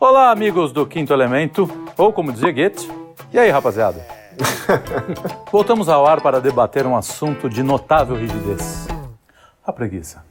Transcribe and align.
Olá, 0.00 0.30
amigos 0.30 0.70
do 0.70 0.86
Quinto 0.86 1.12
Elemento, 1.12 1.68
ou 1.96 2.12
como 2.12 2.32
dizia 2.32 2.52
Goethe. 2.52 2.88
E 3.32 3.38
aí, 3.38 3.50
rapaziada? 3.50 4.06
Voltamos 5.50 5.88
ao 5.88 6.06
ar 6.06 6.20
para 6.20 6.40
debater 6.40 6.86
um 6.86 6.96
assunto 6.96 7.50
de 7.50 7.64
notável 7.64 8.14
rigidez: 8.14 8.86
a 9.66 9.72
preguiça. 9.72 10.24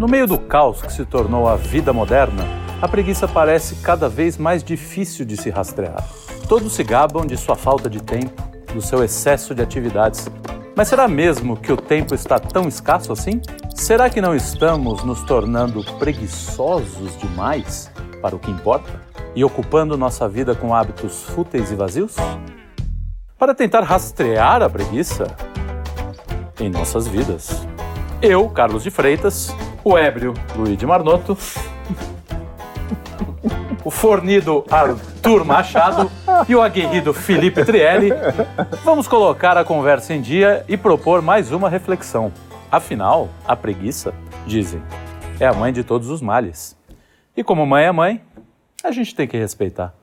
No 0.00 0.08
meio 0.08 0.26
do 0.26 0.36
caos 0.36 0.82
que 0.82 0.92
se 0.92 1.04
tornou 1.04 1.48
a 1.48 1.54
vida 1.54 1.92
moderna, 1.92 2.42
a 2.82 2.88
preguiça 2.88 3.28
parece 3.28 3.76
cada 3.76 4.08
vez 4.08 4.36
mais 4.36 4.64
difícil 4.64 5.24
de 5.24 5.36
se 5.36 5.48
rastrear. 5.48 6.04
Todos 6.48 6.72
se 6.72 6.82
gabam 6.82 7.24
de 7.24 7.36
sua 7.36 7.54
falta 7.54 7.88
de 7.88 8.02
tempo, 8.02 8.42
do 8.74 8.82
seu 8.82 9.04
excesso 9.04 9.54
de 9.54 9.62
atividades. 9.62 10.28
Mas 10.74 10.88
será 10.88 11.06
mesmo 11.06 11.56
que 11.56 11.70
o 11.70 11.76
tempo 11.76 12.14
está 12.14 12.38
tão 12.38 12.66
escasso 12.66 13.12
assim? 13.12 13.42
Será 13.74 14.08
que 14.08 14.22
não 14.22 14.34
estamos 14.34 15.04
nos 15.04 15.22
tornando 15.22 15.84
preguiçosos 15.98 17.16
demais 17.18 17.90
para 18.22 18.34
o 18.34 18.38
que 18.38 18.50
importa 18.50 18.90
e 19.34 19.44
ocupando 19.44 19.98
nossa 19.98 20.26
vida 20.26 20.54
com 20.54 20.74
hábitos 20.74 21.24
fúteis 21.24 21.70
e 21.70 21.74
vazios? 21.74 22.16
Para 23.38 23.54
tentar 23.54 23.82
rastrear 23.82 24.62
a 24.62 24.70
preguiça 24.70 25.26
em 26.58 26.70
nossas 26.70 27.06
vidas, 27.06 27.66
eu, 28.22 28.48
Carlos 28.48 28.82
de 28.82 28.90
Freitas, 28.90 29.54
o 29.84 29.98
ébrio 29.98 30.32
Luiz 30.56 30.78
de 30.78 30.86
Marnoto, 30.86 31.36
o 33.84 33.90
fornido 33.90 34.64
Arthur 34.70 35.44
Machado 35.44 36.10
e 36.48 36.54
o 36.54 36.62
aguerrido 36.62 37.12
Felipe 37.12 37.64
Trielli, 37.64 38.10
vamos 38.84 39.06
colocar 39.08 39.56
a 39.56 39.64
conversa 39.64 40.12
em 40.14 40.20
dia 40.20 40.64
e 40.68 40.76
propor 40.76 41.22
mais 41.22 41.50
uma 41.52 41.68
reflexão. 41.68 42.32
Afinal, 42.70 43.28
a 43.46 43.54
preguiça, 43.56 44.12
dizem, 44.46 44.82
é 45.38 45.46
a 45.46 45.52
mãe 45.52 45.72
de 45.72 45.82
todos 45.84 46.08
os 46.08 46.20
males. 46.22 46.76
E 47.36 47.42
como 47.44 47.64
mãe 47.66 47.84
é 47.84 47.92
mãe, 47.92 48.20
a 48.84 48.90
gente 48.90 49.14
tem 49.14 49.26
que 49.28 49.36
respeitar. 49.36 49.94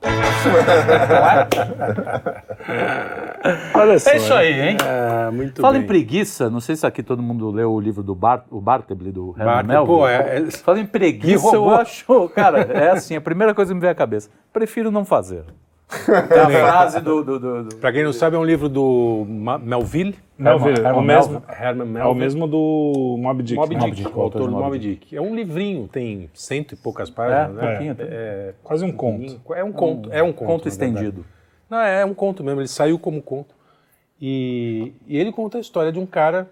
Olha 3.74 3.98
só. 3.98 4.10
É 4.10 4.16
isso 4.16 4.32
aí, 4.34 4.60
hein? 4.70 4.76
É, 4.86 5.30
muito 5.30 5.60
Fala 5.60 5.74
bem. 5.74 5.82
em 5.82 5.86
preguiça, 5.86 6.48
não 6.48 6.60
sei 6.60 6.76
se 6.76 6.86
aqui 6.86 7.02
todo 7.02 7.22
mundo 7.22 7.50
leu 7.50 7.72
o 7.72 7.80
livro 7.80 8.02
do 8.02 8.14
Bar, 8.14 8.44
o 8.50 8.60
Bartleby, 8.60 9.10
do 9.12 9.34
Herman 9.38 9.62
Melville. 9.64 9.86
pô, 9.98 10.08
é- 10.08 10.38
é- 10.38 10.50
Fala 10.50 10.80
em 10.80 10.86
preguiça, 10.86 11.54
eu 11.54 11.68
acho... 11.70 12.28
Cara, 12.34 12.60
é 12.62 12.90
assim, 12.90 13.16
a 13.16 13.20
primeira 13.20 13.54
coisa 13.54 13.70
que 13.70 13.74
me 13.74 13.80
vem 13.80 13.90
à 13.90 13.94
cabeça. 13.94 14.30
Prefiro 14.52 14.90
não 14.90 15.04
fazer. 15.04 15.44
É 16.30 16.40
a 16.40 16.48
frase 16.50 17.00
do... 17.00 17.22
do, 17.24 17.38
do, 17.38 17.64
do- 17.64 17.76
Pra 17.76 17.92
quem 17.92 18.04
não 18.04 18.12
sabe, 18.12 18.36
é 18.36 18.38
um 18.38 18.44
livro 18.44 18.68
do 18.68 19.26
Ma- 19.28 19.58
Melville. 19.58 20.14
Melville, 20.38 20.78
Herman- 20.78 20.90
é 20.90 20.92
o 20.94 21.02
mesmo. 21.02 21.42
Herman 21.48 21.86
Melville. 21.86 21.98
é 22.00 22.04
o 22.06 22.14
mesmo 22.14 22.46
do 22.46 23.16
Moby 23.20 23.42
Dick. 23.42 23.58
Moby 23.60 23.74
né? 23.74 23.80
Dick, 23.80 23.90
Moby 23.90 24.02
Dick, 24.04 24.18
o 24.18 24.20
autor 24.22 24.42
do 24.42 24.50
Moby 24.52 24.64
Moby 24.64 24.78
Dick. 24.78 25.16
É 25.16 25.20
um 25.20 25.34
livrinho, 25.34 25.88
tem 25.88 26.30
cento 26.32 26.72
e 26.72 26.76
poucas 26.76 27.10
páginas, 27.10 27.50
É, 27.50 27.52
né? 27.60 27.68
pouquinho 27.70 27.92
até. 27.92 28.04
É, 28.08 28.54
Quase 28.62 28.84
um 28.84 28.92
conto. 28.92 29.40
é 29.54 29.64
um 29.64 29.72
conto, 29.72 30.12
é 30.12 30.22
um 30.22 30.32
conto. 30.32 30.46
Conto 30.48 30.64
verdade. 30.70 30.92
estendido. 30.94 31.24
Não, 31.68 31.78
é 31.80 32.04
um 32.04 32.14
conto 32.14 32.42
mesmo, 32.44 32.60
ele 32.60 32.68
saiu 32.68 32.98
como 32.98 33.20
conto. 33.20 33.54
E, 34.20 34.92
e 35.06 35.18
ele 35.18 35.32
conta 35.32 35.58
a 35.58 35.60
história 35.60 35.90
de 35.92 35.98
um 35.98 36.06
cara, 36.06 36.48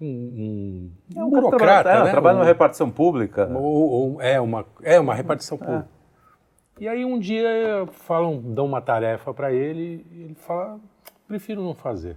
um, 0.00 0.06
um, 0.06 0.90
É 1.20 1.24
um 1.24 1.30
burocrata, 1.30 1.82
trabalha, 1.84 2.00
é, 2.00 2.04
né? 2.04 2.10
trabalha 2.10 2.34
Um- 2.36 2.38
numa 2.40 2.46
repartição 2.48 2.90
pública. 2.90 3.50
Ou, 3.54 3.62
ou- 4.14 4.22
é, 4.22 4.40
uma, 4.40 4.64
é 4.82 4.98
uma 5.00 5.14
repartição 5.14 5.56
pública. 5.58 5.86
E 6.80 6.86
aí 6.88 7.04
um 7.04 7.18
dia 7.18 7.86
falam, 7.92 8.40
dão 8.40 8.66
uma 8.66 8.80
tarefa 8.80 9.32
para 9.34 9.52
ele 9.52 10.06
e 10.12 10.22
ele 10.24 10.34
fala, 10.34 10.78
prefiro 11.26 11.62
não 11.62 11.74
fazer. 11.74 12.16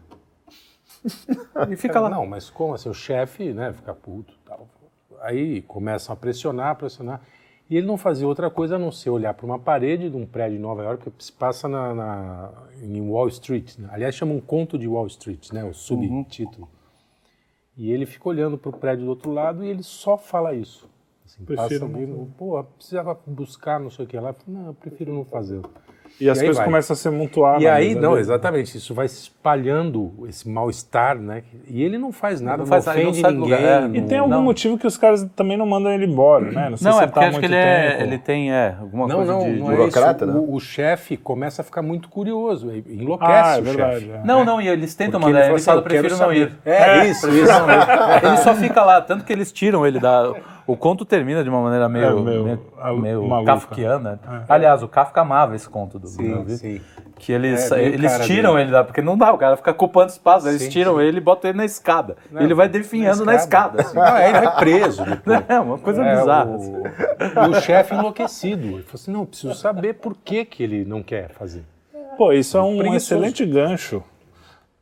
E 1.69 1.75
fica 1.75 1.99
lá. 1.99 2.09
Não, 2.09 2.25
mas 2.25 2.49
como 2.49 2.73
assim, 2.73 2.89
o 2.89 2.93
chefe, 2.93 3.53
né, 3.53 3.73
fica 3.73 3.93
puto 3.93 4.33
tal. 4.45 4.67
Aí 5.21 5.61
começam 5.63 6.13
a 6.13 6.15
pressionar, 6.15 6.75
pressionar. 6.75 7.21
E 7.69 7.77
ele 7.77 7.87
não 7.87 7.97
fazia 7.97 8.27
outra 8.27 8.49
coisa 8.49 8.75
a 8.75 8.79
não 8.79 8.91
ser 8.91 9.09
olhar 9.09 9.33
para 9.33 9.45
uma 9.45 9.57
parede 9.57 10.09
de 10.09 10.17
um 10.17 10.25
prédio 10.25 10.57
em 10.57 10.61
Nova 10.61 10.83
York 10.83 11.09
que 11.11 11.23
se 11.23 11.31
passa 11.31 11.67
na, 11.67 11.93
na- 11.95 12.51
em 12.81 13.01
Wall 13.01 13.27
Street. 13.29 13.77
né? 13.77 13.87
Aliás, 13.91 14.13
chama 14.13 14.33
um 14.33 14.41
conto 14.41 14.77
de 14.77 14.87
Wall 14.87 15.07
Street, 15.07 15.51
né, 15.51 15.63
o 15.63 15.73
subtítulo. 15.73 16.69
E 17.77 17.91
ele 17.91 18.05
fica 18.05 18.27
olhando 18.27 18.57
para 18.57 18.69
o 18.69 18.73
prédio 18.77 19.05
do 19.05 19.09
outro 19.09 19.31
lado 19.31 19.63
e 19.63 19.69
ele 19.69 19.83
só 19.83 20.17
fala 20.17 20.53
isso. 20.53 20.89
Assim, 21.33 21.45
Prefiro 21.45 21.69
passa 21.69 21.83
alguém, 21.85 22.27
pô, 22.37 22.63
precisava 22.77 23.17
buscar 23.25 23.79
não 23.79 23.89
sei 23.89 24.05
o 24.05 24.07
que 24.07 24.17
lá. 24.19 24.35
Não, 24.47 24.67
eu 24.67 24.73
prefiro 24.73 25.13
não 25.13 25.23
fazer. 25.23 25.61
E 26.19 26.29
as 26.29 26.37
E 26.37 26.41
aí 26.41 26.47
coisas 26.47 26.57
vai. 26.57 26.65
começam 26.65 26.93
a 26.93 26.97
se 26.97 27.07
amontoar. 27.07 27.61
E 27.61 27.63
na 27.65 27.73
aí, 27.73 27.87
mesa 27.89 28.01
não, 28.01 28.09
dele. 28.09 28.21
exatamente, 28.21 28.77
isso 28.77 28.93
vai 28.93 29.07
se 29.07 29.21
espalhando, 29.23 30.11
esse 30.27 30.47
mal-estar, 30.47 31.17
né? 31.17 31.41
E 31.67 31.81
ele 31.81 31.97
não 31.97 32.11
faz 32.11 32.41
nada, 32.41 32.57
Não 32.57 32.63
não, 32.65 32.67
faz 32.67 32.85
nada, 32.85 32.97
ele 32.99 33.05
não 33.05 33.11
ofende 33.11 33.27
do 33.27 33.39
ninguém. 33.39 33.57
lugar, 33.57 33.83
é. 33.83 33.85
E 33.85 34.01
não- 34.01 34.07
tem 34.07 34.17
algum 34.19 34.29
Não. 34.33 34.43
motivo 34.43 34.77
que 34.77 34.85
os 34.85 34.97
caras 34.97 35.23
também 35.35 35.57
não 35.57 35.65
mandam 35.65 35.89
ele 35.91 36.05
embora, 36.05 36.51
né? 36.51 36.69
Não, 36.69 36.77
sei 36.77 36.85
Não, 36.85 36.97
se 36.97 36.99
é 36.99 37.03
ele 37.03 37.11
porque 37.11 37.19
tá 37.21 37.27
acho 37.29 37.39
que 37.39 37.47
muito 37.47 37.53
ele, 37.53 37.55
é, 37.55 37.91
tempo. 37.91 38.03
ele 38.03 38.17
tem 38.19 38.51
é, 38.51 38.75
alguma 38.79 39.07
Não, 39.07 39.15
coisa 39.15 39.31
não, 39.31 39.39
de... 39.39 39.45
não 39.59 39.67
de- 39.67 39.73
é 39.73 39.75
burocrata, 39.77 40.25
isso. 40.25 40.33
né? 40.33 40.39
O, 40.39 40.53
o 40.53 40.59
chefe 40.59 41.15
começa 41.17 41.61
a 41.61 41.65
ficar 41.65 41.81
muito 41.81 42.09
curioso, 42.09 42.69
enlouquece 42.85 43.31
Ah, 43.31 43.55
é 43.55 43.59
o 43.61 43.63
verdade. 43.63 43.99
chefe. 44.01 44.11
é. 44.11 44.21
Não, 44.25 44.43
não, 44.43 44.61
e 44.61 44.67
eles 44.67 44.93
tentam 44.93 45.19
Porque 45.19 45.33
mandar, 45.33 45.45
ele 45.45 45.53
ele, 45.55 45.61
fala 45.63 45.81
fala, 45.81 45.87
assim, 45.87 45.97
eu 45.97 46.01
prefiro 46.03 46.21
não 46.21 46.33
ir. 46.33 46.55
É, 46.65 47.05
isso, 47.07 47.29
isso. 47.29 47.51
Ele 48.27 48.37
só 48.37 48.53
fica 48.53 48.83
lá, 48.83 49.01
tanto 49.01 49.23
que 49.23 49.31
eles 49.31 49.49
tiram 49.51 49.87
ele 49.87 49.99
da... 49.99 50.33
O 50.67 50.77
conto 50.77 51.03
termina 51.05 51.43
de 51.43 51.49
uma 51.49 51.61
maneira 51.61 51.89
meio, 51.89 52.05
É, 52.05 52.13
meio- 52.21 52.43
meio, 52.43 53.01
meio 53.01 53.27
maluca. 53.27 53.53
kafkiana. 53.53 54.19
Aliás, 54.47 54.81
o 54.83 54.87
Kafka 54.87 55.21
amava 55.21 55.55
esse 55.55 55.67
conto 55.67 55.97
do 55.99 56.07
Sim, 56.07 56.23
Melville. 56.23 56.57
sim. 56.57 56.81
Que 57.17 57.31
eles, 57.33 57.71
É, 57.71 57.83
eles 57.83 58.19
tiram 58.25 58.51
dele. 58.53 58.63
ele 58.63 58.71
da... 58.71 58.83
Porque 58.83 59.01
não 59.01 59.15
dá, 59.17 59.31
o 59.31 59.37
cara 59.37 59.55
fica 59.57 59.69
ocupando 59.71 60.09
espaço. 60.11 60.47
Eles 60.47 60.63
Sim, 60.63 60.69
tiram 60.69 60.99
ele 60.99 61.17
e 61.17 61.21
botam 61.21 61.49
ele 61.49 61.57
na 61.57 61.65
escada. 61.65 62.15
ele 62.33 62.53
vai 62.53 62.67
definhando 62.67 63.23
na 63.25 63.35
escada. 63.35 63.81
assim. 63.81 63.95
Não, 63.95 64.03
aí 64.03 64.29
ele 64.29 64.39
vai 64.41 64.55
preso. 64.57 65.03
depois. 65.05 65.43
É 65.47 65.59
uma 65.59 65.77
coisa 65.77 66.03
É, 66.03 66.15
bizarra. 66.19 66.49
o- 66.49 66.55
assim. 66.55 66.73
E 67.35 67.49
o 67.57 67.61
chefe 67.61 67.93
enlouquecido. 67.93 68.63
Ele 68.67 68.71
falou 68.83 68.89
assim: 68.95 69.11
não, 69.11 69.25
preciso 69.25 69.53
saber 69.55 69.93
por 69.95 70.15
que, 70.15 70.43
que 70.45 70.63
ele 70.63 70.83
não 70.85 71.03
quer 71.03 71.29
fazer. 71.29 71.63
Pô, 72.17 72.31
isso 72.33 72.57
é 72.57 72.61
um 72.61 72.77
Preguiçoso. 72.77 72.95
excelente 73.15 73.45
gancho 73.45 74.03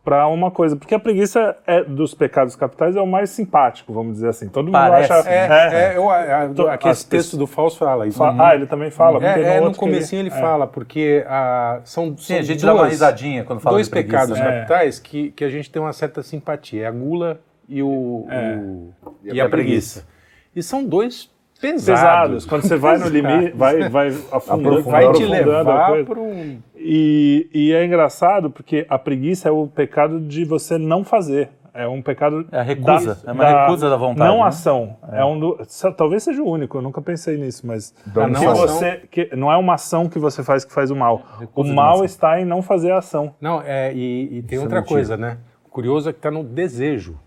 para 0.09 0.27
uma 0.27 0.49
coisa, 0.49 0.75
porque 0.75 0.95
a 0.95 0.99
preguiça 0.99 1.55
é 1.67 1.83
dos 1.83 2.15
pecados 2.15 2.55
capitais 2.55 2.95
é 2.95 3.01
o 3.01 3.05
mais 3.05 3.29
simpático, 3.29 3.93
vamos 3.93 4.13
dizer 4.13 4.29
assim. 4.29 4.49
Todo 4.49 4.65
mundo 4.65 4.71
Parece. 4.71 5.13
acha. 5.13 5.29
É, 5.29 5.91
é, 5.93 5.97
eu, 5.97 6.09
a, 6.09 6.45
a, 6.45 6.49
Tô- 6.49 6.67
aquele 6.67 6.91
as 6.91 7.03
texto 7.03 7.37
do 7.37 7.45
Falso 7.45 7.77
fala 7.77 8.07
isso. 8.07 8.17
fa- 8.17 8.35
Ah, 8.39 8.55
ele 8.55 8.65
também 8.65 8.89
fala. 8.89 9.19
porque 9.19 9.39
É, 9.39 9.57
é, 9.57 9.61
no 9.61 9.67
ele- 9.67 9.75
comecinho 9.75 10.21
ele, 10.23 10.31
fala, 10.31 10.65
porque 10.65 11.23
ah, 11.27 11.81
são, 11.83 12.17
Sim, 12.17 12.23
são 12.23 12.37
a 12.37 12.41
gente 12.41 12.61
duas, 12.61 12.73
dá 12.75 12.81
uma 12.81 12.87
risadinha 12.87 13.43
quando 13.43 13.59
fala 13.59 13.75
dois 13.75 13.85
de 13.85 13.91
preguiça, 13.91 14.17
pecados 14.17 14.39
né? 14.39 14.45
capitais 14.61 14.97
que, 14.97 15.29
que 15.29 15.43
a 15.43 15.49
gente 15.49 15.69
tem 15.69 15.79
uma 15.79 15.93
certa 15.93 16.23
simpatia. 16.23 16.85
É 16.85 16.87
a 16.87 16.91
gula 16.91 17.39
e, 17.67 17.83
o, 17.83 18.25
É. 18.31 18.55
o- 18.55 18.93
E 19.25 19.39
a 19.39 19.47
preguiça. 19.47 20.07
E 20.55 20.63
são 20.63 20.83
dois 20.83 21.29
pesados. 21.59 21.85
pesados. 21.85 22.45
Quando 22.45 22.61
você 22.63 22.75
vai 22.75 22.97
no 22.97 23.07
limite, 23.07 23.51
vai, 23.55 23.89
vai 23.89 24.07
afundando, 24.31 24.83
Vai 24.83 25.11
te 25.13 25.25
levar 25.25 26.05
para 26.05 26.19
um... 26.19 26.59
E, 26.75 27.49
e 27.53 27.73
é 27.73 27.85
engraçado 27.85 28.49
porque 28.49 28.85
a 28.89 28.97
preguiça 28.97 29.49
é 29.49 29.51
o 29.51 29.67
pecado 29.67 30.19
de 30.21 30.45
você 30.45 30.77
não 30.77 31.03
fazer. 31.03 31.49
É 31.71 31.87
um 31.87 32.01
pecado. 32.01 32.47
É 32.51 32.59
a 32.59 32.63
recusa, 32.63 33.21
é 33.25 33.31
uma 33.31 33.45
recusa 33.45 33.89
da 33.89 33.95
vontade, 33.95 34.27
Não 34.27 34.39
né? 34.39 34.47
ação. 34.47 34.97
É. 35.13 35.23
um 35.23 35.39
do- 35.39 35.59
talvez 35.95 36.23
seja 36.23 36.41
o 36.41 36.49
único, 36.49 36.77
eu 36.77 36.81
nunca 36.81 36.99
pensei 36.99 37.37
nisso, 37.37 37.65
mas. 37.65 37.93
Da 38.07 38.25
que 38.25 38.31
não 38.31 38.51
ação. 38.51 38.55
você, 38.67 38.97
que 39.09 39.29
não 39.35 39.51
é 39.51 39.55
uma 39.55 39.75
ação 39.75 40.09
que 40.09 40.17
você 40.17 40.43
faz 40.43 40.65
que 40.65 40.73
faz 40.73 40.89
o 40.89 40.95
mal. 40.95 41.21
O 41.53 41.63
mal 41.63 42.03
está 42.03 42.41
em 42.41 42.43
não 42.43 42.61
fazer 42.63 42.91
a 42.91 42.97
ação. 42.97 43.35
Não, 43.39 43.61
é, 43.61 43.93
e, 43.93 44.39
e 44.39 44.41
tem 44.41 44.55
Isso 44.55 44.55
é 44.55 44.59
outra 44.61 44.79
mentira. 44.79 44.83
coisa, 44.95 45.15
né? 45.15 45.37
O 45.63 45.69
curioso 45.69 46.09
é 46.09 46.11
que 46.11 46.19
está 46.19 46.31
no 46.31 46.43
desejo. 46.43 47.17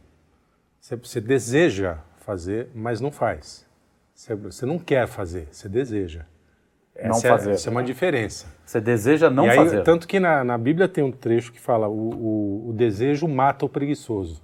Você, 0.81 0.97
você 0.97 1.21
deseja 1.21 1.99
fazer, 2.19 2.69
mas 2.75 3.01
não 3.01 3.13
faz. 3.13 3.65
Você, 4.23 4.37
você 4.37 4.65
não 4.67 4.79
quer 4.79 5.09
fazer, 5.09 5.49
você 5.51 5.69
deseja. 5.69 6.25
Não 7.03 7.11
Essa 7.11 7.27
é- 7.27 7.31
fazer. 7.31 7.51
essa 7.51 7.69
é 7.69 7.73
uma 7.73 7.83
diferença. 7.83 8.47
Você 8.65 8.81
deseja 8.81 9.29
não 9.29 9.47
e 9.47 9.51
aí, 9.51 9.57
fazer. 9.57 9.83
Tanto 9.83 10.07
que 10.07 10.21
na, 10.21 10.45
na 10.45 10.57
Bíblia 10.57 10.87
tem 10.87 11.03
um 11.03 11.11
trecho 11.11 11.51
que 11.53 11.59
fala: 11.59 11.89
o, 11.89 12.11
o, 12.15 12.69
o 12.69 12.73
desejo 12.73 13.27
mata 13.27 13.67
o 13.67 13.69
preguiçoso. 13.69 14.41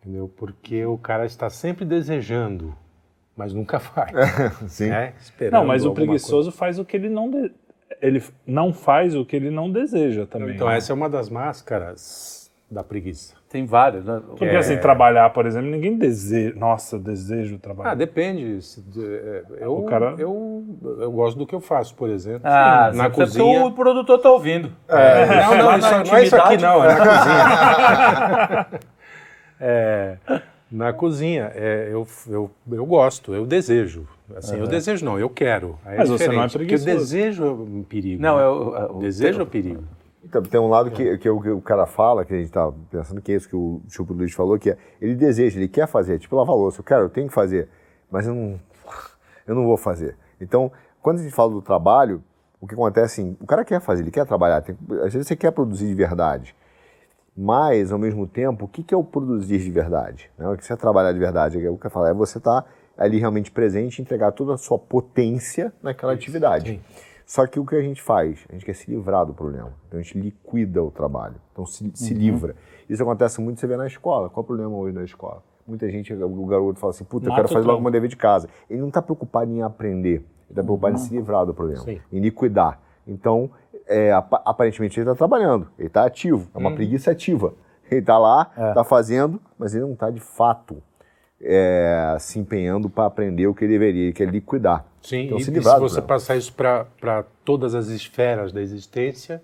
Entendeu? 0.00 0.26
Porque 0.38 0.86
o 0.86 0.96
cara 0.96 1.26
está 1.26 1.50
sempre 1.50 1.84
desejando, 1.84 2.74
mas 3.36 3.52
nunca 3.52 3.76
faz. 3.80 4.10
Sim. 4.72 4.88
né? 4.88 5.12
Esperando 5.20 5.52
Não, 5.60 5.66
mas 5.66 5.84
o 5.84 5.92
preguiçoso 5.92 6.50
faz 6.50 6.78
o 6.78 6.84
que 6.84 6.96
ele 6.96 7.10
não. 7.10 7.30
de- 7.30 7.52
Ele 8.00 8.22
não 8.46 8.72
faz 8.72 9.14
o 9.14 9.22
que 9.26 9.36
ele 9.36 9.50
não 9.50 9.70
deseja 9.70 10.24
também. 10.24 10.46
coisa. 10.46 10.56
Então, 10.56 10.68
né? 10.68 10.78
essa 10.78 10.92
é 10.92 10.94
uma 10.94 11.10
das 11.10 11.28
máscaras 11.28 12.50
da 12.70 12.82
preguiça. 12.82 13.34
Tem 13.52 13.66
vários, 13.66 14.02
né? 14.06 14.22
Porque 14.26 14.46
assim, 14.46 14.78
trabalhar, 14.78 15.28
por 15.28 15.44
exemplo, 15.44 15.70
ninguém 15.70 15.98
deseja. 15.98 16.54
Nossa, 16.56 16.96
eu 16.96 17.00
desejo 17.00 17.58
trabalhar. 17.58 17.90
Ah, 17.90 17.94
depende. 17.94 18.58
É, 18.98 19.42
Eu, 19.60 19.76
O 19.76 19.84
cara- 19.84 20.14
eu, 20.16 20.64
eu 21.00 21.12
gosto 21.12 21.36
do 21.38 21.46
que 21.46 21.54
eu 21.54 21.60
faço, 21.60 21.94
por 21.94 22.08
exemplo. 22.08 22.40
Ah, 22.44 22.90
na 22.94 23.10
cozinha. 23.10 23.66
o 23.66 23.72
produtor 23.72 24.18
tá 24.20 24.30
ouvindo. 24.30 24.72
É, 24.88 25.26
não, 25.42 25.54
não, 25.54 25.66
Lá 25.66 25.76
isso, 25.78 25.90
não 25.90 26.16
é 26.16 26.24
isso 26.24 26.34
aqui, 26.36 26.54
intimidade. 26.54 26.62
não, 26.62 26.82
é 26.82 26.88
na 26.94 27.06
cozinha. 27.06 28.66
É, 29.64 30.16
na 30.70 30.92
cozinha, 30.92 31.52
é, 31.54 31.88
eu, 31.92 32.04
eu, 32.28 32.50
eu 32.72 32.84
gosto, 32.86 33.32
eu 33.32 33.46
desejo. 33.46 34.08
Assim, 34.34 34.58
eu 34.58 34.66
desejo 34.66 35.04
não, 35.04 35.18
eu 35.20 35.28
quero. 35.30 35.78
Aí 35.84 35.94
é 35.94 35.98
Mas 35.98 36.08
você 36.08 36.26
não 36.26 36.42
é 36.42 36.46
diferente, 36.46 36.52
Porque 36.52 36.74
o 36.74 36.78
preguiçoso. 36.82 36.98
desejo 37.14 37.44
é 37.44 37.50
um 37.50 37.82
perigo. 37.84 38.20
Não, 38.20 38.36
né? 38.38 38.42
é 38.42 38.46
o, 38.48 38.96
o 38.96 38.98
desejo 38.98 39.38
é 39.38 39.42
o 39.42 39.46
perigo. 39.46 39.84
Então, 40.32 40.42
tem 40.42 40.58
um 40.58 40.68
lado 40.68 40.90
que, 40.90 41.18
que, 41.18 41.28
o, 41.28 41.42
que 41.42 41.50
o 41.50 41.60
cara 41.60 41.84
fala, 41.84 42.24
que 42.24 42.32
a 42.32 42.38
gente 42.38 42.50
tá 42.50 42.72
pensando 42.90 43.20
que 43.20 43.32
é 43.32 43.36
isso 43.36 43.46
que 43.46 43.54
o 43.54 43.82
Chupo 43.86 44.14
Luiz 44.14 44.32
falou, 44.32 44.58
que 44.58 44.70
é, 44.70 44.78
ele 44.98 45.14
deseja, 45.14 45.58
ele 45.58 45.68
quer 45.68 45.86
fazer, 45.86 46.18
tipo 46.18 46.34
lavar 46.34 46.56
louça, 46.56 46.82
quero, 46.82 47.02
eu 47.02 47.10
tenho 47.10 47.28
que 47.28 47.34
fazer, 47.34 47.68
mas 48.10 48.26
eu 48.26 48.34
não, 48.34 48.58
eu 49.46 49.54
não 49.54 49.66
vou 49.66 49.76
fazer. 49.76 50.16
Então, 50.40 50.72
quando 51.02 51.20
a 51.20 51.22
gente 51.22 51.34
fala 51.34 51.50
do 51.50 51.60
trabalho, 51.60 52.24
o 52.58 52.66
que 52.66 52.72
acontece 52.72 53.20
assim, 53.20 53.36
o 53.42 53.46
cara 53.46 53.62
quer 53.62 53.78
fazer, 53.78 54.04
ele 54.04 54.10
quer 54.10 54.24
trabalhar, 54.24 54.62
tem, 54.62 54.74
às 55.04 55.12
vezes 55.12 55.28
você 55.28 55.36
quer 55.36 55.50
produzir 55.50 55.86
de 55.86 55.94
verdade. 55.94 56.56
Mas, 57.36 57.92
ao 57.92 57.98
mesmo 57.98 58.26
tempo, 58.26 58.64
o 58.64 58.68
que 58.68 58.82
que 58.82 58.94
é 58.94 58.96
o 58.96 59.04
produzir 59.04 59.58
de 59.58 59.70
verdade? 59.70 60.30
Né? 60.38 60.48
O 60.48 60.56
que 60.56 60.64
você 60.64 60.72
é 60.72 60.76
trabalhar 60.76 61.12
de 61.12 61.18
verdade? 61.18 61.62
É 61.62 61.68
o 61.68 61.76
que 61.76 61.86
eu 61.86 61.90
falo, 61.90 62.06
é 62.06 62.14
você 62.14 62.38
estar 62.38 62.64
ali 62.96 63.18
realmente 63.18 63.50
presente 63.50 63.98
e 63.98 64.02
entregar 64.02 64.32
toda 64.32 64.54
a 64.54 64.56
sua 64.56 64.78
potência 64.78 65.74
naquela 65.82 66.14
atividade. 66.14 66.80
Só 67.26 67.46
que 67.46 67.58
o 67.60 67.64
que 67.66 67.74
a 67.76 67.80
gente 67.82 68.00
faz? 68.02 68.44
A 68.48 68.52
gente 68.52 68.64
quer 68.64 68.74
se 68.74 68.90
livrar 68.90 69.24
do 69.26 69.32
problema. 69.34 69.72
Então 69.88 69.98
a 69.98 70.02
gente 70.02 70.18
liquida 70.18 70.82
o 70.82 70.90
trabalho. 70.90 71.36
Então 71.52 71.64
se, 71.66 71.90
se 71.94 72.12
livra. 72.14 72.54
Isso 72.88 73.02
acontece 73.02 73.40
muito, 73.40 73.60
você 73.60 73.66
vê 73.66 73.76
na 73.76 73.86
escola. 73.86 74.28
Qual 74.28 74.42
o 74.42 74.46
problema 74.46 74.74
hoje 74.76 74.94
na 74.94 75.04
escola? 75.04 75.42
Muita 75.66 75.88
gente, 75.90 76.12
o 76.12 76.46
garoto 76.46 76.78
fala 76.80 76.90
assim, 76.90 77.04
puta, 77.04 77.26
eu 77.28 77.34
quero 77.34 77.48
fazer 77.48 77.66
logo 77.66 77.80
meu 77.82 77.90
dever 77.92 78.08
de 78.08 78.16
casa. 78.16 78.48
Ele 78.68 78.80
não 78.80 78.88
está 78.88 79.00
preocupado 79.00 79.50
em 79.50 79.62
aprender. 79.62 80.16
Ele 80.16 80.24
está 80.50 80.62
preocupado 80.62 80.96
em 80.96 80.98
se 80.98 81.14
livrar 81.14 81.46
do 81.46 81.54
problema. 81.54 81.82
Sim. 81.84 82.00
Em 82.12 82.18
liquidar. 82.20 82.80
Então, 83.06 83.50
é, 83.86 84.12
apa- 84.12 84.42
aparentemente 84.44 84.98
ele 84.98 85.04
está 85.08 85.16
trabalhando. 85.16 85.68
Ele 85.78 85.86
está 85.86 86.04
ativo. 86.04 86.48
É 86.54 86.58
uma 86.58 86.70
preguiça 86.74 87.10
ativa. 87.12 87.54
Ele 87.90 88.00
está 88.00 88.18
lá, 88.18 88.50
está 88.70 88.84
fazendo, 88.84 89.40
mas 89.58 89.74
ele 89.74 89.84
não 89.84 89.92
está 89.92 90.10
de 90.10 90.20
fato 90.20 90.82
é, 91.42 92.16
se 92.20 92.38
empenhando 92.38 92.88
para 92.88 93.06
aprender 93.06 93.46
o 93.46 93.54
que 93.54 93.64
ele 93.64 93.72
deveria, 93.72 94.12
que 94.12 94.22
é 94.22 94.26
liquidar. 94.26 94.84
Sim, 95.02 95.26
Então, 95.26 95.38
e, 95.38 95.44
se 95.44 95.50
e 95.50 95.54
livrar 95.54 95.74
se 95.76 95.80
você 95.80 96.00
passar 96.00 96.36
isso 96.36 96.52
para 96.52 97.24
todas 97.44 97.74
as 97.74 97.88
esferas 97.88 98.52
da 98.52 98.60
existência, 98.62 99.42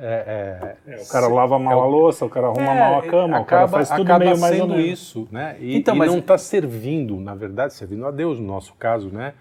é, 0.00 0.76
é, 0.86 0.96
O 1.02 1.08
cara 1.08 1.26
lava 1.28 1.58
mal 1.58 1.80
a 1.82 1.86
louça, 1.86 2.24
o 2.24 2.28
cara 2.28 2.46
arruma 2.48 2.72
é, 2.72 2.78
mal 2.78 2.98
a 3.00 3.02
cama, 3.02 3.40
o 3.40 3.44
cara 3.44 3.62
acaba- 3.64 3.68
faz 3.84 3.88
tudo 3.90 4.02
acaba 4.02 4.24
meio 4.24 4.38
mais 4.38 4.52
ou 4.54 4.60
sendo 4.66 4.74
menos. 4.76 4.90
isso, 5.00 5.28
né? 5.30 5.56
E, 5.60 5.76
Então, 5.76 5.94
e 5.94 5.98
mas- 5.98 6.10
não 6.12 6.18
está 6.18 6.38
servindo, 6.38 7.18
na 7.20 7.34
verdade, 7.34 7.74
servindo 7.74 8.06
a 8.06 8.10
Deus 8.12 8.38
no 8.38 8.46
nosso 8.46 8.74
caso, 8.74 9.08
né? 9.10 9.34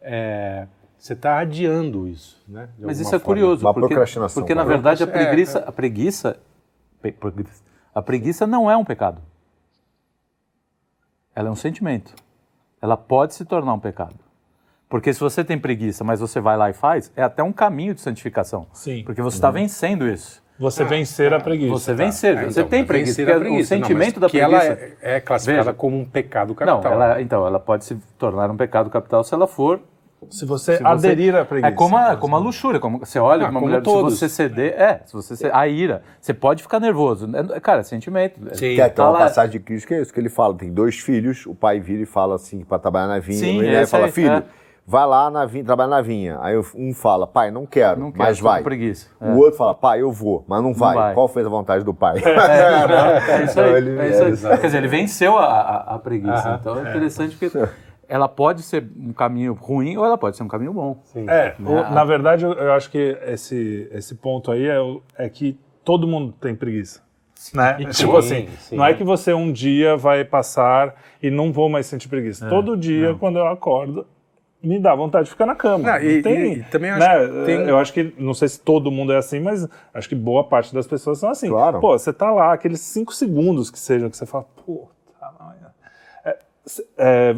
É, 0.00 0.66
você 0.96 1.12
está 1.12 1.38
adiando 1.38 2.06
isso, 2.08 2.40
né? 2.48 2.68
Mas 2.78 3.00
isso 3.00 3.08
é 3.14 3.18
forma. 3.18 3.24
curioso, 3.24 3.64
Uma 3.66 3.74
porque, 3.74 3.88
procrastinação, 3.88 4.40
porque 4.42 4.54
na 4.54 4.62
né? 4.64 4.68
verdade 4.68 5.02
a 5.02 5.06
É, 5.06 5.10
preguiça, 5.10 5.58
é. 5.58 5.64
a 5.68 5.72
preguiça- 5.72 6.36
a 7.94 8.02
preguiça 8.02 8.46
não 8.46 8.70
é 8.70 8.76
um 8.76 8.84
pecado. 8.84 9.20
Ela 11.36 11.48
é 11.48 11.50
um 11.52 11.56
sentimento. 11.56 12.14
Ela 12.80 12.96
pode 12.96 13.34
se 13.34 13.44
tornar 13.44 13.74
um 13.74 13.78
pecado. 13.78 14.16
Porque 14.88 15.12
se 15.12 15.20
você 15.20 15.44
tem 15.44 15.58
preguiça, 15.58 16.02
mas 16.02 16.18
você 16.18 16.40
vai 16.40 16.56
lá 16.56 16.70
e 16.70 16.72
faz, 16.72 17.12
é 17.14 17.22
até 17.22 17.42
um 17.42 17.52
caminho 17.52 17.94
de 17.94 18.00
santificação. 18.00 18.66
Sim. 18.72 19.02
Porque 19.04 19.20
você 19.20 19.36
está 19.36 19.50
vencendo 19.50 20.08
isso. 20.08 20.42
Você 20.58 20.84
vencer 20.84 21.34
a 21.34 21.40
preguiça. 21.40 21.70
Você 21.72 21.92
vencer, 21.92 22.34
É, 22.38 22.44
você 22.44 22.60
então, 22.60 22.70
tem 22.70 22.82
vencer 22.84 22.86
preguiça. 22.86 23.22
a 23.22 23.26
porque 23.26 23.40
preguiça, 23.40 23.74
o 23.74 23.78
não, 23.78 23.86
sentimento 23.86 24.14
mas 24.14 24.20
da 24.22 24.28
que 24.30 24.38
preguiça. 24.38 24.64
ela 24.66 24.80
é, 25.02 25.16
é 25.16 25.20
classificada 25.20 25.64
Veja. 25.64 25.74
como 25.74 25.98
um 25.98 26.04
pecado 26.06 26.48
Não, 26.48 26.54
capital. 26.80 26.92
ela, 26.92 27.20
então, 27.20 27.46
ela 27.46 27.60
pode 27.60 27.84
se 27.84 27.96
tornar 28.16 28.50
um 28.50 28.56
pecado 28.56 28.88
capital 28.88 29.22
se 29.22 29.34
ela 29.34 29.46
for. 29.46 29.80
Se 30.30 30.44
você 30.46 30.76
se 30.78 30.82
você- 30.82 30.86
aderir 30.86 31.34
à 31.36 31.44
preguiça. 31.44 31.68
É 31.72 31.76
como 31.76 31.96
a, 31.96 32.16
como 32.16 32.34
a 32.36 32.38
luxúria, 32.38 32.80
como 32.80 32.98
você 32.98 33.18
olha 33.18 33.44
Ah, 33.46 33.50
uma 33.50 33.60
como 33.60 33.66
mulher, 33.66 33.82
todos. 33.82 34.14
se 34.14 34.20
você 34.20 34.28
ceder, 34.28 34.72
é, 34.80 35.00
se 35.04 35.12
você 35.12 35.36
ceder, 35.36 35.54
a 35.54 35.68
ira, 35.68 36.02
você 36.20 36.32
pode 36.34 36.62
ficar 36.62 36.80
nervoso. 36.80 37.28
É, 37.54 37.60
Cara, 37.60 37.80
é 37.80 37.82
sentimento. 37.82 38.40
Sim. 38.54 38.60
Tem 38.60 38.80
até 38.80 38.94
Tá 38.94 39.12
passagem 39.12 39.52
de 39.52 39.60
Cristo 39.60 39.86
que 39.88 39.94
é 39.94 40.00
isso 40.00 40.12
que 40.12 40.18
ele 40.18 40.28
fala. 40.30 40.54
Tem 40.54 40.72
dois 40.72 40.98
filhos, 40.98 41.44
o 41.46 41.54
pai 41.54 41.78
vira 41.80 42.02
e 42.02 42.06
fala 42.06 42.34
assim, 42.36 42.64
para 42.64 42.78
trabalhar 42.78 43.06
na 43.08 43.18
vinha. 43.18 43.38
Sim, 43.38 43.60
ele 43.60 43.86
fala, 43.86 44.06
aí, 44.06 44.10
filho, 44.12 44.32
é. 44.32 44.42
vai 44.86 45.06
lá 45.06 45.30
na 45.30 45.44
vinha, 45.44 45.64
trabalha 45.64 45.90
na 45.90 46.00
vinha. 46.00 46.38
Aí 46.40 46.56
um 46.74 46.94
fala, 46.94 47.26
pai, 47.26 47.50
não 47.50 47.66
quero, 47.66 48.00
Não 48.00 48.10
quero, 48.10 48.24
mas 48.24 48.40
vai. 48.40 48.62
preguiça. 48.62 49.08
É. 49.20 49.30
O 49.30 49.36
outro 49.36 49.58
fala, 49.58 49.74
pai, 49.74 50.00
eu 50.00 50.10
vou, 50.10 50.44
mas 50.48 50.62
não 50.62 50.72
vai. 50.72 50.94
vai. 50.94 51.14
Qual 51.14 51.28
fez 51.28 51.46
a 51.46 51.50
vontade 51.50 51.84
do 51.84 51.92
pai? 51.94 52.16
É 52.24 53.44
isso 53.44 53.60
aí. 53.60 53.66
Então, 53.66 53.76
ele- 53.76 53.98
é 54.00 54.08
isso 54.08 54.22
aí. 54.22 54.28
é, 54.28 54.30
exato. 54.30 54.60
Quer 54.60 54.66
dizer, 54.66 54.78
ele 54.78 54.88
venceu 54.88 55.36
a, 55.38 55.44
a, 55.44 55.94
a 55.94 55.98
preguiça. 55.98 56.58
Então 56.60 56.78
é 56.78 56.88
interessante 56.88 57.36
porque 57.36 57.68
ela 58.08 58.28
pode 58.28 58.62
ser 58.62 58.86
um 58.96 59.12
caminho 59.12 59.52
ruim 59.54 59.96
ou 59.96 60.04
ela 60.04 60.16
pode 60.18 60.36
ser 60.36 60.42
um 60.42 60.48
caminho 60.48 60.72
bom. 60.72 61.02
É, 61.28 61.54
o- 61.60 61.90
na 61.94 62.04
verdade, 62.04 62.44
eu, 62.44 62.72
acho 62.72 62.90
que 62.90 63.16
esse, 63.26 63.88
esse 63.92 64.14
ponto 64.14 64.50
aí 64.50 64.66
é, 64.66 64.78
é 65.18 65.28
que 65.28 65.58
todo 65.84 66.06
mundo 66.06 66.32
tem 66.40 66.54
preguiça. 66.54 67.04
Né? 67.52 67.74
tipo 67.92 68.16
assim, 68.16 68.48
sim. 68.60 68.76
não 68.76 68.84
é 68.84 68.94
que 68.94 69.04
você 69.04 69.32
um 69.34 69.52
dia 69.52 69.96
vai 69.96 70.24
passar 70.24 70.94
e 71.22 71.30
não 71.30 71.52
vou 71.52 71.68
mais 71.68 71.86
sentir 71.86 72.08
preguiça. 72.08 72.48
Todo 72.48 72.76
dia, 72.76 73.14
quando 73.20 73.38
eu 73.38 73.46
acordo, 73.46 74.06
me 74.62 74.80
dá 74.80 74.94
vontade 74.94 75.26
de 75.26 75.30
ficar 75.30 75.44
na 75.46 75.54
cama. 75.54 75.92
Não, 75.92 75.98
e- 76.02 76.16
Não 76.16 76.22
tem, 76.22 76.34
e- 76.54 76.58
e 76.58 76.62
também 76.64 76.90
acho 76.90 76.98
né? 77.06 77.26
que 77.28 77.44
tem- 77.44 77.68
Eu 77.68 77.78
acho 77.78 77.92
que, 77.92 78.14
não 78.18 78.32
sei 78.34 78.48
se 78.48 78.58
todo 78.58 78.90
mundo 78.90 79.12
é 79.12 79.18
assim, 79.18 79.38
mas 79.38 79.68
acho 79.92 80.08
que 80.08 80.14
boa 80.14 80.42
parte 80.44 80.74
das 80.74 80.86
pessoas 80.86 81.18
são 81.18 81.28
assim. 81.30 81.48
Claro. 81.50 81.78
Pô, 81.78 81.96
você 81.96 82.12
tá 82.12 82.32
lá, 82.32 82.52
aqueles 82.54 82.80
cinco 82.80 83.12
segundos 83.14 83.70
que 83.70 83.78
sejam, 83.78 84.08
que 84.10 84.16
você 84.16 84.26
fala, 84.26 84.46
pô, 84.64 84.88
é, 86.98 87.34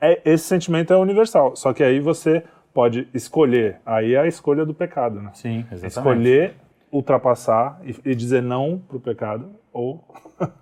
é, 0.00 0.20
esse 0.24 0.44
sentimento 0.44 0.92
é 0.92 0.96
universal. 0.96 1.54
Só 1.56 1.72
que 1.72 1.82
aí 1.82 2.00
você 2.00 2.42
pode 2.72 3.08
escolher. 3.14 3.80
Aí 3.84 4.14
é 4.14 4.20
a 4.20 4.26
escolha 4.26 4.64
do 4.64 4.74
pecado, 4.74 5.20
né? 5.20 5.30
Sim, 5.34 5.64
exatamente. 5.72 5.86
Escolher 5.86 6.54
ultrapassar 6.92 7.80
e, 7.84 7.94
e 8.10 8.14
dizer 8.14 8.42
não 8.42 8.78
pro 8.88 8.98
pecado 8.98 9.50
ou 9.72 10.04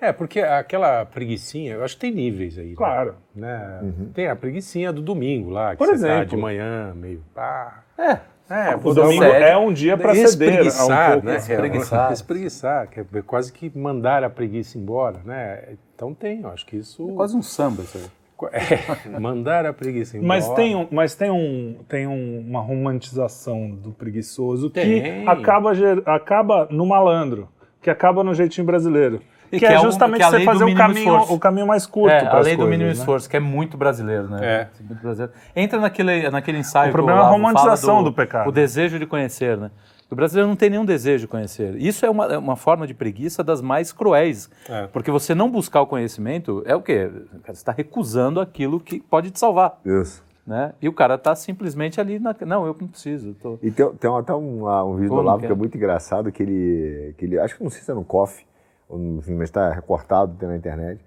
É, 0.00 0.12
porque 0.12 0.40
aquela 0.40 1.04
preguicinha, 1.04 1.74
eu 1.74 1.84
acho 1.84 1.94
que 1.94 2.00
tem 2.00 2.10
níveis 2.10 2.56
aí. 2.58 2.70
né? 2.70 2.74
claro. 2.74 3.16
Né? 3.34 3.80
Tem 4.14 4.28
a 4.28 4.34
preguicinha 4.34 4.90
do 4.90 5.02
domingo 5.02 5.50
lá, 5.50 5.72
que 5.72 5.76
Por 5.76 5.88
você 5.88 5.92
exemplo. 5.92 6.18
tá 6.18 6.24
de 6.24 6.36
manhã, 6.38 6.94
meio 6.94 7.22
pá. 7.34 7.84
É. 7.98 8.18
É, 8.50 8.74
O 8.74 8.78
vou 8.80 8.94
dar 8.94 9.02
domingo 9.02 9.22
é 9.24 9.56
um 9.56 9.72
dia 9.72 9.96
para 9.96 10.12
ceder 10.12 10.24
a 10.24 10.24
um 10.24 10.66
espreguiçar, 10.66 11.12
pouco. 11.12 11.26
né? 11.26 11.36
Espreguiçar. 11.36 12.10
É, 12.10 12.12
espreguiçar, 12.12 12.88
que 12.88 13.00
é 13.00 13.04
quase 13.24 13.52
que 13.52 13.70
mandar 13.78 14.24
a 14.24 14.28
preguiça 14.30 14.76
embora, 14.76 15.18
né? 15.24 15.68
Então 15.94 16.12
tem, 16.12 16.40
eu 16.42 16.48
acho 16.50 16.66
que 16.66 16.76
isso... 16.76 17.06
Quase 17.14 17.36
um 17.36 17.42
samba 17.42 17.82
isso 17.82 17.96
aí. 17.98 18.04
É, 18.54 19.18
mandar 19.18 19.66
a 19.66 19.72
preguiça 19.72 20.16
embora. 20.16 20.28
Mas 20.28 20.48
tem, 20.54 20.74
um, 20.74 20.88
mas 20.90 21.14
tem, 21.14 21.30
um, 21.30 21.76
tem 21.86 22.06
um- 22.06 22.40
uma 22.40 22.60
romantização 22.60 23.70
do 23.70 23.90
preguiçoso 23.92 24.70
que 24.70 24.80
Tem. 24.80 25.28
acaba, 25.28 25.74
ger- 25.74 26.02
acaba 26.06 26.66
no 26.70 26.86
malandro, 26.86 27.50
que 27.82 27.90
acaba 27.90 28.24
no 28.24 28.32
jeitinho 28.32 28.66
brasileiro. 28.66 29.20
Que, 29.50 29.58
que 29.58 29.66
é, 29.66 29.72
é 29.74 29.78
um- 29.78 29.82
justamente 29.82 30.18
que 30.18 30.22
é 30.22 30.26
a 30.26 30.30
você 30.30 30.36
lei 30.36 30.46
do 30.46 30.52
fazer 30.52 30.64
o 30.64 30.66
mínimo 30.66 30.86
caminho, 30.86 31.12
esforço. 31.14 31.34
o 31.34 31.38
caminho 31.38 31.66
mais 31.66 31.86
curto. 31.86 32.12
É, 32.12 32.26
a 32.26 32.38
lei 32.38 32.52
do 32.54 32.58
coisas, 32.58 32.68
mínimo 32.70 32.86
né? 32.86 32.92
esforço, 32.92 33.28
que 33.28 33.36
é 33.36 33.40
muito 33.40 33.76
brasileiro, 33.76 34.28
né? 34.28 34.38
É. 34.42 34.68
Muito 34.84 35.02
brasileiro. 35.02 35.32
Entra 35.56 35.80
naquele, 35.80 36.30
naquele 36.30 36.58
ensaio 36.58 36.90
O 36.90 36.92
problema 36.92 37.20
é 37.20 37.24
a 37.24 37.28
romantização 37.28 38.02
do 38.04 38.12
pecado. 38.12 38.48
O 38.48 38.52
desejo 38.52 38.98
de 38.98 39.06
conhecer, 39.06 39.56
né? 39.56 39.70
O 40.10 40.14
brasileiro 40.16 40.48
não 40.48 40.56
tem 40.56 40.70
nenhum 40.70 40.84
desejo 40.84 41.22
de 41.22 41.28
conhecer. 41.28 41.76
Isso 41.76 42.04
é 42.04 42.10
uma, 42.10 42.26
é 42.26 42.36
uma 42.38 42.56
forma 42.56 42.84
de 42.86 42.92
preguiça 42.94 43.44
das 43.44 43.60
mais 43.60 43.92
cruéis. 43.92 44.50
É. 44.68 44.86
Porque 44.88 45.08
você 45.10 45.34
não 45.36 45.48
buscar 45.50 45.80
o 45.82 45.86
conhecimento 45.86 46.62
é 46.66 46.74
o 46.74 46.82
quê? 46.82 47.08
Você 47.44 47.52
está 47.52 47.70
recusando 47.72 48.40
aquilo 48.40 48.80
que 48.80 48.98
pode 49.00 49.30
te 49.30 49.38
salvar. 49.38 49.78
Isso. 49.84 50.22
Né? 50.46 50.72
E 50.82 50.88
o 50.88 50.92
cara 50.92 51.14
está 51.14 51.32
simplesmente 51.36 52.00
ali 52.00 52.18
na. 52.18 52.34
Não, 52.44 52.66
eu 52.66 52.76
não 52.80 52.88
preciso. 52.88 53.34
tô- 53.34 53.56
E 53.62 53.70
tem, 53.70 53.88
tem 53.92 54.10
até 54.18 54.34
um, 54.34 54.66
ah, 54.66 54.84
um 54.84 54.96
vídeo 54.96 55.10
Como 55.10 55.20
do 55.22 55.24
Olavo 55.26 55.40
que 55.42 55.46
que 55.46 55.52
é? 55.52 55.54
é 55.54 55.56
muito 55.58 55.76
engraçado, 55.76 56.32
que 56.32 56.42
ele, 56.42 57.14
que 57.16 57.24
ele. 57.24 57.38
Acho 57.38 57.56
que 57.56 57.62
não 57.62 57.70
sei 57.70 57.82
se 57.82 57.90
é 57.90 57.94
no 57.94 58.00
enfim, 58.24 58.44
mas 58.92 59.48
está 59.48 59.70
recortado, 59.72 60.34
tem 60.38 60.48
na 60.48 60.56
internet. 60.56 61.00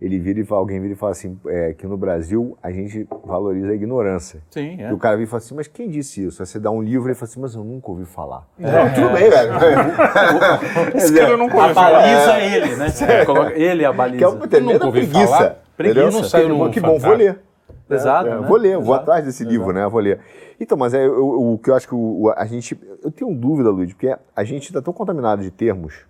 Ele 0.00 0.18
vira 0.18 0.40
e 0.40 0.44
fala, 0.44 0.62
alguém 0.62 0.80
vira 0.80 0.94
e 0.94 0.96
fala 0.96 1.12
assim, 1.12 1.38
é, 1.46 1.74
que 1.74 1.86
no 1.86 1.94
Brasil 1.94 2.56
a 2.62 2.70
gente 2.70 3.06
valoriza 3.22 3.68
a 3.68 3.74
ignorância. 3.74 4.40
Sim, 4.50 4.80
é. 4.80 4.88
E 4.90 4.92
o 4.94 4.96
cara 4.96 5.14
vira 5.16 5.26
e 5.26 5.30
fala 5.30 5.42
assim, 5.42 5.54
mas 5.54 5.66
quem 5.68 5.90
disse 5.90 6.24
isso? 6.24 6.40
Aí 6.42 6.46
você 6.46 6.58
dá 6.58 6.70
um 6.70 6.80
livro 6.80 7.06
e 7.06 7.10
ele 7.10 7.14
fala 7.14 7.30
assim, 7.30 7.40
mas 7.40 7.54
eu 7.54 7.62
nunca 7.62 7.90
ouvi 7.90 8.06
falar. 8.06 8.46
Não, 8.58 8.70
tudo 8.94 9.10
bem, 9.12 9.28
velho. 9.28 9.52
Esse 10.96 11.12
cara 11.14 11.30
eu 11.30 11.36
não 11.36 11.46
A 11.46 11.50
conheço. 11.50 11.74
baliza 11.74 12.32
é 12.38 12.56
ele, 12.56 12.76
né? 12.76 12.86
Ele 13.54 13.82
é 13.82 13.86
a 13.86 13.92
baliza. 13.92 14.18
Que 14.18 14.24
é 14.24 14.28
uma 14.28 14.48
tremenda 14.48 14.72
nunca 14.74 14.86
ouvi 14.86 15.00
preguiça. 15.06 15.26
falar. 15.36 15.56
Preguiça. 15.76 16.10
Não 16.10 16.24
saiu 16.24 16.46
Que 16.46 16.52
no 16.52 16.58
bom, 16.58 16.70
Que 16.70 16.80
bom, 16.80 16.98
vou 16.98 17.14
ler. 17.14 17.38
Exato. 17.90 18.28
É, 18.28 18.40
né? 18.40 18.46
Vou 18.46 18.56
ler, 18.56 18.76
vou 18.76 18.84
Exato. 18.94 19.00
atrás 19.02 19.24
desse 19.24 19.44
livro, 19.44 19.72
né? 19.72 19.86
Vou 19.86 20.00
ler. 20.00 20.20
Então, 20.58 20.78
mas 20.78 20.94
é, 20.94 21.04
eu- 21.06 21.52
o 21.52 21.58
que 21.58 21.68
eu 21.70 21.74
acho 21.74 21.88
que 21.88 21.94
o- 21.94 22.32
a 22.36 22.44
gente. 22.46 22.78
Eu 23.02 23.10
tenho 23.10 23.34
dúvida, 23.34 23.68
Luiz, 23.70 23.92
porque 23.92 24.16
a 24.34 24.44
gente 24.44 24.64
está 24.66 24.80
tão 24.80 24.92
contaminado 24.94 25.42
de 25.42 25.50
termos 25.50 26.06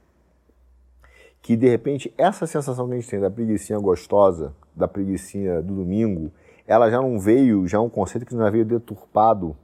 que, 1.51 1.57
de 1.57 1.69
repente, 1.69 2.15
essa 2.17 2.47
sensação 2.47 2.87
que 2.87 2.93
a 2.93 2.97
gente 2.97 3.11
tem 3.11 3.19
da 3.19 3.29
preguiçinha 3.29 3.77
gostosa, 3.81 4.53
da 4.73 4.87
preguiçinha 4.87 5.61
do 5.61 5.75
domingo, 5.75 6.31
ela 6.65 6.89
já 6.89 6.99
não 7.03 7.19
veio, 7.19 7.67
já 7.67 7.79
é 7.79 7.81
um 7.81 7.89
conceito 7.89 8.25
que 8.25 8.37
já 8.37 8.49
veio 8.49 8.65
deturpado, 8.65 9.57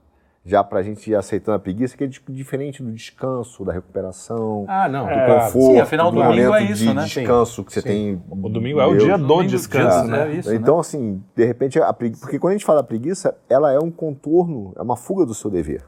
já 0.44 0.64
para 0.64 0.80
a 0.80 0.82
gente 0.82 1.08
ir 1.08 1.14
aceitando 1.14 1.54
a 1.54 1.60
preguiça, 1.60 1.96
que 1.96 2.02
é 2.02 2.08
di- 2.08 2.20
diferente 2.28 2.82
do 2.82 2.90
descanso, 2.90 3.64
da 3.64 3.72
recuperação, 3.72 4.64
Ah, 4.66 4.88
não. 4.88 5.04
do 5.04 5.10
É, 5.12 5.44
conforto, 5.44 5.74
Sim, 5.74 5.78
afinal, 5.78 6.10
do 6.10 6.16
domingo 6.20 6.34
momento 6.48 6.54
é 6.56 6.62
isso, 6.64 6.82
de 6.86 6.92
né? 6.92 7.04
descanso 7.04 7.62
que 7.64 7.72
você 7.72 7.80
Sim. 7.80 7.86
tem. 7.88 8.22
O 8.28 8.48
domingo 8.48 8.80
é 8.80 8.86
o 8.86 8.90
Deus. 8.90 9.04
dia 9.04 9.16
do 9.16 9.42
descanso, 9.44 10.06
dia, 10.08 10.10
né? 10.16 10.32
É 10.32 10.36
isso, 10.38 10.52
então, 10.54 10.80
assim, 10.80 11.22
de 11.36 11.44
repente, 11.44 11.78
a 11.80 11.92
pregui... 11.92 12.18
porque 12.18 12.36
quando 12.40 12.50
a 12.50 12.56
gente 12.56 12.66
fala 12.66 12.82
preguiça, 12.82 13.36
ela 13.48 13.72
é 13.72 13.78
um 13.78 13.92
contorno, 13.92 14.72
é 14.76 14.82
uma 14.82 14.96
fuga 14.96 15.24
do 15.24 15.34
seu 15.34 15.48
dever. 15.48 15.84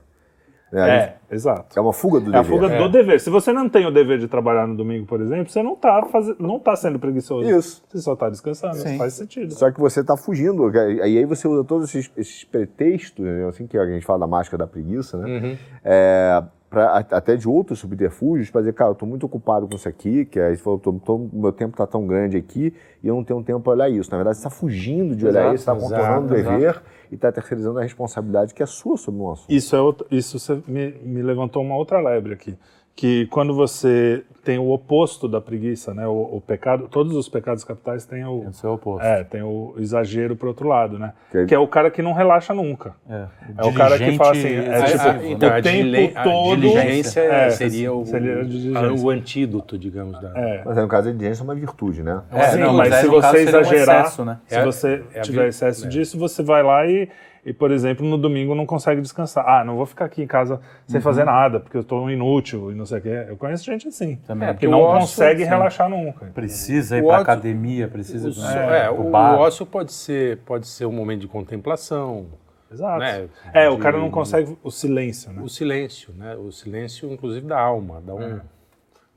A 0.73 0.77
gente- 0.77 0.91
É, 0.91 1.17
exato. 1.31 1.79
É 1.79 1.81
uma 1.81 1.93
fuga 1.93 2.21
do 2.21 2.35
É 2.35 2.39
a 2.39 2.43
dever. 2.43 2.59
fuga 2.61 2.79
do 2.79 2.89
dever. 2.91 3.19
Se 3.21 3.31
você 3.31 3.53
não 3.53 3.69
tem 3.69 3.87
o 3.87 3.91
dever 3.91 4.19
de 4.19 4.29
trabalhar 4.29 4.67
no 4.67 4.77
domingo, 4.77 5.07
por 5.07 5.21
exemplo, 5.21 5.49
você 5.51 5.63
não 5.63 5.73
está 5.73 6.01
não 6.39 6.59
tá 6.59 6.77
sendo 6.77 6.99
preguiçoso. 6.99 7.49
Isso. 7.49 7.83
Você 7.89 7.99
só 7.99 8.13
está 8.13 8.29
descansando. 8.29 8.75
Sim. 8.77 8.99
Faz 8.99 9.15
sentido. 9.15 9.55
Só 9.55 9.71
que 9.71 9.81
você 9.81 10.01
está 10.01 10.17
fugindo. 10.17 10.71
E 10.77 11.01
aí 11.01 11.25
você 11.25 11.49
usa 11.49 11.65
todos 11.65 11.89
esses, 11.89 12.11
esses 12.17 12.45
pretextos, 12.45 13.25
né, 13.25 13.47
assim, 13.49 13.67
que 13.67 13.79
a 13.79 13.87
gente 13.87 14.05
fala 14.05 14.19
da 14.21 14.27
máscara 14.27 14.59
da 14.59 14.67
preguiça, 14.67 15.17
né? 15.17 15.27
Uhum. 15.39 15.57
É, 15.85 16.43
pra, 16.71 16.99
até 16.99 17.35
de 17.37 17.49
outros 17.49 17.79
subterfúgios 17.79 18.51
para 18.51 18.61
dizer, 18.61 18.73
cara, 18.75 18.91
eu 18.91 18.93
estou 18.93 19.09
muito 19.09 19.25
ocupado 19.25 19.67
com 19.67 19.75
isso 19.75 19.89
aqui, 19.89 20.25
que 20.25 20.39
aí 20.39 20.57
você 20.57 20.63
falou, 20.63 20.79
tô, 20.79 20.93
tô- 20.93 21.29
meu 21.33 21.53
tempo 21.53 21.73
está 21.73 21.87
tão 21.87 22.07
grande 22.07 22.37
aqui 22.37 22.75
e 23.03 23.09
eu 23.09 23.15
não 23.15 23.25
tenho 23.25 23.43
tempo 23.43 23.61
para 23.61 23.73
olhar 23.73 23.89
isso. 23.89 24.11
Na 24.11 24.17
verdade, 24.19 24.37
você 24.37 24.47
está 24.47 24.51
fugindo 24.51 25.17
de 25.17 25.27
olhar 25.27 25.41
Exato, 25.53 25.55
isso, 25.55 25.63
está 25.63 25.77
exato, 25.77 25.91
contornando 25.95 26.35
o 26.35 26.37
exato. 26.37 26.57
dever 26.59 26.83
e 27.11 27.15
está 27.15 27.33
terceirizando 27.33 27.79
a 27.79 27.83
responsabilidade 27.83 28.53
que 28.55 28.63
é 28.63 28.67
sua 28.67 28.97
sobre 28.97 29.21
o 29.21 29.31
assunto. 29.33 29.51
Isso, 29.51 29.75
é 29.75 29.81
outra- 29.81 30.07
isso 30.11 30.63
me, 30.67 30.93
me 31.03 31.23
levantou 31.23 31.63
uma 31.63 31.75
outra 31.77 32.01
lebre 32.01 32.35
aqui. 32.35 32.55
Que 32.99 33.27
quando 33.27 33.55
você 33.55 34.25
tem 34.43 34.59
o 34.59 34.71
oposto 34.73 35.29
da 35.29 35.41
preguiça, 35.41 35.95
né? 35.95 36.05
O, 36.09 36.37
o 36.39 36.43
pecado, 36.45 36.89
todos 36.91 37.15
os 37.15 37.29
pecados 37.29 37.63
capitais 37.63 38.05
têm 38.05 38.25
o, 38.25 38.43
É 38.45 38.49
o 38.49 38.53
seu 38.53 38.73
oposto. 38.73 39.05
é, 39.07 39.23
tem 39.23 39.41
o 39.41 39.75
exagero 39.79 40.35
pro 40.35 40.49
outro 40.49 40.67
lado, 40.67 40.99
né? 40.99 41.13
Que- 41.31 41.47
Que 41.47 41.55
é 41.55 41.59
o 41.61 41.69
cara 41.69 41.93
que 41.93 42.03
não 42.03 42.13
relaxa 42.13 42.53
nunca. 42.53 42.95
É, 43.09 43.27
É 43.57 43.65
o 43.65 43.73
cara 43.73 43.97
que 43.97 44.17
fala 44.17 44.33
assim, 44.33 44.49
é 44.49 44.83
tipo, 44.83 44.99
A- 44.99 45.13
a- 45.13 45.27
então, 45.31 45.49
o 45.59 45.63
tempo 45.63 46.19
a 46.19 46.23
todo- 46.25 46.57
diligência 46.61 47.21
É, 47.21 47.51
seria, 47.51 47.93
o, 47.93 48.05
seria 48.05 48.41
a 48.41 48.43
diligência. 48.43 48.93
o 48.95 49.11
antídoto, 49.11 49.79
digamos, 49.79 50.21
da... 50.21 50.33
É. 50.37 50.63
Mas 50.65 50.77
no 50.77 50.89
caso, 50.89 51.09
a 51.09 51.13
diligência 51.13 51.43
é 51.43 51.45
uma 51.45 51.55
virtude, 51.55 52.03
né? 52.03 52.21
É, 52.33 52.43
Sim, 52.49 52.59
não, 52.59 52.73
mas 52.75 52.93
aí, 52.93 53.03
se 53.03 53.07
você 53.07 53.29
seria 53.29 53.45
um 53.45 53.61
exagerar, 53.61 54.01
excesso, 54.01 54.25
né? 54.25 54.39
se 54.49 54.57
É- 54.57 54.65
você 54.65 55.05
é 55.15 55.21
tiver 55.21 55.47
excesso 55.47 55.85
é. 55.87 55.89
disso, 55.89 56.19
você 56.19 56.43
vai 56.43 56.65
lá 56.65 56.85
e, 56.85 57.09
e, 57.49 57.53
por 57.53 57.71
exemplo, 57.71 58.07
no 58.07 58.19
domingo 58.19 58.55
não 58.55 58.67
consegue 58.67 59.01
descansar. 59.01 59.45
Ah, 59.49 59.65
não 59.65 59.77
vou 59.77 59.87
ficar 59.87 60.05
aqui 60.05 60.23
em 60.23 60.27
casa 60.27 60.55
Uhum. 60.55 60.61
sem 60.87 61.01
fazer 61.01 61.25
nada, 61.25 61.59
porque 61.59 61.77
eu 61.77 61.81
estou 61.81 62.11
inútil 62.11 62.71
e 62.71 62.75
não 62.75 62.85
sei 62.85 62.99
o 62.99 63.03
quê. 63.03 63.25
Eu 63.29 63.37
conheço 63.37 63.65
gente 63.65 63.89
assim, 63.89 64.17
Também. 64.27 64.55
que 64.57 64.67
o 64.67 64.71
não 64.71 64.81
ócio, 64.81 65.01
consegue 65.01 65.43
sim. 65.45 65.49
relaxar 65.49 65.89
nunca. 65.89 66.27
Precisa 66.27 66.99
ir 66.99 67.03
O 67.03 67.07
ócio- 67.07 67.23
academia, 67.23 67.89
precisa 67.89 68.29
O, 68.29 68.47
é, 68.75 68.91
o, 68.91 69.11
bar. 69.11 69.39
ócio 69.39 69.65
pode 69.65 69.93
ser, 69.93 70.39
pode 70.45 70.67
ser 70.67 70.85
um 70.87 70.93
momento 70.93 71.21
de 71.23 71.29
contemplação, 71.29 72.27
Exato. 72.71 72.99
né? 73.01 73.29
É, 73.55 73.69
o 73.71 73.77
De- 73.77 73.83
cara 73.83 73.97
não 73.99 74.11
consegue 74.11 74.57
o 74.63 74.71
silêncio, 74.71 75.33
né? 75.33 75.41
O 75.43 75.49
silêncio, 75.49 76.13
né? 76.17 76.37
O 76.37 76.53
silêncio, 76.53 77.11
inclusive, 77.11 77.47
da 77.47 77.59
alma, 77.59 78.03
dá 78.05 78.15
um, 78.15 78.23
É. 78.23 78.41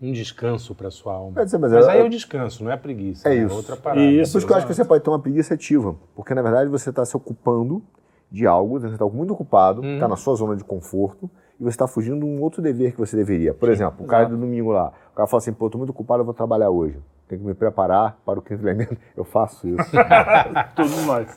um 0.01 0.11
descanso 0.13 0.73
para 0.73 0.89
sua 0.89 1.13
alma. 1.15 1.33
Mas 1.35 1.53
Mas 1.53 1.73
é- 1.73 1.91
aí 1.91 2.00
é 2.00 2.03
o 2.03 2.09
descanso, 2.09 2.63
não 2.63 2.71
é 2.71 2.75
a 2.75 2.77
preguiça. 2.77 3.27
É 3.27 3.35
né? 3.35 3.43
isso. 3.45 3.53
outra 3.55 3.75
parada. 3.75 4.01
E 4.01 4.19
É 4.19 4.21
isso, 4.21 4.31
por 4.31 4.38
isso 4.38 4.47
que 4.47 4.53
eu 4.53 4.57
acho 4.57 4.65
que 4.67 4.73
você 4.73 4.85
pode 4.85 5.03
ter 5.03 5.09
uma 5.09 5.19
preguiça 5.19 5.53
ativa. 5.53 5.95
Porque, 6.15 6.33
na 6.33 6.41
verdade, 6.41 6.69
você 6.69 6.89
está 6.91 7.03
se 7.05 7.15
ocupando 7.17 7.83
de 8.31 8.47
algo, 8.47 8.79
você 8.79 8.88
está 8.88 9.05
muito 9.05 9.33
ocupado, 9.33 9.83
está 9.85 10.07
na 10.07 10.15
sua 10.15 10.35
zona 10.35 10.55
de 10.55 10.63
conforto, 10.63 11.29
e 11.59 11.63
você 11.63 11.69
está 11.71 11.88
fugindo 11.88 12.19
de 12.19 12.25
um 12.25 12.41
outro 12.41 12.61
dever 12.61 12.93
que 12.93 12.97
você 13.00 13.15
deveria. 13.15 13.53
Por 13.53 13.69
exemplo, 13.69 14.05
o 14.05 14.07
cara 14.07 14.25
do 14.25 14.38
domingo 14.38 14.71
lá, 14.71 14.91
o 15.11 15.15
cara 15.15 15.27
fala 15.27 15.39
assim, 15.39 15.53
pô, 15.53 15.65
estou 15.67 15.77
muito 15.79 15.89
ocupado, 15.91 16.21
eu 16.21 16.25
vou 16.25 16.33
trabalhar 16.33 16.69
hoje. 16.69 16.97
Tenho 17.27 17.41
que 17.41 17.47
me 17.47 17.53
preparar 17.53 18.17
para 18.25 18.39
o 18.39 18.41
quinto 18.41 18.61
elemento. 18.67 18.97
Eu 19.15 19.23
faço 19.23 19.65
isso. 19.65 19.89
Todos 20.75 21.05
nós. 21.05 21.27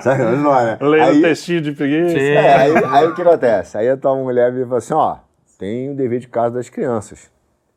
Sabe? 0.00 0.22
Não 0.36 0.56
é, 0.56 0.64
né? 0.64 0.78
Lendo 0.80 1.02
Aí- 1.02 1.20
textinho 1.22 1.60
de 1.62 1.72
preguiça. 1.72 2.16
É, 2.16 2.54
aí, 2.54 2.72
aí 2.84 3.06
o 3.08 3.14
que 3.14 3.22
acontece? 3.22 3.76
Aí 3.76 3.88
a 3.88 3.96
tua 3.96 4.14
mulher 4.14 4.52
vira 4.52 4.64
e 4.64 4.68
fala 4.68 4.78
assim, 4.78 4.94
ó, 4.94 5.16
tem 5.58 5.90
o 5.90 5.96
dever 5.96 6.20
de 6.20 6.28
casa 6.28 6.54
das 6.54 6.68
crianças. 6.68 7.28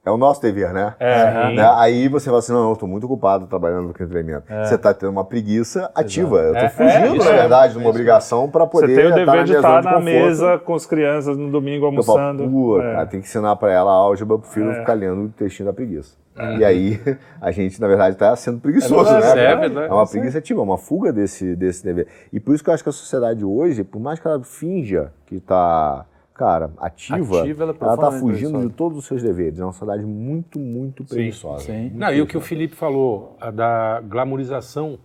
É 0.06 0.10
o 0.10 0.18
nosso 0.18 0.42
dever, 0.42 0.72
né? 0.74 0.96
É. 1.00 1.54
Né? 1.56 1.72
Aí 1.76 2.08
você 2.08 2.26
fala 2.28 2.40
assim, 2.40 2.54
não, 2.54 2.68
eu 2.68 2.74
estou 2.74 2.88
muito 2.88 3.04
ocupado 3.04 3.46
trabalhando 3.48 3.88
no 3.90 3.94
quinto 3.94 4.12
elemento. 4.14 4.46
Você 4.64 4.76
está 4.76 4.94
tendo 4.94 5.10
uma 5.12 5.26
preguiça 5.26 5.92
ativa. 5.94 6.38
Eu 6.38 6.54
estou 6.54 6.66
É, 6.66 6.70
fugindo, 6.70 7.06
é, 7.06 7.10
na 7.10 7.16
isso 7.18 7.30
verdade, 7.30 7.74
de 7.74 7.80
uma 7.80 7.90
obrigação 7.90 8.50
para 8.50 8.64
Você 8.66 8.72
poder 8.72 8.96
tem 8.96 9.06
o 9.06 9.10
estar 9.10 9.20
dever 9.20 9.36
na 9.36 9.44
de 9.44 9.54
estar 9.54 9.82
zona 9.82 9.82
de 9.82 9.88
na 9.92 10.00
mesa 10.00 10.58
com 10.58 10.74
as 10.74 10.86
crianças 10.86 11.38
no 11.38 11.52
domingo 11.52 11.86
Eu 11.86 12.02
falo, 12.04 12.18
almoçando. 12.20 12.50
pô, 12.50 12.82
É. 12.82 12.94
cara, 12.94 13.06
tem 13.08 13.20
que 13.20 13.28
ensinar 13.28 13.56
para 13.58 13.72
ela 13.74 13.92
a 13.92 13.96
álgebra 13.96 14.38
pro 14.40 14.48
filho 14.50 14.74
ficar 14.74 14.94
lendo 14.94 15.26
o 15.26 15.30
textinho 15.30 15.68
da 15.68 15.74
preguiça. 15.74 16.18
E 16.58 16.64
aí, 16.64 16.98
a 17.42 17.52
gente, 17.52 17.80
na 17.82 17.88
verdade, 17.88 18.16
está 18.16 18.34
sendo 18.38 18.60
preguiçoso, 18.62 19.10
É 19.10 19.14
né? 19.16 19.20
verdade, 19.20 19.40
é 19.42 19.46
cara? 19.48 19.60
verdade. 19.60 19.88
É 19.92 19.94
uma 19.94 20.08
preguiça 20.08 20.38
ativa, 20.38 20.62
é 20.62 20.64
uma 20.64 20.78
fuga 20.78 21.12
desse, 21.12 21.54
desse 21.58 21.84
dever. 21.84 22.08
E 22.32 22.40
por 22.40 22.56
isso 22.56 22.64
que 22.64 22.70
eu 22.70 22.74
acho 22.74 22.82
que 22.82 22.90
a 22.90 22.94
sociedade 22.94 23.44
hoje, 23.44 23.84
por 23.84 24.00
mais 24.00 24.18
que 24.18 24.26
ela 24.26 24.42
finja 24.42 25.12
que 25.26 25.36
está, 25.36 26.06
cara, 26.40 26.72
ativa, 26.78 27.42
Ativa, 27.42 27.64
ela 27.64 27.74
é 27.74 27.76
ela 27.76 27.94
está 27.94 27.96
profundamente 27.98 28.20
fugindo 28.42 28.68
de 28.70 28.74
todos 28.74 28.98
os 28.98 29.06
seus 29.06 29.22
deveres. 29.22 29.60
É 29.60 29.64
uma 29.66 29.74
sociedade 29.74 30.06
muito, 30.06 30.58
muito 30.58 31.04
preguiçosa. 31.04 31.66
Sim. 31.66 31.92
Não, 31.94 32.14
e 32.14 32.22
o 32.22 32.26
que 32.26 32.38
o 32.38 32.42
Felipe 32.42 32.76
falou, 32.78 33.36
a 33.42 33.52
da 33.52 34.00
glamorização 34.08 34.98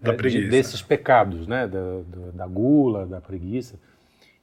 Da 0.00 0.12
né, 0.12 0.16
de- 0.16 0.48
desses 0.48 0.80
pecados, 0.80 1.46
né? 1.46 1.66
Da, 1.66 1.78
da- 1.78 2.30
da 2.32 2.46
gula, 2.46 3.04
da 3.06 3.20
preguiça. 3.20 3.78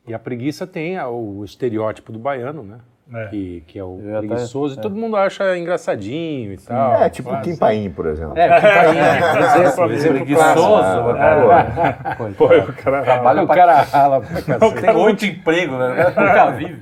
E 0.08 0.14
a 0.14 0.20
preguiça 0.20 0.68
tem 0.68 1.00
o 1.02 1.44
estereótipo 1.44 2.12
do 2.12 2.20
baiano, 2.20 2.62
né? 2.62 2.78
É. 3.14 3.28
Que, 3.28 3.64
que 3.68 3.78
é 3.78 3.84
o 3.84 4.00
Eu 4.02 4.18
até- 4.18 4.28
preguiçoso. 4.28 4.80
E 4.80 4.82
todo 4.82 4.96
mundo 4.96 5.16
acha 5.16 5.56
engraçadinho 5.58 6.54
e 6.54 6.58
tal. 6.58 6.94
É, 7.04 7.10
tipo 7.10 7.30
Faz- 7.30 7.44
Kim 7.44 7.56
Paim, 7.56 7.92
por 7.92 8.08
exemplo. 8.08 8.34
É, 8.38 8.48
Kim 8.56 8.62
Paim, 8.68 8.96
por 9.76 9.92
exemplo, 9.92 9.92
exemplo 9.94 10.16
Preguiçoso, 10.18 10.54
clássico. 10.56 11.14
cara. 11.14 12.16
Pô, 12.36 12.48
Coitado. 12.48 12.70
o 12.72 12.74
cara 12.74 13.02
Trabalha 13.04 13.44
O 13.44 13.48
cara 13.48 13.82
rala 13.84 14.22
pra 14.22 14.42
cacete. 14.42 14.82
Tem 14.82 14.94
muito 14.94 15.26
emprego, 15.26 15.78
né? 15.78 16.04
Nunca 16.08 16.52
vive. 16.52 16.82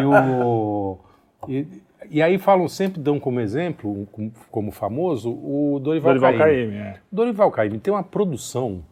E, 0.00 0.04
o, 0.04 0.98
e, 1.48 1.66
e 2.10 2.22
aí 2.22 2.38
falam, 2.38 2.68
sempre 2.68 3.00
dão 3.00 3.18
como 3.18 3.40
exemplo, 3.40 4.06
como, 4.52 4.70
famoso, 4.70 5.30
o 5.32 5.80
Dorival, 5.82 6.12
Dorival 6.14 6.32
Caymmi. 6.38 6.70
Caymmi, 6.72 6.76
é. 6.76 6.94
Dorival 7.10 7.50
Caymmi 7.50 7.78
tem 7.80 7.92
uma 7.92 8.02
produção 8.04 8.82
Pô, 8.82 8.89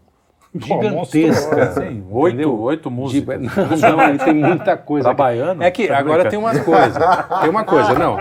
gigantesca. 0.67 0.97
monstruosa. 1.57 1.81
Sim, 1.81 2.05
oito, 2.11 2.35
Entendeu? 2.35 2.61
oito 2.61 2.91
músicas. 2.91 3.41
não, 3.81 3.97
não, 3.97 4.09
ele 4.09 4.19
tem 4.19 4.35
muita 4.35 4.77
coisa. 4.77 5.05
Trabalhando? 5.05 5.63
É 5.63 5.71
que 5.71 5.89
Tá 5.89 5.99
agora 5.99 6.29
tem 6.29 6.39
uma 6.39 6.59
coisa. 6.59 7.25
Tem 7.41 7.51
uma 7.51 7.65
coisa, 7.65 7.95
não. 7.95 8.17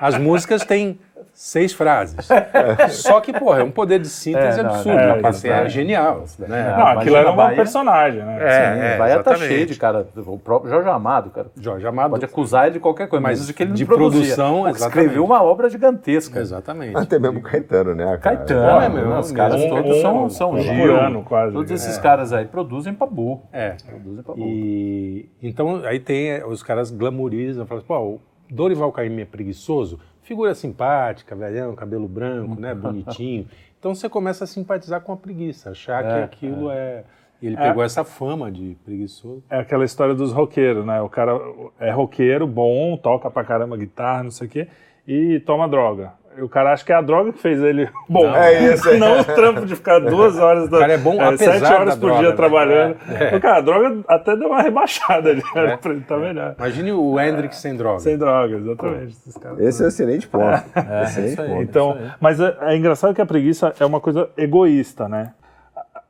As 0.00 0.18
músicas 0.18 0.64
têm 0.64 0.98
seis 1.32 1.72
frases. 1.72 2.28
Só 2.90 3.20
que, 3.20 3.32
porra, 3.32 3.60
é 3.60 3.62
um 3.62 3.70
poder 3.70 3.98
de 4.00 4.08
síntese 4.08 4.60
É, 4.60 4.62
não, 4.62 4.70
absurdo. 4.70 4.98
é, 4.98 5.10
a 5.10 5.20
parceria 5.20 5.56
é, 5.56 5.64
é. 5.64 5.68
genial. 5.68 6.24
Né? 6.38 6.74
Não, 6.76 6.86
aquilo 6.88 7.16
era 7.16 7.32
Bahia. 7.32 7.56
personagem, 7.56 8.22
né? 8.24 8.38
É, 8.40 8.48
Assim, 8.68 8.80
é. 8.80 8.96
Vai 8.98 9.22
tá 9.22 9.34
cheio 9.36 9.66
de 9.66 9.76
cara, 9.76 10.06
o 10.16 10.38
próprio 10.38 10.70
Jorge 10.70 10.88
Amado, 10.88 11.30
cara. 11.30 11.48
Jorge 11.60 11.86
Amado. 11.86 12.10
Pode 12.10 12.24
acusar 12.24 12.64
ele 12.66 12.74
de 12.74 12.80
qualquer 12.80 13.08
coisa, 13.08 13.22
mas 13.22 13.46
de 13.46 13.52
que 13.54 13.62
ele 13.62 13.70
não 13.70 13.76
de 13.76 13.84
produzia. 13.84 14.20
produção, 14.20 14.68
exatamente. 14.68 14.80
escreveu 14.98 15.24
uma 15.24 15.42
obra 15.42 15.68
gigantesca. 15.68 16.40
Exatamente. 16.40 16.96
Até 16.96 17.18
mesmo 17.18 17.38
o 17.38 17.42
Caetano, 17.42 17.94
né, 17.94 18.04
cara? 18.18 18.36
Caetano, 18.36 18.80
É, 18.82 18.88
meu, 18.88 19.18
os 19.18 19.32
caras 19.32 19.60
mesmo. 19.60 19.76
todos 19.82 20.00
são, 20.00 20.24
Um- 20.24 20.30
são 20.30 20.50
um 20.52 20.58
Gil. 20.60 20.96
ano, 20.96 21.22
quase. 21.22 21.52
Todos 21.52 21.70
esses 21.70 21.98
É. 21.98 22.00
caras 22.00 22.32
aí 22.32 22.46
produzem 22.46 22.92
pra 22.94 23.06
burro. 23.06 23.42
É. 23.52 23.76
Produzem 23.86 24.22
pra 24.22 24.34
burro. 24.34 24.46
E 24.48 25.28
então 25.42 25.82
aí 25.84 26.00
tem 26.00 26.30
eh, 26.30 26.44
os 26.46 26.62
caras 26.62 26.90
glamorizam, 26.90 27.66
falam 27.66 27.78
assim, 27.78 27.86
pô, 27.88 27.98
o 27.98 28.20
Dorival 28.50 28.90
Caymmi 28.92 29.22
é 29.22 29.24
preguiçoso, 29.24 29.98
figura 30.28 30.54
simpática, 30.54 31.34
velhão, 31.34 31.74
cabelo 31.74 32.06
branco, 32.06 32.60
né, 32.60 32.74
bonitinho. 32.76 33.48
Então 33.78 33.94
você 33.94 34.08
começa 34.08 34.44
a 34.44 34.46
simpatizar 34.46 35.00
com 35.00 35.12
a 35.12 35.16
preguiça, 35.16 35.70
achar 35.70 36.02
que 36.04 36.10
É, 36.10 36.22
aquilo 36.22 36.70
é. 36.70 37.02
Ele 37.40 37.54
É. 37.56 37.68
pegou 37.68 37.82
essa 37.84 38.02
fama 38.04 38.50
de 38.50 38.76
preguiçoso. 38.84 39.42
É 39.48 39.58
aquela 39.60 39.84
história 39.84 40.12
dos 40.14 40.32
roqueiros, 40.32 40.84
né? 40.84 41.00
O 41.00 41.08
cara 41.08 41.32
é 41.78 41.90
roqueiro, 41.90 42.46
bom, 42.46 42.96
toca 42.96 43.30
pra 43.30 43.44
caramba 43.44 43.76
guitarra, 43.76 44.24
não 44.24 44.30
sei 44.32 44.46
o 44.48 44.50
quê, 44.50 44.68
e 45.06 45.38
toma 45.40 45.68
droga. 45.68 46.12
O 46.42 46.48
cara 46.48 46.72
acha 46.72 46.84
que 46.84 46.92
é 46.92 46.94
a 46.94 47.00
droga 47.00 47.32
que 47.32 47.38
fez 47.40 47.60
ele 47.62 47.88
bom. 48.08 48.24
Não, 48.24 48.36
é 48.36 48.72
isso, 48.72 48.88
é. 48.88 48.96
Não 48.96 49.20
o 49.20 49.24
trampo 49.24 49.66
de 49.66 49.76
ficar 49.76 49.98
duas 49.98 50.38
horas, 50.38 50.68
da, 50.68 50.78
cara 50.78 50.92
é 50.92 50.98
bom 50.98 51.20
apesar 51.20 51.58
sete 51.58 51.72
horas 51.72 51.94
por 51.94 52.06
droga, 52.06 52.20
dia 52.20 52.30
né? 52.30 52.36
trabalhando. 52.36 52.96
É, 53.08 53.34
é. 53.34 53.36
O 53.36 53.40
cara, 53.40 53.56
a 53.56 53.60
droga 53.60 54.04
até 54.08 54.36
deu 54.36 54.48
uma 54.48 54.62
rebaixada 54.62 55.30
ali, 55.30 55.42
né? 55.54 55.76
pra 55.76 55.92
ele 55.92 56.00
tá 56.02 56.16
melhor. 56.16 56.54
Imagine 56.58 56.92
o 56.92 57.20
Hendrix 57.20 57.56
sem 57.56 57.76
droga. 57.76 58.00
Sem 58.00 58.16
droga, 58.18 58.56
exatamente. 58.56 59.12
Esses 59.12 59.36
caras 59.36 59.58
Esse 59.60 59.82
é 59.82 59.84
um 59.84 59.88
excelente 59.88 60.28
ponto. 60.28 60.64
É, 60.88 61.02
excelente 61.02 61.32
isso 61.32 61.42
aí. 61.42 61.48
ponto. 61.48 61.62
Então, 61.62 61.90
Isso 61.90 62.02
aí. 62.04 62.10
mas 62.20 62.40
é, 62.40 62.56
é 62.62 62.76
engraçado 62.76 63.14
que 63.14 63.20
a 63.20 63.26
preguiça 63.26 63.74
é 63.78 63.84
uma 63.84 64.00
coisa 64.00 64.30
egoísta, 64.36 65.08
né? 65.08 65.32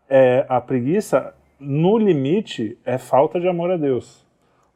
É, 0.09 0.47
a 0.49 0.61
preguiça, 0.61 1.35
no 1.59 1.99
limite, 1.99 2.79
é 2.85 2.97
falta 2.99 3.41
de 3.41 3.49
amor 3.49 3.71
a 3.71 3.77
Deus. 3.77 4.27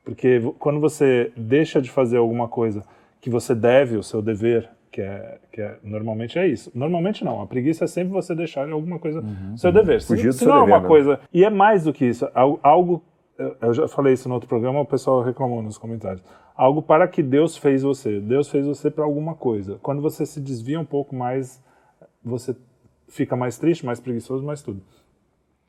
Porque 0.04 0.42
quando 0.59 0.80
você 0.80 1.32
deixa 1.37 1.80
de 1.80 1.90
fazer 1.90 2.16
alguma 2.16 2.49
coisa 2.49 2.82
que 3.21 3.30
você 3.30 3.54
deve, 3.54 3.97
o 3.97 4.02
seu 4.02 4.21
dever, 4.21 4.68
que 4.92 5.00
é, 5.00 5.38
que 5.50 5.61
é 5.61 5.78
normalmente 5.82 6.38
é 6.38 6.46
isso. 6.46 6.70
Normalmente 6.75 7.25
não, 7.25 7.40
a 7.42 7.46
preguiça 7.46 7.84
é 7.84 7.87
sempre 7.88 8.12
você 8.12 8.34
deixar 8.34 8.70
alguma 8.70 8.99
coisa, 8.99 9.25
seu 9.56 9.72
dever. 9.72 10.00
Se, 10.02 10.08
Fugir 10.08 10.32
se 10.32 10.40
seu 10.40 10.49
não 10.49 10.56
é 10.56 10.61
dever, 10.61 10.72
uma 10.75 10.80
né? 10.82 10.87
coisa. 10.88 11.20
E 11.32 11.44
é 11.44 11.50
mais 11.50 11.84
do 11.84 11.92
que 11.92 12.04
isso. 12.04 12.28
al- 12.34 12.61
Algo. 12.62 13.02
eu- 13.38 13.56
Eu 13.62 13.75
já 13.75 13.88
falei 13.88 14.12
isso 14.12 14.28
no 14.28 14.34
outro 14.34 14.49
programa, 14.49 14.78
o 14.80 14.87
pessoal 14.87 15.22
reclamou 15.22 15.62
nos 15.62 15.78
comentários. 15.78 16.22
Algo 16.54 16.82
para 16.82 17.08
que 17.08 17.22
Deus 17.22 17.56
fez 17.56 17.82
você. 17.82 18.20
Deus 18.20 18.49
fez 18.50 18.66
você 18.66 18.90
para 18.90 19.02
alguma 19.04 19.34
coisa. 19.34 19.78
Quando 19.82 20.02
você 20.02 20.26
se 20.26 20.38
desvia 20.40 20.78
um 20.78 20.84
pouco 20.84 21.16
mais, 21.16 21.61
você 22.22 22.54
fica 23.08 23.34
mais 23.34 23.56
triste, 23.58 23.84
mais 23.87 23.99
preguiçoso, 23.99 24.44
mais 24.44 24.62
tudo. 24.62 24.82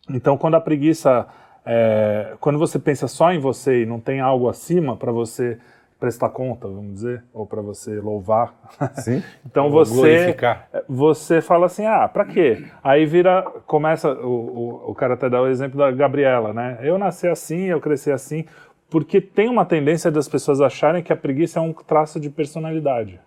Então, 0.10 0.38
quando 0.38 0.56
a 0.56 0.62
preguiça, 0.62 1.26
é, 1.66 2.36
quando 2.42 2.60
você 2.60 2.78
pensa 2.78 3.08
só 3.08 3.32
em 3.32 3.40
você 3.40 3.84
e 3.84 3.86
não 3.86 4.00
tem 4.00 4.20
algo 4.20 4.50
acima 4.50 4.98
para 4.98 5.12
você 5.12 5.58
prestar 6.04 6.28
conta, 6.32 6.68
vamos 6.68 6.96
dizer, 6.96 7.24
ou 7.34 7.48
para 7.48 7.62
você 7.62 7.98
louvar, 8.02 8.54
Sim. 8.96 9.24
então 9.46 9.72
você 9.72 9.94
glorificar. 9.94 10.68
você 10.86 11.40
fala 11.40 11.68
assim, 11.68 11.86
ah, 11.86 12.10
pra 12.10 12.26
quê? 12.26 12.66
Aí 12.84 13.06
vira, 13.06 13.42
começa, 13.66 14.12
o, 14.12 14.28
o, 14.28 14.92
o 14.92 14.96
cara 14.96 15.14
até 15.14 15.30
dá 15.30 15.42
o 15.42 15.48
exemplo 15.48 15.78
da 15.78 15.90
Gabriela, 15.92 16.54
né? 16.54 16.78
Eu 16.82 16.98
nasci 16.98 17.26
assim, 17.26 17.68
eu 17.68 17.80
cresci 17.80 18.12
assim, 18.12 18.44
porque 18.90 19.22
tem 19.22 19.48
uma 19.48 19.64
tendência 19.64 20.12
das 20.12 20.28
pessoas 20.28 20.60
acharem 20.60 21.02
que 21.02 21.14
a 21.14 21.16
preguiça 21.16 21.60
é 21.60 21.62
um 21.62 21.72
traço 21.72 22.20
de 22.20 22.30
personalidade. 22.30 23.18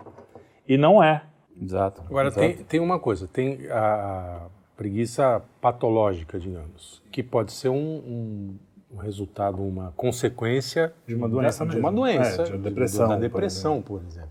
E 0.68 0.76
não 0.76 1.02
é. 1.02 1.22
Exato. 1.58 2.02
Agora, 2.02 2.28
exato. 2.28 2.46
tem, 2.46 2.56
tem 2.56 2.80
uma 2.80 2.98
coisa, 2.98 3.26
tem 3.26 3.66
a 3.70 4.48
preguiça 4.76 5.42
patológica, 5.62 6.38
digamos, 6.38 7.02
que 7.10 7.22
pode 7.22 7.52
ser 7.52 7.70
um, 7.70 7.74
um, 7.74 8.58
um 8.90 8.96
resultado, 8.96 9.62
uma 9.62 9.92
consequência 9.96 10.92
De 11.06 11.14
uma 11.14 11.28
doença 11.28 11.64
de 11.64 11.68
mesmo. 11.72 11.80
uma 11.80 11.92
doença, 11.92 12.42
É, 12.42 12.44
de 12.44 12.52
uma 12.52 12.58
depressão, 12.62 13.08
da 13.08 13.14
por 13.14 13.20
depressão, 13.20 13.82
por 13.82 14.02
exemplo. 14.02 14.30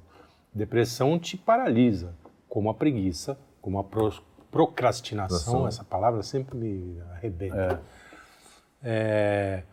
Depressão 0.53 1.19
te 1.19 1.35
paralisa, 1.37 2.13
como 2.47 2.69
a 2.69 2.73
preguiça, 2.73 3.37
como 3.61 3.77
a 3.79 3.83
pro- 3.83 4.13
procrastinação, 4.51 5.67
essa 5.67 5.83
palavra 5.83 6.23
sempre 6.23 6.57
me 6.57 7.01
arrebenta. 7.11 7.81
É, 8.81 9.63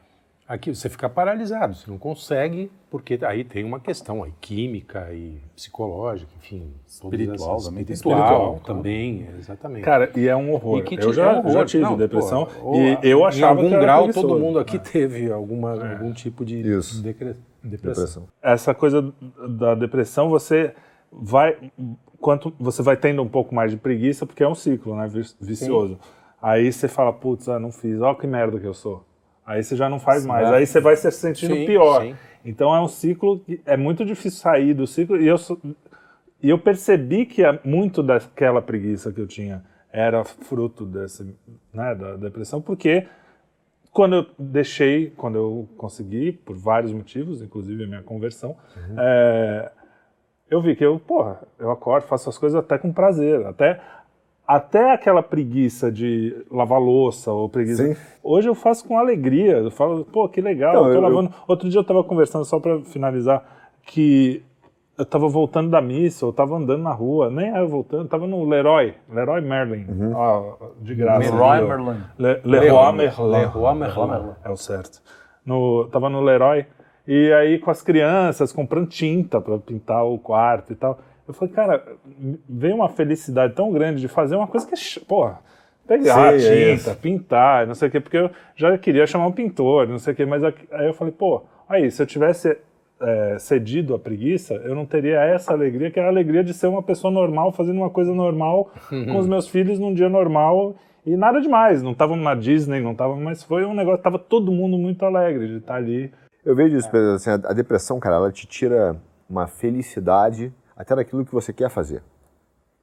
aqui 0.53 0.75
você 0.75 0.89
fica 0.89 1.09
paralisado, 1.09 1.75
você 1.75 1.91
não 1.91 1.97
consegue, 1.99 2.71
porque 2.91 3.19
aí 3.23 3.43
tem 3.45 3.65
uma 3.65 3.81
questão 3.81 4.23
aí, 4.23 4.33
química 4.41 5.09
e 5.13 5.41
psicológica, 5.57 6.31
enfim. 6.39 6.73
Espiritual 6.87 7.57
essas- 7.57 7.69
também, 7.69 7.83
Espiritual 7.83 8.19
espiritual, 8.23 8.61
também, 8.65 9.29
exatamente. 9.39 9.85
Cara, 9.85 10.11
e 10.17 10.29
é 10.29 10.37
um 10.37 10.53
horror. 10.53 10.83
Que 10.83 10.97
eu 10.97 11.13
já, 11.13 11.31
é 11.33 11.35
um 11.35 11.39
horror. 11.39 11.53
já 11.53 11.65
tive 11.65 11.83
Não, 11.85 11.97
depressão 11.97 12.47
pô, 12.47 12.75
e 12.77 12.99
eu 13.03 13.25
achava 13.25 13.61
Em 13.61 13.65
algum 13.65 13.81
grau, 13.81 13.99
preguiçoso. 14.05 14.29
todo 14.29 14.41
mundo 14.41 14.59
aqui 14.59 14.77
É. 14.77 14.81
teve 14.81 15.33
alguma, 15.33 15.73
algum 15.93 16.13
tipo 16.13 16.45
de 16.45 16.63
depressão. 16.63 17.43
Depressão. 17.65 18.29
essa 18.43 18.75
coisa 18.75 19.15
da 19.49 19.75
depressão, 19.77 20.29
você 20.29 20.75
vai 21.11 21.57
quanto 22.21 22.53
você 22.59 22.83
vai 22.83 22.97
tendo 22.97 23.23
um 23.23 23.29
pouco 23.29 23.55
mais 23.55 23.71
de 23.71 23.77
preguiça, 23.77 24.27
porque 24.27 24.43
é 24.43 24.49
um 24.49 24.55
ciclo, 24.55 24.95
né, 24.97 25.09
vi- 25.09 25.23
vicioso. 25.41 25.99
Aí 26.41 26.73
você 26.73 26.89
fala, 26.89 27.13
putz, 27.13 27.49
ah, 27.49 27.59
não 27.61 27.71
fiz, 27.71 28.01
ó 28.01 28.15
que 28.15 28.27
merda 28.27 28.59
que 28.59 28.67
eu 28.67 28.75
sou. 28.75 29.05
Aí 29.45 29.63
você 29.63 29.75
já 29.77 29.89
não 29.89 29.99
faz 29.99 30.25
mais, 30.25 30.51
aí 30.51 30.67
você 30.67 30.81
vai 30.81 30.97
se 30.97 31.11
sentindo 31.11 31.55
Sim, 31.55 31.67
pior. 31.67 32.03
sim. 32.03 32.17
Então 32.45 32.75
é 32.75 32.81
um 32.81 32.89
ciclo 32.89 33.41
que 33.41 33.61
é 33.67 33.77
muito 33.77 34.05
difícil 34.05 34.41
sair 34.41 34.75
do 34.75 34.87
ciclo 34.87 35.21
e 35.21 35.27
eu 35.27 35.37
e 36.43 36.51
eu 36.51 36.59
percebi 36.59 37.25
que 37.25 37.43
muito 37.65 38.03
daquela 38.03 38.61
preguiça 38.61 39.13
que 39.13 39.21
eu 39.21 39.27
tinha 39.27 39.65
era 39.93 40.25
fruto 40.25 40.85
desse, 40.85 41.37
né, 41.73 41.95
da 41.95 42.17
depressão, 42.17 42.61
porque 42.61 43.07
quando 43.93 44.17
eu 44.17 44.27
deixei, 44.39 45.11
quando 45.11 45.37
eu 45.37 45.69
consegui, 45.77 46.33
por 46.33 46.57
vários 46.57 46.93
motivos, 46.93 47.43
inclusive 47.43 47.85
a 47.85 47.87
minha 47.87 48.03
conversão, 48.03 48.57
é, 48.97 49.71
eu 50.51 50.63
vi 50.63 50.75
que 50.75 50.85
eu, 50.85 50.99
porra, 50.99 51.43
eu 51.59 51.71
acordo, 51.71 52.07
faço 52.07 52.29
as 52.29 52.39
coisas 52.39 52.59
até 52.59 52.79
com 52.79 52.91
prazer, 52.91 53.45
até 53.47 53.81
até 54.57 54.93
aquela 54.93 55.23
preguiça 55.23 55.91
de 55.91 56.37
lavar 56.51 56.81
louça 56.81 57.31
ou 57.33 57.49
preguiça. 57.49 57.85
Sim. 57.95 57.97
Hoje 58.23 58.49
eu 58.49 58.55
faço 58.55 58.87
com 58.87 58.99
alegria, 58.99 59.59
eu 59.59 59.71
falo, 59.71 60.05
pô, 60.05 60.29
que 60.29 60.41
legal, 60.41 60.75
Não, 60.75 60.87
eu 60.87 60.91
tô 60.93 60.99
eu- 60.99 61.01
lavando. 61.03 61.31
Outro 61.49 61.69
dia 61.69 61.81
eu 61.81 61.85
tava 61.85 62.03
conversando 62.05 62.45
só 62.45 62.59
para 62.61 62.81
finalizar 62.83 63.45
que 63.87 64.43
eu 64.99 65.07
tava 65.07 65.27
voltando 65.27 65.71
da 65.71 65.81
missa, 65.81 66.25
eu 66.27 66.33
tava 66.33 66.55
andando 66.57 66.83
na 66.83 66.93
rua, 66.93 67.31
nem 67.31 67.49
era 67.49 67.65
voltando, 67.67 68.07
tava 68.09 68.27
no 68.27 68.45
Leroy, 68.45 68.95
Leroy 69.11 69.41
Merlin, 69.41 69.87
Uhum. 69.89 70.13
ó, 70.15 70.55
de 70.81 70.95
graça. 70.95 71.31
Leroy. 71.35 71.67
Merlin. 71.67 72.01
Le, 72.19 72.41
Leroy 72.45 72.93
Merlin. 72.93 73.31
Leroy 73.31 73.75
Merlin. 73.75 74.31
É 74.45 74.51
o 74.51 74.57
certo. 74.57 75.01
No, 75.45 75.89
tava 75.91 76.09
no 76.11 76.21
Leroy, 76.21 76.67
e 77.09 77.33
aí 77.33 77.59
com 77.59 77.71
as 77.71 77.83
crianças, 77.83 78.53
comprando 78.53 78.87
tinta 78.87 79.41
para 79.41 79.59
pintar 79.59 80.05
o 80.05 80.19
quarto 80.19 80.73
e 80.73 80.77
tal. 80.77 80.99
Eu 81.27 81.35
falei, 81.35 81.55
cara, 81.55 81.85
veio 82.49 82.75
uma 82.75 82.89
felicidade 82.89 83.55
tão 83.55 83.71
grande 83.73 84.01
de 84.01 84.09
fazer 84.09 84.37
uma 84.37 84.47
coisa 84.47 84.67
que 84.67 84.75
é, 84.75 85.05
porra, 85.07 85.41
pegar 85.87 86.35
é 86.35 86.77
tinta, 86.77 86.95
pintar, 86.95 87.67
não 87.67 87.75
sei 87.75 87.89
o 87.89 87.91
quê, 87.91 88.01
porque 88.01 88.17
eu 88.17 88.31
já 88.57 88.77
queria 88.77 89.07
chamar 89.07 89.27
um 89.27 89.33
pintor, 89.33 89.89
não 89.89 89.99
sei 89.99 90.13
o 90.13 90.17
quê, 90.17 90.27
mas 90.27 90.43
aí 90.43 90.87
eu 90.87 90.95
falei, 90.95 91.13
pô, 91.13 91.43
aí, 91.69 91.91
se 91.91 92.03
eu 92.03 92.07
tivesse 92.07 92.57
é, 93.01 93.37
cedido 93.39 93.95
à 93.95 93.99
preguiça, 93.99 94.55
eu 94.55 94.75
não 94.75 94.87
teria 94.87 95.21
essa 95.21 95.53
alegria, 95.53 95.91
que 95.91 95.99
é 95.99 96.05
a 96.05 96.09
alegria 96.09 96.43
de 96.43 96.55
ser 96.55 96.69
uma 96.69 96.83
pessoa 96.83 97.13
normal, 97.13 97.53
fazendo 97.53 97.79
uma 97.79 97.91
coisa 97.91 98.13
normal 98.13 98.71
com 98.89 99.19
os 99.19 99.27
meus 99.27 99.49
filhos 99.49 99.79
num 99.79 99.93
dia 99.93 100.09
normal 100.09 100.77
e 101.05 101.17
nada 101.17 101.41
demais. 101.41 101.83
Não 101.83 101.93
estávamos 101.93 102.25
na 102.25 102.35
Disney, 102.35 102.81
não 102.81 102.93
estávamos, 102.93 103.23
mas 103.23 103.43
foi 103.43 103.65
um 103.65 103.75
negócio, 103.75 104.03
tava 104.03 104.19
todo 104.19 104.53
mundo 104.53 104.79
muito 104.79 105.05
alegre 105.05 105.49
de 105.49 105.57
estar 105.57 105.75
ali. 105.75 106.13
Eu 106.45 106.55
vejo 106.57 106.77
isso, 106.77 106.91
Pedro, 106.91 107.15
assim, 107.15 107.31
a 107.31 107.53
depressão, 107.53 108.01
cara, 108.01 108.17
ela 108.17 108.33
te 108.33 108.47
tira 108.47 108.97
uma 109.29 109.47
felicidade 109.47 110.53
até 110.77 110.95
daquilo 110.97 111.25
que 111.25 111.33
você 111.33 111.53
quer 111.53 111.69
fazer. 111.71 112.03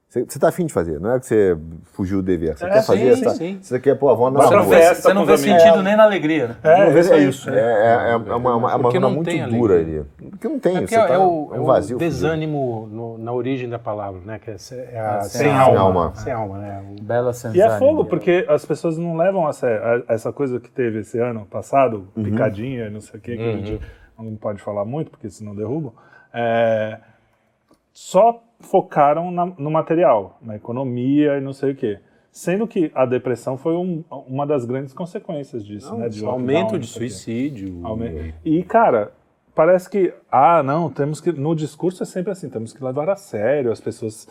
Você 0.08 0.22
está 0.22 0.48
afim 0.48 0.66
de 0.66 0.72
fazer, 0.72 0.98
não 0.98 1.12
é 1.14 1.20
que 1.20 1.26
você 1.26 1.56
fugiu 1.92 2.16
do 2.16 2.24
dever. 2.24 2.58
Você 2.58 2.68
quer 2.68 2.82
fazer, 2.84 3.14
sim, 3.16 3.22
tá- 3.22 3.30
sim. 3.30 3.58
você 3.62 3.78
quer, 3.78 3.94
pô, 3.94 4.08
vou 4.16 4.28
Vai 4.32 4.42
Você 4.44 4.50
na 4.50 4.56
não 4.56 4.64
rua. 4.66 4.74
vê, 4.74 4.82
festa 4.82 5.02
você 5.02 5.14
não 5.14 5.24
vê 5.24 5.38
sentido 5.38 5.82
nem 5.84 5.96
na 5.96 6.02
alegria, 6.02 6.48
né? 6.48 6.56
É, 6.64 6.90
Não, 6.90 6.98
isso 6.98 7.12
é 7.12 7.16
aí. 7.16 7.28
isso. 7.28 7.48
É, 7.48 7.60
é- 7.60 8.10
é 8.10 8.16
uma, 8.16 8.56
uma, 8.56 8.72
é 8.72 8.74
uma 8.74 8.90
zona 8.90 9.08
muito 9.08 9.30
tem 9.30 9.48
dura 9.48 9.74
alegria. 9.74 10.00
ali. 10.18 10.30
Porque 10.30 10.48
não 10.48 10.58
tem, 10.58 10.72
É, 10.72 10.74
você 10.74 10.80
porque 10.80 10.94
é, 10.96 11.06
tá, 11.06 11.18
o, 11.20 11.50
é 11.52 11.56
é 11.56 11.60
um 11.60 11.62
o 11.62 11.64
vazio. 11.64 11.96
desânimo 11.96 12.88
no- 12.90 13.18
na 13.18 13.32
origem 13.32 13.68
da 13.68 13.78
palavra, 13.78 14.20
né? 14.24 14.40
Que 14.40 14.50
é, 14.50 14.54
é 14.94 14.98
a, 14.98 15.20
sem 15.20 15.42
sem 15.42 15.52
alma. 15.52 15.78
alma. 15.78 16.12
Sem 16.16 16.32
alma, 16.32 16.58
né? 16.58 16.84
O- 16.98 17.00
Bela 17.04 17.30
E 17.30 17.34
sensação. 17.34 17.76
é 17.76 17.78
fogo, 17.78 18.04
porque 18.04 18.44
as 18.48 18.64
pessoas 18.64 18.98
não 18.98 19.16
levam 19.16 19.46
a 19.46 19.52
sério 19.52 20.02
essa 20.08 20.32
coisa 20.32 20.58
que 20.58 20.72
teve 20.72 20.98
esse 21.02 21.20
ano 21.20 21.46
passado, 21.46 22.08
picadinha 22.16 22.88
e 22.88 22.90
não 22.90 23.00
sei 23.00 23.20
o 23.20 23.22
que, 23.22 23.36
que 23.36 23.42
a 23.48 23.52
gente 23.52 23.80
não 24.18 24.34
pode 24.34 24.60
falar 24.60 24.84
muito, 24.84 25.08
porque 25.08 25.30
senão 25.30 25.54
derrubam. 25.54 25.92
É, 26.34 26.98
só 28.02 28.42
focaram 28.60 29.30
na- 29.30 29.52
no 29.58 29.70
material, 29.70 30.38
na 30.40 30.56
economia 30.56 31.36
e 31.36 31.40
não 31.42 31.52
sei 31.52 31.72
o 31.72 31.76
que. 31.76 31.98
Sendo 32.32 32.66
que 32.66 32.90
a 32.94 33.04
depressão 33.04 33.58
foi 33.58 33.74
um- 33.74 34.02
uma 34.26 34.46
das 34.46 34.64
grandes 34.64 34.94
consequências 34.94 35.62
disso, 35.66 35.94
né? 35.96 36.08
de 36.08 36.22
lockdown, 36.22 36.32
aumento 36.40 36.68
de 36.68 36.72
não 36.74 36.80
quê. 36.80 36.86
suicídio. 36.86 37.80
Aume- 37.84 38.32
E, 38.42 38.62
cara, 38.62 39.12
parece 39.54 39.90
que, 39.90 40.14
ah, 40.32 40.62
não, 40.62 40.88
temos 40.88 41.20
que. 41.20 41.30
No 41.30 41.54
discurso 41.54 42.02
é 42.02 42.06
sempre 42.06 42.32
assim, 42.32 42.48
temos 42.48 42.72
que 42.72 42.82
levar 42.82 43.10
a 43.10 43.16
sério, 43.16 43.70
as 43.70 43.80
pessoas 43.82 44.26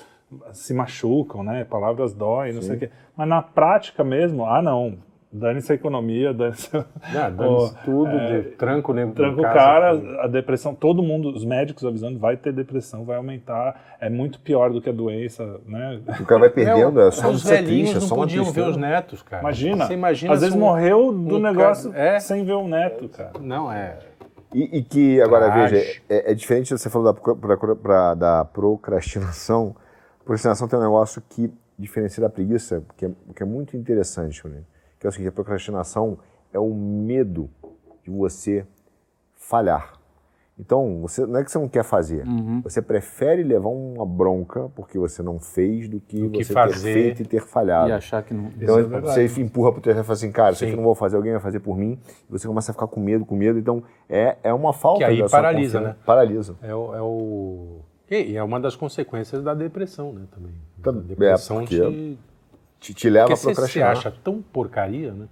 se 0.51 0.73
machucam, 0.73 1.43
né? 1.43 1.63
Palavras 1.63 2.11
doem, 2.13 2.53
não 2.53 2.63
sei 2.63 2.75
o 2.75 2.79
quê. 2.79 2.89
Mas 3.15 3.27
na 3.29 3.41
prática 3.43 4.03
mesmo, 4.03 4.45
ah, 4.47 4.61
não, 4.63 4.97
dane-se 5.31 5.71
a 5.71 5.75
economia, 5.75 6.33
dane-se. 6.33 6.69
Ah, 7.15 7.29
dane-se 7.29 7.75
tudo, 7.85 8.09
de- 8.11 8.41
tranca 8.57 8.91
o 8.91 8.95
nego 8.95 9.11
Tranca 9.13 9.39
o 9.39 9.43
casa. 9.43 9.53
cara, 9.55 10.23
a 10.23 10.27
depressão, 10.27 10.73
todo 10.75 11.01
mundo, 11.03 11.29
os 11.33 11.45
médicos 11.45 11.85
avisando, 11.85 12.17
vai 12.19 12.35
ter 12.37 12.51
depressão, 12.53 13.03
vai 13.05 13.17
aumentar, 13.17 13.95
é 13.99 14.09
muito 14.09 14.39
pior 14.39 14.71
do 14.71 14.81
que 14.81 14.89
a 14.89 14.93
doença, 14.93 15.59
né? 15.65 15.99
O 16.19 16.25
cara 16.25 16.41
vai 16.41 16.49
perdendo, 16.49 16.99
é, 17.01 17.11
só 17.11 17.29
os 17.29 17.43
velhinhos 17.43 17.89
triste, 17.91 18.05
é 18.05 18.09
não 18.09 18.15
podiam 18.17 18.45
ver 18.45 18.67
os 18.67 18.77
netos, 18.77 19.21
cara. 19.21 19.41
Imagina, 19.43 19.85
Você 19.87 19.93
imagina 19.93 20.33
às 20.33 20.41
vezes 20.41 20.55
um- 20.55 20.59
morreu 20.59 21.11
do 21.11 21.35
um 21.37 21.39
negócio 21.39 21.91
cara- 21.91 22.03
é. 22.15 22.19
sem 22.19 22.43
ver 22.43 22.53
o 22.53 22.67
neto, 22.67 23.07
cara. 23.09 23.31
Não, 23.39 23.71
é... 23.71 23.97
E, 24.53 24.79
e 24.79 24.83
que, 24.83 25.21
agora, 25.21 25.47
veja, 25.51 25.77
é, 26.09 26.31
é 26.31 26.33
diferente, 26.33 26.71
você 26.71 26.89
falou 26.89 27.13
da, 27.13 27.21
pra- 27.21 27.75
pra- 27.75 28.13
da 28.15 28.45
procrastinação. 28.45 29.75
Procrastinação 30.25 30.67
tem 30.67 30.79
um 30.79 30.81
negócio 30.81 31.21
que 31.29 31.51
diferencia 31.77 32.21
da 32.21 32.29
preguiça, 32.29 32.83
que 32.97 33.05
é, 33.05 33.09
que 33.35 33.43
é 33.43 33.45
muito 33.45 33.77
interessante, 33.77 34.45
né? 34.47 34.61
Que 34.99 35.07
é 35.07 35.09
o 35.09 35.11
seguinte, 35.11 35.29
a 35.29 35.31
procrastinação 35.33 36.17
é 36.53 36.59
o 36.59 36.73
medo 36.73 37.49
de 38.03 38.09
você 38.11 38.65
falhar. 39.35 39.93
Então, 40.61 40.99
você, 40.99 41.25
não 41.25 41.39
é 41.39 41.43
que 41.45 41.49
você 41.49 41.57
não 41.57 41.69
quer 41.69 41.85
fazer, 41.85 42.27
Uhum. 42.27 42.59
você 42.61 42.81
prefere 42.81 43.43
levar 43.43 43.69
uma 43.69 44.05
bronca 44.05 44.69
porque 44.75 44.99
você 44.99 45.23
não 45.23 45.39
fez 45.39 45.87
do 45.87 46.01
que, 46.01 46.19
Do 46.21 46.31
que 46.31 46.43
você 46.43 46.51
fazer. 46.51 46.73
ter 46.83 46.93
feito 46.93 47.21
e 47.21 47.25
ter 47.25 47.39
falhado. 47.41 47.87
E 47.87 47.93
achar 47.93 48.21
que 48.21 48.33
não. 48.33 48.51
Então 48.59 48.77
é 48.77 48.83
você 48.83 49.23
empurra 49.41 49.71
pro 49.71 49.79
terreno 49.79 50.01
e 50.01 50.03
fala 50.03 50.13
assim, 50.15 50.31
cara, 50.33 50.51
isso 50.51 50.65
aqui 50.65 50.75
não 50.75 50.83
vou 50.83 50.93
fazer, 50.95 51.15
alguém 51.15 51.31
vai 51.31 51.39
fazer 51.41 51.61
por 51.61 51.77
mim. 51.77 51.97
E 52.27 52.31
você 52.33 52.45
começa 52.45 52.71
a 52.71 52.73
ficar 52.73 52.87
com 52.87 52.99
medo, 52.99 53.25
com 53.25 53.37
medo. 53.37 53.57
Então 53.57 53.81
é, 54.09 54.35
é 54.43 54.53
uma 54.53 54.73
falta 54.73 54.99
Que 54.99 55.05
aí 55.05 55.29
paralisa, 55.29 55.79
né? 55.79 55.95
Paralisa. 56.05 56.57
É 56.61 56.75
o, 56.75 56.93
é 56.93 57.01
o- 57.01 57.79
E 58.11 58.35
é 58.35 58.43
uma 58.43 58.59
das 58.59 58.75
consequências 58.75 59.41
da 59.41 59.53
depressão, 59.53 60.11
né? 60.11 60.23
Também. 60.29 60.51
Tá- 60.83 60.89
a 60.89 60.93
depressão 60.93 61.57
é, 61.57 61.59
porque 61.61 61.79
te, 61.79 62.19
Te, 62.79 62.93
te 62.93 63.09
leva 63.09 63.27
Porque 63.27 63.33
a 63.33 63.37
você 63.37 63.49
se 63.49 63.53
procrastinar. 63.55 63.91
acha 63.91 64.11
tão 64.23 64.41
porcaria, 64.41 65.11
né? 65.11 65.25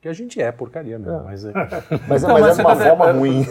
Que 0.00 0.08
a 0.08 0.12
gente 0.12 0.40
é 0.40 0.50
porcaria 0.52 0.96
mesmo, 0.98 1.24
mas 1.24 1.44
é... 1.44 1.52
Mas, 2.08 2.22
é- 2.22 2.26
Não, 2.28 2.34
mas 2.34 2.42
mas 2.42 2.58
é 2.58 2.62
uma 2.62 2.74
você- 2.76 2.88
forma 2.88 3.08
é- 3.08 3.12
ruim. 3.12 3.46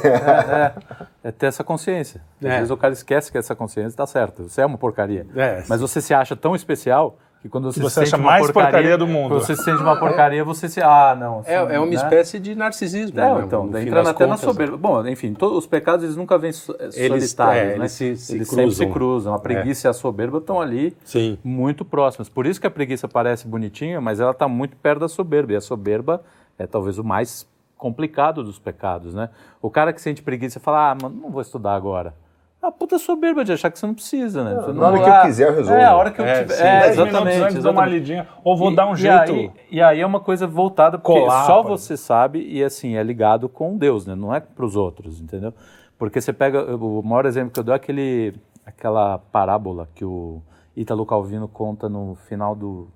É 1.24 1.32
ter 1.32 1.48
essa 1.48 1.64
consciência. 1.64 2.22
Às 2.42 2.46
É. 2.50 2.56
vezes 2.58 2.72
o 2.72 2.78
cara 2.78 2.94
esquece 2.94 3.32
que 3.32 3.38
essa 3.38 3.54
consciência 3.56 3.90
está 3.90 4.06
certa. 4.08 4.44
Você 4.44 4.62
é 4.62 4.66
uma 4.66 4.78
porcaria. 4.78 5.26
É. 5.36 5.64
Mas 5.68 5.82
você 5.82 6.00
se 6.02 6.14
acha 6.14 6.36
tão 6.36 6.56
especial 6.56 7.18
que 7.48 7.52
quando 7.52 7.72
você, 7.72 7.82
você 7.82 8.02
acha 8.02 8.18
mais 8.18 8.46
porcaria, 8.46 8.72
porcaria 8.72 8.98
do 8.98 9.08
mundo. 9.08 9.30
Quando 9.30 9.42
você 9.46 9.56
se 9.56 9.64
sente 9.64 9.82
uma 9.82 9.98
porcaria, 9.98 10.44
você 10.44 10.68
se. 10.70 10.82
Ah, 10.82 11.16
não. 11.18 11.42
É, 11.46 11.56
é 11.56 11.80
uma 11.80 11.88
né? 11.88 11.96
espécie 11.96 12.40
de 12.40 12.54
narcisismo. 12.56 13.20
É, 13.20 13.24
né? 13.34 13.44
então, 13.46 13.66
No 13.66 13.72
daí 13.72 13.90
das 13.90 14.08
até 14.08 14.26
na 14.26 14.38
soberba. 14.38 14.78
Bom, 14.78 15.06
enfim, 15.08 15.34
todos 15.34 15.58
os 15.58 15.66
pecados 15.66 16.04
eles 16.04 16.16
nunca 16.16 16.38
vêm 16.38 16.50
eh, 16.50 16.54
solitários, 16.92 17.64
é, 17.64 17.66
né? 17.70 17.76
eles 17.76 17.92
se- 17.94 18.16
se 18.18 18.36
eles 18.36 18.48
sempre 18.48 18.72
se 18.72 18.78
cruzam. 18.78 18.92
cruzam. 18.92 19.34
A 19.34 19.40
preguiça 19.40 19.88
e 19.88 19.90
a 19.90 19.94
soberba 19.94 20.38
estão 20.40 20.60
ali 20.62 20.96
Sim. 21.04 21.38
muito 21.44 21.84
próximas. 21.84 22.30
Por 22.30 22.46
isso 22.46 22.60
que 22.60 22.68
a 22.68 22.72
preguiça 22.72 23.08
parece 23.08 23.48
bonitinha, 23.48 24.00
mas 24.02 24.20
ela 24.20 24.32
está 24.32 24.48
muito 24.48 24.76
perto 24.78 25.00
da 25.00 25.08
soberba. 25.08 25.54
E 25.54 25.56
a 25.56 25.62
soberba 25.62 26.22
é 26.60 26.68
talvez 26.68 26.98
o 27.00 27.04
mais 27.04 27.48
complicado 27.78 28.44
dos 28.44 28.58
pecados, 28.60 29.14
né? 29.14 29.30
O 29.62 29.70
cara 29.70 29.94
que 29.94 30.02
sente 30.02 30.22
preguiça 30.24 30.60
fala, 30.60 30.92
ah, 30.92 30.98
mano, 31.02 31.16
não 31.22 31.30
vou 31.30 31.42
estudar 31.42 31.76
agora. 31.76 32.14
A 32.62 32.72
puta 32.72 32.98
soberba 32.98 33.46
de 33.46 33.54
achar 33.54 33.70
que 33.70 33.78
você 33.78 33.86
não 33.86 33.94
precisa, 33.94 34.44
né? 34.44 34.56
Você 34.56 34.74
na 34.74 34.88
hora 34.88 34.98
não- 34.98 35.04
que 35.04 35.10
eu 35.10 35.22
quiser, 35.22 35.48
eu 35.50 35.56
resolvo. 35.56 35.80
É, 35.80 35.86
a 35.86 35.96
hora 35.96 36.12
que 36.12 36.20
eu 36.20 36.26
É, 36.26 36.42
tiver. 36.42 36.54
sim. 36.56 36.64
É, 36.64 36.88
exatamente. 36.90 37.38
antes 37.38 37.64
dou 37.64 37.72
uma 37.72 37.82
exatamente. 37.84 37.90
lidinha, 38.00 38.28
ou 38.44 38.58
vou 38.58 38.72
E- 38.72 38.76
dar 38.76 38.88
um 38.88 38.94
e 38.94 38.98
jeito. 38.98 39.32
aí- 39.32 39.52
E 39.72 39.82
aí, 39.82 40.02
é 40.02 40.06
uma 40.06 40.20
coisa 40.20 40.48
voltada, 40.48 40.98
porque 40.98 41.20
Colar, 41.20 41.46
só 41.46 41.62
pode. 41.64 41.70
você 41.80 41.96
sabe 41.96 42.42
e 42.42 42.64
assim, 42.64 42.96
é 42.98 43.04
ligado 43.04 43.48
com 43.48 43.78
Deus, 43.78 44.08
né? 44.08 44.16
Não 44.16 44.34
é 44.34 44.40
para 44.40 44.66
os 44.66 44.76
outros, 44.76 45.22
entendeu? 45.22 45.54
Porque 46.00 46.20
você 46.20 46.34
pega, 46.34 46.76
o 46.76 47.02
maior 47.04 47.26
exemplo 47.28 47.52
que 47.52 47.60
eu 47.60 47.64
dou 47.64 47.74
é 47.74 47.78
aquele, 47.78 48.34
aquela 48.66 49.20
parábola 49.20 49.88
que 49.94 50.04
o 50.04 50.42
Ítalo 50.76 51.06
Calvino 51.06 51.48
conta 51.48 51.88
no 51.88 52.16
final 52.28 52.56
do 52.56 52.88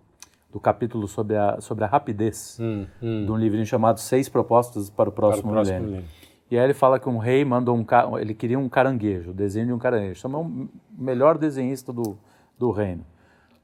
do 0.52 0.60
capítulo 0.60 1.08
sobre 1.08 1.38
a, 1.38 1.62
sobre 1.62 1.86
a 1.86 1.88
rapidez, 1.88 2.58
Hum, 2.60 2.86
hum. 3.02 3.24
de 3.26 3.32
um 3.32 3.38
livrinho 3.38 3.66
chamado 3.66 4.02
Seis 4.02 4.28
Propostas 4.28 4.90
para 4.90 5.08
o 5.08 5.12
Para 5.14 5.28
o 5.28 5.30
Próximo, 5.30 5.50
próximo 5.54 5.78
Milênio. 5.78 5.90
milênio. 6.02 6.10
E 6.52 6.60
aí 6.60 6.66
ele 6.66 6.74
fala 6.74 7.00
que 7.00 7.08
um 7.08 7.18
rei 7.18 7.46
mandou 7.46 7.78
um 7.78 7.86
ele 8.20 8.34
queria 8.34 8.60
um 8.60 8.68
caranguejo, 8.68 9.32
o 9.32 9.34
desenho 9.34 9.68
de 9.68 9.74
um 9.74 9.80
caranguejo. 9.80 10.20
Chamou 10.20 10.44
o 10.44 10.70
melhor 10.98 11.38
desenhista 11.38 11.94
do, 11.94 12.18
do 12.60 12.72
reino. 12.72 13.06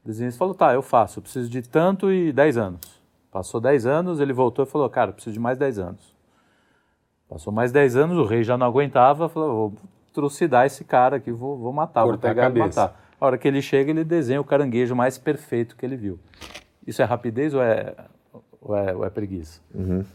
O 0.06 0.08
desenhista 0.08 0.40
falou, 0.40 0.56
tá, 0.56 0.74
eu 0.74 0.82
faço, 0.82 1.20
eu 1.20 1.22
preciso 1.22 1.50
de 1.50 1.62
tanto 1.62 2.10
e 2.10 2.32
10 2.32 2.58
anos. 2.58 3.02
Passou 3.30 3.60
10 3.60 3.86
anos, 3.86 4.22
ele 4.22 4.32
voltou 4.32 4.64
e 4.64 4.68
falou, 4.68 4.90
cara, 4.90 5.10
eu 5.10 5.14
preciso 5.14 5.34
de 5.34 5.40
mais 5.40 5.58
10 5.58 5.80
anos. 5.80 6.16
Passou 7.28 7.52
mais 7.52 7.74
10 7.74 7.98
anos, 7.98 8.18
o 8.18 8.24
rei 8.24 8.42
já 8.42 8.58
não 8.58 8.66
aguentava, 8.66 9.28
falou, 9.28 9.70
vou 9.70 9.74
trucidar 10.14 10.66
esse 10.66 10.86
cara 10.86 11.18
aqui, 11.18 11.30
vou, 11.30 11.58
vou 11.58 11.74
matar, 11.74 12.06
Cortar 12.06 12.28
vou 12.28 12.36
pegar 12.36 12.44
e 12.44 12.46
cabeça. 12.46 12.82
matar. 12.84 13.02
A 13.20 13.26
hora 13.26 13.38
que 13.38 13.50
ele 13.50 13.62
chega, 13.62 13.92
ele 13.92 14.06
desenha 14.06 14.40
o 14.40 14.46
caranguejo 14.46 14.96
mais 14.96 15.18
perfeito 15.18 15.76
que 15.76 15.86
ele 15.86 15.98
viu. 15.98 16.18
Isso 16.86 17.02
é 17.02 17.06
rapidez 17.06 17.54
ou 17.54 17.62
é, 17.62 17.94
ou 18.62 18.76
é, 18.76 18.96
ou 18.96 19.06
é 19.06 19.10
preguiça? 19.10 19.62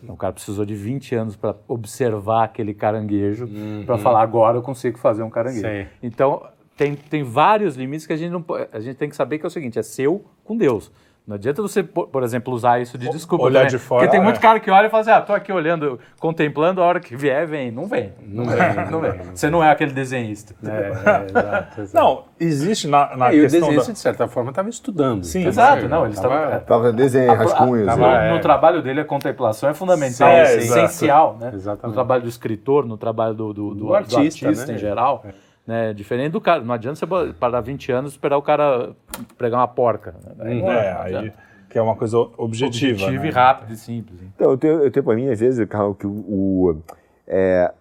Então, 0.03 0.15
o 0.15 0.19
cara 0.19 0.33
precisou 0.33 0.65
de 0.65 0.75
20 0.75 1.15
anos 1.15 1.37
para 1.37 1.55
observar 1.69 2.45
aquele 2.45 2.75
caranguejo, 2.75 3.49
para 3.87 3.99
falar, 3.99 4.23
agora 4.23 4.59
eu 4.59 4.63
consigo 4.63 4.99
fazer 4.99 5.23
um 5.23 5.31
caranguejo. 5.31 5.63
Sei. 5.63 5.87
Então, 6.03 6.47
tem, 6.77 6.95
tem 6.95 7.23
vários 7.23 7.77
limites 7.77 8.07
que 8.07 8.13
a 8.13 8.17
gente, 8.17 8.31
não, 8.31 8.45
a 8.73 8.81
gente 8.81 8.97
tem 8.97 9.09
que 9.09 9.17
saber 9.17 9.39
que 9.39 9.47
é 9.47 9.49
o 9.49 9.51
seguinte, 9.51 9.79
é 9.79 9.83
seu 9.83 10.25
com 10.45 10.57
Deus. 10.57 10.91
Não 11.25 11.37
adianta 11.37 11.63
você, 11.63 11.85
por 11.85 12.23
exemplo, 12.25 12.53
usar 12.53 12.81
isso 12.81 12.99
de 12.99 13.09
desculpa. 13.09 13.45
olhar 13.45 13.61
também. 13.61 13.71
de 13.71 13.79
fora, 13.79 14.01
Porque 14.01 14.11
tem 14.11 14.21
é. 14.21 14.23
muito 14.25 14.41
cara 14.41 14.59
que 14.59 14.69
olha 14.69 14.89
e 14.89 14.91
fala 14.91 15.03
assim, 15.03 15.11
ah, 15.13 15.21
tô 15.21 15.33
aqui 15.33 15.53
olhando, 15.53 16.01
contemplando, 16.19 16.83
a 16.83 16.85
hora 16.85 16.99
que 16.99 17.15
vier, 17.15 17.47
vem. 17.47 17.71
Não 17.71 17.87
vem. 17.87 18.13
Não 18.21 18.45
vem, 18.45 18.59
não 18.91 19.01
vem. 19.01 19.13
Você 19.33 19.49
não 19.49 19.63
é 19.63 19.71
aquele 19.71 19.93
desenhista. 19.93 20.53
É, 20.67 20.69
é, 20.71 20.91
exato, 20.91 21.81
exato. 21.81 21.95
Não, 22.05 22.25
existe 22.41 22.89
na, 22.89 23.17
na 23.17 23.33
e 23.33 23.39
o 23.39 23.43
questão 23.43 23.61
desenhista, 23.61 23.87
da... 23.89 23.93
de 23.93 23.99
certa 24.01 24.27
forma, 24.27 24.51
estava 24.51 24.69
estudando. 24.69 25.23
Sim? 25.23 25.47
Exato, 25.47 25.89
não, 25.89 26.07
ele 26.07 26.15
Tava- 26.17 26.35
estava... 26.35 26.59
Tava 26.61 26.93
desenhando 26.93 27.37
rascunhos. 27.39 27.87
no, 27.87 27.87
tava- 27.87 28.19
né? 28.21 28.31
no 28.31 28.37
é. 28.37 28.41
trabalho 28.41 28.83
dele, 28.83 29.01
a 29.03 29.05
contemplação 29.05 29.69
é 29.71 29.75
fundamental, 29.75 30.29
é 30.29 30.57
essencial, 30.57 31.37
né? 31.41 31.53
Exatamente. 31.55 31.87
No 31.87 31.93
trabalho 31.93 32.23
do 32.25 32.29
escritor, 32.29 32.85
no 32.85 32.97
trabalho 32.97 33.33
do, 33.35 33.53
do, 33.53 33.69
do- 33.69 33.75
Do 33.77 33.87
do 33.87 33.95
artista, 33.95 34.49
artista, 34.49 34.67
né? 34.67 34.75
em 34.75 34.79
geral. 34.79 35.25
Né? 35.67 35.93
Diferente 35.93 36.33
do 36.33 36.41
cara, 36.41 36.61
não 36.63 36.75
adianta 36.75 37.07
você 37.07 37.33
parar 37.33 37.61
20 37.61 37.93
anos 37.93 38.13
e 38.13 38.15
esperar 38.15 38.37
o 38.37 38.43
cara 38.43 38.95
pregar 39.39 39.61
uma 39.61 39.69
porca. 39.69 40.13
né? 40.25 40.35
Aí 40.41 40.61
não 40.63 40.71
É, 40.73 40.93
não 40.95 41.01
aí, 41.03 41.33
que 41.71 41.79
é 41.79 41.83
uma 41.83 41.95
coisa 41.97 42.19
objetiva, 42.19 42.95
Objetivo 43.05 43.23
né? 43.23 43.29
e 43.29 43.31
rápido 43.33 43.73
e 43.73 43.77
simples. 43.77 44.21
hein? 44.23 44.33
Então, 44.35 44.51
eu 44.51 44.59
tenho, 44.59 44.75
eu 44.83 44.91
tenho 44.91 45.05
para 45.05 45.15
mim, 45.15 45.29
às 45.29 45.39
vezes, 45.41 45.67
Carlos, 45.69 45.97
que 45.97 46.07
o, 46.07 46.11
o- 46.11 46.83
é, 47.27 47.73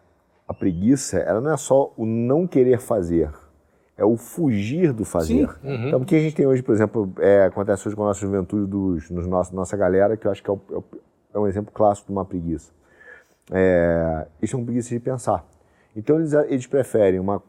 a 0.47 0.53
preguiça, 0.53 1.17
ela 1.19 1.41
não 1.41 1.51
é 1.51 1.57
só 1.57 1.91
o 1.97 2.05
não 2.05 2.45
querer 2.47 2.79
fazer, 2.79 3.29
é 3.97 4.05
o 4.05 4.15
fugir 4.15 4.93
do 4.93 5.03
fazer. 5.03 5.49
Então, 5.63 6.01
o 6.01 6.05
que 6.05 6.15
a 6.15 6.19
gente 6.19 6.35
tem 6.35 6.45
hoje, 6.45 6.61
por 6.61 6.73
exemplo, 6.73 7.11
é, 7.19 7.45
acontece 7.45 7.87
hoje 7.87 7.95
com 7.95 8.03
a 8.03 8.07
nossa 8.07 8.19
juventude, 8.21 8.65
dos, 8.69 9.09
nos 9.09 9.27
nossos, 9.27 9.51
nossa 9.53 9.75
galera, 9.75 10.15
que 10.15 10.25
eu 10.27 10.31
acho 10.31 10.41
que 10.43 10.49
é, 10.49 10.53
o- 10.53 10.61
é 10.71 10.75
o- 10.77 10.83
é 11.33 11.39
um 11.39 11.47
exemplo 11.47 11.71
clássico 11.73 12.07
de 12.07 12.13
uma 12.13 12.23
preguiça. 12.25 12.71
É, 13.51 14.27
eles 14.39 14.49
são 14.51 14.63
preguiça 14.63 14.89
de 14.89 14.99
pensar. 14.99 15.43
Então, 15.95 16.17
eles, 16.19 16.33
eles 16.33 16.67
preferem 16.67 17.19
uma, 17.19 17.41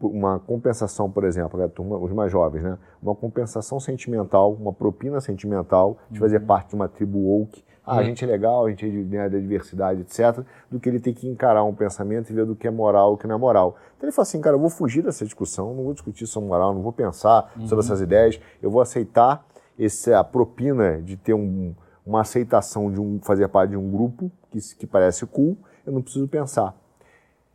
uma 0.00 0.38
compensação, 0.38 1.10
por 1.10 1.24
exemplo, 1.24 1.62
a 1.62 1.68
turma, 1.68 1.96
os 1.98 2.12
mais 2.12 2.30
jovens, 2.30 2.62
né? 2.62 2.78
Uma 3.02 3.14
compensação 3.14 3.80
sentimental, 3.80 4.52
uma 4.52 4.72
propina 4.72 5.20
sentimental 5.20 5.96
de 6.10 6.18
fazer 6.18 6.40
parte 6.40 6.70
de 6.70 6.74
uma 6.74 6.88
tribo 6.88 7.18
woke. 7.18 7.64
Ah, 7.84 7.96
a 7.96 8.04
gente 8.04 8.24
é 8.24 8.28
legal, 8.28 8.66
a 8.66 8.70
gente 8.70 8.86
é 8.86 8.88
né, 8.90 9.28
da 9.28 9.38
diversidade, 9.38 10.02
etc. 10.02 10.44
Do 10.70 10.78
que 10.78 10.88
ele 10.88 11.00
ter 11.00 11.12
que 11.14 11.28
encarar 11.28 11.64
um 11.64 11.74
pensamento 11.74 12.30
e 12.30 12.32
ver 12.32 12.46
do 12.46 12.54
que 12.54 12.68
é 12.68 12.70
moral 12.70 13.10
e 13.10 13.14
o 13.14 13.16
que 13.18 13.26
não 13.26 13.34
é 13.34 13.38
moral. 13.38 13.74
Então 13.96 14.08
ele 14.08 14.14
fala 14.14 14.22
assim, 14.22 14.40
cara, 14.40 14.54
eu 14.54 14.60
vou 14.60 14.70
fugir 14.70 15.02
dessa 15.02 15.24
discussão, 15.24 15.74
não 15.74 15.82
vou 15.82 15.92
discutir 15.92 16.26
sobre 16.28 16.48
moral, 16.48 16.72
não 16.72 16.80
vou 16.82 16.92
pensar 16.92 17.52
sobre 17.66 17.84
essas 17.84 18.00
ideias, 18.00 18.40
eu 18.62 18.70
vou 18.70 18.80
aceitar 18.80 19.44
esse, 19.76 20.14
a 20.14 20.22
propina 20.22 21.02
de 21.02 21.16
ter 21.16 21.34
um- 21.34 21.74
uma 22.06 22.20
aceitação 22.20 22.88
de 22.92 23.00
um, 23.00 23.18
fazer 23.20 23.48
parte 23.48 23.70
de 23.70 23.76
um 23.76 23.90
grupo 23.90 24.30
que, 24.50 24.58
que 24.76 24.86
parece 24.86 25.26
cool, 25.26 25.56
eu 25.84 25.92
não 25.92 26.02
preciso 26.02 26.28
pensar. 26.28 26.76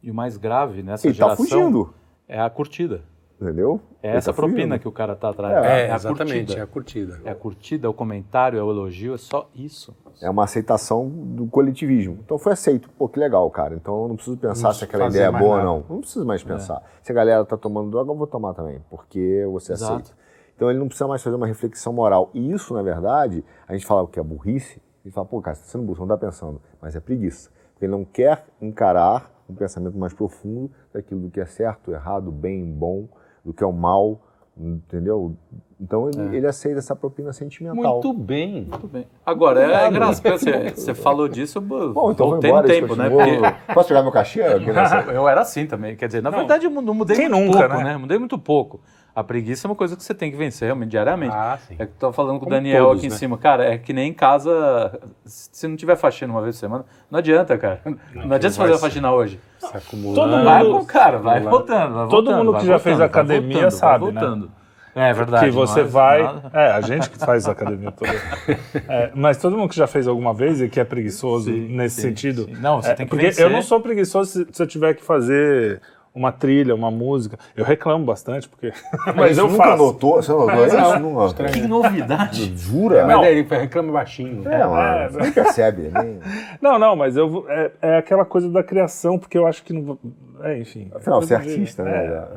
E 0.08 0.12
o 0.12 0.13
mais 0.13 0.38
grave 0.38 0.82
nessa 0.82 1.06
Ele 1.06 1.12
está 1.12 1.26
geração 1.26 1.46
fugindo, 1.46 1.93
é 2.30 2.39
a 2.39 2.50
curtida. 2.50 3.02
entendeu? 3.41 3.82
É 4.02 4.08
Ele 4.08 4.17
essa 4.17 4.32
tá 4.32 4.36
propina 4.38 4.60
fugindo. 4.62 4.80
que 4.80 4.88
o 4.88 4.91
cara 4.93 5.17
tá 5.17 5.30
atrás. 5.32 5.65
É, 5.65 5.91
a 5.91 5.96
exatamente, 5.96 6.46
curtida. 6.46 6.54
é 6.54 6.62
a 6.62 6.65
curtida. 6.67 7.22
É 7.26 7.30
a 7.30 7.36
curtida, 7.36 7.88
é 7.88 7.89
o 7.89 7.93
comentário, 7.93 8.58
é 8.58 8.63
o 8.63 8.72
elogio, 8.72 9.15
é 9.15 9.17
só 9.17 9.50
isso. 9.54 9.93
É 10.22 10.30
uma 10.30 10.46
aceitação 10.46 11.10
do 11.10 11.46
coletivismo. 11.48 12.20
Então 12.24 12.39
foi 12.39 12.54
aceito. 12.54 12.89
Pô, 12.91 13.10
que 13.10 13.20
legal, 13.20 13.52
cara. 13.52 13.76
Então 13.76 14.04
eu 14.04 14.08
não 14.08 14.15
preciso 14.15 14.38
pensar 14.38 14.70
Não 14.70 14.74
se 14.74 14.86
aquela 14.86 15.08
ideia 15.08 15.26
é 15.26 15.32
boa 15.32 15.58
ou 15.58 15.63
não. 15.63 15.84
Não 15.89 16.00
preciso 16.00 16.26
mais 16.26 16.41
pensar. 16.41 16.82
Se 17.04 17.12
a 17.12 17.15
galera 17.15 17.43
tá 17.43 17.58
tomando 17.58 17.91
droga, 17.91 18.10
eu 18.10 18.15
vou 18.15 18.28
tomar 18.28 18.54
também, 18.54 18.82
porque 18.89 19.46
você 19.52 19.74
Exato. 19.74 19.93
aceita. 19.93 20.12
Então 20.56 20.70
ele 20.70 20.80
não 20.80 20.88
precisa 20.88 21.06
mais 21.06 21.22
fazer 21.22 21.36
uma 21.36 21.48
reflexão 21.48 21.91
moral. 21.91 22.32
E 22.34 22.50
isso, 22.54 22.74
na 22.74 22.82
verdade, 22.82 23.43
a 23.67 23.74
gente 23.74 23.86
fala 23.86 24.04
o 24.04 24.08
que 24.08 24.17
é 24.22 24.24
burrice, 24.24 24.82
e 25.04 25.12
fala, 25.12 25.28
pô, 25.28 25.41
cara, 25.41 25.56
você 25.56 25.63
tá 25.63 25.67
sendo 25.67 25.84
burro, 25.84 25.96
você 25.98 26.02
não 26.02 26.08
tá 26.08 26.17
pensando. 26.17 26.62
Mas 26.82 26.96
é 26.96 27.00
preguiça. 27.02 27.50
Porque 27.74 27.84
ele 27.86 27.91
não 27.91 28.04
quer 28.06 28.46
encarar 28.62 29.30
um 29.49 29.55
pensamento 29.55 29.97
mais 29.97 30.13
profundo 30.13 30.71
daquilo 30.93 31.21
do 31.21 31.29
que 31.29 31.39
é 31.39 31.45
certo, 31.45 31.91
errado, 31.91 32.31
bem, 32.31 32.65
bom, 32.65 33.07
do 33.43 33.53
que 33.53 33.63
é 33.63 33.67
o 33.67 33.73
mal, 33.73 34.21
entendeu? 34.57 35.36
Então 35.79 36.10
ele, 36.10 36.38
ele 36.38 36.47
aceita 36.47 36.79
essa 36.79 36.95
propina 36.95 37.31
sentimental. 37.31 38.01
Muito 38.01 38.13
bem. 38.13 38.65
Tudo 38.65 38.88
bem. 38.88 39.07
Agora, 39.25 39.62
é, 39.62 39.86
é 39.86 39.88
engraçado, 39.88 40.38
você, 40.38 40.69
você 40.71 40.93
falou 40.93 41.27
disso, 41.27 41.62
Bom, 41.62 42.12
então 42.12 42.29
voltei 42.31 42.49
embora, 42.49 42.67
tempo, 42.67 42.95
né? 42.95 43.10
Porque 43.10 43.73
Posso 43.73 43.88
pegar 43.89 44.01
meu 44.01 44.12
cachê? 44.12 44.41
eu 45.13 45.29
era 45.29 45.41
assim 45.41 45.67
também. 45.67 45.95
Quer 45.95 46.07
dizer, 46.07 46.21
na 46.21 46.31
verdade, 46.31 46.65
eu 46.65 46.71
não 46.71 46.93
mudei 46.93 47.17
muito 47.17 47.31
nunca, 47.31 47.60
pouco, 47.60 47.75
né? 47.77 47.83
né? 47.83 47.97
Mudei 47.97 48.17
muito 48.17 48.39
pouco. 48.39 48.81
A 49.19 49.23
preguiça 49.23 49.65
é 49.65 49.69
uma 49.69 49.75
coisa 49.75 49.95
que 49.95 50.03
você 50.03 50.13
tem 50.13 50.30
que 50.30 50.38
vencer 50.38 50.67
realmente 50.67 50.91
diariamente. 50.91 51.34
Ah, 51.36 51.58
sim. 51.67 51.73
É 51.80 51.86
que 51.88 51.91
eu 51.93 51.97
tava 51.99 52.13
falando 52.13 52.39
com 52.39 52.45
o 52.45 52.49
Daniel 52.49 52.86
todos, 52.86 52.99
aqui 52.99 53.08
em 53.08 53.10
né? 53.10 53.15
cima. 53.15 53.36
Cara, 53.36 53.65
é 53.65 53.75
que 53.75 53.91
nem 53.91 54.12
em 54.12 54.13
casa, 54.13 54.99
se 55.25 55.67
não 55.67 55.75
tiver 55.75 55.95
faxina 55.95 56.32
uma 56.32 56.41
vez 56.43 56.56
por 56.56 56.60
semana, 56.60 56.86
não 57.10 57.17
adianta, 57.17 57.58
cara. 57.58 57.82
Não, 57.84 58.36
adianta 58.36 58.51
você 58.51 58.58
fazer 58.62 58.73
a 58.73 58.77
faxina 58.77 59.12
hoje. 59.12 59.39
Se 59.58 59.75
acumulando. 59.75 60.21
Todo 60.21 60.43
Vai, 60.43 60.63
mundo- 60.63 60.86
cara, 60.86 61.17
vai 61.17 61.39
voltando. 61.39 61.93
Vai 61.95 62.03
Todo 62.08 62.12
voltando, 62.12 62.38
mundo 62.38 62.51
vai 62.51 62.62
que 62.62 62.67
já 62.67 62.77
fez 62.77 62.97
voltando, 62.99 63.12
vai 63.27 63.38
academia 63.38 63.53
voltando, 63.62 63.71
sabe, 63.80 64.03
vai 64.06 64.13
né? 64.13 64.19
voltando. 64.21 64.51
É 64.95 65.13
verdade. 65.13 65.45
que 65.45 65.51
você 65.51 65.82
nós- 65.82 65.91
vai. 65.91 66.21
nós- 66.23 66.53
É, 66.53 66.71
a 66.71 66.82
gente 66.82 67.10
que 67.10 67.17
faz 67.17 67.47
academia 67.47 67.91
toda. 67.91 68.12
É, 68.88 69.12
mas 69.15 69.38
todo 69.38 69.58
mundo 69.58 69.69
que 69.69 69.75
já 69.75 69.88
fez 69.88 70.08
alguma 70.08 70.34
vez 70.34 70.62
e 70.62 70.69
que 70.69 70.80
é 70.80 70.84
preguiçoso 70.84 71.51
Sim, 71.51 71.75
nesse 71.75 71.95
sim, 71.95 72.01
sentido. 72.10 72.45
sim. 72.45 72.53
Não, 72.62 72.82
você 72.84 72.91
é, 72.91 72.93
tem 72.93 73.06
que 73.06 73.10
Porque 73.10 73.25
vencer. 73.25 73.43
eu 73.45 73.49
não 73.49 73.62
sou 73.63 73.80
preguiçoso 73.82 74.30
se, 74.32 74.47
se 74.51 74.62
eu 74.62 74.67
tiver 74.67 74.93
que 74.93 75.03
fazer 75.03 75.82
uma 76.17 76.32
trilha, 76.32 76.73
uma 76.75 76.89
música. 76.91 77.38
Eu 77.56 77.63
reclamo 77.63 78.03
bastante, 78.06 78.49
porque. 78.49 78.73
Mas 79.15 79.36
Você 79.36 79.41
eu 79.41 79.47
nunca 79.47 79.63
faço. 79.63 79.84
notou? 79.84 80.15
Você 80.21 80.32
não 80.32 80.39
notou 80.47 80.65
isso? 80.65 80.75
Não, 80.77 81.51
Que 81.51 81.62
novidade. 81.62 82.53
Jura? 82.58 83.06
Mas 83.06 83.15
Não. 83.15 83.23
ele 83.25 83.41
reclama 83.43 83.93
baixinho. 83.93 84.47
É, 84.49 84.65
mano, 84.65 85.12
você 85.12 85.19
nem 85.21 85.32
percebe. 85.32 85.91
Nem... 85.93 86.19
Não, 86.62 86.80
não, 86.80 86.95
mas 86.95 87.15
eu 87.15 87.45
é, 87.49 87.71
é 87.82 87.97
aquela 87.97 88.25
coisa 88.25 88.49
da 88.49 88.63
criação, 88.63 89.17
porque 89.19 89.38
eu 89.38 89.45
acho 89.45 89.63
que 89.63 89.71
não. 89.73 89.97
É, 90.41 90.58
enfim. 90.60 90.89
Afinal, 90.93 91.21
você 91.21 91.34
é 91.34 91.38
Coisa 91.38 91.51
de- 91.53 91.60
artista, 91.60 91.84
né? 91.84 92.27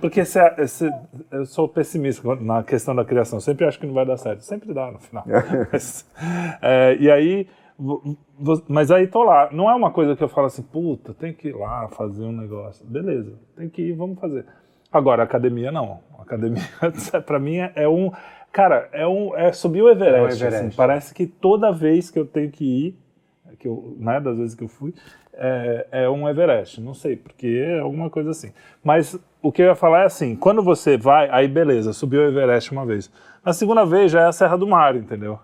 Porque 0.00 0.24
se, 0.24 0.38
se- 0.66 0.92
eu 1.30 1.46
sou 1.46 1.68
pessimista 1.68 2.34
na 2.36 2.62
questão 2.62 2.94
da 2.94 3.04
criação. 3.04 3.40
Sempre 3.40 3.66
acho 3.66 3.78
que 3.78 3.86
não 3.86 3.94
vai 3.94 4.04
dar 4.06 4.16
certo. 4.16 4.40
Sempre 4.42 4.72
dá 4.72 4.90
no 4.90 4.98
final. 4.98 5.24
Mas, 5.72 6.06
é, 6.60 6.96
e 6.98 7.10
aí, 7.10 7.46
mas 8.68 8.90
aí 8.90 9.06
tô 9.06 9.22
lá. 9.22 9.48
Não 9.52 9.70
é 9.70 9.74
uma 9.74 9.90
coisa 9.90 10.14
que 10.14 10.22
eu 10.22 10.28
falo 10.28 10.46
assim, 10.46 10.62
puta, 10.62 11.14
tem 11.14 11.32
que 11.32 11.48
ir 11.48 11.56
lá 11.56 11.88
fazer 11.88 12.24
um 12.24 12.32
negócio. 12.32 12.86
Beleza, 12.86 13.32
tem 13.56 13.68
que 13.68 13.82
ir, 13.82 13.92
vamos 13.92 14.18
fazer. 14.18 14.46
Agora, 14.92 15.22
academia 15.22 15.72
não. 15.72 16.00
Academia, 16.18 16.62
pra 17.24 17.38
mim, 17.38 17.56
é, 17.56 17.72
é 17.74 17.88
um. 17.88 18.10
Cara, 18.52 18.88
é, 18.92 19.06
um, 19.06 19.34
é 19.34 19.52
subir 19.52 19.82
o 19.82 19.88
Everest. 19.88 20.16
É 20.16 20.22
o 20.22 20.26
Everest. 20.26 20.66
assim. 20.66 20.76
parece 20.76 21.14
que 21.14 21.26
toda 21.26 21.72
vez 21.72 22.10
que 22.10 22.18
eu 22.18 22.26
tenho 22.26 22.50
que 22.50 22.64
ir, 22.64 22.98
que 23.58 23.66
eu, 23.66 23.96
né, 23.98 24.20
das 24.20 24.36
vezes 24.36 24.54
que 24.54 24.62
eu 24.62 24.68
fui, 24.68 24.94
é, 25.32 25.86
é 25.90 26.10
um 26.10 26.28
Everest. 26.28 26.80
Não 26.80 26.94
sei, 26.94 27.16
porque 27.16 27.64
é 27.66 27.80
alguma 27.80 28.10
coisa 28.10 28.30
assim. 28.30 28.52
Mas 28.84 29.18
o 29.40 29.50
que 29.50 29.62
eu 29.62 29.66
ia 29.66 29.74
falar 29.74 30.02
é 30.02 30.06
assim: 30.06 30.36
quando 30.36 30.62
você 30.62 30.96
vai, 30.96 31.28
aí 31.30 31.48
beleza, 31.48 31.92
subiu 31.92 32.20
o 32.20 32.24
Everest 32.24 32.70
uma 32.70 32.84
vez. 32.84 33.10
Na 33.44 33.52
segunda 33.52 33.84
vez 33.84 34.12
já 34.12 34.22
é 34.22 34.26
a 34.26 34.32
Serra 34.32 34.56
do 34.56 34.66
Mar, 34.66 34.94
entendeu? 34.94 35.38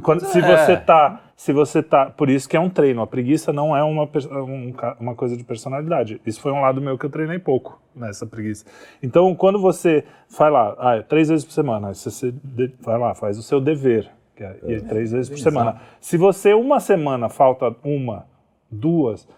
Quando, 0.00 0.20
se 0.20 0.38
é. 0.38 0.42
você 0.42 0.76
tá, 0.76 1.20
se 1.36 1.52
você 1.52 1.82
tá, 1.82 2.06
por 2.06 2.30
isso 2.30 2.48
que 2.48 2.56
é 2.56 2.60
um 2.60 2.70
treino. 2.70 3.02
A 3.02 3.06
preguiça 3.06 3.52
não 3.52 3.76
é 3.76 3.82
uma, 3.82 4.04
um 4.04 4.72
uma 4.98 5.14
coisa 5.14 5.36
de 5.36 5.44
personalidade. 5.44 6.20
Isso 6.24 6.40
foi 6.40 6.52
um 6.52 6.60
lado 6.60 6.80
meu 6.80 6.96
que 6.96 7.04
eu 7.04 7.10
treinei 7.10 7.38
pouco 7.38 7.80
nessa 7.94 8.26
preguiça. 8.26 8.64
Então, 9.02 9.34
quando 9.34 9.60
você 9.60 10.04
vai 10.38 10.50
lá, 10.50 10.74
ah, 10.78 10.96
é 10.96 11.02
três 11.02 11.28
vezes 11.28 11.44
por 11.44 11.52
semana, 11.52 11.92
você 11.92 12.32
vai 12.80 12.98
lá, 12.98 13.14
faz 13.14 13.36
o 13.38 13.42
seu 13.42 13.60
dever, 13.60 14.10
que 14.34 14.42
é, 14.42 14.56
e 14.66 14.74
é 14.74 14.80
três 14.80 15.12
vezes 15.12 15.28
por 15.28 15.38
semana. 15.38 15.80
Se 16.00 16.16
você 16.16 16.54
uma 16.54 16.80
semana 16.80 17.28
falta 17.28 17.74
uma, 17.84 18.26
duas, 18.70 19.28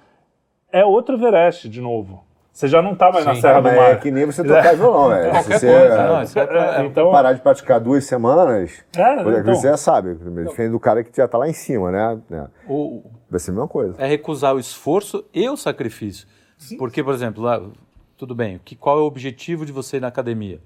é 0.70 0.84
outro 0.84 1.16
Everest 1.16 1.68
de 1.68 1.80
novo. 1.80 2.24
Você 2.54 2.68
já 2.68 2.80
não 2.80 2.94
tá 2.94 3.10
mais 3.10 3.24
na 3.26 3.34
Sim. 3.34 3.40
Serra 3.40 3.58
do 3.60 3.64
Mas 3.64 3.76
Mar. 3.76 3.90
é 3.90 3.96
que 3.96 4.10
nem 4.12 4.24
você 4.26 4.44
tocar 4.44 4.76
violão, 4.76 5.08
velho. 5.08 5.24
Se 5.24 5.30
Qualquer 5.30 5.58
você 5.58 5.66
coisa. 5.66 6.06
Não, 6.06 6.22
isso 6.22 6.38
é 6.38 6.46
pra- 6.46 6.80
é- 6.82 6.86
então, 6.86 7.10
parar 7.10 7.32
de 7.32 7.40
praticar 7.40 7.80
duas 7.80 8.04
semanas, 8.04 8.84
É, 8.96 9.16
porque 9.24 9.40
então. 9.40 9.54
você 9.56 9.68
já 9.68 9.76
sabe, 9.76 10.14
diferente 10.14 10.70
do 10.70 10.78
cara 10.78 11.02
que 11.02 11.10
já 11.16 11.26
tá 11.26 11.36
lá 11.36 11.48
em 11.48 11.52
cima, 11.52 11.90
né? 11.90 12.18
É. 12.30 12.44
o- 12.68 13.02
Vai 13.28 13.40
ser 13.40 13.50
a 13.50 13.54
mesma 13.54 13.66
coisa. 13.66 13.96
é 13.98 14.06
recusar 14.06 14.54
o 14.54 14.60
esforço 14.60 15.24
e 15.34 15.48
o 15.48 15.56
sacrifício. 15.56 16.28
Porque, 16.78 17.02
por 17.02 17.12
exemplo, 17.12 17.42
lá, 17.42 17.60
tudo 18.16 18.36
bem, 18.36 18.60
que, 18.64 18.76
qual 18.76 18.98
é 18.98 19.00
o 19.02 19.04
objetivo 19.06 19.66
de 19.66 19.72
você 19.72 19.96
ir 19.96 20.00
na 20.00 20.06
academia? 20.06 20.60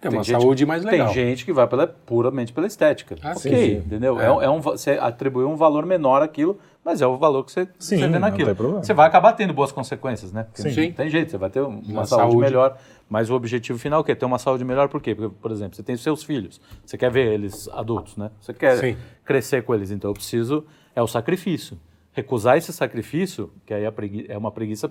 Tem 0.00 0.10
uma 0.10 0.24
saúde 0.24 0.64
mais 0.64 0.82
legal. 0.82 1.12
Tem 1.12 1.14
gente 1.14 1.44
que 1.44 1.52
vai 1.52 1.66
pela, 1.66 1.86
puramente 1.86 2.52
pela 2.52 2.66
estética. 2.66 3.16
Ah, 3.22 3.32
ok, 3.32 3.40
sim, 3.42 3.50
sim. 3.50 3.76
entendeu? 3.86 4.18
É. 4.18 4.24
É. 4.24 4.44
é 4.46 4.50
um, 4.50 4.60
você 4.60 4.92
atribuiu 4.92 5.48
um 5.48 5.56
valor 5.56 5.84
menor 5.84 6.22
àquilo, 6.22 6.58
mas 6.82 7.02
é 7.02 7.06
o 7.06 7.18
valor 7.18 7.44
que 7.44 7.52
você, 7.52 7.68
Sim, 7.78 7.98
você 7.98 8.08
vê 8.08 8.18
naquilo. 8.18 8.54
Você 8.54 8.94
vai 8.94 9.06
acabar 9.06 9.34
tendo 9.34 9.52
boas 9.52 9.70
consequências, 9.70 10.32
né? 10.32 10.44
Porque 10.44 10.70
Sim. 10.70 10.88
não 10.88 10.92
tem 10.94 11.10
jeito, 11.10 11.30
você 11.30 11.36
vai 11.36 11.50
ter 11.50 11.60
uma, 11.60 11.80
Uma 11.80 12.06
saúde, 12.06 12.32
saúde. 12.32 12.36
melhor. 12.38 12.78
Mas 13.10 13.28
o 13.28 13.34
objetivo 13.34 13.78
final 13.78 13.98
é 13.98 14.00
o 14.00 14.04
quê? 14.04 14.14
Ter 14.14 14.24
uma 14.24 14.38
saúde 14.38 14.64
melhor 14.64 14.88
por 14.88 15.02
quê? 15.02 15.14
Porque, 15.14 15.34
por 15.40 15.50
exemplo, 15.50 15.76
você 15.76 15.82
tem 15.82 15.96
seus 15.96 16.22
filhos, 16.22 16.60
você 16.84 16.96
quer 16.96 17.10
ver 17.10 17.32
eles 17.32 17.68
adultos, 17.68 18.16
né? 18.16 18.30
Você 18.40 18.54
quer 18.54 18.96
crescer 19.24 19.62
com 19.64 19.74
eles, 19.74 19.90
então 19.90 20.10
eu 20.10 20.14
preciso... 20.14 20.64
É 20.94 21.02
o 21.02 21.06
sacrifício. 21.06 21.78
Recusar 22.12 22.56
esse 22.56 22.72
sacrifício, 22.72 23.52
que 23.64 23.72
aí 23.72 23.84
é 24.28 24.36
uma 24.36 24.50
preguiça 24.50 24.90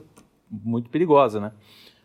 muito 0.50 0.90
perigosa, 0.90 1.40
né? 1.40 1.52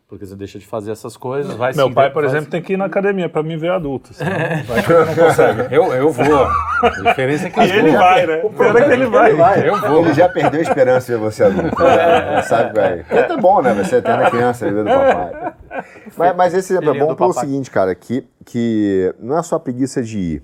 Porque 0.06 0.26
você 0.26 0.36
deixa 0.36 0.58
de 0.58 0.66
fazer 0.66 0.92
essas 0.92 1.16
coisas, 1.16 1.54
vai 1.56 1.72
Meu 1.72 1.88
se 1.88 1.94
pai, 1.94 2.10
por 2.10 2.22
vai 2.22 2.30
exemplo, 2.30 2.50
tem 2.50 2.60
que 2.62 2.74
ir 2.74 2.76
na 2.76 2.84
academia 2.84 3.26
pra 3.28 3.42
me 3.42 3.56
ver 3.56 3.70
adulto. 3.70 4.12
senão 4.12 4.30
É. 4.30 4.62
vai 4.62 4.82
que 4.82 4.92
ele 4.92 5.04
não 5.06 5.14
consegue. 5.14 5.60
Eu, 5.74 5.92
eu 5.94 6.12
vou. 6.12 6.44
A 6.44 6.88
diferença 7.08 7.46
é 7.46 7.50
que 7.50 7.58
ele 7.60 7.90
vou. 7.90 7.98
vai, 7.98 8.26
né? 8.26 8.40
O 8.44 8.50
pior 8.50 8.76
é 8.76 8.84
que 8.84 8.92
ele 8.92 9.06
vai. 9.06 9.32
Eu 9.68 9.80
vou. 9.80 10.04
Ele 10.04 10.12
já 10.12 10.28
perdeu 10.28 10.60
a 10.60 10.62
esperança 10.62 11.06
de 11.06 11.12
ver 11.18 11.24
você 11.24 11.44
adulto. 11.44 11.82
né? 11.82 12.42
Sabe, 12.42 12.74
velho? 12.74 13.06
É 13.08 13.18
até 13.20 13.36
bom, 13.38 13.62
né? 13.62 13.72
Você 13.74 13.96
é 13.96 13.98
eterna 13.98 14.30
criança, 14.30 14.66
ele 14.66 14.74
vê 14.76 14.82
do 14.84 14.90
papai. 14.90 15.54
Mas, 16.16 16.36
mas 16.36 16.54
esse 16.54 16.72
exemplo 16.74 16.90
é 16.94 16.98
bom 16.98 17.08
do 17.08 17.16
pelo 17.16 17.30
papai. 17.30 17.44
seguinte, 17.48 17.70
cara, 17.70 17.94
que, 17.94 18.28
que 18.44 19.12
não 19.18 19.38
é 19.38 19.42
só 19.42 19.56
a 19.56 19.60
preguiça 19.60 20.02
de 20.02 20.18
ir. 20.18 20.42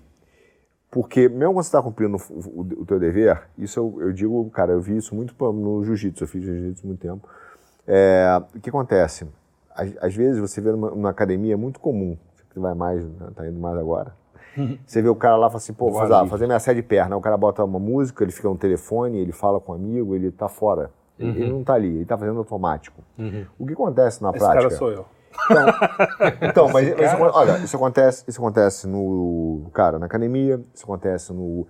Porque 0.91 1.29
mesmo 1.29 1.53
quando 1.53 1.63
você 1.63 1.69
está 1.69 1.83
cumprindo 1.83 2.17
o, 2.17 2.61
o- 2.63 2.83
o 2.83 2.87
teu 2.87 2.99
dever, 2.99 3.43
isso 3.59 3.79
eu, 3.79 4.09
eu 4.09 4.13
digo, 4.13 4.51
cara, 4.51 4.73
eu 4.73 4.81
vi 4.81 4.97
isso 4.97 5.15
muito 5.15 5.35
no 5.39 5.85
jiu-jitsu, 5.85 6.25
eu 6.25 6.29
fiz 6.29 6.43
jiu-jitsu 6.43 6.83
há 6.85 6.87
muito 6.89 7.01
tempo. 7.01 7.29
É, 7.87 8.41
o 8.57 8.59
que 8.61 8.71
acontece? 8.71 9.27
Às, 9.75 9.97
às 10.01 10.15
vezes 10.15 10.41
você 10.41 10.61
vê 10.61 10.73
numa, 10.73 10.91
numa 10.91 11.11
academia 11.11 11.55
é 11.55 11.57
muito 11.57 11.81
comum, 11.81 12.17
você 12.35 12.45
que 12.51 12.59
vai 12.59 12.75
mais, 12.75 13.05
né, 13.05 13.29
tá 13.35 13.47
indo 13.47 13.59
mais 13.59 13.79
agora. 13.79 14.19
Você 14.85 15.01
vê 15.01 15.09
o 15.09 15.15
cara 15.15 15.37
lá 15.37 15.47
e 15.47 15.51
fala 15.51 15.59
assim, 15.59 15.73
pô, 15.73 15.93
vou 15.93 16.01
fazer, 16.01 16.29
fazer 16.29 16.47
minha 16.47 16.59
série 16.59 16.83
de 16.83 16.87
perna. 16.87 17.17
O 17.17 17.21
cara 17.21 17.37
bota 17.37 17.65
uma 17.65 17.79
música, 17.79 18.25
ele 18.25 18.33
fica 18.33 18.49
no 18.49 18.59
telefone, 18.59 19.19
ele 19.19 19.31
fala 19.31 19.61
com 19.61 19.71
um 19.71 19.77
amigo, 19.77 20.15
ele 20.15 20.33
tá 20.33 20.49
fora. 20.49 20.91
Ele, 21.17 21.43
ele 21.43 21.53
não 21.53 21.63
tá 21.63 21.75
ali, 21.75 21.97
ele 21.97 22.05
tá 22.05 22.19
fazendo 22.19 22.39
automático. 22.39 23.01
O 23.57 23.65
que 23.65 23.73
acontece 23.75 24.21
na 24.21 24.31
Esse 24.31 24.39
prática? 24.39 24.63
cara 24.63 24.71
sou 24.77 24.91
eu. 24.91 25.07
Então, 26.43 26.69
mas, 26.73 26.89
mas 26.97 27.13
isso, 27.13 27.23
olha, 27.23 27.59
isso 27.59 27.77
acontece, 27.77 28.25
isso 28.27 28.41
acontece 28.41 28.89
no 28.89 29.71
cara 29.73 29.99
na 29.99 30.07
academia, 30.07 30.61
isso 30.75 30.85
acontece 30.85 31.33
no 31.33 31.67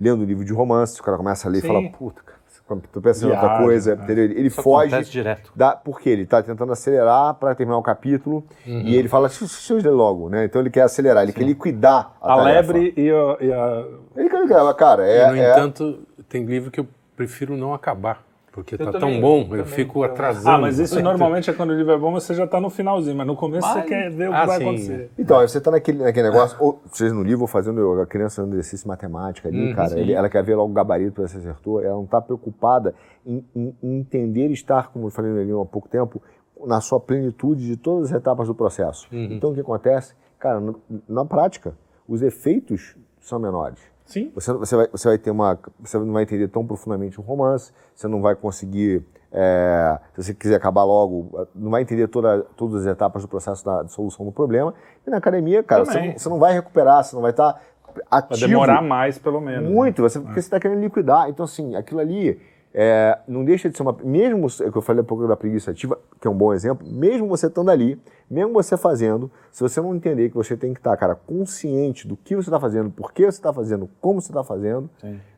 lendo 0.00 0.24
livro 0.24 0.44
de 0.44 0.52
romance, 0.52 1.00
o 1.00 1.02
cara 1.02 1.16
começa 1.16 1.48
a 1.48 1.50
ler 1.50 1.58
e 1.58 1.66
fala, 1.66 1.90
puta, 1.90 2.22
cara, 2.22 2.38
tô 2.76 3.00
pensando 3.00 3.30
em 3.30 3.34
outra 3.34 3.58
coisa, 3.58 3.96
né? 3.96 4.04
entendeu? 4.04 4.24
Ele 4.24 4.46
Isso 4.48 4.62
foge 4.62 5.02
direto. 5.04 5.52
da, 5.56 5.72
porque 5.76 6.08
ele 6.08 6.26
tá 6.26 6.42
tentando 6.42 6.72
acelerar 6.72 7.34
para 7.34 7.54
terminar 7.54 7.78
o 7.78 7.82
capítulo 7.82 8.44
e 8.66 8.94
ele 8.96 9.08
fala, 9.08 9.28
logo, 9.90 10.28
né? 10.28 10.44
Então 10.44 10.60
ele 10.60 10.70
quer 10.70 10.82
acelerar, 10.82 11.22
ele 11.22 11.32
quer 11.32 11.44
liquidar 11.44 12.12
a, 12.20 12.34
A 12.34 12.36
tarefa. 12.36 12.72
lebre 12.72 12.94
e 12.96 13.10
a, 13.10 13.36
e 13.40 13.52
a- 13.52 13.84
Ele 14.16 14.28
quer 14.28 14.40
liquidar, 14.42 14.74
cara, 14.74 15.06
E, 15.06 15.10
é, 15.18 15.28
no 15.30 15.36
é- 15.36 15.50
entanto, 15.50 16.00
tem 16.28 16.44
livro 16.44 16.70
que 16.70 16.80
eu 16.80 16.86
prefiro 17.16 17.56
não 17.56 17.74
acabar. 17.74 18.22
Porque 18.52 18.76
tá 18.76 18.86
também, 18.90 19.00
tão 19.00 19.20
bom, 19.20 19.36
eu 19.36 19.42
eu, 19.42 19.48
também, 19.48 19.64
fico 19.66 20.00
eu- 20.00 20.04
atrasando. 20.04 20.48
Ah, 20.48 20.58
mas 20.58 20.78
isso 20.80 21.00
normalmente 21.00 21.48
é 21.48 21.52
quando 21.52 21.70
o 21.70 21.74
livro 21.76 21.92
é 21.92 21.98
bom, 21.98 22.10
você 22.12 22.34
já 22.34 22.46
tá 22.48 22.60
no 22.60 22.68
finalzinho, 22.68 23.16
mas 23.16 23.26
no 23.26 23.36
começo 23.36 23.66
você 23.68 23.78
Mas- 23.78 23.88
quer 23.88 24.10
ver 24.10 24.28
o 24.28 24.32
que 24.32 24.36
Ah, 24.38 24.46
vai 24.46 24.58
sim. 24.58 24.64
acontecer. 24.64 25.10
Então, 25.16 25.38
aí 25.38 25.48
você 25.48 25.60
tá 25.60 25.70
naquele, 25.70 26.02
naquele 26.02 26.28
negócio, 26.30 26.56
ou 26.60 26.80
seja 26.92 27.14
no 27.14 27.22
livro, 27.22 27.42
ou 27.42 27.46
fazendo 27.46 28.00
a 28.00 28.06
criança 28.06 28.36
fazendo 28.42 28.54
exercício 28.54 28.84
de 28.84 28.88
matemática 28.88 29.48
ali, 29.48 29.72
cara, 29.74 29.98
ele- 29.98 30.12
ela 30.12 30.28
quer 30.28 30.42
ver 30.42 30.56
logo 30.56 30.70
o 30.70 30.74
gabarito 30.74 31.12
para 31.12 31.22
ver 31.24 31.28
se 31.30 31.36
acertou, 31.36 31.80
ela 31.80 31.94
não 31.94 32.06
tá 32.06 32.20
preocupada 32.20 32.92
em, 33.24 33.44
em- 33.54 33.76
em 33.82 33.98
entender 34.00 34.48
e 34.48 34.52
estar, 34.52 34.88
como 34.92 35.06
eu 35.06 35.10
falei 35.10 35.30
ali 35.30 35.52
há 35.52 35.64
pouco 35.64 35.88
tempo, 35.88 36.20
na 36.66 36.80
sua 36.80 36.98
plenitude 36.98 37.64
de 37.66 37.76
todas 37.76 38.10
as 38.10 38.16
etapas 38.18 38.48
do 38.48 38.54
processo. 38.54 39.06
Então, 39.12 39.50
o 39.50 39.54
que 39.54 39.60
acontece? 39.60 40.14
Cara, 40.40 40.58
no- 40.58 40.80
na 41.08 41.24
prática, 41.24 41.72
os 42.08 42.20
efeitos 42.20 42.96
são 43.20 43.38
menores. 43.38 43.78
Sim. 44.10 44.30
Você, 44.34 44.52
você, 44.52 44.76
vai, 44.76 44.88
você 44.90 45.08
vai 45.08 45.18
ter 45.18 45.30
uma. 45.30 45.58
Você 45.78 45.98
não 45.98 46.12
vai 46.12 46.24
entender 46.24 46.48
tão 46.48 46.66
profundamente 46.66 47.20
um 47.20 47.24
romance, 47.24 47.72
você 47.94 48.08
não 48.08 48.20
vai 48.20 48.34
conseguir. 48.34 49.04
é, 49.32 49.98
se 50.16 50.24
você 50.24 50.34
quiser 50.34 50.56
acabar 50.56 50.82
logo, 50.82 51.46
não 51.54 51.70
vai 51.70 51.82
entender 51.82 52.08
toda, 52.08 52.42
todas 52.56 52.84
as 52.84 52.92
etapas 52.92 53.22
do 53.22 53.28
processo 53.28 53.64
da 53.64 53.84
de 53.84 53.92
solução 53.92 54.26
do 54.26 54.32
problema. 54.32 54.74
E 55.06 55.10
na 55.10 55.18
academia, 55.18 55.62
cara, 55.62 55.84
você 55.84 56.00
não, 56.00 56.18
você 56.18 56.28
não 56.28 56.38
vai 56.40 56.52
recuperar, 56.52 57.04
você 57.04 57.14
não 57.14 57.22
vai 57.22 57.30
estar 57.30 57.52
Vai 57.92 58.04
ativo. 58.20 58.48
demorar 58.48 58.82
mais, 58.82 59.18
pelo 59.18 59.40
menos. 59.40 59.68
né? 59.68 59.74
Muito, 59.74 60.00
você, 60.02 60.18
porque 60.20 60.34
você 60.34 60.46
está 60.46 60.60
querendo 60.60 60.80
liquidar. 60.80 61.28
Então, 61.28 61.44
assim, 61.44 61.74
aquilo 61.74 61.98
ali 62.00 62.40
é, 62.72 63.18
não 63.26 63.44
deixa 63.44 63.68
de 63.68 63.76
ser 63.76 63.82
uma. 63.82 63.96
Mesmo 64.04 64.46
é 64.62 64.70
que 64.70 64.76
eu 64.78 64.82
falei 64.82 65.00
há 65.00 65.04
pouco 65.04 65.26
da 65.26 65.36
preguiça 65.36 65.70
ativa, 65.72 65.98
que 66.20 66.28
é 66.28 66.30
um 66.30 66.34
bom 66.36 66.52
exemplo, 66.54 66.86
mesmo 66.88 67.26
você 67.26 67.46
estando 67.48 67.70
ali, 67.70 68.00
mesmo 68.30 68.52
você 68.52 68.76
fazendo, 68.76 69.28
se 69.50 69.60
você 69.60 69.80
não 69.80 69.94
entender 69.94 70.28
que 70.28 70.36
você 70.36 70.56
tem 70.56 70.72
que 70.72 70.78
estar, 70.78 70.96
cara, 70.96 71.14
consciente 71.16 72.06
do 72.06 72.16
que 72.16 72.36
você 72.36 72.48
está 72.48 72.60
fazendo, 72.60 72.88
por 72.90 73.12
que 73.12 73.22
você 73.22 73.38
está 73.38 73.52
fazendo, 73.52 73.90
como 74.00 74.20
você 74.20 74.30
está 74.30 74.44
fazendo, 74.44 74.88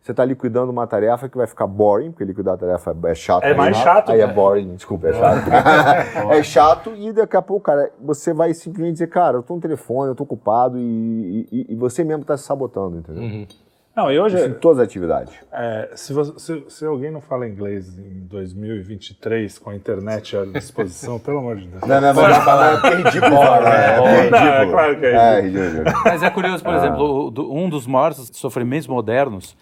você 0.03 0.11
está 0.11 0.25
liquidando 0.27 0.71
uma 0.71 0.87
tarefa 0.87 1.27
que 1.27 1.37
vai 1.38 1.47
ficar 1.47 1.66
boring, 1.66 2.11
porque 2.11 2.25
liquidar 2.25 2.55
a 2.55 2.59
tarefa 2.59 2.95
é 3.05 3.14
chato. 3.14 3.45
É 3.45 3.49
né? 3.49 3.55
mais 3.55 3.77
chato, 3.79 4.12
Aí 4.12 4.21
é 4.21 4.27
né? 4.27 4.33
boring, 4.35 4.75
desculpa, 4.75 5.09
é 5.09 5.12
chato. 5.14 5.49
é 6.33 6.42
chato 6.42 6.92
e 6.95 7.12
daqui 7.14 7.37
a 7.37 7.40
pouco, 7.42 7.64
cara, 7.64 7.90
você 7.99 8.35
vai 8.35 8.53
simplesmente 8.53 8.92
dizer, 8.95 9.07
cara, 9.09 9.38
eu 9.38 9.42
tô 9.42 9.55
no 9.55 9.61
telefone, 9.61 10.11
eu 10.11 10.14
tô 10.14 10.25
ocupado 10.25 10.79
e, 10.79 11.49
e- 11.51 11.66
e 11.71 11.75
você 11.77 12.05
mesmo 12.05 12.23
está 12.23 12.37
se 12.37 12.45
sabotando, 12.45 12.99
entendeu? 12.99 13.47
Não, 13.94 14.11
e 14.11 14.18
hoje, 14.18 14.37
Isso 14.37 14.46
em 14.46 14.55
todas 14.55 14.78
as 14.78 14.85
atividades. 14.88 15.35
é, 15.52 15.90
se, 15.94 16.14
você- 16.14 16.38
se- 16.38 16.64
se 16.70 16.87
alguém 16.87 17.11
não 17.11 17.20
fala 17.20 17.46
inglês 17.46 17.98
em 17.98 18.26
2023, 18.26 19.59
com 19.59 19.68
a 19.68 19.76
internet 19.76 20.35
à 20.35 20.44
disposição, 20.46 21.18
pelo 21.20 21.38
amor 21.40 21.57
de 21.57 21.66
Deus. 21.66 21.83
Não, 21.83 22.00
não, 22.00 22.14
mas 22.14 22.38
é, 22.85 22.88
é 22.88 22.94
ridículo, 22.96 23.37
cara. 23.38 23.68
É, 23.68 23.96
Não, 23.98 24.07
ridículo. 24.07 24.37
é 24.46 24.66
claro 24.70 24.98
que 25.00 25.07
é 25.07 25.14
É 25.14 25.40
ridículo. 25.42 25.85
Mas 26.05 26.22
é 26.22 26.31
curioso, 26.31 26.64
por 26.64 26.74
exemplo, 26.74 27.26
o- 27.26 27.31
do- 27.31 27.52
um 27.52 27.68
dos 27.68 27.87
maiores 27.87 28.31
sofrimentos 28.33 28.87
modernos 28.88 29.55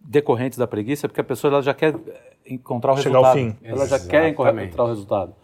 decorrentes 0.00 0.56
da 0.58 0.66
preguiça 0.66 1.06
é 1.06 1.08
porque 1.08 1.20
a 1.20 1.24
pessoa 1.24 1.54
ela 1.54 1.62
já 1.62 1.74
quer 1.74 1.96
encontrar 2.46 2.92
o 2.92 2.96
Chegar 2.98 3.18
ao 3.18 3.24
resultado. 3.24 3.58
fim. 3.58 3.66
Ela 3.66 3.86
já 3.88 3.98
quer 3.98 4.28
Exatamente. 4.28 4.66
encontrar 4.68 4.84
o 4.84 4.88
resultado. 4.88 5.34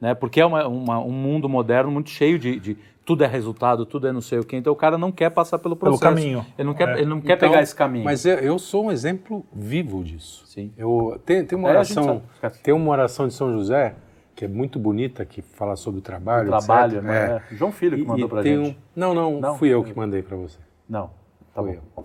Né? 0.00 0.14
Porque 0.14 0.40
é 0.40 0.46
uma- 0.46 0.68
uma- 0.68 1.00
um 1.00 1.10
mundo 1.10 1.48
moderno 1.48 1.90
muito 1.90 2.10
cheio 2.10 2.38
de, 2.38 2.60
de 2.60 2.76
tudo 3.04 3.24
é 3.24 3.26
resultado, 3.26 3.84
tudo 3.86 4.06
é 4.06 4.12
não 4.12 4.20
sei 4.20 4.38
o 4.38 4.44
quê. 4.44 4.56
Então 4.56 4.72
o 4.72 4.76
cara 4.76 4.96
não 4.96 5.10
quer 5.10 5.30
passar 5.30 5.58
pelo 5.58 5.74
Pelo 5.76 5.98
processo. 5.98 6.14
caminho. 6.14 6.46
Ele 6.58 6.66
não 6.66 6.74
quer, 6.74 6.88
É. 6.88 6.92
ele 7.00 7.06
não 7.06 7.20
quer 7.20 7.36
Então, 7.36 7.48
pegar 7.48 7.62
esse 7.62 7.74
caminho. 7.74 8.04
Mas 8.04 8.24
eu, 8.24 8.36
eu 8.38 8.58
sou 8.58 8.86
um 8.86 8.92
exemplo 8.92 9.44
vivo 9.52 10.02
disso. 10.04 10.44
Sim. 10.46 10.72
Eu, 10.76 11.20
tem, 11.24 11.44
tem 11.44 11.58
uma 11.58 11.68
É, 11.68 11.72
oração, 11.72 12.22
sabe. 12.40 12.58
tem 12.62 12.72
uma 12.74 12.90
oração 12.90 13.26
de 13.26 13.34
São 13.34 13.50
José 13.52 13.94
que 14.36 14.44
é 14.44 14.48
muito 14.48 14.78
bonita, 14.78 15.24
que 15.24 15.42
fala 15.42 15.76
sobre 15.76 15.98
o 15.98 16.02
trabalho, 16.02 16.48
trabalho, 16.48 16.92
etc. 16.98 17.02
né? 17.04 17.42
É. 17.50 17.54
João 17.56 17.72
Filho 17.72 17.96
que 17.98 18.04
mandou 18.04 18.28
pra 18.28 18.42
tem 18.42 18.64
gente. 18.64 18.76
um- 18.76 18.80
Não, 18.96 19.12
não, 19.14 19.40
Não? 19.40 19.54
fui 19.58 19.68
eu 19.68 19.82
que 19.84 19.94
mandei 19.94 20.22
para 20.22 20.36
você. 20.36 20.58
Não, 20.88 21.10
tá 21.54 21.62
Fui 21.62 21.72
bom. 21.72 21.78
eu. 21.96 22.04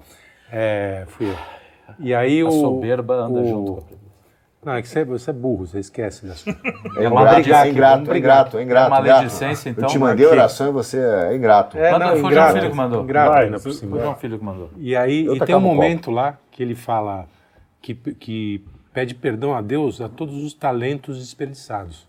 É, 0.51 1.05
fui 1.07 1.27
eu. 1.29 1.35
E 1.99 2.13
aí 2.13 2.41
A 2.41 2.47
o 2.47 2.51
soberba 2.51 3.15
anda 3.15 3.39
o- 3.39 3.45
junto 3.45 3.71
com 3.73 3.77
a 3.79 3.81
preguiça. 3.83 4.04
Não, 4.65 4.73
é 4.73 4.81
que 4.81 4.89
você, 4.89 5.05
você 5.05 5.29
é 5.29 5.33
burro, 5.33 5.67
você 5.67 5.79
esquece 5.79 6.25
das 6.25 6.41
coisas. 6.43 6.61
É 6.97 7.07
uma 7.07 7.21
ingrato, 7.21 7.49
é 7.49 7.53
aqui, 7.53 7.69
ingrato, 7.69 8.11
é 8.11 8.17
ingrato, 8.17 8.57
é 8.57 8.63
ingrato. 8.63 8.85
É 8.85 8.97
uma 8.97 9.01
maledicência, 9.01 9.69
então, 9.69 9.83
Eu 9.83 9.89
te 9.89 9.99
mandei 9.99 10.25
aqui. 10.25 10.35
oração 10.35 10.69
e 10.69 10.71
você 10.71 10.97
é 10.97 11.35
ingrato. 11.35 11.77
É, 11.77 11.99
não, 11.99 12.17
foi 12.17 12.31
o 12.31 12.33
João 12.33 12.53
Filho 12.53 12.69
que 12.71 12.75
mandou. 12.75 13.03
Ingrato 13.03 13.31
Vai, 13.31 13.45
ainda 13.45 13.59
por 13.59 13.71
cima. 13.71 13.91
Foi 13.91 13.99
o 13.99 14.01
João 14.01 14.15
Filho 14.15 14.39
que 14.39 14.43
mandou. 14.43 14.71
E 14.75 14.95
aí 14.95 15.27
e 15.27 15.39
tem 15.41 15.53
um 15.53 15.59
um 15.59 15.61
momento 15.61 16.09
lá 16.09 16.39
que 16.49 16.63
ele 16.63 16.73
fala 16.73 17.27
que, 17.79 17.93
que 17.93 18.65
pede 18.91 19.13
perdão 19.13 19.53
a 19.53 19.61
Deus 19.61 20.01
a 20.01 20.09
todos 20.09 20.43
os 20.43 20.53
talentos 20.55 21.19
desperdiçados. 21.19 22.07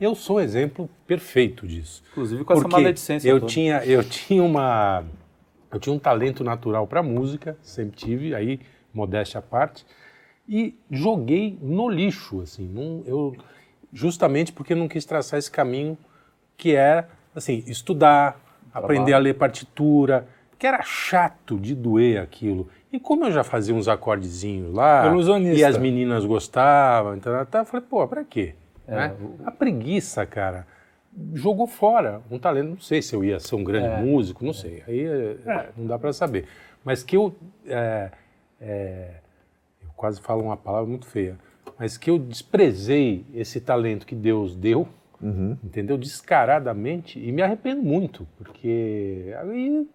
Eu 0.00 0.14
sou 0.16 0.38
um 0.38 0.40
exemplo 0.40 0.90
perfeito 1.06 1.66
disso. 1.66 2.02
Inclusive 2.10 2.42
com 2.42 2.52
essa 2.54 2.62
Porque 2.62 2.76
maledicência 2.76 3.28
eu 3.28 3.38
toda. 3.38 3.52
tinha 3.52 3.84
eu 3.84 4.02
tinha 4.02 4.42
uma 4.42 5.04
eu 5.70 5.78
tinha 5.78 5.94
um 5.94 5.98
talento 5.98 6.42
natural 6.42 6.86
para 6.86 7.02
música, 7.02 7.56
sempre 7.62 7.96
tive, 7.96 8.34
aí 8.34 8.58
modéstia 8.92 9.38
à 9.38 9.42
parte, 9.42 9.86
e 10.50 10.76
joguei 10.90 11.56
no 11.62 11.88
lixo 11.88 12.40
assim, 12.40 12.66
não, 12.66 13.04
eu 13.06 13.36
justamente 13.92 14.52
porque 14.52 14.74
não 14.74 14.88
quis 14.88 15.04
traçar 15.04 15.38
esse 15.38 15.50
caminho 15.50 15.96
que 16.56 16.74
era 16.74 17.08
assim, 17.34 17.62
estudar, 17.66 18.38
aprender 18.74 19.12
a 19.12 19.18
ler 19.18 19.34
partitura, 19.34 20.26
que 20.58 20.66
era 20.66 20.82
chato 20.82 21.56
de 21.58 21.74
doer 21.74 22.20
aquilo. 22.20 22.68
E 22.92 22.98
como 22.98 23.24
eu 23.24 23.32
já 23.32 23.44
fazia 23.44 23.74
uns 23.74 23.86
acordezinhos 23.86 24.74
lá, 24.74 25.04
e 25.56 25.64
as 25.64 25.78
meninas 25.78 26.24
gostavam, 26.24 27.16
então 27.16 27.32
eu 27.32 27.64
falei, 27.64 27.86
pô, 27.88 28.06
pra 28.08 28.24
quê? 28.24 28.54
Né? 28.86 29.14
A 29.46 29.52
preguiça, 29.52 30.26
cara, 30.26 30.66
jogou 31.32 31.66
fora 31.66 32.20
um 32.30 32.38
talento. 32.38 32.70
Não 32.70 32.80
sei 32.80 33.00
se 33.00 33.14
eu 33.14 33.24
ia 33.24 33.38
ser 33.38 33.54
um 33.54 33.62
grande 33.62 34.02
músico, 34.02 34.44
não 34.44 34.52
sei. 34.52 34.82
Aí 34.86 35.06
é, 35.06 35.68
não 35.76 35.86
dá 35.86 35.98
para 35.98 36.12
saber. 36.12 36.46
Mas 36.84 37.02
que 37.02 37.16
eu, 37.16 37.34
é, 37.66 38.10
é, 38.60 39.10
eu 39.10 39.29
quase 40.00 40.18
falo 40.18 40.42
uma 40.42 40.56
palavra 40.56 40.88
muito 40.88 41.04
feia, 41.04 41.36
mas 41.78 41.98
que 41.98 42.08
eu 42.08 42.18
desprezei 42.18 43.26
esse 43.34 43.60
talento 43.60 44.06
que 44.06 44.14
Deus 44.14 44.56
deu, 44.56 44.88
entendeu? 45.62 45.98
Descaradamente 45.98 47.18
e 47.18 47.30
me 47.30 47.42
arrependo 47.42 47.82
muito, 47.82 48.26
porque 48.38 49.34
aí 49.38 49.86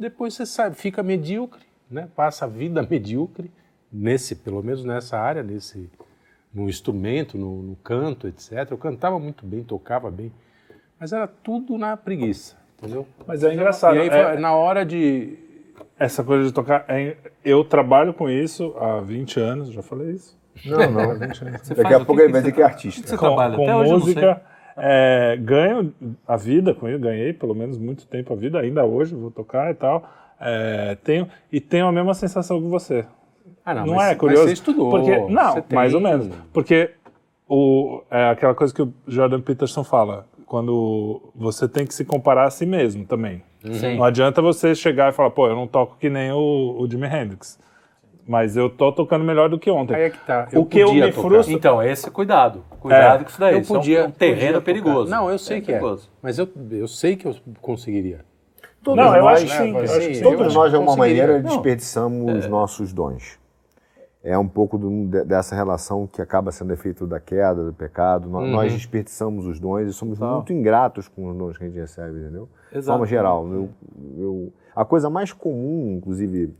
depois 0.00 0.32
você 0.32 0.46
sabe, 0.46 0.74
fica 0.74 1.02
medíocre, 1.02 1.60
né? 1.90 2.08
Passa 2.16 2.46
a 2.46 2.48
vida 2.48 2.80
medíocre 2.90 3.50
nesse, 3.92 4.36
pelo 4.36 4.62
menos 4.62 4.86
nessa 4.86 5.18
área, 5.18 5.42
nesse 5.42 5.90
no 6.54 6.66
instrumento, 6.66 7.36
no, 7.36 7.62
no 7.62 7.76
canto, 7.76 8.26
etc. 8.26 8.70
Eu 8.70 8.78
cantava 8.78 9.18
muito 9.18 9.44
bem, 9.44 9.62
tocava 9.62 10.10
bem, 10.10 10.32
mas 10.98 11.12
era 11.12 11.26
tudo 11.26 11.76
na 11.76 11.94
preguiça. 11.94 12.56
Entendeu? 12.78 13.06
Mas 13.26 13.44
é 13.44 13.52
engraçado. 13.52 13.96
E 13.96 14.00
aí, 14.00 14.08
é- 14.08 14.38
na 14.38 14.54
hora 14.54 14.82
de. 14.84 15.38
Essa 15.98 16.22
coisa 16.24 16.44
de 16.44 16.52
tocar. 16.52 16.84
é- 16.88 17.16
eu 17.44 17.64
trabalho 17.64 18.12
com 18.14 18.28
isso 18.28 18.74
há 18.78 19.00
20 19.00 19.38
anos, 19.40 19.70
já 19.72 19.82
falei 19.82 20.10
isso? 20.12 20.36
Não, 20.66 20.78
não. 20.90 21.14
Você 21.62 21.74
Daqui 21.74 21.82
faz 21.82 21.94
a 21.94 22.04
pouco 22.04 22.14
que 22.16 22.20
ele 22.22 22.32
vai 22.32 22.40
que 22.42 22.48
dizer 22.48 22.52
que 22.52 22.60
é 22.60 22.64
artista. 22.64 23.06
Você 23.08 23.16
com, 23.16 23.26
trabalha 23.26 23.56
com 23.56 23.62
até 23.62 23.74
hoje, 23.76 23.90
eu 23.90 23.98
não 23.98 24.04
sei. 24.04 24.14
música. 24.14 24.42
é, 24.76 25.36
ganho 25.40 25.94
a 26.26 26.36
vida 26.36 26.74
com 26.74 26.88
isso, 26.88 26.98
ganhei 26.98 27.32
pelo 27.32 27.54
menos 27.54 27.78
muito 27.78 28.06
tempo 28.06 28.32
a 28.32 28.36
vida, 28.36 28.58
ainda 28.60 28.84
hoje 28.84 29.14
vou 29.14 29.30
tocar 29.30 29.70
e 29.70 29.74
tal. 29.74 30.02
É, 30.40 30.96
tenho, 31.04 31.28
e 31.52 31.60
tenho 31.60 31.86
a 31.86 31.92
mesma 31.92 32.14
sensação 32.14 32.60
que 32.60 32.66
você. 32.68 33.04
Ah, 33.64 33.74
Não, 33.74 33.86
mas- 33.86 33.90
é 33.90 33.94
mas 34.10 34.18
curioso? 34.18 34.44
você 34.46 34.52
estudou. 34.54 34.90
Porque, 34.90 35.16
não, 35.28 35.52
você 35.52 35.62
tem- 35.62 35.76
mais 35.76 35.94
ou 35.94 36.00
menos. 36.00 36.28
Porque 36.52 36.90
o, 37.48 38.02
é 38.10 38.30
aquela 38.30 38.54
coisa 38.54 38.74
que 38.74 38.82
o 38.82 38.92
Jordan 39.06 39.40
Peterson 39.40 39.84
fala, 39.84 40.26
quando 40.46 41.22
você 41.34 41.68
tem 41.68 41.86
que 41.86 41.94
se 41.94 42.04
comparar 42.04 42.44
a 42.46 42.50
si 42.50 42.66
mesmo 42.66 43.04
também. 43.06 43.42
Sim. 43.72 43.96
Não 43.96 44.04
adianta 44.04 44.40
você 44.42 44.74
chegar 44.74 45.10
e 45.10 45.12
falar, 45.12 45.30
pô, 45.30 45.46
eu 45.46 45.54
não 45.56 45.66
toco 45.66 45.96
que 45.98 46.08
nem 46.10 46.32
o, 46.32 46.76
o 46.78 46.88
Jimi 46.90 47.06
Hendrix. 47.06 47.58
Mas 48.26 48.56
eu 48.56 48.70
tô 48.70 48.92
tocando 48.92 49.24
melhor 49.24 49.48
do 49.48 49.58
que 49.58 49.68
ontem. 49.70 49.94
Aí 49.96 50.02
é 50.04 50.10
que 50.10 50.18
tá. 50.18 50.48
O 50.54 50.64
que 50.64 50.78
eu 50.78 50.86
podia 50.86 51.06
me 51.06 51.12
tocar. 51.12 51.28
frustro- 51.28 51.54
Então, 51.54 51.82
esse 51.82 52.08
cuidado. 52.10 52.64
Cuidado 52.78 53.20
É. 53.20 53.24
com 53.24 53.30
isso 53.30 53.40
daí. 53.40 53.54
Eu 53.54 53.60
Isso 53.60 53.72
é 53.72 53.76
um- 53.76 53.80
podia. 53.80 54.06
um 54.06 54.10
terreno 54.12 54.60
podia 54.60 54.60
perigoso. 54.62 55.10
Não, 55.10 55.28
eu 55.30 55.38
sei 55.38 55.58
É 55.58 55.60
que 55.60 55.72
é. 55.72 55.74
perigoso. 55.74 56.08
Mas 56.22 56.38
eu, 56.38 56.48
eu 56.70 56.86
sei 56.86 57.16
que 57.16 57.26
eu 57.26 57.34
conseguiria. 57.60 58.20
Todos 58.82 59.04
Não, 59.04 59.14
eu 59.16 59.22
nós, 59.22 59.42
acho 59.42 59.46
que 59.46 59.58
sim. 59.64 59.72
né, 59.72 59.78
eu 59.80 59.84
acho 59.84 59.94
que 59.94 60.00
ser- 60.00 60.14
sim. 60.14 60.24
eu 60.24 60.36
Todos 60.36 60.54
nós, 60.54 60.70
de 60.70 60.76
alguma 60.76 60.96
maneira, 60.96 61.40
desperdiçamos 61.40 62.34
os 62.38 62.46
nossos 62.48 62.92
dons. 62.92 63.38
É 64.24 64.38
um 64.38 64.46
pouco 64.46 64.78
do- 64.78 65.06
de- 65.08 65.24
dessa 65.24 65.54
relação 65.54 66.06
que 66.06 66.22
acaba 66.22 66.52
sendo 66.52 66.72
efeito 66.72 67.06
da 67.08 67.18
queda, 67.18 67.64
do 67.64 67.72
pecado. 67.72 68.28
Uhum. 68.28 68.52
Nós 68.52 68.72
desperdiçamos 68.72 69.46
os 69.46 69.58
dons 69.58 69.88
e 69.88 69.92
somos 69.92 70.18
muito 70.18 70.52
ingratos 70.52 71.08
com 71.08 71.28
os 71.28 71.36
dons 71.36 71.58
que 71.58 71.64
a 71.64 71.66
gente 71.66 71.78
recebe, 71.78 72.20
entendeu? 72.20 72.48
De 72.70 72.78
Exato. 72.78 72.94
forma 72.94 73.06
geral. 73.06 73.48
Eu, 73.52 73.68
eu- 74.16 74.52
a 74.76 74.84
coisa 74.84 75.10
mais 75.10 75.32
comum, 75.32 75.96
inclusive, 75.98 76.54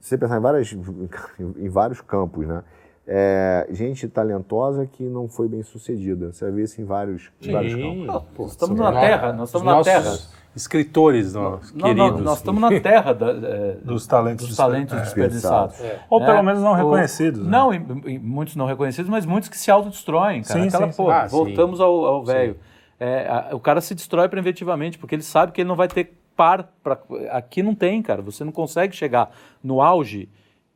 se 0.00 0.10
você 0.10 0.18
pensar 0.18 0.36
em, 0.38 0.40
várias, 0.40 0.72
em 1.58 1.68
vários 1.68 2.00
campos, 2.00 2.46
né? 2.46 2.62
É 3.04 3.66
gente 3.70 4.06
talentosa 4.08 4.86
que 4.86 5.02
não 5.02 5.26
foi 5.26 5.48
bem 5.48 5.60
sucedida. 5.64 6.32
Você 6.32 6.44
vai 6.44 6.54
ver 6.54 6.62
isso 6.62 6.80
em 6.80 6.84
vários, 6.84 7.32
em 7.42 7.50
vários 7.50 7.74
campos. 7.74 8.06
Nós 8.38 8.50
estamos 8.52 8.78
na 8.78 8.92
Terra, 8.92 9.32
nós 9.32 9.48
estamos 9.48 9.54
Os 9.54 9.64
na 9.64 9.72
nossos 9.72 9.92
Terra. 9.92 10.41
Escritores, 10.54 11.32
Não, 11.34 11.58
queridos. 11.60 12.20
nós 12.20 12.38
estamos 12.38 12.60
na 12.60 12.68
Terra 12.80 13.12
da- 13.12 13.30
é, 13.30 13.76
Dos 13.82 14.06
talentos 14.06 14.46
dos 14.48 14.56
talentos 14.56 14.96
é. 14.96 15.00
desperdiçados. 15.00 15.76
Ou 16.10 16.20
pelo 16.20 16.38
É, 16.38 16.42
menos 16.42 16.62
não 16.62 16.74
reconhecidos. 16.74 17.42
né? 17.44 17.50
Não, 17.50 17.72
e- 17.72 17.82
e 18.14 18.18
muitos 18.18 18.54
não 18.56 18.66
reconhecidos, 18.66 19.10
mas 19.10 19.24
muitos 19.26 19.48
que 19.48 19.56
se 19.56 19.70
autodestroem, 19.70 20.42
cara. 20.42 20.60
Sim, 20.60 20.68
Aquela, 20.68 20.86
sim, 20.86 20.92
sim. 20.92 20.96
pô, 20.96 21.10
Ah, 21.10 21.26
voltamos 21.26 21.80
ao, 21.80 22.04
ao 22.04 22.24
velho. 22.24 22.56
É, 23.00 23.48
o 23.52 23.58
cara 23.58 23.80
se 23.80 23.94
destrói 23.94 24.28
preventivamente, 24.28 24.96
porque 24.98 25.14
ele 25.14 25.22
sabe 25.22 25.52
que 25.52 25.60
ele 25.60 25.68
não 25.68 25.76
vai 25.76 25.88
ter 25.88 26.12
par. 26.36 26.68
Pra, 26.82 26.98
aqui 27.30 27.62
não 27.62 27.74
tem, 27.74 28.00
cara. 28.02 28.22
Você 28.22 28.44
não 28.44 28.52
consegue 28.52 28.94
chegar 28.94 29.30
no 29.62 29.80
auge 29.82 30.28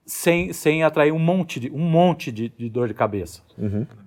sem, 0.05 0.53
sem 0.53 0.83
atrair 0.83 1.13
um 1.13 1.19
monte 1.19 1.61
de, 1.61 1.71
um 1.71 1.79
monte 1.89 2.33
de, 2.33 2.49
de 2.49 2.69
dor 2.69 2.89
de 2.89 2.95
cabeça. 2.95 3.43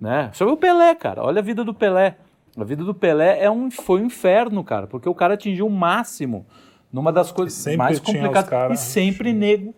Né? 0.01 0.29
Sobre 0.33 0.53
o 0.53 0.57
Pelé, 0.57 0.95
cara. 0.95 1.23
Olha 1.23 1.39
a 1.39 1.43
vida 1.43 1.63
do 1.63 1.73
Pelé. 1.73 2.15
A 2.57 2.63
vida 2.63 2.83
do 2.83 2.93
Pelé 2.93 3.43
é 3.43 3.49
um, 3.49 3.69
foi 3.69 4.01
um 4.01 4.05
inferno, 4.05 4.63
cara, 4.63 4.87
porque 4.87 5.07
o 5.07 5.15
cara 5.15 5.33
atingiu 5.35 5.67
o 5.67 5.69
máximo 5.69 6.45
numa 6.91 7.11
das 7.11 7.31
coisas 7.31 7.75
mais 7.75 7.99
complicadas. 7.99 8.79
E 8.79 8.83
sempre 8.83 9.31
nego, 9.33 9.73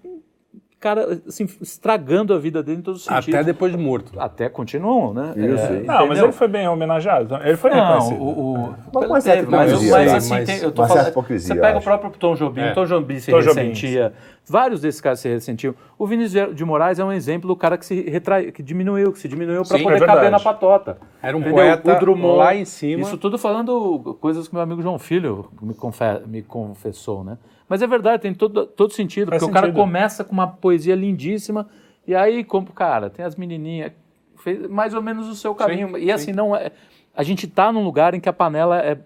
cara, 0.82 1.22
assim, 1.28 1.48
estragando 1.62 2.34
a 2.34 2.38
vida 2.40 2.62
dele 2.62 2.80
em 2.80 2.82
todos 2.82 3.02
os 3.02 3.06
sentidos. 3.08 3.36
Até 3.36 3.44
depois 3.44 3.72
de 3.72 3.78
morto. 3.78 4.20
Até 4.20 4.50
continuam, 4.50 5.14
né? 5.14 5.34
Isso, 5.38 5.64
É. 5.74 5.84
Não, 5.84 6.08
mas 6.08 6.20
ele 6.20 6.32
foi 6.32 6.48
bem 6.48 6.68
homenageado. 6.68 7.36
Ele 7.44 7.56
foi 7.56 7.70
Não, 7.70 7.78
reconhecido. 7.94 8.22
o, 8.22 8.54
o, 8.56 8.76
Mas 8.94 9.06
com 9.06 9.14
uma 9.14 9.22
certa 9.22 9.40
teve, 9.44 9.52
mas, 9.56 9.72
mas 9.72 10.12
né? 10.12 10.18
assim, 10.18 10.30
Mas- 10.32 10.46
tem- 10.50 10.58
eu 10.62 10.72
tô 10.72 10.82
uma 10.82 10.88
certa 10.88 11.00
falando, 11.04 11.12
hipocrisia, 11.12 11.56
você 11.56 11.62
pega 11.62 11.78
o 11.78 11.82
próprio 11.82 12.12
Tom 12.12 12.36
Jobim, 12.36 12.62
É. 12.62 12.72
Tom 12.74 12.86
Jobim 12.86 13.20
se 13.20 13.32
Tom 13.32 13.40
Jobim, 13.42 13.62
ressentia, 13.62 14.14
vários 14.46 14.82
desses 14.82 15.00
caras 15.00 15.20
se 15.20 15.30
ressentiam. 15.30 15.76
O 15.98 16.08
Vinícius 16.08 16.56
de 16.56 16.66
Moraes 16.66 16.98
é 17.00 17.06
um 17.06 17.12
exemplo 17.12 17.48
do 17.48 17.56
cara 17.56 17.78
que 17.78 17.86
se 17.86 18.02
retrai, 18.10 18.52
que 18.52 18.64
diminuiu, 18.64 19.12
que 19.14 19.20
se 19.20 19.28
diminuiu 19.28 19.64
para 19.64 19.78
poder 19.80 20.02
é 20.02 20.06
caber 20.06 20.32
na 20.32 20.40
patota. 20.40 20.98
Era 21.22 21.38
um 21.38 21.42
Entendeu? 21.42 21.56
poeta 21.58 21.96
o 21.96 22.00
Drummond, 22.00 22.38
lá 22.40 22.56
em 22.56 22.66
cima. 22.66 23.04
Isso 23.04 23.18
tudo 23.18 23.38
falando 23.38 24.18
coisas 24.20 24.48
que 24.48 24.54
meu 24.56 24.64
amigo 24.64 24.82
João 24.82 24.98
Filho 24.98 25.48
me, 25.62 25.76
confe- 25.76 26.22
me 26.26 26.42
confessou, 26.42 27.24
né? 27.24 27.38
Mas 27.72 27.82
é 27.82 27.88
verdade, 27.88 28.22
tem 28.22 28.34
todo, 28.34 28.66
todo 28.66 28.92
sentido, 28.92 29.30
Faz 29.30 29.40
porque 29.40 29.50
o 29.50 29.54
cara 29.54 29.68
sentido. 29.68 29.82
começa 29.82 30.26
com 30.26 30.34
uma 30.34 30.46
poesia 30.46 30.94
lindíssima 30.94 31.70
e 32.06 32.14
aí, 32.14 32.44
como, 32.44 32.68
cara, 32.74 33.10
tem 33.10 33.24
as 33.24 33.38
menininhas, 33.38 33.94
fez 34.36 34.68
mais 34.68 34.94
ou 34.94 35.02
menos 35.02 35.30
o 35.30 35.36
seu 35.36 35.56
caminho. 35.56 35.98
e 35.98 36.12
assim, 36.12 36.34
não 36.34 36.54
é. 36.54 36.74
A 37.16 37.24
gente 37.24 37.48
tá 37.48 37.72
num 37.72 37.82
lugar 37.82 38.14
em 38.14 38.20
que 38.20 38.28
a 38.28 38.34
panela 38.34 38.78
é 38.82 39.00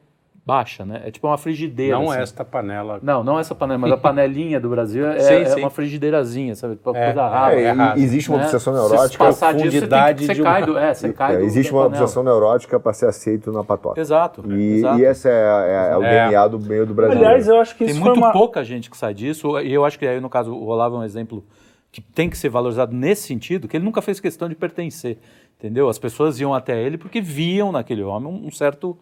baixa, 0.46 0.86
né? 0.86 1.02
É 1.06 1.10
tipo 1.12 1.26
uma 1.28 1.38
frigideira. 1.40 1.98
Não 1.98 2.12
assim. 2.12 2.22
esta 2.22 2.46
panela. 2.46 3.00
Não, 3.02 3.24
não 3.24 3.40
essa 3.40 3.56
panela, 3.56 3.80
mas 3.80 3.92
a 3.92 3.98
panelinha 3.98 4.60
do 4.60 4.70
Brasil 4.70 5.08
é, 5.08 5.20
Sim, 5.20 5.34
é 5.34 5.46
sim. 5.46 5.60
uma 5.62 5.70
frigideirazinha, 5.72 6.54
sabe? 6.56 6.78
Uma 6.86 6.98
É, 6.98 7.06
coisa 7.06 7.28
rara. 7.28 7.56
É, 7.60 7.64
é 7.66 7.74
e- 7.98 8.04
existe 8.04 8.30
uma 8.30 8.38
né? 8.38 8.44
obsessão 8.46 8.74
Se 8.74 8.80
neurótica. 8.80 9.24
passar 9.26 9.54
disso, 9.56 9.80
você, 9.80 9.88
tem 9.88 10.28
você 10.28 10.34
de 10.36 10.42
cai 10.44 10.62
uma- 10.62 10.68
do. 10.68 10.78
É, 10.78 10.94
você 10.94 11.12
cai 11.14 11.36
É, 11.36 11.38
do, 11.40 11.44
existe 11.46 11.72
uma 11.74 11.84
panela. 11.86 12.02
obsessão 12.04 12.24
neurótica 12.24 12.80
para 12.80 12.94
ser 12.94 13.08
aceito 13.08 13.52
na 13.52 13.64
patota. 13.64 14.00
Exato. 14.00 14.44
E, 14.54 14.74
exato. 14.76 15.00
e 15.00 15.06
esse 15.06 15.28
é, 15.28 15.32
é- 15.32 15.94
é 15.94 15.98
o 15.98 16.04
É. 16.04 16.26
DNA 16.28 16.48
do 16.48 16.60
meio 16.60 16.86
do 16.86 16.94
brasileiro. 16.94 17.26
Aliás, 17.28 17.48
eu 17.48 17.60
acho 17.60 17.74
que 17.76 17.86
Tem 17.86 17.94
isso 17.94 18.00
muito 18.00 18.14
foi 18.14 18.24
uma... 18.24 18.32
pouca 18.32 18.64
gente 18.64 18.90
que 18.92 18.96
sai 18.98 19.14
disso, 19.16 19.60
e 19.60 19.74
eu 19.74 19.84
acho 19.84 19.98
que 19.98 20.06
aí, 20.08 20.20
no 20.20 20.30
caso, 20.30 20.54
o 20.54 20.66
Olavo 20.68 20.98
é 20.98 21.00
um 21.00 21.04
exemplo 21.04 21.44
que 21.92 22.02
tem 22.02 22.30
que 22.30 22.38
ser 22.38 22.50
valorizado 22.50 22.94
nesse 22.96 23.24
sentido, 23.24 23.68
que 23.68 23.76
ele 23.78 23.86
nunca 23.86 24.02
fez 24.02 24.20
questão 24.20 24.48
de 24.48 24.54
pertencer, 24.56 25.18
entendeu? 25.58 25.90
As 25.90 25.98
pessoas 25.98 26.40
iam 26.40 26.54
até 26.54 26.80
ele 26.84 26.98
porque 27.00 27.20
viam 27.20 27.72
naquele 27.72 28.04
homem 28.04 28.32
um 28.32 28.52
certo... 28.52 28.96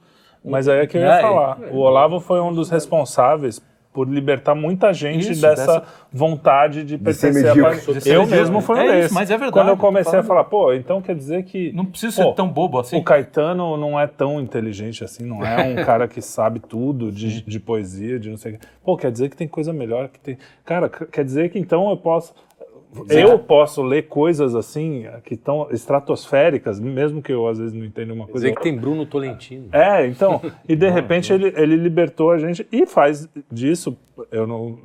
Mas 0.44 0.68
aí 0.68 0.80
é 0.80 0.88
que 0.88 0.98
eu 0.98 1.02
né, 1.02 1.08
ia 1.08 1.22
falar. 1.22 1.58
O 1.72 1.78
Olavo 1.78 2.20
foi 2.20 2.42
um 2.42 2.54
dos 2.54 2.70
responsáveis 2.70 3.62
por 3.94 4.10
libertar 4.10 4.56
muita 4.56 4.92
gente 4.92 5.32
Isso, 5.32 5.42
dessa, 5.42 5.68
dessa- 5.80 5.84
vontade 6.12 6.84
de 6.84 6.98
ser 6.98 7.32
pertencer 7.32 7.50
a 7.52 7.62
parte- 7.62 7.94
De 7.94 8.10
Eu 8.10 8.26
mesmo 8.26 8.60
fui 8.60 8.76
um 8.76 8.80
É 8.80 9.02
isso, 9.02 9.14
mas 9.14 9.30
é 9.30 9.38
verdade, 9.38 9.54
Quando 9.54 9.70
eu 9.70 9.78
comecei 9.78 10.18
a 10.18 10.24
falar, 10.24 10.46
pô, 10.46 10.74
então 10.74 11.00
quer 11.00 11.16
dizer 11.16 11.44
que 11.44 11.72
Não 11.74 11.86
precisa 11.86 12.12
ser 12.12 12.34
tão 12.34 12.50
bobo 12.50 12.80
assim. 12.80 12.98
o 12.98 13.04
Caetano 13.04 13.78
não 13.78 14.00
é 14.00 14.08
tão 14.08 14.42
inteligente 14.42 15.04
assim, 15.04 15.24
não 15.24 15.46
é 15.46 15.64
um 15.64 15.86
cara 15.86 16.08
que 16.08 16.22
sabe 16.24 16.60
tudo 16.60 17.12
de, 17.12 17.44
de 17.44 17.60
poesia, 17.60 18.20
de 18.20 18.32
não 18.32 18.38
sei 18.38 18.54
o 18.54 18.58
quê. 18.60 18.68
Pô, 18.84 18.98
quer 18.98 19.12
dizer 19.12 19.30
que 19.30 19.38
tem 19.38 19.48
coisa 19.48 19.72
melhor 19.72 20.10
que 20.10 20.20
tem. 20.20 20.38
Cara, 20.66 20.90
quer 20.90 21.24
dizer 21.24 21.50
que 21.50 21.60
então 21.60 21.90
eu 21.92 21.98
posso. 21.98 22.34
Eu 23.10 23.40
posso 23.40 23.82
ler 23.82 24.04
coisas 24.04 24.56
assim 24.56 25.06
que 25.24 25.34
estão 25.34 25.68
estratosféricas, 25.72 26.80
mesmo 26.80 27.22
que 27.22 27.32
eu 27.32 27.48
às 27.48 27.58
vezes 27.58 27.74
não 27.74 27.86
entenda 27.86 28.14
uma 28.14 28.26
coisa. 28.26 28.46
dizer 28.48 28.56
que 28.56 28.62
tem 28.64 28.78
Bruno 28.78 29.06
Tolentino. 29.06 29.70
É, 29.72 30.06
então, 30.08 30.42
e 30.68 30.76
de 30.76 30.90
repente 30.90 31.32
ele, 31.34 31.54
ele 31.56 31.76
libertou 31.76 32.32
a 32.32 32.38
gente 32.38 32.68
e 32.72 32.86
faz 32.86 33.28
disso. 33.52 33.98
Eu 34.32 34.46
não 34.46 34.78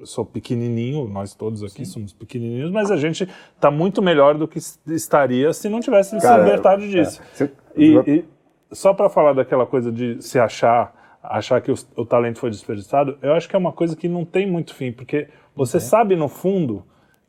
eu 0.00 0.06
sou 0.06 0.24
pequenininho, 0.24 1.06
nós 1.08 1.34
todos 1.34 1.62
aqui 1.62 1.84
somos 1.84 2.12
pequenininhos, 2.12 2.70
mas 2.70 2.90
a 2.90 2.96
gente 2.96 3.28
está 3.54 3.70
muito 3.70 4.00
melhor 4.02 4.34
do 4.36 4.48
que 4.48 4.58
estaria 4.88 5.52
se 5.52 5.68
não 5.68 5.80
tivesse 5.80 6.18
se 6.18 6.26
Cara, 6.26 6.42
libertado 6.42 6.86
disso. 6.88 7.20
Você- 7.32 7.50
E, 7.76 7.94
e 8.06 8.24
só 8.72 8.94
para 8.94 9.08
falar 9.08 9.34
daquela 9.34 9.66
coisa 9.66 9.92
de 9.92 10.20
se 10.22 10.38
achar, 10.38 11.18
achar 11.22 11.60
que 11.60 11.70
o, 11.70 11.74
o 11.94 12.04
talento 12.06 12.38
foi 12.38 12.50
desperdiçado, 12.50 13.18
eu 13.22 13.34
acho 13.34 13.48
que 13.48 13.54
é 13.54 13.58
uma 13.58 13.72
coisa 13.72 13.94
que 13.94 14.08
não 14.08 14.24
tem 14.24 14.50
muito 14.50 14.74
fim, 14.74 14.90
porque 14.92 15.28
você 15.54 15.78
sabe 15.78 16.16
no 16.16 16.28
fundo 16.28 16.82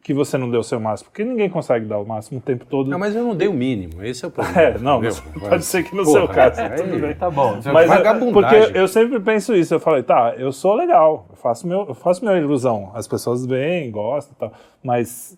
que 0.08 0.14
você 0.14 0.38
não 0.38 0.50
deu 0.50 0.62
o 0.62 0.64
seu 0.64 0.80
máximo, 0.80 1.10
porque 1.10 1.22
ninguém 1.26 1.50
consegue 1.50 1.86
dar 1.86 1.98
o 2.00 2.06
máximo 2.08 2.40
o 2.40 2.42
tempo 2.42 2.66
todo. 2.66 2.90
Não, 2.90 2.98
mas 2.98 3.14
eu 3.14 3.22
não 3.22 3.36
dei 3.36 3.50
o 3.50 3.54
mínimo. 3.54 4.02
Esse 4.02 4.24
é 4.24 4.30
o 4.30 4.32
problema. 4.32 4.58
É, 4.62 4.78
não, 4.80 5.04
entendeu? 5.04 5.22
pode 5.50 5.66
ser 5.66 5.84
que 5.84 5.94
no 5.94 6.06
Porra, 6.06 6.20
seu 6.20 6.28
caso, 6.30 6.62
aí- 6.62 6.82
tudo 6.82 6.98
bem. 7.02 7.14
Tá 7.14 7.30
bom. 7.30 7.60
Mas 7.74 7.92
é, 7.92 7.94
Vagabundagem. 7.94 8.62
porque 8.62 8.80
eu 8.80 8.88
sempre 8.88 9.20
penso 9.20 9.54
isso, 9.54 9.74
eu 9.74 9.82
falei, 9.82 10.04
tá, 10.04 10.34
eu 10.38 10.54
sou 10.54 10.76
legal, 10.76 11.26
eu 11.30 11.36
faço, 11.36 11.68
meu, 11.68 11.86
eu 11.90 11.94
faço 11.94 12.24
minha 12.24 12.38
ilusão, 12.38 12.90
as 12.94 13.06
pessoas 13.06 13.46
veem, 13.46 13.92
gostam 13.92 14.34
e 14.34 14.40
tal, 14.40 14.54
mas 14.82 15.38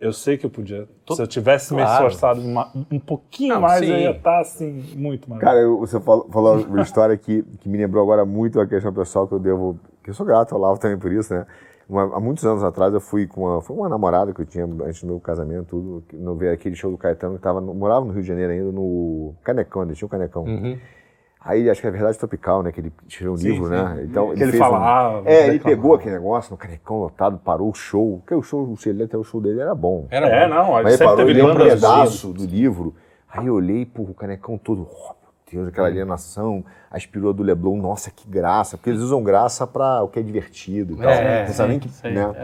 eu 0.00 0.12
sei 0.12 0.36
que 0.36 0.44
eu 0.44 0.50
podia, 0.50 0.88
se 1.12 1.22
eu 1.22 1.26
tivesse 1.28 1.72
me 1.72 1.80
Claro. 1.82 2.06
esforçado 2.08 2.40
uma- 2.40 2.72
um 2.90 2.98
pouquinho 2.98 3.54
Não, 3.54 3.60
mais, 3.60 3.78
sim. 3.84 3.92
eu 3.92 3.98
ia 4.00 4.10
estar, 4.10 4.40
assim, 4.40 4.82
muito 4.96 5.30
mais. 5.30 5.40
Cara, 5.40 5.60
eu- 5.60 5.78
você 5.78 6.00
falou, 6.00 6.28
falou 6.28 6.56
uma 6.58 6.82
história 6.82 7.16
que, 7.16 7.44
que 7.60 7.68
me 7.68 7.78
lembrou 7.78 8.02
agora 8.02 8.24
muito 8.26 8.60
a 8.60 8.66
questão 8.66 8.92
pessoal 8.92 9.28
que 9.28 9.34
eu 9.34 9.38
devo. 9.38 9.78
que 10.02 10.10
eu 10.10 10.14
sou 10.14 10.26
grato 10.26 10.56
ao 10.56 10.60
Lavo 10.60 10.80
também 10.80 10.98
por 10.98 11.12
isso, 11.12 11.32
né? 11.32 11.46
Uma- 11.88 12.16
há 12.16 12.20
muitos 12.20 12.44
anos 12.44 12.62
atrás 12.62 12.92
eu 12.92 13.00
fui 13.00 13.26
com 13.26 13.42
uma. 13.44 13.62
Foi 13.62 13.74
uma 13.76 13.88
namorada 13.88 14.32
que 14.34 14.40
eu 14.42 14.46
tinha 14.46 14.64
antes 14.64 15.00
do 15.02 15.06
meu 15.06 15.20
casamento, 15.20 15.66
tudo. 15.68 16.04
No, 16.12 16.34
ver 16.34 16.50
aquele 16.52 16.74
show 16.76 16.90
do 16.90 16.98
Caetano 16.98 17.36
que 17.36 17.40
tava, 17.40 17.60
morava 17.60 18.04
no 18.04 18.12
Rio 18.12 18.20
de 18.22 18.28
Janeiro 18.28 18.52
ainda, 18.52 18.70
no 18.72 19.34
Canecão, 19.42 19.82
ele 19.82 19.94
tinha 19.94 20.06
um 20.06 20.10
Canecão. 20.10 20.44
Aí 21.40 21.70
acho 21.70 21.80
que 21.80 21.86
é 21.86 21.90
Verdade 21.90 22.18
Tropical, 22.18 22.62
né? 22.62 22.72
Que 22.72 22.80
ele 22.80 22.92
tirou 23.06 23.34
um 23.34 23.38
livro, 23.38 23.68
né? 23.68 24.02
Então, 24.04 24.34
Que 24.34 24.42
ele 24.42 24.56
um- 24.56 24.58
falava, 24.58 25.22
É, 25.24 25.44
ele 25.44 25.52
reclamava. 25.52 25.62
pegou 25.82 25.94
aquele 25.94 26.14
negócio 26.16 26.50
no 26.50 26.58
Canecão 26.58 26.98
lotado, 27.00 27.38
parou 27.38 27.70
o 27.70 27.74
show. 27.74 28.18
Porque 28.18 28.34
o 28.34 28.42
show, 28.42 28.64
o 28.64 28.76
ele 28.88 29.04
até 29.04 29.16
o 29.16 29.24
show 29.24 29.40
dele 29.40 29.60
era 29.60 29.74
bom. 29.74 30.06
Era 30.10 30.26
é, 30.28 30.46
bom. 30.48 30.54
não, 30.54 30.72
Mas 30.72 30.84
ele 30.86 30.94
ele 30.94 30.98
parou, 30.98 31.16
teve 31.16 31.30
ele 31.30 31.42
um 31.42 31.54
pedaço 31.56 32.32
do 32.34 32.44
livro. 32.44 32.94
Aí 33.30 33.46
eu 33.46 33.54
olhei, 33.54 33.86
pô, 33.86 34.02
o 34.02 34.14
canecão 34.14 34.58
todo, 34.58 34.86
oh, 34.90 35.14
Deus, 35.50 35.68
aquela 35.68 35.86
alienação, 35.88 36.64
aspirou 36.90 37.32
do 37.32 37.42
Leblon, 37.42 37.76
nossa, 37.76 38.10
que 38.10 38.28
graça, 38.28 38.76
porque 38.76 38.90
eles 38.90 39.00
usam 39.02 39.22
graça 39.22 39.66
pra 39.66 40.02
o 40.02 40.08
que 40.08 40.18
é 40.18 40.22
divertido 40.22 40.92
e 40.94 40.96
tal. 40.96 41.12
É, 41.12 41.46
Não 41.46 41.54
sabe 41.54 41.70
nem 41.70 41.80
sim, 41.80 41.88
que, 41.88 41.94
sim, 41.94 42.08
né? 42.12 42.34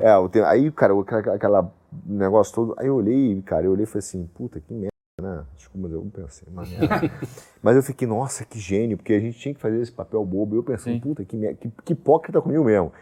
É 0.00 0.08
É, 0.10 0.16
o 0.16 0.28
te- 0.28 0.40
aí, 0.42 0.70
cara, 0.70 0.92
aquela, 1.00 1.34
aquela 1.34 1.72
negócio 2.06 2.54
todo, 2.54 2.74
aí 2.78 2.86
eu 2.86 2.96
olhei, 2.96 3.40
cara, 3.42 3.64
eu 3.66 3.72
olhei 3.72 3.84
e 3.84 3.86
falei 3.86 4.00
assim, 4.00 4.28
puta, 4.34 4.60
que 4.60 4.72
merda, 4.74 4.90
né? 5.20 5.44
Desculpa, 5.56 5.88
mas 5.88 5.92
eu 5.92 6.02
pensei, 6.12 6.48
merda. 6.50 7.10
mas 7.62 7.76
eu 7.76 7.82
fiquei, 7.82 8.06
nossa, 8.06 8.44
que 8.44 8.58
gênio, 8.58 8.96
porque 8.96 9.12
a 9.12 9.20
gente 9.20 9.38
tinha 9.38 9.54
que 9.54 9.60
fazer 9.60 9.80
esse 9.80 9.92
papel 9.92 10.24
bobo. 10.24 10.54
E 10.56 10.58
eu 10.58 10.62
pensei, 10.62 10.94
Sim. 10.94 11.00
puta, 11.00 11.24
que, 11.24 11.36
mer- 11.36 11.56
que, 11.56 11.70
que 11.84 11.92
hipócrita 11.92 12.40
comigo 12.42 12.64
mesmo. 12.64 12.92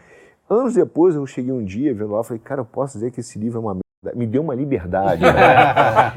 Anos 0.49 0.73
depois, 0.73 1.15
eu 1.15 1.25
cheguei 1.25 1.51
um 1.51 1.63
dia 1.63 1.93
vendo 1.93 2.11
lá 2.11 2.21
e 2.21 2.23
falei, 2.23 2.41
cara, 2.43 2.61
eu 2.61 2.65
posso 2.65 2.93
dizer 2.93 3.11
que 3.11 3.19
esse 3.21 3.39
livro 3.39 3.57
é 3.57 3.61
uma 3.61 3.73
merda. 3.73 3.82
Me 4.13 4.25
deu 4.25 4.41
uma 4.41 4.53
liberdade. 4.55 5.21
né? 5.21 5.31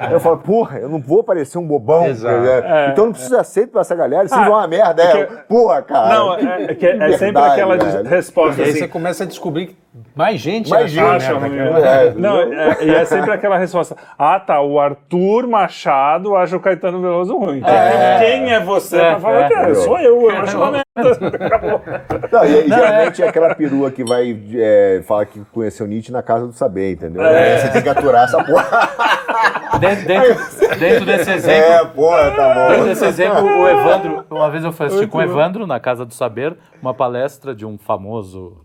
Eu 0.11 0.19
falo, 0.21 0.39
porra, 0.39 0.79
eu 0.79 0.89
não 0.89 0.99
vou 1.01 1.23
parecer 1.23 1.59
um 1.59 1.67
bobão. 1.67 2.07
Exato. 2.07 2.41
né? 2.41 2.91
então 2.93 3.07
não 3.07 3.13
precisa 3.13 3.41
aceitar 3.41 3.73
pra 3.73 3.81
essa 3.83 3.95
galera, 3.95 4.25
esse 4.25 4.35
livro 4.37 4.53
é 4.53 4.57
uma 4.57 4.67
merda. 4.67 5.03
É, 5.03 5.25
porque- 5.25 5.43
porra, 5.49 5.83
cara. 5.83 6.15
Não, 6.15 6.35
é, 6.35 6.65
é 6.65 7.13
é 7.13 7.19
sempre 7.19 7.43
aquela 7.43 7.77
resposta 8.03 8.61
E 8.61 8.65
aí 8.65 8.71
assim. 8.71 8.79
você 8.81 8.89
começa 8.89 9.25
a 9.25 9.27
descobrir 9.27 9.67
que 9.67 9.77
mais 10.15 10.41
gente 10.41 10.71
Mais 10.71 10.85
acha 10.85 10.95
gente 10.95 11.27
Acha? 11.27 11.87
É, 11.87 12.15
Não, 12.15 12.41
é- 12.41 12.85
e 12.85 12.91
é 12.95 13.05
sempre 13.05 13.31
aquela 13.33 13.57
resposta. 13.59 13.97
Ah, 14.19 14.39
tá, 14.41 14.61
o 14.61 14.79
Arthur 14.81 15.47
Machado 15.47 16.35
acha 16.37 16.57
o 16.57 16.61
Caetano 16.61 17.01
Veloso 17.01 17.37
ruim. 17.37 17.63
Quem 18.19 18.53
é 18.53 18.61
você 18.61 18.99
pra 18.99 19.21
falar 19.21 19.43
é. 19.43 19.49
que 19.49 19.55
é? 19.55 19.75
Sou 19.75 19.99
eu, 19.99 20.31
eu 20.31 20.39
acho 20.39 20.57
uma 20.57 20.71
merda. 20.71 20.87
Não, 22.33 22.45
e 22.45 22.55
aí, 22.55 22.69
geralmente 22.69 23.23
é 23.23 23.29
aquela 23.29 23.55
perua 23.55 23.91
que 23.91 24.03
vai 24.05 24.37
é, 24.55 25.03
falar 25.07 25.27
que 25.27 25.41
conheceu 25.53 25.87
Nietzsche 25.87 26.11
na 26.11 26.23
casa 26.23 26.47
do 26.47 26.53
saber, 26.53 26.93
entendeu? 26.93 27.23
Aí 27.23 27.59
Você 27.59 27.69
tem 27.69 27.83
que 27.83 27.89
aturar 27.89 28.25
essa 28.25 28.43
porra. 28.43 28.67
Dentro, 29.79 30.07
dentro- 30.07 30.79
dentro 30.79 31.05
desse 31.05 31.31
exemplo, 31.31 31.71
É, 31.71 31.85
porra, 31.85 32.31
tá 32.31 32.55
Dentro 32.69 32.79
bom. 32.85 32.89
desse 32.89 33.05
exemplo, 33.05 33.45
o 33.45 33.69
Evandro, 33.69 34.25
uma 34.31 34.51
vez 34.51 34.65
eu 34.65 34.71
assisti 34.71 35.07
com 35.07 35.19
o 35.19 35.23
Evandro 35.23 35.67
na 35.67 35.79
Casa 35.79 36.07
do 36.07 36.15
Saber, 36.15 36.57
uma 36.81 36.95
palestra 36.95 37.55
de 37.55 37.67
um 37.67 37.77
famoso 37.77 38.57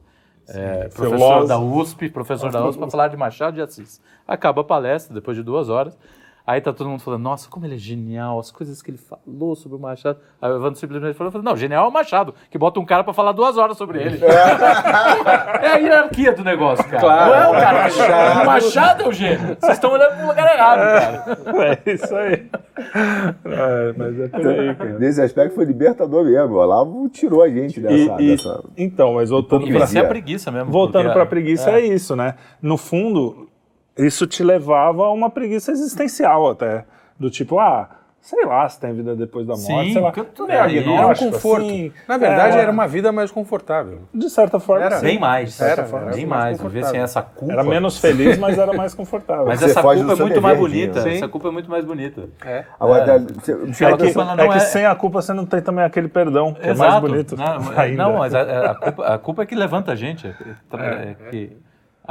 é, 0.53 0.89
professor 0.89 1.47
da 1.47 1.59
USP, 1.59 2.09
professor 2.09 2.51
da 2.51 2.67
USP, 2.67 2.79
para 2.79 2.91
falar 2.91 3.07
de 3.07 3.17
Machado 3.17 3.55
de 3.55 3.61
Assis. 3.61 4.01
Acaba 4.27 4.61
a 4.61 4.63
palestra, 4.63 5.13
depois 5.13 5.37
de 5.37 5.43
duas 5.43 5.69
horas, 5.69 5.97
aí 6.45 6.59
tá 6.61 6.71
todo 6.73 6.89
mundo 6.89 7.01
falando, 7.01 7.21
nossa, 7.21 7.49
como 7.49 7.65
ele 7.65 7.75
é 7.75 7.77
genial, 7.77 8.39
as 8.39 8.51
coisas 8.51 8.81
que 8.81 8.91
ele 8.91 8.97
falou 8.97 9.55
sobre 9.55 9.77
o 9.77 9.81
Machado. 9.81 10.19
Aí 10.41 10.51
o 10.51 10.55
Evandro 10.57 10.79
simplesmente 10.79 11.13
falou, 11.15 11.31
falou, 11.31 11.45
não, 11.45 11.55
genial 11.57 11.85
é 11.85 11.87
o 11.87 11.91
Machado, 11.91 12.33
que 12.49 12.57
bota 12.57 12.79
um 12.79 12.85
cara 12.85 13.03
para 13.03 13.13
falar 13.13 13.31
duas 13.31 13.57
horas 13.57 13.77
sobre 13.77 14.01
ele. 14.01 14.19
é 14.25 15.67
a 15.67 15.75
hierarquia 15.77 16.31
do 16.33 16.43
negócio, 16.43 16.83
cara. 16.85 16.99
Claro. 16.99 17.31
Não 17.31 17.35
é 17.35 17.47
o 17.47 17.51
cara 17.61 17.85
é 17.85 17.89
gênio. 17.89 18.41
O 18.41 18.45
Machado 18.45 19.03
é 19.03 19.07
o 19.07 19.11
gênio. 19.13 19.57
Vocês 19.59 19.73
estão 19.73 19.91
olhando 19.91 20.17
pro 20.17 20.27
lugar 20.27 20.53
errado, 20.53 20.79
cara. 20.79 21.81
É 21.85 21.91
isso 21.91 22.15
aí. 22.15 22.47
É, 23.45 23.93
mas 23.97 24.19
é 24.19 24.27
por 24.27 24.47
aí, 24.47 24.75
cara. 24.75 24.99
Nesse 24.99 25.21
aspecto 25.21 25.55
foi 25.55 25.65
libertador 25.65 26.23
mesmo. 26.25 26.55
O 26.55 26.57
Olavo 26.59 27.09
tirou 27.09 27.41
a 27.43 27.49
gente 27.49 27.79
E- 27.79 27.83
dessa. 27.83 28.21
e- 28.21 28.27
dessa... 28.31 28.63
Então, 28.77 29.13
mas 29.15 29.29
voltando 29.29 29.67
E 29.67 29.71
pra, 29.71 29.79
vencer 29.81 30.03
a 30.03 30.07
preguiça 30.07 30.51
mesmo. 30.51 30.71
voltando 30.71 31.03
porque- 31.03 31.13
pra 31.19 31.25
preguiça, 31.25 31.71
é. 31.71 31.81
isso, 31.81 32.15
né? 32.15 32.35
No 32.61 32.77
fundo, 32.77 33.47
isso 34.05 34.25
te 34.27 34.43
levava 34.43 35.03
a 35.05 35.11
uma 35.11 35.29
preguiça 35.29 35.71
existencial 35.71 36.49
até. 36.49 36.85
Do 37.19 37.29
tipo, 37.29 37.59
ah, 37.59 37.87
sei 38.19 38.45
lá 38.45 38.67
se 38.67 38.79
tem 38.79 38.93
vida 38.93 39.15
depois 39.15 39.45
da 39.45 39.53
morte, 39.53 39.65
Sim, 39.87 39.93
sei 39.93 40.01
lá. 40.01 40.11
tudo 40.11 40.51
É, 40.51 40.55
é 40.55 40.57
Era 40.57 40.67
um 40.89 40.95
agnóstico, 40.97 41.31
conforto. 41.31 41.65
assim. 41.65 41.91
Na 42.07 42.17
verdade, 42.17 42.57
É, 42.57 42.61
era 42.61 42.71
uma 42.71 42.87
vida 42.87 43.11
mais 43.11 43.29
confortável. 43.31 43.99
De 44.13 44.27
certa 44.29 44.59
forma, 44.59 44.85
Era. 44.85 44.99
Bem 44.99 45.19
mais. 45.19 45.59
Era, 45.61 45.83
bem 45.83 45.91
era 45.93 46.05
mais. 46.05 46.25
mais 46.27 46.57
Viver 46.61 46.71
sem 46.71 46.81
confortável. 46.81 47.03
essa 47.03 47.21
culpa. 47.21 47.53
Era 47.53 47.63
menos 47.63 47.97
feliz, 47.99 48.37
mas 48.39 48.57
era 48.57 48.73
mais 48.73 48.93
confortável. 48.95 49.45
Mas 49.45 49.61
essa 49.61 49.81
culpa 49.81 49.95
é 49.95 50.03
do 50.03 50.15
seu 50.15 50.25
muito 50.25 50.41
mais 50.41 50.57
bonita. 50.57 51.07
Essa 51.09 51.27
culpa 51.27 51.47
é 51.47 51.51
muito 51.51 51.69
mais 51.69 51.85
bonita. 51.85 52.23
É. 52.45 52.65
Agora, 52.79 53.03
É. 53.13 53.19
você- 53.19 53.51
É 53.53 53.89
tá 53.91 53.97
que, 53.97 54.41
é 54.41 54.47
que 54.47 54.57
é- 54.57 54.59
sem 54.59 54.85
a 54.85 54.95
culpa 54.95 55.21
você 55.21 55.33
não 55.33 55.45
tem 55.45 55.61
também 55.61 55.83
aquele 55.85 56.07
perdão, 56.07 56.53
que 56.55 56.67
é 56.67 56.73
mais 56.73 56.99
bonito. 56.99 57.35
Não, 57.37 57.45
ainda. 57.79 58.03
não, 58.03 58.17
mas 58.17 58.33
a, 58.33 58.71
a 58.71 58.75
culpa, 58.75 59.05
a 59.05 59.17
culpa 59.19 59.43
é 59.43 59.45
que 59.45 59.55
levanta 59.55 59.91
a 59.91 59.95
gente. 59.95 60.27
É, 60.27 60.33
é 60.79 61.15
que 61.29 61.57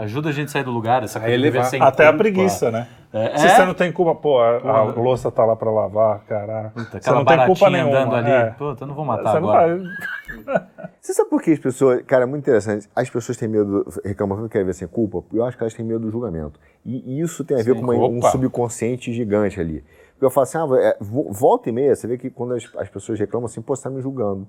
ajuda 0.02 0.28
a 0.28 0.32
gente 0.32 0.48
a 0.48 0.52
sair 0.52 0.64
do 0.64 0.70
lugar. 0.70 1.02
Essa 1.02 1.20
coisa 1.20 1.36
de 1.50 1.64
sem 1.66 1.80
Até 1.80 2.04
a 2.04 2.08
culpa. 2.08 2.18
preguiça, 2.24 2.70
né? 2.70 2.88
É, 3.12 3.36
Se 3.38 3.46
é. 3.46 3.48
você 3.56 3.64
não 3.66 3.74
tem 3.74 3.90
culpa, 3.90 4.14
pô, 4.14 4.38
a, 4.38 4.58
a 4.58 4.92
Pô. 4.92 5.00
louça 5.02 5.30
tá 5.32 5.44
lá 5.44 5.56
pra 5.56 5.68
lavar, 5.70 6.20
caralho. 6.28 6.70
Você 6.76 7.10
não 7.10 7.24
tem 7.24 7.44
culpa 7.46 7.68
nenhuma. 7.68 7.90
andando 7.98 8.14
ali. 8.14 8.30
é. 8.30 8.50
Puta, 8.50 8.84
eu 8.84 8.88
não 8.88 8.94
vou 8.94 9.04
matar 9.04 9.32
Você 9.32 9.40
não 9.40 9.48
agora. 9.50 9.76
vai. 9.78 10.60
Você 11.00 11.12
sabe 11.14 11.28
por 11.30 11.42
que 11.42 11.50
as 11.50 11.58
pessoas. 11.58 12.02
Cara, 12.02 12.22
é 12.22 12.26
muito 12.26 12.42
interessante. 12.44 12.88
As 12.94 13.10
pessoas 13.10 13.36
têm 13.36 13.48
medo, 13.48 13.84
reclamam 14.04 14.42
que 14.44 14.48
querem 14.50 14.66
ver 14.66 14.74
sem 14.74 14.86
culpa. 14.86 15.24
Eu 15.32 15.44
acho 15.44 15.56
que 15.56 15.62
elas 15.62 15.74
têm 15.74 15.84
medo 15.84 16.00
do 16.00 16.10
julgamento. 16.10 16.60
E 16.84 17.20
isso 17.20 17.42
tem 17.44 17.58
a 17.60 17.62
ver 17.64 17.74
com 17.74 17.80
uma- 17.82 17.94
um 18.08 18.22
subconsciente 18.22 19.12
gigante 19.12 19.58
ali. 19.60 19.82
Porque 20.12 20.26
eu 20.26 20.30
falo 20.30 20.42
assim, 20.44 20.58
ah, 20.58 20.66
é, 20.80 20.96
vo- 21.00 21.32
volta 21.32 21.68
e 21.68 21.72
meia, 21.72 21.96
você 21.96 22.06
vê 22.06 22.16
que 22.18 22.28
quando 22.30 22.54
as, 22.54 22.68
as 22.76 22.88
pessoas 22.88 23.18
reclamam 23.18 23.46
assim, 23.46 23.60
pô, 23.62 23.74
você 23.74 23.82
tá 23.82 23.90
me 23.90 24.00
julgando. 24.02 24.46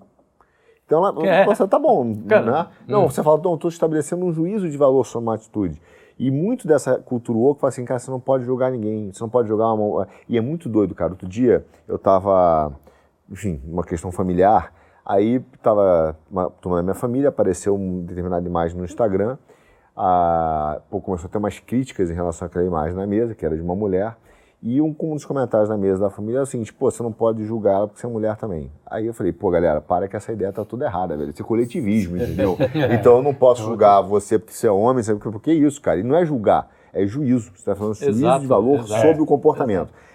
Então, 0.92 1.08
ela, 1.08 1.26
É. 1.26 1.46
você 1.46 1.66
tá 1.66 1.80
bom, 1.80 2.14
Cara, 2.28 2.52
né? 2.52 2.68
Não, 2.86 3.10
você 3.10 3.24
fala, 3.24 3.39
não, 3.42 3.56
estou 3.56 3.70
estabelecendo 3.70 4.26
um 4.26 4.34
juízo 4.34 4.70
de 4.70 4.78
valor 4.78 5.06
sobre 5.06 5.26
uma 5.30 5.36
atitude. 5.36 5.82
E 6.20 6.30
muito 6.30 6.68
dessa 6.68 6.98
cultura 7.00 7.39
woke 7.39 7.62
fala 7.62 7.70
assim, 7.70 7.86
cara, 7.86 7.98
você 7.98 8.12
não 8.12 8.20
pode 8.20 8.44
julgar 8.44 8.70
ninguém, 8.72 9.10
você 9.12 9.24
não 9.24 9.30
pode 9.30 9.48
julgar 9.48 9.74
uma... 9.74 10.06
E 10.28 10.38
é 10.38 10.42
muito 10.42 10.68
doido, 10.68 10.94
cara. 10.94 11.12
Outro 11.12 11.30
dia, 11.30 11.66
eu 11.88 11.98
tava, 11.98 12.74
enfim, 13.30 13.62
uma 13.66 13.84
questão 13.86 14.12
familiar, 14.12 14.74
aí 15.06 15.39
tava 15.64 16.18
uma 16.30 16.50
turma 16.50 16.78
da 16.78 16.84
minha 16.84 16.94
família, 16.94 17.30
apareceu 17.30 17.74
uma 17.74 18.04
determinada 18.04 18.46
imagem 18.46 18.78
no 18.78 18.84
Instagram, 18.84 19.38
a, 19.96 20.82
pô, 20.89 21.00
começou 21.00 21.28
a 21.28 21.32
ter 21.32 21.38
umas 21.38 21.58
críticas 21.58 22.12
em 22.12 22.14
relação 22.14 22.46
àquela 22.48 22.66
imagem 22.66 22.96
na 22.96 23.08
mesa, 23.08 23.34
que 23.34 23.46
era 23.46 23.56
de 23.56 23.62
uma 23.62 23.76
mulher, 23.76 24.16
e 24.64 24.80
um, 24.80 24.95
um 24.99 25.16
dos 25.16 25.26
comentários 25.26 25.70
na 25.70 25.78
mesa 25.78 26.01
da 26.01 26.09
família 26.12 26.38
é 26.38 26.41
o 26.43 26.45
seguinte, 26.45 26.72
pô, 26.72 26.91
você 26.91 27.01
não 27.01 27.12
pode 27.12 27.43
julgar 27.43 27.74
ela 27.74 27.88
porque 27.88 27.99
você 27.99 28.05
é 28.05 28.09
mulher 28.09 28.36
também. 28.38 28.72
Aí 28.86 29.07
eu 29.07 29.14
falei, 29.14 29.34
pô, 29.34 29.49
galera, 29.49 29.82
para 29.82 30.07
que 30.07 30.16
essa 30.16 30.32
ideia 30.32 30.53
tá 30.53 30.64
tudo 30.64 30.84
errada, 30.84 31.18
velho. 31.18 31.32
Isso 31.32 31.41
é 31.41 31.45
coletivismo, 31.45 32.16
entendeu? 32.16 32.55
então 32.93 33.18
eu 33.18 33.24
não 33.24 33.34
posso 33.34 33.64
julgar 33.64 34.01
você 34.01 34.38
porque 34.38 34.53
você 34.53 34.68
é 34.68 34.72
homem, 34.72 35.01
sabe? 35.01 35.20
porque 35.20 35.51
isso, 35.51 35.82
cara. 35.82 35.99
E 35.99 36.03
não 36.03 36.16
é 36.16 36.24
julgar, 36.24 36.70
é 36.93 37.07
juízo. 37.07 37.51
Você 37.55 37.66
tá 37.66 37.76
falando 37.76 37.95
juízo 37.95 38.20
Exato, 38.20 38.41
de 38.41 38.47
valor 38.47 38.82
exato. 38.82 39.01
sobre 39.01 39.24
o 39.24 39.26
comportamento. 39.26 39.89
E 39.91 40.11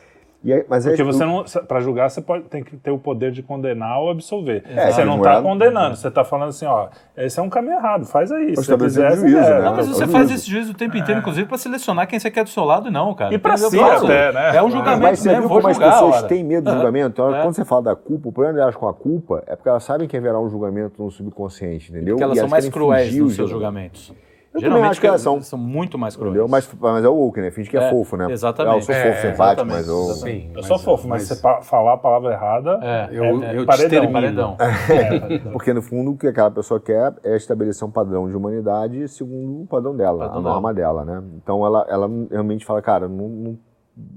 aí, 0.52 0.64
mas 0.68 0.84
Porque 0.84 1.02
aí, 1.02 1.06
você 1.06 1.24
não, 1.24 1.44
para 1.66 1.80
julgar, 1.80 2.08
você 2.10 2.20
pode, 2.20 2.44
tem 2.44 2.62
que 2.62 2.76
ter 2.76 2.90
o 2.90 2.98
poder 2.98 3.30
de 3.32 3.42
condenar 3.42 3.98
ou 4.00 4.10
absolver. 4.10 4.62
É, 4.68 4.90
você 4.92 5.04
não 5.04 5.16
está 5.18 5.34
é- 5.34 5.42
condenando, 5.42 5.96
você 5.96 6.08
está 6.08 6.24
falando 6.24 6.48
assim, 6.50 6.66
ó, 6.66 6.88
esse 7.16 7.38
é 7.38 7.42
um 7.42 7.48
caminho 7.50 7.74
errado, 7.74 8.04
faz 8.06 8.30
aí. 8.30 8.50
Se 8.56 8.64
você 8.64 8.76
quiser, 8.76 9.16
juízo, 9.16 9.36
quer. 9.36 9.54
né? 9.58 9.62
Não, 9.62 9.76
mas 9.76 9.86
É, 9.88 9.92
você 9.92 10.04
é 10.04 10.06
faz 10.06 10.30
esse 10.30 10.50
juízo 10.50 10.72
o 10.72 10.74
tempo 10.74 10.96
inteiro, 10.96 11.20
inclusive, 11.20 11.46
pra 11.48 11.58
selecionar 11.58 12.06
quem 12.06 12.18
você 12.18 12.30
quer 12.30 12.44
do 12.44 12.50
seu 12.50 12.64
lado 12.64 12.88
e 12.88 12.90
não, 12.90 13.14
cara. 13.14 13.32
E 13.32 13.36
Entendeu? 13.36 13.58
si 13.70 13.80
até, 13.80 14.32
né? 14.32 14.56
É 14.56 14.62
um 14.62 14.70
julgamento 14.70 15.02
Mas 15.02 15.18
você 15.20 15.28
mesmo, 15.28 15.40
viu 15.42 15.48
vou 15.48 15.58
como 15.58 15.68
as 15.70 15.76
julgar 15.76 15.88
a 15.88 15.92
pessoas 15.94 16.16
hora. 16.16 16.28
têm 16.28 16.44
medo 16.44 16.64
do 16.70 16.72
julgamento? 16.76 17.08
Então, 17.08 17.34
É. 17.34 17.42
quando 17.42 17.54
você 17.54 17.64
fala 17.64 17.82
da 17.82 17.96
culpa, 17.96 18.28
o 18.28 18.32
problema 18.32 18.58
delas 18.58 18.74
com 18.76 18.88
a 18.88 18.94
culpa 18.94 19.42
é 19.46 19.56
porque 19.56 19.68
elas 19.68 19.82
sabem 19.84 20.06
que 20.06 20.16
haverá 20.16 20.38
um 20.38 20.48
julgamento 20.48 21.02
no 21.02 21.10
subconsciente, 21.10 21.90
entendeu? 21.90 22.14
Porque 22.14 22.24
elas 22.24 22.36
E 22.36 22.40
são 22.40 22.48
mais 22.48 22.68
cruéis 22.68 23.14
nos 23.16 23.34
seus 23.34 23.50
julgamento. 23.50 23.98
julgamentos. 23.98 24.25
Eu 24.62 24.70
também 24.70 24.84
acho 24.84 25.00
que 25.00 25.18
são. 25.18 25.40
são 25.42 25.58
muito 25.58 25.98
mais 25.98 26.16
cruéis. 26.16 26.32
Entendeu? 26.34 26.48
Mas, 26.48 26.68
mas 26.80 27.04
é 27.04 27.08
o 27.08 27.14
woke, 27.14 27.40
né? 27.40 27.50
Finge 27.50 27.68
que 27.70 27.76
é, 27.76 27.80
É, 27.86 27.90
fofo, 27.90 28.16
né? 28.16 28.30
exatamente. 28.30 28.72
Ah, 28.74 28.76
eu 28.76 28.82
sou 28.82 28.94
É, 28.94 29.02
fofo, 29.12 29.26
é, 29.26 29.30
simpático, 29.32 29.66
mas 29.66 29.88
eu... 29.88 30.02
Sim, 30.14 30.50
Eu 30.54 30.62
sou 30.62 30.78
fofo, 30.78 31.08
mas, 31.08 31.22
se 31.24 31.36
pa- 31.42 31.62
falar 31.62 31.94
a 31.94 31.96
palavra 31.98 32.32
errada, 32.32 32.78
É, 32.82 33.08
Eu, 33.10 33.24
É, 33.24 33.28
eu 33.28 33.32
é 33.32 33.58
te 33.60 33.66
paredão, 33.66 33.84
extermino. 33.84 34.12
paredão. 34.12 34.56
Porque 35.52 35.72
no 35.72 35.82
fundo 35.82 36.12
o 36.12 36.16
que 36.16 36.26
aquela 36.26 36.50
pessoa 36.50 36.80
quer 36.80 37.14
é 37.22 37.36
estabelecer 37.36 37.86
um 37.86 37.90
padrão 37.90 38.28
de 38.28 38.36
humanidade 38.36 39.08
segundo 39.08 39.62
o 39.62 39.66
padrão 39.66 39.96
dela, 39.96 40.26
Padrão 40.26 40.38
a 40.38 40.42
norma 40.42 40.72
dela, 40.74 41.04
né? 41.04 41.22
Então 41.36 41.64
ela, 41.64 41.86
ela 41.88 42.08
realmente 42.30 42.64
fala, 42.64 42.80
cara, 42.80 43.08
não, 43.08 43.28
não- 43.28 43.58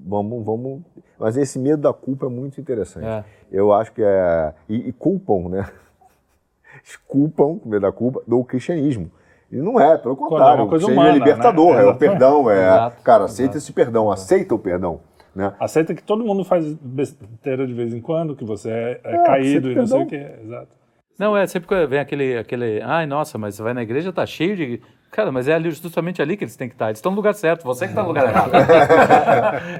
vamos, 0.05 0.45
vamos. 0.45 0.81
Mas 1.17 1.35
esse 1.37 1.59
medo 1.59 1.81
da 1.81 1.93
culpa 1.93 2.25
é 2.27 2.29
muito 2.29 2.59
interessante. 2.61 3.05
É. 3.05 3.23
Eu 3.51 3.73
acho 3.73 3.91
que 3.91 4.01
é. 4.03 4.53
E, 4.69 4.89
e 4.89 4.91
culpam, 4.93 5.49
né? 5.49 5.65
Culpam, 7.07 7.59
medo 7.65 7.81
da 7.81 7.91
culpa, 7.91 8.21
do 8.27 8.43
cristianismo. 8.43 9.11
E 9.51 9.57
não 9.57 9.79
é, 9.79 9.97
pelo 9.97 10.15
contrário. 10.15 10.63
uma 10.63 10.69
coisa 10.69 10.85
humana, 10.87 11.09
é 11.09 11.13
libertador, 11.13 11.75
né? 11.75 11.83
é 11.83 11.85
o 11.85 11.95
perdão, 11.95 12.49
é. 12.49 12.59
Exato, 12.59 13.03
cara, 13.03 13.23
aceita 13.25 13.57
esse 13.57 13.73
perdão, 13.73 14.11
aceita 14.11 14.53
o 14.53 14.59
perdão. 14.59 15.01
Né? 15.35 15.53
aceita 15.59 15.93
que 15.93 16.01
todo 16.03 16.25
mundo 16.25 16.43
faz 16.43 16.73
besteira 16.73 17.65
de 17.65 17.73
vez 17.73 17.93
em 17.93 18.01
quando, 18.01 18.35
que 18.35 18.43
você 18.43 18.69
é, 18.69 19.01
é 19.03 19.15
É, 19.15 19.23
caído 19.23 19.71
e 19.71 19.75
não 19.75 19.85
sei 19.85 20.01
o 20.01 20.05
perdão. 20.07 20.35
que. 20.37 20.43
Exato. 20.43 20.67
Não, 21.17 21.35
é 21.35 21.45
sempre 21.47 21.67
que 21.67 21.85
vem 21.87 21.99
aquele, 21.99 22.37
aquele. 22.37 22.81
Ai, 22.81 23.05
nossa, 23.05 23.37
mas 23.37 23.55
você 23.55 23.61
vai 23.61 23.73
na 23.73 23.83
igreja, 23.83 24.11
tá 24.11 24.25
cheio 24.25 24.55
de. 24.55 24.81
Cara, 25.11 25.31
mas 25.31 25.47
é 25.47 25.53
ali, 25.55 25.71
justamente 25.71 26.21
ali 26.21 26.37
que 26.37 26.43
eles 26.43 26.55
têm 26.55 26.67
que 26.69 26.75
estar. 26.75 26.85
Eles 26.87 26.99
estão 26.99 27.11
no 27.11 27.15
lugar 27.15 27.33
certo, 27.33 27.63
você 27.63 27.85
que 27.85 27.91
está 27.91 28.03
no 28.03 28.09
lugar 28.09 28.25
errado. 28.29 28.51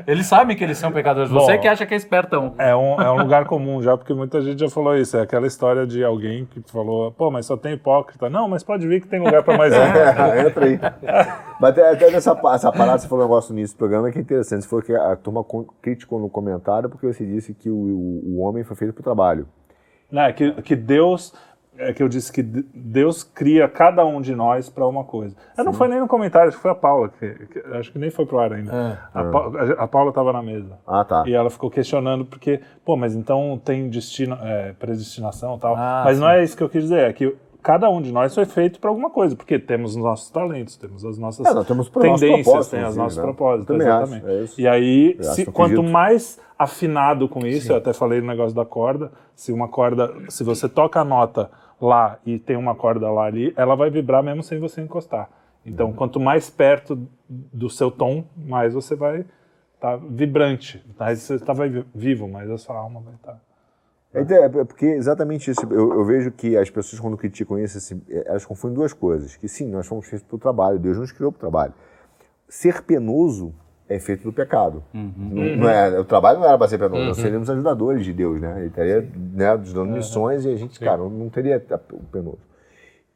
eles 0.08 0.26
sabem 0.26 0.58
que 0.58 0.64
eles 0.64 0.78
são 0.78 0.92
pecadores, 0.92 1.30
você 1.30 1.56
Bom. 1.56 1.62
que 1.62 1.68
acha 1.68 1.86
que 1.86 1.94
é 1.94 1.98
espertão. 1.98 2.56
É 2.58 2.76
um, 2.76 3.00
é 3.00 3.12
um 3.12 3.20
lugar 3.20 3.46
comum 3.46 3.82
já, 3.82 3.96
porque 3.96 4.14
muita 4.14 4.42
gente 4.42 4.60
já 4.60 4.70
falou 4.70 4.98
isso. 4.98 5.16
É 5.18 5.22
aquela 5.22 5.46
história 5.46 5.86
de 5.86 6.04
alguém 6.04 6.46
que 6.46 6.62
falou, 6.72 7.12
pô, 7.12 7.30
mas 7.30 7.46
só 7.46 7.56
tem 7.56 7.74
hipócrita. 7.74 8.30
Não, 8.30 8.50
mas 8.50 8.64
pode 8.64 8.88
vir 8.88 9.02
que 9.02 9.08
tem 9.08 9.20
lugar 9.20 9.44
para 9.44 9.58
mais 9.58 9.72
um. 9.78 9.78
É, 9.78 10.48
entra 10.48 10.66
aí. 10.66 10.80
Mas 11.60 11.72
até, 11.72 11.92
até 11.92 12.12
nessa 12.12 12.32
essa 12.54 12.72
parada, 12.72 12.98
você 12.98 13.08
falou 13.08 13.24
um 13.24 13.28
negócio 13.28 13.54
início 13.54 13.76
do 13.76 13.80
programa 13.80 14.12
que 14.12 14.18
é 14.18 14.22
interessante. 14.22 14.64
Você 14.64 14.70
falou 14.70 14.84
que 14.84 14.96
a 14.96 15.16
turma 15.16 15.46
criticou 15.82 16.20
no 16.20 16.30
comentário 16.30 16.90
porque 16.90 17.06
você 17.06 17.26
disse 17.26 17.54
que 17.54 17.70
o, 17.70 17.76
o, 17.76 18.38
o 18.38 18.40
homem 18.42 18.64
foi 18.64 18.76
feito 18.76 18.94
para 18.94 19.02
o 19.02 19.04
trabalho. 19.04 19.48
né, 20.12 20.34
que, 20.34 20.52
que 20.64 20.76
Deus, 20.76 21.34
é 21.80 21.94
que 21.94 22.04
eu 22.04 22.10
disse 22.10 22.32
que 22.32 22.44
de- 22.44 22.66
Deus 22.74 23.24
cria 23.24 23.68
cada 23.68 24.06
um 24.06 24.20
de 24.22 24.36
nós 24.36 24.70
para 24.70 24.86
uma 24.86 25.04
coisa. 25.04 25.36
Eu 25.58 25.64
não 25.64 25.72
foi 25.74 25.88
nem 25.88 26.00
no 26.00 26.08
comentário, 26.08 26.50
acho 26.50 26.58
que 26.58 26.62
foi 26.62 26.72
a 26.72 26.76
Paula, 26.76 27.10
que, 27.10 27.30
que- 27.48 27.60
acho 27.78 27.92
que 27.92 27.98
nem 27.98 28.10
foi 28.12 28.26
pro 28.26 28.38
ar 28.40 28.52
ainda. 28.54 29.00
A, 29.14 29.24
Pa- 29.24 29.52
a 29.80 29.88
Paula 29.88 30.10
estava 30.10 30.34
na 30.34 30.42
mesa. 30.42 30.78
Ah, 30.86 31.04
tá. 31.06 31.24
E 31.26 31.34
ela 31.34 31.50
ficou 31.50 31.70
questionando 31.72 32.26
porque, 32.26 32.60
pô, 32.84 32.96
mas 32.98 33.16
então 33.16 33.60
tem 33.64 33.90
destino, 33.90 34.38
é, 34.42 34.74
predestinação 34.78 35.56
e 35.56 35.60
tal. 35.60 35.76
Ah, 35.76 36.02
mas 36.06 36.18
sim. 36.18 36.22
não 36.22 36.30
é 36.30 36.44
isso 36.44 36.56
que 36.58 36.64
eu 36.64 36.70
quis 36.70 36.84
dizer, 36.84 37.10
é 37.10 37.14
que 37.14 37.36
cada 37.62 37.90
um 37.90 38.02
de 38.02 38.12
nós 38.12 38.34
foi 38.34 38.46
feito 38.46 38.80
para 38.80 38.90
alguma 38.90 39.10
coisa, 39.10 39.36
porque 39.36 39.60
temos 39.60 39.92
os 39.96 40.02
nossos 40.04 40.30
talentos, 40.30 40.76
temos 40.78 41.04
as 41.06 41.18
nossas 41.18 41.46
É, 41.46 41.64
temos 41.66 41.90
tendências, 41.90 42.24
tem 42.70 42.80
os 42.80 42.96
inclusive, 42.96 42.98
nossos 42.98 43.18
né? 43.18 43.24
propósitos, 43.24 43.68
Também 43.68 43.88
acho, 43.88 44.04
exatamente. 44.14 44.28
é 44.40 44.44
isso. 44.44 44.62
E 44.62 44.68
aí, 44.68 45.18
se- 45.22 45.46
quanto 45.46 45.82
mais 45.84 46.40
afinado 46.58 47.28
com 47.30 47.46
isso, 47.48 47.72
eu 47.72 47.78
até 47.78 47.94
falei 47.94 48.20
no 48.22 48.28
negócio 48.28 48.56
da 48.56 48.66
corda, 48.66 49.12
se 49.36 49.52
uma 49.52 49.68
corda, 49.70 50.12
se 50.30 50.44
você 50.44 50.68
toca 50.68 51.00
a 51.00 51.06
nota 51.06 51.50
lá 51.82 52.20
e 52.26 52.38
tem 52.38 52.56
uma 52.56 52.76
corda 52.76 53.10
lá 53.10 53.26
ali, 53.26 53.54
ela 53.56 53.76
vai 53.76 53.90
vibrar 53.90 54.24
mesmo 54.24 54.44
sem 54.44 54.60
você 54.60 54.82
encostar. 54.82 55.30
Uhum. 55.66 55.72
Então, 55.72 55.94
quanto 55.94 56.20
mais 56.20 56.50
perto 56.50 57.08
do 57.28 57.70
seu 57.70 57.90
tom, 57.90 58.26
mais 58.36 58.74
você 58.74 58.96
vai 58.96 59.26
estar 59.76 59.98
vibrante, 59.98 60.86
mais 60.98 61.20
você 61.20 61.36
está 61.36 61.54
vivo, 61.96 62.28
mais 62.28 62.50
a 62.50 62.58
sua 62.58 62.78
alma 62.78 63.02
vai 63.02 63.14
estar. 63.14 63.40
É, 64.14 64.22
então, 64.22 64.44
é 64.44 64.50
porque 64.66 64.86
exatamente 64.88 65.52
isso. 65.52 65.62
Eu, 65.70 65.94
eu 65.94 66.04
vejo 66.04 66.32
que 66.32 66.58
as 66.58 66.70
pessoas, 66.70 67.00
quando 67.00 67.16
criticam 67.16 67.60
isso, 67.60 67.78
assim, 67.78 68.02
é, 68.10 68.24
elas 68.28 68.46
confundem 68.46 68.76
duas 68.76 68.92
coisas. 68.92 69.36
Que 69.36 69.48
sim, 69.48 69.70
nós 69.70 69.88
fomos 69.88 70.08
feitos 70.08 70.28
para 70.28 70.36
o 70.36 70.40
trabalho, 70.40 70.80
Deus 70.80 70.98
nos 70.98 71.12
criou 71.12 71.32
para 71.32 71.38
o 71.38 71.40
trabalho. 71.40 71.74
Ser 72.48 72.82
penoso 72.82 73.54
é 73.90 74.00
feito 74.00 74.24
do 74.24 74.32
pecado. 74.32 74.84
Não, 74.94 75.58
não 75.58 75.70
é, 75.70 76.00
o 76.00 76.06
trabalho 76.06 76.40
não 76.40 76.48
era 76.48 76.58
para 76.58 76.68
ser 76.68 76.78
penoso, 76.78 77.02
nós 77.08 77.18
seríamos 77.18 77.50
ajudadores 77.50 78.06
de 78.06 78.14
Deus, 78.14 78.40
né? 78.40 78.56
Ele 78.60 78.68
estaria 78.68 79.02
né, 79.34 79.56
nos 79.58 79.74
dando 79.74 79.92
missões 79.92 80.46
e 80.46 80.50
a 80.50 80.56
gente, 80.56 80.80
cara, 80.80 80.98
não 81.02 81.28
teria 81.30 81.62
o 81.92 82.04
penoso. 82.04 82.40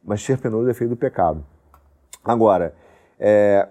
Mas 0.03 0.21
ser 0.23 0.37
penoso 0.39 0.69
é 0.69 0.73
feito 0.73 0.89
do 0.89 0.97
pecado. 0.97 1.45
Agora, 2.25 2.73
é, 3.19 3.67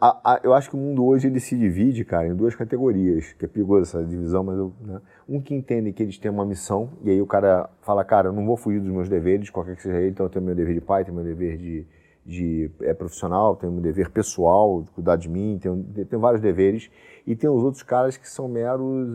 a- 0.00 0.32
a- 0.32 0.40
eu 0.42 0.54
acho 0.54 0.70
que 0.70 0.76
o 0.76 0.78
mundo 0.78 1.04
hoje 1.04 1.26
ele 1.28 1.38
se 1.40 1.56
divide, 1.56 2.04
cara, 2.04 2.26
em 2.26 2.34
duas 2.34 2.54
categorias, 2.54 3.34
que 3.34 3.44
é 3.44 3.48
perigoso 3.48 3.82
essa 3.82 4.02
divisão, 4.02 4.42
mas 4.42 4.56
eu, 4.56 4.72
né? 4.80 5.00
um 5.28 5.40
que 5.40 5.54
entende 5.54 5.92
que 5.92 6.02
eles 6.02 6.16
têm 6.18 6.30
uma 6.30 6.46
missão 6.46 6.88
e 7.02 7.10
aí 7.10 7.20
o 7.20 7.26
cara 7.26 7.68
fala, 7.82 8.02
cara, 8.04 8.28
eu 8.28 8.32
não 8.32 8.46
vou 8.46 8.56
fugir 8.56 8.80
dos 8.80 8.90
meus 8.90 9.08
deveres, 9.08 9.50
qualquer 9.50 9.76
que 9.76 9.82
seja 9.82 9.98
ele, 9.98 10.10
então 10.10 10.24
eu 10.26 10.30
tenho 10.30 10.44
meu 10.44 10.54
dever 10.54 10.74
de 10.74 10.80
pai, 10.80 11.04
tenho 11.04 11.14
meu 11.14 11.24
dever 11.24 11.58
de, 11.58 11.86
de 12.24 12.70
é, 12.82 12.92
profissional, 12.94 13.56
tenho 13.56 13.72
meu 13.72 13.82
dever 13.82 14.10
pessoal, 14.10 14.82
de 14.82 14.90
cuidar 14.90 15.16
de 15.16 15.28
mim, 15.28 15.58
tenho, 15.60 15.82
tenho 16.08 16.20
vários 16.20 16.40
deveres 16.40 16.90
e 17.26 17.34
tem 17.34 17.48
os 17.50 17.62
outros 17.62 17.82
caras 17.82 18.16
que 18.16 18.28
são 18.28 18.46
meros, 18.48 19.08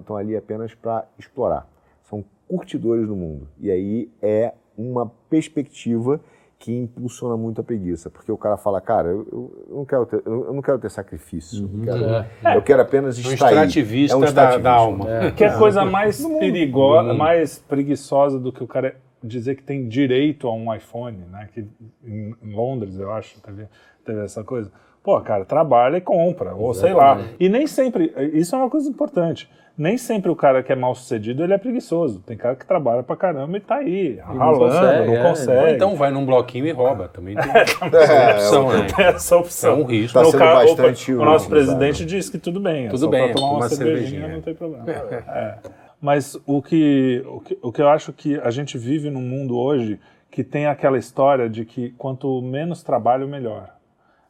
estão 0.00 0.16
ali 0.16 0.36
apenas 0.36 0.74
para 0.74 1.04
explorar, 1.18 1.66
são 2.02 2.24
curtidores 2.48 3.06
do 3.06 3.14
mundo. 3.16 3.48
E 3.60 3.70
aí 3.70 4.10
é 4.20 4.52
uma 4.76 5.10
perspectiva 5.30 6.20
que 6.58 6.72
impulsiona 6.74 7.36
muito 7.36 7.60
a 7.60 7.64
preguiça, 7.64 8.08
porque 8.08 8.32
o 8.32 8.38
cara 8.38 8.56
fala, 8.56 8.80
cara, 8.80 9.08
eu, 9.08 9.26
eu- 9.30 9.66
não 9.76 9.84
quero 9.84 10.06
ter, 10.06 10.22
eu 10.24 10.52
não 10.52 10.62
quero 10.62 10.78
ter 10.78 10.90
sacrifício, 10.90 11.68
eu, 11.78 11.84
quero, 11.84 12.56
eu 12.56 12.62
quero 12.62 12.82
apenas 12.82 13.18
Um 13.18 13.20
extrair. 13.32 13.52
extrativista 13.54 14.14
É 14.14 14.16
um 14.16 14.20
da, 14.20 14.26
extrativista. 14.28 14.62
da 14.62 14.72
alma. 14.72 15.06
Que 15.36 15.44
é 15.44 15.58
coisa 15.58 15.84
mais 15.84 16.24
perigosa, 16.38 17.12
mais 17.12 17.58
preguiçosa 17.58 18.38
do 18.40 18.50
que 18.52 18.64
o 18.64 18.66
cara 18.66 18.96
dizer 19.26 19.56
que 19.56 19.62
tem 19.62 19.88
direito 19.88 20.46
a 20.48 20.52
um 20.54 20.72
iPhone, 20.74 21.18
né? 21.30 21.48
Que 21.52 21.66
em 22.04 22.34
Londres, 22.42 22.98
eu 22.98 23.10
acho, 23.12 23.40
teve, 23.40 23.66
teve 24.04 24.24
essa 24.24 24.44
coisa. 24.44 24.70
Pô, 25.02 25.20
cara, 25.20 25.44
trabalha 25.44 25.98
e 25.98 26.00
compra, 26.00 26.54
ou 26.54 26.72
sei 26.72 26.92
lá. 26.94 27.20
E 27.38 27.48
nem 27.48 27.66
sempre, 27.66 28.12
isso 28.32 28.54
é 28.54 28.58
uma 28.58 28.70
coisa 28.70 28.88
importante. 28.88 29.50
Nem 29.76 29.98
sempre 29.98 30.30
o 30.30 30.36
cara 30.36 30.62
que 30.62 30.72
é 30.72 30.76
mal 30.76 30.94
sucedido, 30.94 31.42
ele 31.42 31.52
é 31.52 31.58
preguiçoso. 31.58 32.20
Tem 32.20 32.36
cara 32.36 32.54
que 32.54 32.64
trabalha 32.64 33.02
pra 33.02 33.16
caramba 33.16 33.56
e 33.56 33.60
tá 33.60 33.74
aí, 33.78 34.18
ralando, 34.24 34.60
consegue, 34.60 35.06
não 35.08 35.14
é. 35.16 35.22
consegue. 35.28 35.58
Ou 35.60 35.68
então 35.68 35.96
vai 35.96 36.10
num 36.12 36.24
bloquinho 36.24 36.64
e 36.66 36.70
rouba. 36.70 37.08
Também 37.08 37.34
tem 37.34 37.44
É, 37.52 38.34
opção, 38.34 38.68
né? 38.72 38.86
Tem 38.96 39.04
essa 39.06 39.36
opção. 39.36 39.72
É 39.72 39.74
um 39.74 39.84
risco. 39.84 40.14
Tá 40.16 40.22
No 40.24 40.30
sendo 40.30 40.38
ca- 40.38 40.54
bastante 40.54 41.12
o, 41.12 41.20
o 41.20 41.24
nosso 41.24 41.48
presidente 41.48 42.04
disse 42.06 42.30
que 42.30 42.38
tudo 42.38 42.60
bem. 42.60 42.86
é 42.86 42.88
Tudo 42.88 43.00
só 43.00 43.08
bem, 43.08 43.24
pra 43.24 43.34
tomar 43.34 43.46
uma, 43.48 43.56
uma 43.56 43.68
cervejinha, 43.68 44.00
cervejinha. 44.10 44.28
não 44.34 44.40
tem 44.42 44.54
problema. 44.54 44.84
É. 44.90 45.58
Mas 46.04 46.38
o 46.44 46.60
que, 46.60 47.24
o, 47.26 47.40
que, 47.40 47.58
o 47.62 47.72
que 47.72 47.80
eu 47.80 47.88
acho 47.88 48.12
que 48.12 48.38
a 48.40 48.50
gente 48.50 48.76
vive 48.76 49.08
num 49.08 49.22
mundo 49.22 49.56
hoje 49.56 49.98
que 50.30 50.44
tem 50.44 50.66
aquela 50.66 50.98
história 50.98 51.48
de 51.48 51.64
que 51.64 51.92
quanto 51.96 52.42
menos 52.42 52.82
trabalho, 52.82 53.26
melhor. 53.26 53.70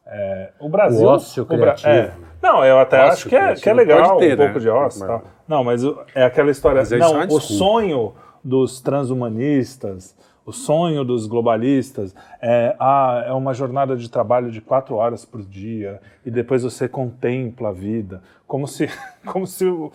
É, 0.07 0.51
o 0.57 0.69
Brasil. 0.69 1.05
O 1.05 1.11
ócio 1.11 1.45
criativo. 1.45 1.89
é. 1.89 2.13
Não, 2.41 2.63
eu 2.63 2.79
até 2.79 2.99
Ócio 2.99 3.11
acho 3.11 3.27
que 3.29 3.35
é, 3.35 3.53
que 3.55 3.69
é 3.69 3.73
legal 3.73 4.17
ter, 4.19 4.35
um 4.35 4.37
pouco 4.37 4.53
né? 4.53 4.59
de 4.59 4.69
ócio. 4.69 5.01
Mas- 5.01 5.09
Tal. 5.09 5.23
Não, 5.45 5.63
mas 5.65 5.83
o- 5.83 5.99
é 6.15 6.23
aquela 6.23 6.49
história. 6.49 6.79
Mas 6.79 6.93
é 6.93 6.97
não, 6.97 7.27
o 7.27 7.41
sonho 7.41 8.13
dos 8.41 8.79
transhumanistas, 8.79 10.15
o 10.45 10.53
sonho 10.53 11.03
dos 11.03 11.27
globalistas 11.27 12.15
é, 12.41 12.73
ah, 12.79 13.25
é 13.27 13.33
uma 13.33 13.53
jornada 13.53 13.97
de 13.97 14.09
trabalho 14.09 14.49
de 14.49 14.61
quatro 14.61 14.95
horas 14.95 15.25
por 15.25 15.41
dia 15.41 15.99
e 16.25 16.31
depois 16.31 16.63
você 16.63 16.87
contempla 16.87 17.69
a 17.69 17.73
vida, 17.73 18.21
como 18.47 18.65
se, 18.65 18.87
como 19.25 19.45
se 19.45 19.65
o, 19.65 19.91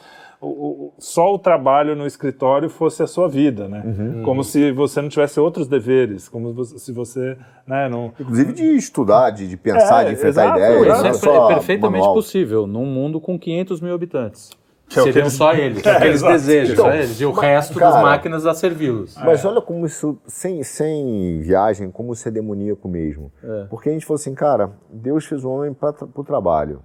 o- 0.49 0.93
só 0.99 1.35
o 1.35 1.39
trabalho 1.39 1.95
no 1.95 2.07
escritório 2.07 2.69
fosse 2.71 3.03
a 3.03 3.07
sua 3.07 3.29
vida, 3.29 3.69
né? 3.69 3.83
Como 4.25 4.43
se 4.43 4.73
você 4.73 5.01
não 5.03 5.09
tivesse 5.09 5.39
outros 5.39 5.69
deveres, 5.69 6.29
como 6.29 6.65
se 6.65 6.93
você, 6.93 7.37
né, 7.67 7.89
não... 7.89 8.13
Inclusive 8.19 8.53
de 8.53 8.65
estudar, 8.77 9.31
de, 9.31 9.47
de 9.49 9.57
pensar, 9.57 10.03
É, 10.03 10.09
de 10.09 10.13
enfrentar 10.15 10.45
exato, 10.45 10.59
ideias. 10.59 10.83
exato. 10.83 10.99
não 11.03 11.07
é 11.07 11.11
Isso 11.11 11.21
só 11.21 11.51
é 11.51 11.55
perfeitamente 11.55 11.99
manual. 12.01 12.15
possível 12.15 12.67
num 12.67 12.87
mundo 12.87 13.21
com 13.21 13.39
500 13.39 13.81
mil 13.81 13.95
habitantes. 13.95 14.51
Que 14.89 14.99
é 14.99 15.03
Seriam 15.05 15.23
eles- 15.23 15.33
só 15.35 15.53
eles. 15.55 15.87
É, 15.87 15.99
que 15.99 16.05
eles 16.05 16.17
exato. 16.17 16.33
desejam, 16.33 16.73
Então, 16.73 16.85
só 16.87 16.93
eles. 16.93 17.21
E 17.21 17.25
o 17.25 17.31
mas, 17.33 17.41
resto 17.43 17.79
cara, 17.79 17.93
das 17.93 18.03
máquinas 18.03 18.45
a 18.47 18.55
servi-los. 18.55 19.17
Mas 19.19 19.45
olha 19.45 19.61
como 19.61 19.87
isso, 19.87 20.19
sem, 20.27 20.65
sem 20.65 21.41
viagem, 21.43 21.93
como 21.93 22.13
isso 22.13 22.27
é 22.27 22.31
demoníaco 22.33 22.89
mesmo. 22.89 23.31
Porque 23.69 23.89
a 23.89 23.93
gente 23.93 24.05
falou 24.05 24.17
assim, 24.17 24.35
cara, 24.35 24.73
Deus 24.93 25.25
fez 25.27 25.45
o 25.45 25.49
homem 25.51 25.73
para 25.73 25.95
o 26.13 26.25
trabalho. 26.25 26.81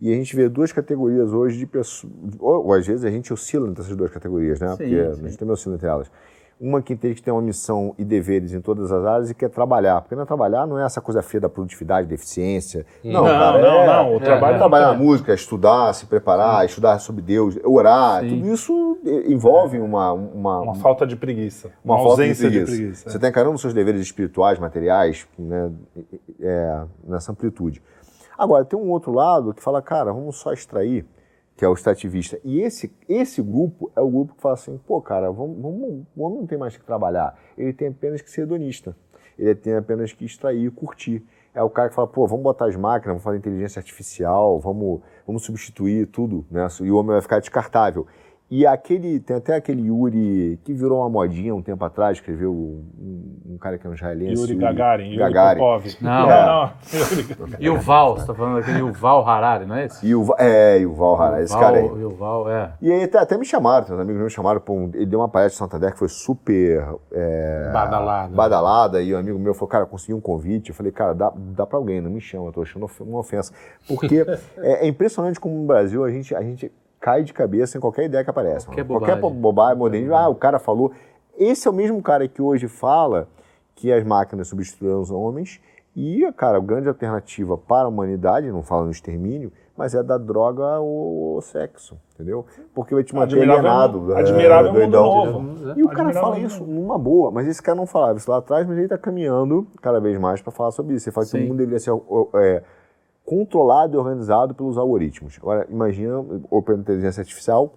E 0.00 0.12
a 0.12 0.16
gente 0.16 0.34
vê 0.34 0.48
duas 0.48 0.72
categorias 0.72 1.32
hoje 1.32 1.58
de 1.58 1.66
pessoas. 1.66 2.12
Ou, 2.38 2.66
ou 2.66 2.72
às 2.72 2.86
vezes 2.86 3.04
a 3.04 3.10
gente 3.10 3.32
oscila 3.32 3.68
entre 3.68 3.82
essas 3.82 3.94
duas 3.96 4.10
categorias, 4.10 4.58
né? 4.60 4.68
Porque 4.76 4.94
a 4.94 5.14
gente 5.14 5.36
também 5.38 5.52
oscila 5.52 5.74
entre 5.74 5.86
elas. 5.88 6.10
Uma 6.62 6.82
que 6.82 6.94
tem 6.94 7.14
que 7.14 7.22
ter 7.22 7.30
uma 7.30 7.40
missão 7.40 7.94
e 7.98 8.04
deveres 8.04 8.52
em 8.52 8.60
todas 8.60 8.92
as 8.92 9.02
áreas 9.06 9.30
e 9.30 9.34
quer 9.34 9.48
trabalhar. 9.48 10.02
Porque 10.02 10.14
não 10.14 10.24
é 10.24 10.26
trabalhar 10.26 10.66
não 10.66 10.78
é 10.78 10.84
essa 10.84 11.00
coisa 11.00 11.22
feia 11.22 11.40
da 11.40 11.48
produtividade, 11.48 12.06
da 12.06 12.12
eficiência. 12.14 12.84
Não, 13.02 13.12
Não, 13.12 13.24
cara, 13.24 13.58
não, 13.62 13.80
é- 13.80 13.86
não, 13.86 14.16
o 14.16 14.20
trabalho 14.20 14.56
é 14.56 14.58
trabalhar 14.58 14.86
na 14.88 14.94
música, 14.94 15.32
estudar, 15.32 15.94
se 15.94 16.04
preparar, 16.04 16.66
estudar 16.66 16.98
sobre 16.98 17.22
Deus, 17.22 17.58
orar, 17.64 18.20
tudo 18.20 18.46
isso 18.52 18.98
envolve 19.26 19.78
uma, 19.78 20.12
uma, 20.12 20.60
Uma 20.60 20.74
falta 20.74 21.06
de 21.06 21.16
preguiça, 21.16 21.70
uma, 21.82 21.94
uma, 21.94 22.04
ausência 22.10 22.50
de 22.50 22.58
de 22.58 22.64
preguiça. 22.64 22.76
preguiça. 22.76 23.10
Você 23.10 23.16
está 23.16 23.28
encarando 23.28 23.54
os 23.54 23.60
seus 23.62 23.72
deveres 23.72 24.02
espirituais, 24.02 24.58
materiais, 24.58 25.26
né, 25.38 25.70
é, 26.40 26.82
nessa 27.08 27.32
amplitude. 27.32 27.82
Agora, 28.40 28.64
tem 28.64 28.78
um 28.78 28.88
outro 28.88 29.12
lado 29.12 29.52
que 29.52 29.62
fala, 29.62 29.82
cara, 29.82 30.14
vamos 30.14 30.36
só 30.36 30.50
extrair, 30.50 31.04
que 31.54 31.62
é 31.62 31.68
o 31.68 31.74
extrativista. 31.74 32.40
E 32.42 32.62
esse, 32.62 32.90
esse 33.06 33.42
grupo 33.42 33.92
é 33.94 34.00
o 34.00 34.08
grupo 34.08 34.34
que 34.34 34.40
fala 34.40 34.54
assim, 34.54 34.78
pô, 34.78 34.98
cara, 35.02 35.30
vamos, 35.30 35.60
vamos, 35.60 36.06
o 36.16 36.22
homem 36.22 36.38
não 36.38 36.46
tem 36.46 36.56
mais 36.56 36.74
que 36.74 36.82
trabalhar, 36.82 37.38
ele 37.58 37.74
tem 37.74 37.88
apenas 37.88 38.22
que 38.22 38.30
ser 38.30 38.44
hedonista. 38.44 38.96
Ele 39.38 39.54
tem 39.54 39.74
apenas 39.74 40.14
que 40.14 40.24
extrair 40.24 40.64
e 40.64 40.70
curtir. 40.70 41.22
É 41.54 41.62
o 41.62 41.68
cara 41.68 41.90
que 41.90 41.94
fala, 41.94 42.08
pô, 42.08 42.26
vamos 42.26 42.42
botar 42.42 42.64
as 42.64 42.76
máquinas, 42.76 43.08
vamos 43.08 43.22
fazer 43.22 43.36
inteligência 43.36 43.78
artificial, 43.78 44.58
vamos, 44.58 45.02
vamos 45.26 45.44
substituir 45.44 46.06
tudo, 46.06 46.46
né? 46.50 46.66
E 46.80 46.90
o 46.90 46.96
homem 46.96 47.12
vai 47.12 47.20
ficar 47.20 47.40
descartável. 47.40 48.06
E 48.50 48.66
aquele, 48.66 49.20
tem 49.20 49.36
até 49.36 49.54
aquele 49.54 49.82
Yuri 49.86 50.58
que 50.64 50.72
virou 50.74 50.98
uma 50.98 51.08
modinha 51.08 51.54
um 51.54 51.62
tempo 51.62 51.84
atrás, 51.84 52.16
escreveu 52.18 52.50
um, 52.52 52.82
um 53.54 53.56
cara 53.58 53.78
que 53.78 53.86
é 53.86 53.90
um 53.90 53.94
israelense. 53.94 54.40
Yuri 54.42 54.56
Gagarin, 54.56 55.04
Yuri 55.04 55.18
Gagarin. 55.18 55.60
Popov. 55.60 55.86
Não. 56.00 56.10
não, 56.26 56.46
não. 56.46 56.70
Yuri 56.92 57.22
Gagarin. 57.22 57.54
E 57.60 57.70
o 57.70 57.78
Val, 57.80 58.16
você 58.16 58.26
tá 58.26 58.34
falando 58.34 58.56
daquele 58.56 58.78
Yuval 58.80 59.24
Harari, 59.28 59.66
não 59.66 59.76
é 59.76 59.84
esse? 59.86 60.14
Va- 60.14 60.34
é, 60.40 60.80
e 60.80 60.86
o 60.86 60.92
Val 60.92 61.22
Harari, 61.22 61.44
esse 61.44 61.56
cara 61.56 61.76
aí. 61.78 61.84
Yuval, 61.84 62.00
Yuval, 62.00 62.50
é. 62.50 62.72
E 62.82 62.90
aí 62.90 63.04
até, 63.04 63.18
até 63.18 63.38
me 63.38 63.44
chamaram, 63.44 63.86
meus 63.88 64.00
amigos 64.00 64.20
me 64.20 64.30
chamaram, 64.30 64.60
pra 64.60 64.74
um- 64.74 64.90
ele 64.94 65.06
deu 65.06 65.20
uma 65.20 65.28
palestra 65.28 65.64
em 65.64 65.68
Santander 65.68 65.92
que 65.92 65.98
foi 66.00 66.08
super 66.08 66.88
é, 67.12 67.70
Badalada. 67.72 68.34
badalada, 68.34 69.00
e 69.00 69.14
um 69.14 69.18
amigo 69.18 69.38
meu 69.38 69.54
falou, 69.54 69.68
cara, 69.68 69.86
consegui 69.86 70.12
um 70.12 70.20
convite, 70.20 70.70
eu 70.70 70.74
falei, 70.74 70.90
cara, 70.90 71.14
dá, 71.14 71.32
dá 71.36 71.64
pra 71.64 71.78
alguém, 71.78 72.00
não 72.00 72.10
me 72.10 72.20
chama, 72.20 72.46
eu 72.48 72.52
tô 72.52 72.62
achando 72.62 72.90
uma 73.02 73.20
ofensa. 73.20 73.52
Porque 73.86 74.26
é, 74.58 74.84
é 74.84 74.88
impressionante 74.88 75.38
como 75.38 75.54
no 75.54 75.66
Brasil 75.66 76.02
a 76.02 76.10
gente, 76.10 76.34
a 76.34 76.42
gente 76.42 76.72
cai 77.00 77.22
de 77.24 77.32
cabeça 77.32 77.78
em 77.78 77.80
qualquer 77.80 78.04
ideia 78.04 78.22
que 78.22 78.30
aparece. 78.30 78.66
Qualquer 78.66 78.84
mano. 78.84 79.00
qualquer 79.00 79.16
bobagem. 79.16 79.40
bobagem, 79.40 79.78
modernismo, 79.78 80.14
ah, 80.14 80.28
o 80.28 80.34
cara 80.34 80.58
falou. 80.58 80.92
Esse 81.38 81.66
é 81.66 81.70
o 81.70 81.74
mesmo 81.74 82.02
cara 82.02 82.28
que 82.28 82.42
hoje 82.42 82.68
fala 82.68 83.26
que 83.74 83.90
as 83.90 84.04
máquinas 84.04 84.48
substituirão 84.48 85.00
os 85.00 85.10
homens 85.10 85.58
e, 85.96 86.30
cara, 86.36 86.58
a 86.58 86.60
grande 86.60 86.86
alternativa 86.88 87.56
para 87.56 87.84
a 87.86 87.88
humanidade, 87.88 88.50
não 88.52 88.62
fala 88.62 88.84
no 88.84 88.90
extermínio, 88.90 89.50
mas 89.76 89.94
é 89.94 90.02
da 90.02 90.18
droga 90.18 90.62
ao, 90.62 90.86
ao 91.36 91.40
sexo, 91.40 91.96
entendeu? 92.14 92.44
Porque 92.74 92.94
vai 92.94 93.02
te 93.02 93.14
manter 93.14 93.36
Admirável 93.36 93.58
alienado. 93.70 93.98
mundo- 94.00 94.12
é, 94.14 94.20
admirável 94.20 94.72
mundo 94.72 94.80
doidão. 94.80 95.32
novo. 95.32 95.78
E 95.78 95.82
o 95.82 95.88
cara 95.88 96.08
Admirável 96.08 96.12
fala 96.20 96.36
mundo 96.36 96.46
isso 96.46 96.64
numa 96.64 96.98
boa, 96.98 97.30
mas 97.30 97.48
esse 97.48 97.62
cara 97.62 97.76
não 97.76 97.86
falava 97.86 98.18
isso 98.18 98.30
lá 98.30 98.36
atrás, 98.36 98.66
mas 98.66 98.76
ele 98.76 98.84
está 98.86 98.98
caminhando 98.98 99.66
cada 99.80 99.98
vez 99.98 100.18
mais 100.18 100.42
para 100.42 100.52
falar 100.52 100.70
sobre 100.72 100.94
isso. 100.94 101.08
Ele 101.08 101.14
fala 101.14 101.24
que 101.24 101.30
Sim. 101.32 101.44
o 101.44 101.48
mundo 101.48 101.56
deveria 101.56 101.78
ser 101.80 101.92
é, 102.34 102.62
controlado 103.30 103.94
e 103.94 103.96
organizado 103.96 104.56
pelos 104.56 104.76
algoritmos. 104.76 105.38
Agora, 105.40 105.64
imagina, 105.70 106.18
ou 106.50 106.60
pela 106.60 106.78
inteligência 106.80 107.20
artificial, 107.20 107.74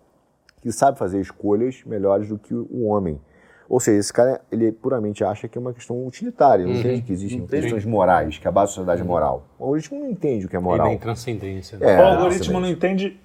que 0.60 0.72
sabe 0.72 0.98
fazer 0.98 1.22
escolhas 1.22 1.84
melhores 1.86 2.28
do 2.28 2.40
que 2.40 2.56
o 2.56 2.86
homem. 2.88 3.22
Ou 3.70 3.80
seja, 3.80 4.00
esse 4.00 4.12
cara, 4.12 4.42
ele 4.52 4.72
puramente 4.72 5.24
acha 5.24 5.48
que 5.48 5.56
é 5.56 5.62
uma 5.62 5.72
questão 5.72 6.08
utilitária, 6.08 6.66
não 6.66 6.74
entende 6.74 7.04
que 7.04 7.14
existem 7.14 7.46
questões 7.46 7.86
morais, 7.86 8.40
que 8.40 8.48
a 8.48 8.52
base 8.52 8.72
da 8.72 8.74
sociedade 8.74 9.02
é 9.02 9.04
moral. 9.04 9.44
O 9.60 9.66
algoritmo 9.66 10.00
não 10.00 10.10
entende 10.10 10.48
o 10.48 10.50
que 10.50 10.56
é 10.56 10.60
E 10.60 10.64
moral. 10.64 10.88
nem 10.88 10.98
transcendência. 10.98 11.78
né? 11.78 11.94
É, 11.94 12.02
o 12.02 12.04
algoritmo 12.04 12.60
não 12.60 12.68
entende 12.68 13.20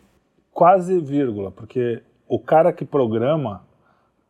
quase 0.53 1.01
vírgula, 1.01 1.51
porque 1.51 2.03
o 2.29 2.39
cara 2.39 2.75
que 2.75 2.85
programa 2.85 3.63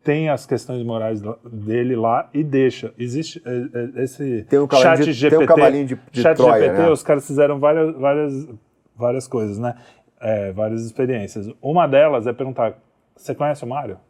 tem 0.02 0.28
as 0.28 0.46
questões 0.46 0.82
morais 0.84 1.20
dele 1.44 1.94
lá 1.96 2.28
e 2.32 2.42
deixa. 2.42 2.92
Existe 2.98 3.42
é, 3.44 4.00
é, 4.00 4.04
esse 4.04 4.44
Tem 4.48 4.58
um 4.58 4.66
cavalinho 4.66 4.96
chat 4.96 5.04
de- 5.04 5.12
GPT. 5.12 5.36
tem 5.36 5.44
um 5.44 5.48
cavalinho 5.48 5.86
de- 5.86 5.98
de 6.10 6.22
chat 6.22 6.36
Troia, 6.36 6.62
GPT, 6.64 6.82
né? 6.82 6.90
os 6.90 7.02
caras 7.02 7.26
fizeram 7.26 7.58
várias, 7.58 7.94
várias, 7.96 8.48
várias 8.96 9.28
coisas, 9.28 9.58
né? 9.58 9.74
É, 10.20 10.52
várias 10.52 10.84
experiências. 10.84 11.48
Uma 11.60 11.86
delas 11.86 12.26
é 12.26 12.32
perguntar: 12.32 12.74
você 13.14 13.34
conhece 13.34 13.64
o 13.64 13.68
Mário? 13.68 13.98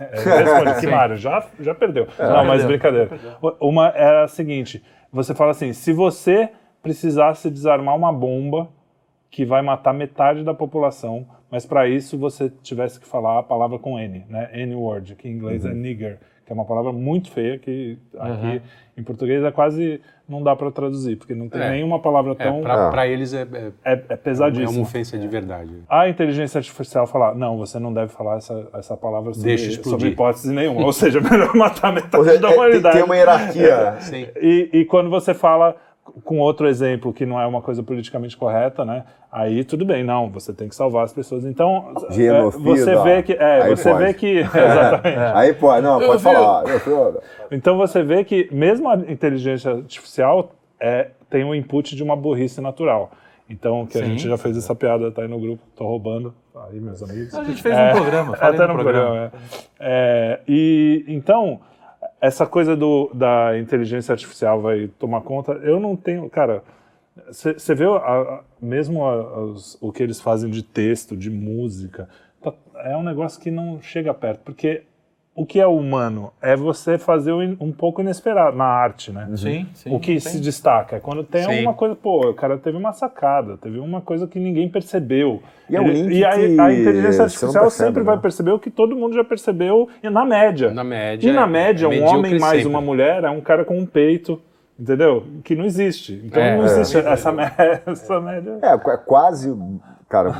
É, 0.00 0.04
responde, 0.14 0.78
que 0.80 0.86
Mário? 0.86 1.16
Já, 1.16 1.44
já 1.60 1.74
perdeu. 1.74 2.06
Não, 2.18 2.44
mas 2.44 2.64
perdeu. 2.64 2.66
brincadeira. 3.06 3.10
Uma 3.60 3.88
era 3.88 4.24
a 4.24 4.28
seguinte: 4.28 4.82
você 5.12 5.34
fala 5.34 5.52
assim, 5.52 5.72
se 5.72 5.92
você 5.92 6.50
precisasse 6.82 7.48
desarmar 7.50 7.96
uma 7.96 8.12
bomba 8.12 8.68
que 9.30 9.44
vai 9.44 9.60
matar 9.62 9.92
metade 9.92 10.42
da 10.44 10.52
população, 10.54 11.26
mas 11.50 11.64
para 11.66 11.88
isso 11.88 12.18
você 12.18 12.50
tivesse 12.62 12.98
que 13.00 13.06
falar 13.06 13.38
a 13.38 13.42
palavra 13.42 13.78
com 13.78 13.98
N, 13.98 14.24
né? 14.28 14.50
N-word, 14.52 15.14
que 15.16 15.28
em 15.28 15.32
inglês 15.32 15.64
Uhum. 15.64 15.70
é 15.70 15.74
nigger, 15.74 16.18
que 16.46 16.52
é 16.52 16.54
uma 16.54 16.64
palavra 16.64 16.92
muito 16.92 17.30
feia 17.30 17.58
que 17.58 17.98
aqui 18.18 18.62
em 18.96 19.02
português 19.02 19.42
é 19.44 19.50
quase 19.50 20.00
não 20.28 20.42
dá 20.42 20.54
para 20.54 20.70
traduzir, 20.70 21.16
porque 21.16 21.34
não 21.34 21.48
tem 21.48 21.60
É. 21.62 21.70
nenhuma 21.70 22.00
palavra 22.00 22.32
É, 22.32 22.34
tão 22.34 22.60
pra, 22.60 22.88
Ah. 22.88 22.90
pra 22.90 23.06
eles 23.06 23.32
é, 23.32 23.42
é, 23.42 23.72
é, 23.84 23.92
é 23.92 24.04
é 24.10 24.16
pesadíssimo. 24.16 24.72
uma 24.72 24.82
ofensa 24.82 25.16
de 25.18 25.26
verdade. 25.26 25.70
A 25.88 26.06
inteligência 26.06 26.58
artificial 26.58 27.06
falar, 27.06 27.34
não, 27.34 27.56
você 27.56 27.78
não 27.78 27.92
deve 27.94 28.12
falar 28.12 28.36
essa, 28.36 28.68
essa 28.74 28.94
palavra 28.96 29.32
sobre, 29.32 29.48
Deixa 29.48 29.70
explodir. 29.70 29.90
sobre 29.90 30.08
hipótese 30.10 30.52
nenhuma, 30.52 30.84
ou 30.84 30.92
seja, 30.92 31.18
melhor 31.22 31.54
matar 31.54 31.92
metade 31.94 32.24
da 32.24 32.32
é, 32.34 32.38
tem, 32.50 32.54
humanidade. 32.58 32.96
tem 32.96 33.04
uma 33.04 33.16
hierarquia. 33.16 33.96
Sim. 34.00 34.26
E, 34.36 34.68
e 34.72 34.84
quando 34.84 35.08
você 35.08 35.32
fala 35.32 35.74
com 36.24 36.38
outro 36.38 36.68
exemplo 36.68 37.12
que 37.12 37.24
não 37.26 37.40
é 37.40 37.46
uma 37.46 37.60
coisa 37.62 37.82
politicamente 37.82 38.36
correta, 38.36 38.84
né? 38.84 39.04
Aí 39.30 39.62
tudo 39.64 39.84
bem, 39.84 40.02
não, 40.02 40.30
você 40.30 40.52
tem 40.52 40.68
que 40.68 40.74
salvar 40.74 41.04
as 41.04 41.12
pessoas. 41.12 41.44
Então, 41.44 41.92
é, 42.08 42.12
Genocida, 42.14 42.62
você 42.64 42.96
vê 43.02 43.22
que 43.22 43.32
é, 43.34 43.62
aí 43.62 43.76
você 43.76 43.90
pode. 43.90 44.04
vê 44.04 44.14
que 44.14 44.26
exatamente. 44.40 45.18
Aí 45.34 45.52
pode, 45.54 45.82
não, 45.82 46.00
pode 46.00 46.22
falar. 46.22 46.66
Eu 46.68 46.80
fui- 46.80 46.92
Então 47.50 47.76
você 47.76 48.02
vê 48.02 48.24
que 48.24 48.48
mesmo 48.52 48.88
a 48.88 48.96
inteligência 48.96 49.72
artificial 49.72 50.52
é, 50.80 51.10
tem 51.28 51.44
um 51.44 51.54
input 51.54 51.94
de 51.94 52.02
uma 52.02 52.16
burrice 52.16 52.60
natural. 52.60 53.10
Então, 53.50 53.86
que 53.86 53.96
a 53.96 54.02
Sim. 54.02 54.10
gente 54.10 54.28
já 54.28 54.36
fez 54.36 54.58
essa 54.58 54.74
piada, 54.74 55.10
tá 55.10 55.22
aí 55.22 55.28
no 55.28 55.40
grupo, 55.40 55.62
tô 55.74 55.84
roubando. 55.86 56.34
Aí, 56.70 56.78
meus 56.78 57.02
amigos. 57.02 57.34
A 57.34 57.42
gente 57.44 57.62
fez 57.62 57.74
um 57.74 57.92
programa, 57.92 58.36
falei 58.36 58.54
Até 58.56 58.66
no 58.66 58.74
no 58.76 58.82
programa. 58.82 59.06
programa. 59.06 59.32
é. 59.80 60.38
É, 60.38 60.40
e 60.46 61.04
então, 61.08 61.58
essa 62.20 62.46
coisa 62.46 62.76
do, 62.76 63.10
da 63.14 63.58
inteligência 63.58 64.12
artificial 64.12 64.60
vai 64.60 64.88
tomar 64.98 65.20
conta, 65.22 65.52
eu 65.52 65.78
não 65.78 65.94
tenho. 65.96 66.28
Cara, 66.28 66.62
você 67.30 67.74
vê 67.74 67.84
a- 67.84 67.96
a- 67.96 68.40
mesmo 68.60 69.04
a- 69.04 69.54
o 69.80 69.92
que 69.92 70.02
eles 70.02 70.20
fazem 70.20 70.50
de 70.50 70.62
texto, 70.62 71.16
de 71.16 71.30
música, 71.30 72.08
tá- 72.40 72.54
é 72.76 72.96
um 72.96 73.02
negócio 73.02 73.40
que 73.40 73.50
não 73.50 73.80
chega 73.80 74.12
perto, 74.14 74.40
porque 74.44 74.82
o 75.38 75.46
que 75.46 75.60
é 75.60 75.66
humano 75.68 76.32
é 76.42 76.56
você 76.56 76.98
fazer 76.98 77.32
um 77.32 77.70
pouco 77.70 78.00
inesperado 78.00 78.56
na 78.56 78.64
arte, 78.64 79.12
né? 79.12 79.28
Sim, 79.36 79.68
sim. 79.72 79.94
O 79.94 80.00
que 80.00 80.18
sim. 80.18 80.30
se 80.30 80.40
destaca 80.40 80.96
é 80.96 81.00
quando 81.00 81.22
tem 81.22 81.44
Sim. 81.44 81.52
alguma 81.58 81.74
coisa, 81.74 81.94
pô, 81.94 82.30
o 82.30 82.34
cara 82.34 82.58
teve 82.58 82.76
uma 82.76 82.92
sacada, 82.92 83.56
teve 83.56 83.78
uma 83.78 84.00
coisa 84.00 84.26
que 84.26 84.40
ninguém 84.40 84.68
percebeu. 84.68 85.40
E 85.70 85.76
é 85.76 85.80
um 85.80 85.86
link 85.86 86.12
e 86.12 86.24
a, 86.24 86.32
que 86.32 86.58
a 86.60 86.72
inteligência 86.72 87.22
artificial 87.22 87.52
percebe, 87.52 87.86
sempre 87.86 88.00
né? 88.00 88.06
vai 88.06 88.18
perceber 88.18 88.50
o 88.50 88.58
que 88.58 88.68
todo 88.68 88.96
mundo 88.96 89.14
já 89.14 89.22
percebeu 89.22 89.88
e 90.02 90.10
na 90.10 90.24
média. 90.24 90.72
Na 90.72 90.82
média. 90.82 91.30
e 91.30 91.32
na 91.32 91.44
é- 91.44 91.46
média, 91.46 91.86
é 91.86 91.88
um 91.88 92.04
homem 92.04 92.36
mais 92.40 92.54
sempre. 92.62 92.66
uma 92.66 92.80
mulher 92.80 93.22
é 93.22 93.30
um 93.30 93.40
cara 93.40 93.64
com 93.64 93.78
um 93.78 93.86
peito, 93.86 94.42
entendeu? 94.76 95.24
Que 95.44 95.54
não 95.54 95.64
existe. 95.64 96.20
Então 96.24 96.42
É, 96.42 96.56
não 96.56 96.64
é. 96.64 96.66
existe 96.66 96.98
essa, 96.98 97.30
mé- 97.30 97.52
essa 97.86 98.20
média. 98.20 98.58
É, 98.60 98.74
é 98.74 98.96
quase, 98.96 99.56
cara, 100.08 100.32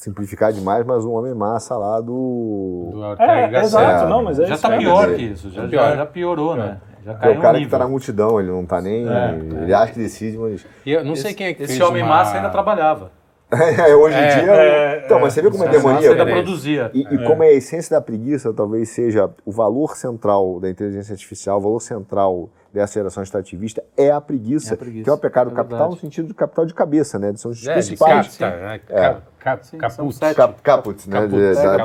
simplificar 0.00 0.50
demais, 0.50 0.84
mas 0.86 1.04
um 1.04 1.12
homem 1.12 1.34
massa 1.34 1.76
lá 1.76 2.00
do. 2.00 2.88
Do 2.92 3.04
É, 3.22 3.48
Gasset. 3.48 3.66
exato, 3.66 4.06
É. 4.06 4.08
não, 4.08 4.24
mas 4.24 4.38
é 4.40 4.46
Já 4.46 4.54
isso 4.54 4.62
tá 4.62 4.68
mesmo. 4.70 4.84
pior 4.84 5.14
que 5.14 5.22
isso, 5.22 5.50
já, 5.50 5.68
pior. 5.68 5.90
já, 5.90 5.96
já 5.96 6.06
piorou, 6.06 6.56
né? 6.56 6.78
Já 7.04 7.12
É 7.12 7.14
caiu 7.16 7.38
o 7.38 7.42
cara 7.42 7.58
um 7.58 7.60
que 7.62 7.66
tá 7.68 7.78
na 7.78 7.88
multidão, 7.88 8.40
ele 8.40 8.50
não 8.50 8.64
tá 8.64 8.80
nem. 8.80 9.06
Ele 9.62 9.72
acha 9.74 9.92
que 9.92 9.98
decide, 9.98 10.38
mas. 10.38 10.64
E 10.86 10.92
eu 10.92 11.04
não 11.04 11.14
sei 11.14 11.34
quem 11.34 11.48
é 11.48 11.54
que 11.54 11.62
Esse 11.64 11.76
fez 11.76 11.88
homem 11.88 12.02
uma- 12.02 12.08
massa 12.16 12.36
ainda 12.36 12.48
trabalhava. 12.48 13.10
É, 13.88 13.94
hoje 13.96 14.16
em 14.16 14.20
É, 14.20 14.40
dia. 14.42 14.52
é, 14.52 15.02
então, 15.04 15.18
mas 15.20 15.32
você 15.32 15.42
vê 15.42 15.50
como 15.50 15.64
é 15.64 15.68
demoníaco. 15.68 16.06
ainda 16.12 16.24
né? 16.24 16.32
produzia. 16.32 16.90
E, 16.94 17.00
e 17.00 17.24
como 17.24 17.42
é 17.42 17.48
a 17.48 17.52
essência 17.52 17.96
da 17.96 18.00
preguiça, 18.00 18.52
talvez 18.52 18.88
seja 18.90 19.28
o 19.44 19.50
valor 19.50 19.96
central 19.96 20.60
da 20.60 20.70
inteligência 20.70 21.12
artificial, 21.12 21.58
o 21.58 21.60
valor 21.60 21.80
central 21.80 22.48
dessa 22.72 22.94
geração 22.94 23.22
extrativista 23.24 23.82
é 23.96 24.12
a 24.12 24.20
preguiça, 24.20 24.72
É 24.72 24.74
a 24.74 24.76
preguiça, 24.76 25.02
que 25.04 25.10
é 25.10 25.12
o 25.12 25.18
pecado 25.18 25.50
é 25.50 25.54
capital 25.54 25.78
verdade. 25.78 25.94
no 25.96 26.00
sentido 26.00 26.28
de 26.28 26.34
capital 26.34 26.64
de 26.64 26.72
cabeça, 26.74 27.18
né? 27.18 27.32
São 27.34 27.50
os 27.50 27.66
É, 27.66 27.68
de 27.70 27.72
principais 27.86 28.36
capta, 28.38 28.56
né? 28.56 28.80
É. 28.88 29.00
Cap- 29.00 29.22
cap- 29.40 29.66
Sim, 29.66 29.78
caput. 29.78 30.18
cap, 30.36 30.62
caput, 30.62 31.10
né? 31.10 31.16
Caput. 31.22 31.34
de- 31.34 31.42
É, 31.42 31.54
da, 31.54 31.76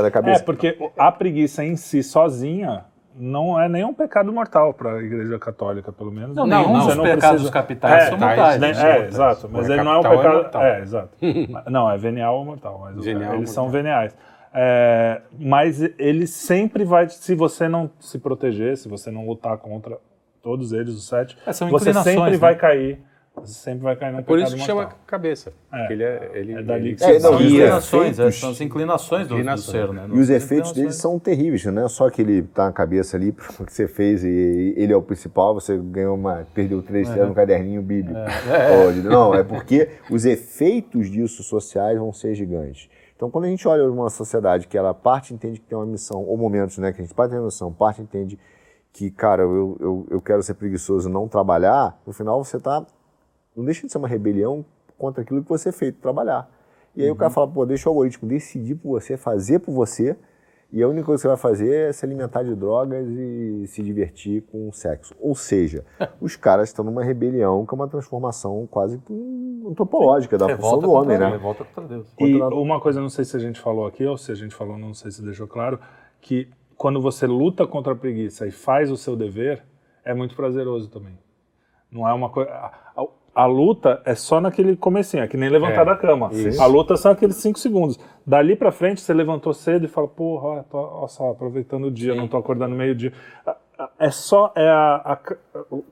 da 0.00 0.06
É, 0.06 0.10
cabeça. 0.12 0.44
porque 0.44 0.78
a 0.96 1.10
preguiça 1.10 1.64
em 1.64 1.74
si 1.74 2.02
sozinha 2.04 2.84
não 3.18 3.60
é 3.60 3.68
nenhum 3.68 3.92
pecado 3.92 4.32
mortal 4.32 4.72
para 4.72 4.92
a 4.94 5.02
Igreja 5.02 5.38
Católica, 5.38 5.92
pelo 5.92 6.10
menos. 6.12 6.36
Não, 6.36 6.46
Não, 6.46 6.60
nenhum 6.62 6.72
não, 6.78 6.86
dos 6.86 6.94
você 6.96 7.02
pecados 7.02 7.28
precisa- 7.30 7.52
capitais 7.52 8.02
É, 8.04 8.06
são 8.10 8.18
tais, 8.18 8.36
mortais. 8.38 8.60
Né? 8.60 8.68
É, 8.70 8.72
Mortais. 8.74 9.08
exato. 9.14 9.48
Mas 9.50 9.68
ele 9.70 9.82
não 9.82 9.92
é 9.92 9.96
um 9.96 10.06
é 10.06 10.16
pecado. 10.16 10.34
mortal. 10.34 10.62
É, 10.62 10.80
exato. 10.80 11.10
não, 11.70 11.90
é 11.90 11.98
venial 11.98 12.36
ou 12.38 12.44
mortal. 12.44 12.80
Mas 12.84 13.04
Venial 13.04 13.34
eles 13.34 13.50
são 13.50 13.68
veniais. 13.68 14.16
É, 14.54 15.20
mas 15.38 15.82
ele 15.98 16.26
sempre 16.26 16.84
vai. 16.84 17.08
Se 17.08 17.34
você 17.34 17.68
não 17.68 17.90
se 18.00 18.18
proteger, 18.18 18.76
se 18.76 18.88
você 18.88 19.10
não 19.10 19.26
lutar 19.26 19.58
contra 19.58 19.98
todos 20.42 20.72
eles, 20.72 20.94
os 20.94 21.06
sete, 21.06 21.36
É, 21.46 21.52
você 21.52 21.92
sempre 21.92 22.30
né? 22.30 22.36
vai 22.38 22.54
cair. 22.56 23.00
Você 23.40 23.52
sempre 23.54 23.82
vai 23.84 23.96
cair 23.96 24.12
num 24.12 24.22
Por 24.22 24.36
pecado 24.38 24.48
isso 24.48 24.56
que 24.56 24.62
chama 24.62 24.82
mortal. 24.82 24.98
cabeça. 25.06 25.52
porque 25.70 25.92
Ele 25.92 26.02
é, 26.02 26.30
ele, 26.34 26.52
É 26.54 26.62
dali 26.62 26.86
ele- 26.88 26.96
que 26.96 27.04
É, 27.04 27.18
não, 27.20 27.34
inclinações, 27.40 28.18
é, 28.18 28.22
efeitos- 28.22 28.40
são 28.40 28.50
as 28.50 28.60
inclinações 28.60 29.22
do, 29.28 29.28
do 29.28 29.34
Inclinações. 29.40 29.70
ser, 29.86 29.92
né? 29.92 30.08
E 30.12 30.18
os 30.18 30.30
efeitos 30.30 30.72
deles 30.72 30.94
inclinações. 30.94 30.94
são 30.96 31.18
terríveis, 31.18 31.64
não 31.66 31.84
é 31.84 31.88
só 31.88 32.10
que 32.10 32.22
ele 32.22 32.42
tá 32.42 32.66
na 32.66 32.72
cabeça 32.72 33.16
ali, 33.16 33.34
o 33.58 33.64
que 33.64 33.72
você 33.72 33.86
fez 33.88 34.24
e 34.24 34.74
ele 34.76 34.92
é 34.92 34.96
o 34.96 35.02
principal, 35.02 35.54
você 35.54 35.76
ganhou 35.76 36.14
uma, 36.14 36.46
perdeu 36.54 36.82
três 36.82 37.08
é. 37.10 37.24
no 37.24 37.34
caderninho 37.34 37.82
bíblico. 37.82 38.18
Ó, 39.04 39.08
Não, 39.08 39.34
é 39.34 39.42
porque 39.42 39.88
os 40.10 40.24
efeitos 40.24 41.10
disso 41.10 41.42
sociais 41.42 41.98
vão 41.98 42.12
ser 42.12 42.34
gigantes. 42.34 42.88
Então, 43.16 43.28
quando 43.30 43.46
a 43.46 43.48
gente 43.48 43.66
olha 43.66 43.90
uma 43.90 44.10
sociedade 44.10 44.68
que 44.68 44.78
ela 44.78 44.94
parte 44.94 45.34
entende 45.34 45.58
que 45.58 45.66
tem 45.66 45.76
uma 45.76 45.84
missão, 45.86 46.22
ou 46.24 46.36
momentos, 46.36 46.78
né, 46.78 46.92
que 46.92 47.00
a 47.00 47.04
gente 47.04 47.12
parte 47.14 47.30
tem 47.30 47.38
uma 47.40 47.46
missão, 47.46 47.72
parte 47.72 48.00
entende 48.00 48.38
que, 48.92 49.10
cara, 49.10 49.42
eu, 49.42 49.76
eu, 49.80 50.06
eu 50.10 50.20
quero 50.20 50.40
ser 50.42 50.54
preguiçoso 50.54 51.08
e 51.08 51.12
não 51.12 51.26
trabalhar, 51.28 52.00
no 52.06 52.12
final 52.12 52.42
você 52.44 52.58
tá, 52.60 52.86
não 53.58 53.64
deixa 53.64 53.84
de 53.84 53.92
ser 53.92 53.98
uma 53.98 54.08
rebelião 54.08 54.64
contra 54.96 55.22
aquilo 55.22 55.42
que 55.42 55.48
você 55.48 55.70
é 55.70 55.72
feito, 55.72 55.98
trabalhar. 56.00 56.48
E 56.94 57.02
aí 57.02 57.10
o 57.10 57.16
cara 57.16 57.30
fala, 57.30 57.46
pô, 57.46 57.66
deixa 57.66 57.88
o 57.88 57.92
algoritmo 57.92 58.28
decidir 58.28 58.76
por 58.76 58.90
você, 58.90 59.16
fazer 59.16 59.58
por 59.58 59.72
você, 59.72 60.16
e 60.70 60.82
a 60.82 60.88
única 60.88 61.06
coisa 61.06 61.18
que 61.18 61.22
você 61.22 61.28
vai 61.28 61.36
fazer 61.36 61.88
é 61.88 61.92
se 61.92 62.04
alimentar 62.04 62.42
de 62.42 62.54
drogas 62.54 63.08
e 63.08 63.66
se 63.66 63.82
divertir 63.82 64.42
com 64.42 64.70
sexo. 64.70 65.14
Ou 65.18 65.34
seja, 65.34 65.84
os 66.20 66.36
caras 66.36 66.68
estão 66.68 66.84
numa 66.84 67.02
rebelião 67.02 67.64
que 67.64 67.74
é 67.74 67.76
uma 67.76 67.88
transformação 67.88 68.66
quase 68.70 69.00
antropológica 69.66 70.36
da 70.36 70.56
função 70.56 70.78
do 70.78 70.90
homem, 70.90 71.16
contra, 71.16 71.30
né? 71.30 71.30
Revolta 71.30 71.64
contra 71.64 71.88
Deus. 71.88 72.14
E 72.18 72.34
uma 72.34 72.80
coisa, 72.80 73.00
não 73.00 73.08
sei 73.08 73.24
se 73.24 73.36
a 73.36 73.40
gente 73.40 73.60
falou 73.60 73.86
aqui, 73.86 74.04
ou 74.04 74.16
se 74.16 74.30
a 74.30 74.34
gente 74.34 74.54
falou, 74.54 74.78
não 74.78 74.92
sei 74.92 75.10
se 75.10 75.22
deixou 75.22 75.48
claro, 75.48 75.80
que 76.20 76.48
quando 76.76 77.00
você 77.00 77.26
luta 77.26 77.66
contra 77.66 77.92
a 77.92 77.96
preguiça 77.96 78.46
e 78.46 78.50
faz 78.50 78.90
o 78.90 78.96
seu 78.96 79.16
dever, 79.16 79.64
é 80.04 80.14
muito 80.14 80.36
prazeroso 80.36 80.90
também. 80.90 81.18
Não 81.90 82.06
é 82.06 82.12
uma 82.12 82.28
coisa. 82.28 82.50
A, 83.42 83.46
luta 83.46 84.00
é 84.04 84.14
só 84.14 84.40
naquele 84.40 84.76
comecinho, 84.76 85.22
é 85.22 85.28
que 85.28 85.36
nem 85.36 85.48
levantar 85.48 85.82
É, 85.82 85.84
da 85.84 85.96
cama. 85.96 86.28
isso. 86.32 86.60
A 86.60 86.66
luta 86.66 86.96
são 86.96 87.12
aqueles 87.12 87.36
cinco 87.36 87.58
segundos. 87.58 87.98
Dali 88.26 88.56
pra 88.56 88.72
frente, 88.72 89.00
você 89.00 89.12
levantou 89.14 89.54
cedo 89.54 89.84
e 89.84 89.88
fala, 89.88 90.08
porra, 90.08 90.48
ó, 90.48 90.62
tô, 90.62 90.78
ó 90.78 91.06
só, 91.06 91.30
aproveitando 91.30 91.84
o 91.84 91.90
dia, 91.90 92.14
não 92.14 92.26
tô 92.26 92.36
acordando 92.36 92.74
meio-dia. 92.74 93.12
É 93.98 94.10
só, 94.10 94.52
é 94.56 94.68
a, 94.68 95.02
a- 95.04 95.18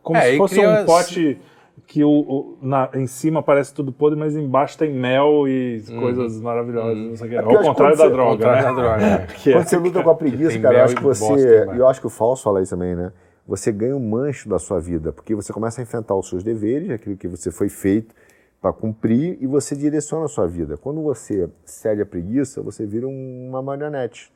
como 0.02 0.18
É, 0.18 0.22
se 0.32 0.36
fosse 0.38 0.58
um 0.60 0.68
as- 0.68 0.84
pote 0.84 1.38
que 1.86 2.02
o, 2.02 2.10
o- 2.10 2.58
na, 2.60 2.88
em 2.94 3.06
cima 3.06 3.42
parece 3.44 3.72
tudo 3.72 3.92
podre, 3.92 4.18
mas 4.18 4.34
embaixo 4.34 4.76
tem 4.76 4.92
mel 4.92 5.46
e 5.46 5.84
Uhum. 5.88 6.00
contrários 6.00 6.40
maravilhosas. 6.40 6.96
Não 6.98 7.16
sei 7.16 7.26
o 7.26 7.30
que. 7.30 7.36
É 7.36 7.38
eu 7.38 7.42
Ao 7.44 7.48
que 7.48 7.56
contrário 7.64 7.96
quando 7.96 8.08
da 8.08 8.14
droga, 8.16 8.52
né? 8.56 8.62
da 8.62 8.72
droga, 8.72 9.04
é. 9.06 9.26
Que 9.38 9.50
é- 9.50 9.52
Quando 9.52 9.68
você 9.68 9.76
luta 9.76 10.02
com 10.02 10.10
a 10.10 10.14
preguiça, 10.16 10.58
cara, 10.58 10.78
eu 10.78 10.84
acho 10.84 10.96
que 10.96 11.02
bosta 11.02 11.24
você. 11.26 11.62
embaixo. 11.62 11.74
E 11.74 11.78
eu 11.78 11.86
acho 11.88 12.00
que 12.00 12.06
o 12.08 12.10
falso 12.10 12.42
fala 12.42 12.60
isso 12.60 12.74
também, 12.74 12.96
né? 12.96 13.12
Você 13.46 13.70
ganha 13.70 13.96
um 13.96 14.00
mancho 14.08 14.48
da 14.48 14.58
sua 14.58 14.80
vida, 14.80 15.12
porque 15.12 15.34
você 15.34 15.52
começa 15.52 15.80
a 15.80 15.82
enfrentar 15.82 16.14
os 16.16 16.28
seus 16.28 16.42
deveres, 16.42 16.90
aquilo 16.90 17.16
que 17.16 17.28
você 17.28 17.50
foi 17.52 17.68
feito 17.68 18.14
para 18.60 18.72
cumprir, 18.72 19.38
e 19.40 19.46
você 19.46 19.76
direciona 19.76 20.24
a 20.24 20.28
sua 20.28 20.46
vida. 20.48 20.76
Quando 20.76 21.00
você 21.02 21.48
cede 21.64 22.02
à 22.02 22.06
preguiça, 22.06 22.60
você 22.62 22.84
vira 22.84 23.06
um- 23.06 23.46
uma 23.50 23.62
marionete. 23.62 24.32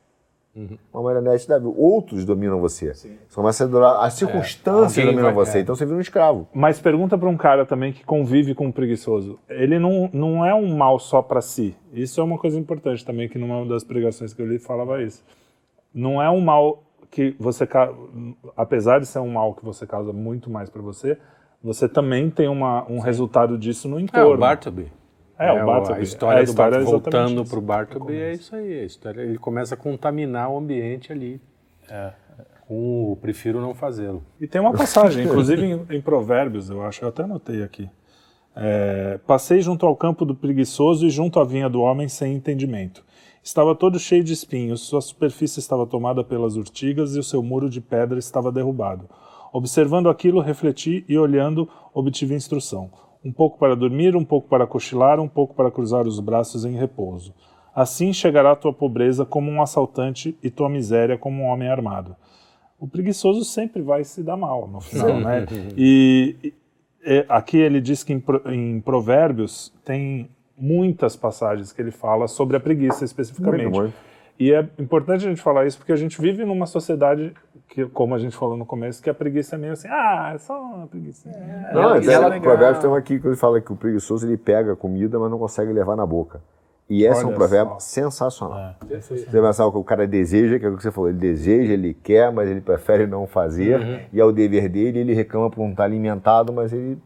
Uhum. 0.55 0.77
Uma 0.93 1.03
marionete 1.03 1.47
da 1.47 1.57
vida. 1.57 1.71
Outros 1.75 2.25
dominam 2.25 2.59
você. 2.59 2.93
Você 2.93 3.09
começa 3.33 3.63
a 3.63 3.67
adorar. 3.67 4.03
As 4.05 4.13
circunstâncias 4.15 4.97
Alguém 4.97 5.05
dominam 5.05 5.33
vai- 5.33 5.45
você. 5.45 5.57
é. 5.57 5.61
Então 5.61 5.73
você 5.75 5.85
vira 5.85 5.97
um 5.97 6.01
escravo. 6.01 6.47
Mas 6.53 6.79
pergunta 6.79 7.17
para 7.17 7.29
um 7.29 7.37
cara 7.37 7.65
também 7.65 7.93
que 7.93 8.03
convive 8.05 8.53
com 8.53 8.67
um 8.67 8.71
preguiçoso. 8.71 9.39
Ele 9.49 9.79
não, 9.79 10.09
não 10.13 10.45
é 10.45 10.53
um 10.53 10.75
mal 10.75 10.99
só 10.99 11.21
para 11.21 11.39
si. 11.41 11.73
Isso 11.93 12.19
é 12.19 12.23
uma 12.23 12.37
coisa 12.37 12.59
importante 12.59 13.05
também, 13.05 13.29
que 13.29 13.37
numa 13.39 13.65
das 13.65 13.83
pregações 13.83 14.33
que 14.33 14.41
eu 14.41 14.45
li 14.45 14.59
falava 14.59 15.01
isso. 15.01 15.23
Não 15.93 16.21
é 16.21 16.29
um 16.29 16.41
mal 16.41 16.83
que 17.11 17.35
você... 17.37 17.67
Apesar 18.57 18.99
de 18.99 19.05
ser 19.05 19.19
um 19.19 19.33
mal 19.33 19.53
que 19.53 19.63
você 19.63 19.85
causa 19.85 20.11
muito 20.13 20.49
mais 20.49 20.69
para 20.69 20.81
você, 20.81 21.17
você 21.63 21.87
também 21.87 22.29
tem 22.29 22.47
uma, 22.47 22.89
um 22.89 22.99
resultado 22.99 23.57
disso 23.57 23.87
no 23.87 23.97
É, 23.97 23.99
o 23.99 24.03
entorno. 24.03 24.37
Bartleby. 24.37 24.91
É, 25.37 25.51
o 25.51 25.65
Bartleby. 25.65 25.99
a 25.99 26.03
história 26.03 26.39
a 26.39 26.43
do 26.43 26.49
história 26.49 26.75
é 26.75 26.79
Bartleby 26.79 26.95
exatamente 26.95 27.35
voltando 27.35 27.49
para 27.49 27.59
o 27.59 27.61
Bartleby 27.61 28.15
é 28.15 28.33
isso 28.33 28.55
aí. 28.55 28.79
A 28.79 28.85
história, 28.85 29.21
ele 29.21 29.37
começa 29.37 29.75
a 29.75 29.77
contaminar 29.77 30.49
o 30.49 30.57
ambiente 30.57 31.11
ali. 31.11 31.39
Com 32.67 33.11
o 33.11 33.17
prefiro 33.17 33.59
não 33.59 33.73
fazê-lo. 33.73 34.23
E 34.39 34.47
tem 34.47 34.61
uma 34.61 34.71
passagem, 34.71 35.25
inclusive 35.25 35.65
em, 35.65 35.97
em 35.97 36.01
Provérbios, 36.01 36.69
eu 36.69 36.81
acho, 36.83 37.03
eu 37.03 37.09
até 37.09 37.23
anotei 37.23 37.63
aqui. 37.63 37.89
É, 38.55 39.19
Passei 39.27 39.61
junto 39.61 39.85
ao 39.85 39.95
campo 39.95 40.23
do 40.25 40.33
preguiçoso 40.33 41.05
e 41.05 41.09
junto 41.09 41.39
à 41.39 41.43
vinha 41.43 41.69
do 41.69 41.81
homem 41.81 42.07
sem 42.07 42.33
entendimento. 42.33 43.03
Estava 43.43 43.73
todo 43.75 43.99
cheio 43.99 44.23
de 44.23 44.33
espinhos, 44.33 44.81
sua 44.81 45.01
superfície 45.01 45.59
estava 45.59 45.85
tomada 45.87 46.23
pelas 46.23 46.55
urtigas 46.55 47.15
e 47.15 47.19
o 47.19 47.23
seu 47.23 47.41
muro 47.41 47.69
de 47.69 47.81
pedra 47.81 48.19
estava 48.19 48.51
derrubado. 48.51 49.09
Observando 49.51 50.09
aquilo, 50.09 50.39
refleti 50.39 51.03
e 51.09 51.17
olhando, 51.17 51.67
obtive 51.93 52.35
instrução. 52.35 52.91
Um 53.23 53.31
pouco 53.31 53.57
para 53.57 53.75
dormir, 53.75 54.15
um 54.15 54.23
pouco 54.23 54.47
para 54.47 54.67
cochilar, 54.67 55.19
um 55.19 55.27
pouco 55.27 55.53
para 55.55 55.71
cruzar 55.71 56.07
os 56.07 56.19
braços 56.19 56.65
em 56.65 56.75
repouso. 56.75 57.33
Assim 57.73 58.13
chegará 58.13 58.51
a 58.51 58.55
tua 58.55 58.73
pobreza 58.73 59.25
como 59.25 59.49
um 59.49 59.61
assaltante 59.61 60.37
e 60.43 60.49
tua 60.49 60.69
miséria 60.69 61.17
como 61.17 61.43
um 61.43 61.47
homem 61.47 61.69
armado 61.69 62.15
o 62.79 62.87
preguiçoso 62.87 63.45
sempre 63.45 63.79
vai 63.83 64.03
se 64.03 64.23
dar 64.23 64.35
mal 64.35 64.67
no 64.67 64.81
final, 64.81 65.19
né? 65.19 65.45
E, 65.77 66.35
e- 66.43 66.53
e 67.05 67.25
aqui 67.29 67.57
ele 67.57 67.79
diz 67.79 68.03
que 68.03 68.11
em, 68.11 68.23
em 68.47 68.81
Provérbios 68.81 69.71
tem 69.85 70.27
muitas 70.61 71.15
passagens 71.15 71.73
que 71.73 71.81
ele 71.81 71.91
fala 71.91 72.27
sobre 72.27 72.55
a 72.55 72.59
preguiça 72.59 73.03
especificamente. 73.03 73.63
Muito, 73.63 73.79
muito. 73.79 73.93
E 74.39 74.53
é 74.53 74.67
importante 74.79 75.25
a 75.25 75.29
gente 75.29 75.41
falar 75.41 75.65
isso 75.65 75.77
porque 75.77 75.91
a 75.91 75.95
gente 75.95 76.19
vive 76.21 76.45
numa 76.45 76.65
sociedade 76.65 77.33
que, 77.67 77.85
como 77.85 78.15
a 78.15 78.17
gente 78.19 78.35
falou 78.35 78.57
no 78.57 78.65
começo, 78.65 79.01
que 79.01 79.09
a 79.09 79.13
preguiça 79.13 79.55
é 79.55 79.57
meio 79.57 79.73
assim, 79.73 79.87
ah, 79.89 80.31
é 80.33 80.37
só 80.37 80.59
uma 80.59 80.87
preguiça. 80.87 81.29
Não, 81.73 81.97
Isso 81.97 82.09
até 82.09 82.13
é 82.13 82.19
o 82.19 82.29
legal. 82.29 82.41
provérbio 82.41 82.81
tem 82.81 82.89
um 82.89 82.95
aqui 82.95 83.19
que 83.19 83.27
ele 83.27 83.35
fala 83.35 83.61
que 83.61 83.71
o 83.71 83.75
preguiçoso 83.75 84.27
ele 84.27 84.37
pega 84.37 84.73
a 84.73 84.75
comida, 84.75 85.19
mas 85.19 85.29
não 85.29 85.37
consegue 85.37 85.71
levar 85.71 85.95
na 85.95 86.05
boca. 86.05 86.41
E 86.89 87.05
esse 87.05 87.23
é 87.23 87.25
um 87.25 87.33
provérbio 87.33 87.75
só. 87.75 87.79
sensacional. 87.79 88.75
Você 88.99 89.25
pensar 89.41 89.65
o 89.65 89.71
que 89.71 89.77
o 89.77 89.83
cara 89.83 90.05
deseja, 90.05 90.59
que 90.59 90.65
é 90.65 90.69
o 90.69 90.75
que 90.75 90.83
você 90.83 90.91
falou, 90.91 91.09
ele 91.09 91.19
deseja, 91.19 91.71
ele 91.71 91.93
quer, 91.93 92.31
mas 92.33 92.49
ele 92.49 92.59
prefere 92.59 93.07
não 93.07 93.25
fazer, 93.25 94.09
e 94.11 94.19
é 94.19 94.25
o 94.25 94.31
dever 94.31 94.67
dele, 94.67 94.99
ele 94.99 95.13
reclama 95.13 95.49
por 95.49 95.61
não 95.61 95.71
estar 95.71 95.85
alimentado, 95.85 96.51
mas 96.51 96.73
ele 96.73 96.97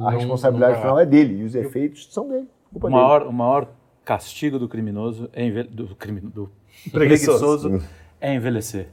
a 0.00 0.10
responsabilidade 0.10 0.80
final 0.80 0.98
é 0.98 1.04
dele, 1.04 1.42
e 1.42 1.44
os 1.44 1.54
efeitos 1.54 2.08
são 2.12 2.28
dele. 2.28 2.48
Culpa 2.72 2.86
O 2.86 2.90
dele. 2.90 3.02
maior, 3.02 3.22
o 3.26 3.32
maior 3.32 3.68
castigo 4.04 4.58
do 4.58 4.68
criminoso 4.68 5.28
é 5.32 5.48
do, 5.64 5.94
crime, 5.96 6.20
do 6.20 6.50
Preguiçoso. 6.92 7.38
preguiçoso 7.70 7.82
é 8.20 8.34
envelhecer. 8.34 8.88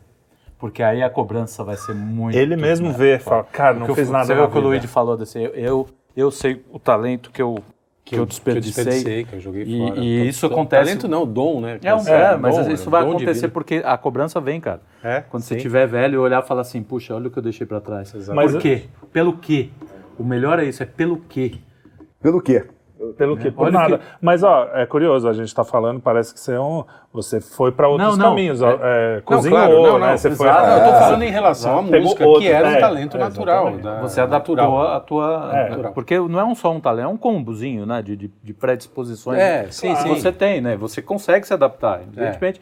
Porque 0.58 0.82
aí 0.82 1.04
a 1.04 1.10
cobrança 1.10 1.64
vai 1.64 1.76
ser 1.76 1.94
muito. 1.94 2.38
Ele 2.38 2.56
mesmo 2.56 2.92
vê, 2.94 3.20
fala, 3.20 3.44
cara, 3.44 3.78
não 3.78 3.94
fez 3.94 4.10
nada 4.10 4.26
Você 4.26 4.34
na 4.34 4.40
viu 4.42 4.48
o 4.48 4.52
que 4.52 4.58
o. 4.58 4.62
Luigi 4.62 4.88
falou 4.88 5.18
desse. 5.18 5.38
Eu, 5.42 5.52
eu, 5.54 5.88
eu 6.16 6.32
sei 6.32 6.64
o 6.72 6.80
talento 6.80 7.32
que 7.32 7.42
eu, 7.42 7.60
que 8.06 8.16
eu 8.16 8.26
desperdicei. 8.26 9.26
que 9.26 9.34
eu 9.34 9.40
joguei 9.42 9.64
E- 9.64 9.78
fora. 9.90 10.00
e 10.00 10.20
Tô- 10.22 10.26
isso 10.30 10.48
tô- 10.48 10.54
acontece- 10.54 10.86
Talento 10.86 11.08
não, 11.10 11.28
dom, 11.28 11.60
né? 11.60 11.80
É, 11.84 11.94
um, 11.94 11.98
é, 11.98 12.00
dizer, 12.00 12.38
mas 12.38 12.56
dom, 12.56 12.72
isso 12.72 12.88
é, 12.88 12.92
vai 12.92 13.04
acontecer 13.04 13.50
porque 13.50 13.82
a 13.84 13.98
cobrança 13.98 14.40
vem, 14.40 14.62
cara. 14.62 14.82
É, 15.04 15.20
Quando 15.20 15.44
você 15.44 15.56
sim. 15.56 15.62
tiver 15.62 15.86
velho, 15.86 16.22
olhar 16.22 16.42
e 16.42 16.48
falar 16.48 16.62
assim, 16.62 16.82
puxa, 16.82 17.14
olha 17.14 17.28
o 17.28 17.32
que 17.32 17.38
eu 17.40 17.44
deixei 17.44 17.68
pra 17.68 17.82
trás. 17.82 18.14
Mas- 18.30 18.54
Por 18.54 18.62
quê? 18.62 18.84
Pelo 19.12 19.38
quê? 19.38 19.70
O 20.18 20.24
melhor 20.24 20.60
é 20.60 20.64
isso, 20.66 20.82
é 20.82 20.86
pelo 20.86 21.18
quê? 21.28 21.56
Pelo 22.22 22.40
quê? 22.42 22.66
Pelo 23.18 23.38
que? 23.38 23.52
Por 23.52 23.64
Olha 23.68 23.72
nada. 23.72 23.98
que- 23.98 24.04
Mas, 24.22 24.44
ó, 24.44 24.68
é 24.74 24.86
curioso, 24.86 25.28
a 25.28 25.34
gente 25.34 25.54
tá 25.54 25.64
falando, 25.64 26.00
parece 26.00 26.34
que 26.34 26.40
você, 26.40 26.54
é 26.54 26.60
um, 26.60 26.84
você 27.12 27.42
foi 27.42 27.72
para 27.72 27.88
outros 27.88 28.10
Não, 28.10 28.16
não. 28.18 28.30
caminhos. 28.32 28.62
ó, 28.62 28.70
é, 28.82 29.16
Não, 29.18 29.22
cozinhou, 29.24 29.58
claro, 29.58 29.82
não, 29.84 30.00
né? 30.00 30.10
não, 30.12 30.18
Você 30.18 30.32
foi... 30.32 30.48
exato. 30.48 30.66
É, 30.66 30.76
eu 30.80 30.92
tô 30.94 31.00
falando 31.00 31.24
em 31.24 31.30
relação 31.32 31.78
à 31.78 31.82
música, 31.82 32.26
outro, 32.26 32.42
que 32.42 32.48
era 32.48 32.72
é, 32.72 32.78
um 32.78 32.80
talento 32.80 33.18
é, 33.18 33.20
natural. 33.20 33.72
da- 33.78 34.02
Você 34.02 34.22
adaptou 34.22 34.56
natural. 34.56 34.88
a 34.96 35.00
tua. 35.00 35.52
É. 35.54 35.76
Porque 35.90 36.18
não 36.20 36.40
é 36.40 36.44
um 36.46 36.56
só 36.56 36.72
um 36.72 36.80
talento, 36.80 37.06
é 37.06 37.10
um 37.10 37.18
combozinho, 37.18 37.86
né? 37.86 38.02
De, 38.02 38.16
de, 38.16 38.32
de 38.44 38.54
predisposições 38.54 39.40
É, 39.40 39.68
sim, 39.70 39.94
que 39.94 40.02
sim. 40.02 40.10
você 40.16 40.32
tem, 40.32 40.62
né? 40.62 40.76
Você 40.78 41.02
consegue 41.02 41.46
se 41.48 41.54
adaptar, 41.54 42.02
evidentemente. 42.02 42.62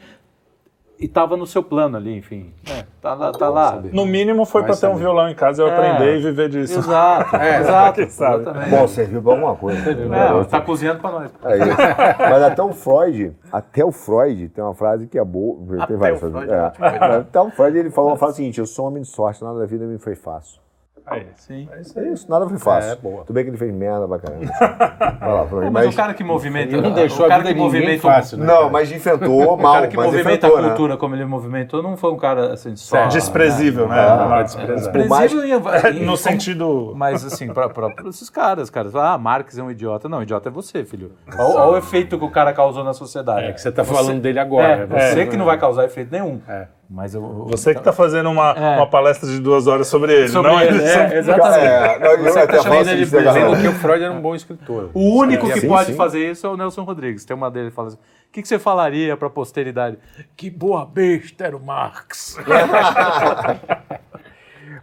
E 1.01 1.05
estava 1.05 1.35
no 1.35 1.47
seu 1.47 1.63
plano 1.63 1.97
ali, 1.97 2.15
enfim. 2.15 2.53
É, 2.69 2.83
tá 3.01 3.15
lá, 3.15 3.31
tá 3.31 3.49
lá. 3.49 3.81
No 3.91 4.05
mínimo 4.05 4.45
foi 4.45 4.61
para 4.63 4.75
ter 4.77 4.85
um 4.85 4.95
violão 4.95 5.27
em 5.29 5.33
casa 5.33 5.63
e 5.63 5.65
eu 5.65 5.69
É. 5.69 5.73
aprender 5.75 6.17
e 6.19 6.21
viver 6.21 6.47
disso. 6.47 6.77
Exato, 6.77 7.35
É, 7.41 7.59
exato. 7.59 8.09
sabe. 8.11 8.45
Bom, 8.69 8.87
serviu 8.87 9.19
para 9.19 9.31
alguma 9.31 9.55
coisa. 9.55 9.79
É, 9.89 10.43
tá 10.43 10.61
cozinhando 10.61 10.99
pra 11.01 11.09
nós. 11.11 11.31
É 11.43 11.57
isso. 11.57 11.77
Mas 12.19 12.43
até 12.43 12.61
o 12.61 12.71
Freud, 12.71 13.33
até 13.51 13.83
o 13.83 13.91
Freud 13.91 14.49
tem 14.49 14.63
uma 14.63 14.75
frase 14.75 15.07
que 15.07 15.17
é 15.17 15.25
boa. 15.25 15.57
Tem 15.67 15.81
Até 15.81 15.95
várias 15.95 16.21
o 16.21 16.29
frases. 16.29 16.47
Freud 16.47 16.53
é 16.53 17.07
É. 17.07 17.15
Até 17.17 17.41
o 17.41 17.49
Freud 17.49 17.77
ele 17.79 17.89
falou 17.89 18.11
uma 18.11 18.17
frase 18.17 18.35
seguinte: 18.35 18.59
eu 18.59 18.67
sou 18.67 18.85
um 18.85 18.87
homem 18.89 19.01
de 19.01 19.09
sorte, 19.09 19.43
nada 19.43 19.57
da 19.57 19.65
vida 19.65 19.85
me 19.85 19.97
foi 19.97 20.13
fácil. 20.15 20.60
Aí. 21.05 21.27
Sim. 21.35 21.67
É 21.71 22.03
isso, 22.09 22.29
nada 22.29 22.47
foi 22.47 22.57
fácil. 22.57 22.91
É, 22.91 22.95
boa. 22.95 23.23
Tudo 23.23 23.33
bem 23.33 23.43
que 23.43 23.49
ele 23.49 23.57
fez 23.57 23.73
merda 23.73 24.07
pra 24.07 24.19
caramba. 24.19 24.45
Vai 25.19 25.31
lá. 25.33 25.45
Mas, 25.51 25.71
Mas, 25.71 25.93
o 25.93 25.97
cara 25.97 26.13
que 26.13 26.23
movimenta. 26.23 26.73
Ele 26.73 26.81
não 26.81 26.93
deixou 26.93 27.23
o 27.23 27.25
a 27.25 27.29
cara 27.29 27.41
vida 27.43 27.53
que 27.55 27.59
movimenta 27.59 28.01
fácil, 28.01 28.37
né? 28.37 28.45
não, 28.45 28.69
mas 28.69 28.91
enfrentou 28.91 29.31
O 29.53 29.57
mal, 29.61 29.73
cara 29.73 29.87
que 29.87 29.97
mas 29.97 30.05
movimenta 30.05 30.47
a 30.47 30.61
né? 30.61 30.67
cultura 30.69 30.97
como 30.97 31.15
ele 31.15 31.25
movimentou 31.25 31.81
não 31.83 31.97
foi 31.97 32.11
um 32.11 32.17
cara 32.17 32.53
assim 32.53 32.75
só. 32.75 33.07
Desprezível, 33.07 33.87
né? 33.87 33.99
Ah, 33.99 34.27
Não, 34.29 34.43
desprezível. 34.43 34.75
Desprezível 34.75 35.43
em- 35.43 35.97
em- 36.01 36.05
No 36.05 36.15
sentido. 36.17 36.93
Mas 36.95 37.25
assim, 37.25 37.47
pra, 37.53 37.69
pra, 37.69 37.89
pra 37.89 38.09
esses 38.09 38.29
caras, 38.29 38.69
caras, 38.69 38.95
ah, 38.95 39.17
Marx 39.17 39.57
é 39.57 39.63
um 39.63 39.71
idiota. 39.71 40.07
Não, 40.07 40.21
idiota 40.23 40.49
é 40.49 40.51
você, 40.51 40.83
filho. 40.83 41.11
Olha, 41.37 41.59
olha 41.59 41.71
o 41.73 41.77
efeito 41.77 42.17
que 42.17 42.25
o 42.25 42.29
cara 42.29 42.53
causou 42.53 42.83
na 42.83 42.93
sociedade. 42.93 43.47
É 43.47 43.51
que 43.51 43.61
você 43.61 43.71
tá 43.71 43.83
falando 43.83 44.21
dele 44.21 44.39
agora. 44.39 44.67
É, 44.67 44.85
né? 44.85 45.11
você 45.11 45.25
que 45.25 45.35
não 45.37 45.45
vai 45.45 45.57
causar 45.57 45.85
efeito 45.85 46.11
nenhum. 46.11 46.39
É. 46.47 46.67
Mas 46.93 47.13
eu, 47.15 47.21
Você 47.47 47.73
que 47.73 47.79
está 47.79 47.93
fazendo 47.93 48.29
uma, 48.29 48.51
É. 48.51 48.75
uma 48.75 48.85
palestra 48.85 49.29
de 49.29 49.39
duas 49.39 49.65
horas 49.65 49.87
sobre 49.87 50.13
ele, 50.13 50.27
sobre 50.27 50.51
não 50.51 50.59
ele, 50.59 50.77
ele. 50.77 50.83
é, 50.83 51.17
exatamente. 51.19 51.65
É, 51.65 51.99
não, 51.99 52.11
ele 52.11 52.23
Você 52.23 52.39
até 52.39 52.57
tá 52.61 52.75
ele 52.75 52.89
é 52.89 52.93
legal. 53.05 53.33
Dizendo 53.33 53.61
que 53.61 53.67
o 53.69 53.71
Freud 53.79 54.03
era 54.03 54.13
um 54.13 54.21
bom 54.21 54.35
escritor. 54.35 54.89
O 54.93 55.15
único 55.19 55.47
que 55.49 55.61
Sim, 55.61 55.67
pode 55.69 55.91
sim. 55.91 55.95
fazer 55.95 56.29
isso 56.31 56.45
é 56.45 56.49
o 56.49 56.57
Nelson 56.57 56.83
Rodrigues. 56.83 57.23
Tem 57.23 57.33
uma 57.35 57.49
dele 57.49 57.69
que 57.69 57.75
fala 57.75 57.87
assim: 57.87 57.97
o 57.97 58.31
que, 58.31 58.41
que 58.41 58.47
você 58.47 58.59
falaria 58.59 59.15
para 59.15 59.27
a 59.27 59.31
posteridade? 59.31 59.97
Que 60.35 60.49
boa 60.49 60.85
besta 60.85 61.45
era 61.45 61.55
o 61.55 61.63
Marx. 61.65 62.37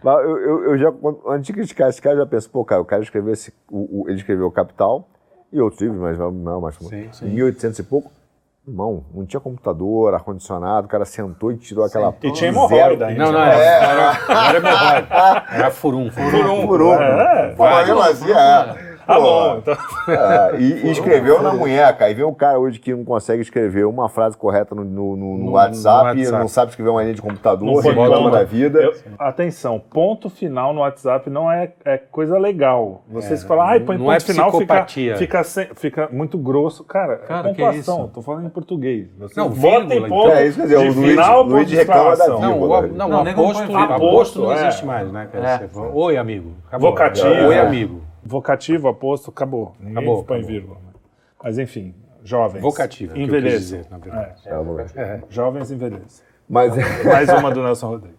Eu, 0.03 0.37
eu, 0.37 0.63
eu 0.65 0.77
já, 0.77 0.93
antes 1.27 1.47
de 1.47 1.53
criticar 1.53 1.89
esse 1.89 2.01
cara, 2.01 2.15
eu 2.15 2.19
já 2.19 2.25
penso, 2.25 2.49
pô, 2.49 2.63
cara, 2.63 2.81
o 2.81 2.85
cara 2.85 3.01
escreveu 3.03 3.33
esse, 3.33 3.53
o, 3.69 4.03
o- 4.03 4.09
ele 4.09 4.17
escreveu 4.17 4.45
o 4.47 4.51
Capital 4.51 5.09
e 5.51 5.59
outros 5.59 5.81
livros, 5.81 5.99
mas 5.99 6.17
não, 6.17 6.61
mas 6.61 6.75
Sim, 6.75 7.09
sim. 7.11 7.25
em 7.27 7.31
1800 7.31 7.79
e 7.79 7.83
pouco, 7.83 8.09
irmão, 8.69 9.03
não 9.13 9.25
tinha 9.25 9.39
computador, 9.39 10.13
ar-condicionado, 10.13 10.87
o 10.87 10.89
cara 10.89 11.05
sentou 11.05 11.51
e 11.51 11.57
tirou 11.57 11.85
aquela... 11.85 12.15
E 12.23 12.31
tinha 12.31 12.49
hemorroida 12.49 13.07
ainda. 13.07 13.25
Não, 13.25 13.31
não, 13.31 13.39
era, 13.41 13.63
era, 13.63 14.19
não 14.27 14.43
era 14.45 14.57
hemorroida. 14.57 15.45
Era 15.51 15.71
furum. 15.71 16.11
furum. 16.11 16.67
Furou. 16.67 16.93
É, 16.93 17.53
Pô, 17.55 17.63
assim, 17.65 18.31
é. 18.31 18.88
Tá 19.09 19.19
bom, 19.19 19.57
então. 19.57 19.73
é, 20.07 20.55
e, 20.59 20.85
e 20.87 20.91
escreveu 20.91 21.41
na 21.41 21.51
munheca. 21.51 22.05
Aí 22.05 22.13
vem 22.13 22.23
um 22.25 22.33
cara 22.33 22.59
hoje 22.59 22.77
que 22.79 22.93
não 22.93 23.03
consegue 23.03 23.41
escrever 23.41 23.85
uma 23.85 24.07
frase 24.07 24.37
correta 24.37 24.75
no, 24.75 24.83
no- 24.83 25.15
no- 25.15 25.37
no 25.39 25.51
WhatsApp, 25.53 26.17
WhatsApp. 26.19 26.37
não 26.39 26.47
sabe 26.47 26.69
escrever 26.69 26.91
uma 26.91 27.01
linha 27.01 27.15
de 27.15 27.21
computador, 27.21 27.81
reclama 27.83 28.29
da 28.29 28.43
vida. 28.43 28.79
Eu- 28.83 28.93
atenção, 29.17 29.79
ponto 29.79 30.29
final 30.29 30.73
no 30.73 30.81
WhatsApp 30.81 31.27
não 31.29 31.51
é, 31.51 31.71
é 31.83 31.97
coisa 31.97 32.37
legal. 32.37 33.01
Vocês 33.09 33.43
falam, 33.43 33.65
ai, 33.65 33.79
põe 33.79 33.97
não 33.97 34.05
ponto 34.05 34.15
é 34.15 34.19
final, 34.19 34.51
fica, 34.51 34.85
fica, 35.17 35.43
sem- 35.43 35.67
fica 35.73 36.07
muito 36.11 36.37
grosso. 36.37 36.83
Cara, 36.83 37.17
Cara, 37.17 37.49
é 37.49 37.53
pontuação, 37.53 38.07
tô 38.13 38.21
falando 38.21 38.45
em 38.45 38.49
português. 38.49 39.07
Vocês 39.17 39.35
Não, 39.35 39.49
botem 39.49 39.87
vírgula, 39.87 40.07
ponto 40.09 40.27
então. 40.27 40.37
É 40.37 40.45
isso, 40.45 40.57
quer 40.57 40.63
dizer, 40.63 40.77
o 40.77 40.81
Luigi- 40.93 41.09
final, 41.09 41.43
de 41.65 41.75
reclama 41.75 42.03
da 42.03 42.11
exclamação. 42.13 42.39
Não, 42.41 42.61
o, 42.61 42.87
não, 42.87 43.09
Não, 43.09 43.21
o 43.21 43.23
nego 43.23 43.41
não 43.41 43.79
aposto, 43.81 44.41
não 44.41 44.51
é. 44.51 44.55
existe 44.67 44.85
mais, 44.85 45.11
né? 45.11 45.27
cara? 45.31 45.63
É. 45.65 45.69
Oi, 45.93 46.17
amigo. 46.17 46.51
Acabou. 46.67 46.91
Vocativo. 46.91 47.27
Oi, 47.27 47.55
É. 47.55 47.59
amigo. 47.61 48.08
Vocativo, 48.23 48.87
aposto, 48.87 49.29
acabou. 49.31 49.73
Ninguém 49.79 49.97
Acabou, 49.97 50.23
põe 50.23 50.37
acabou. 50.37 50.53
vírgula. 50.53 50.75
né? 50.75 50.91
Mas 51.43 51.57
enfim, 51.57 51.93
jovens. 52.23 52.61
Vocativo. 52.61 53.17
dizer, 53.77 53.85
na 53.89 53.97
verdade. 53.97 54.41
É, 54.45 54.53
ver. 54.57 54.91
É. 54.95 55.21
Jovens 55.29 55.71
envelhecem. 55.71 56.25
Mas, 56.49 56.73
Mais 57.05 57.29
uma 57.29 57.51
do 57.51 57.61
Nelson 57.63 57.87
Rodrigues. 57.87 58.17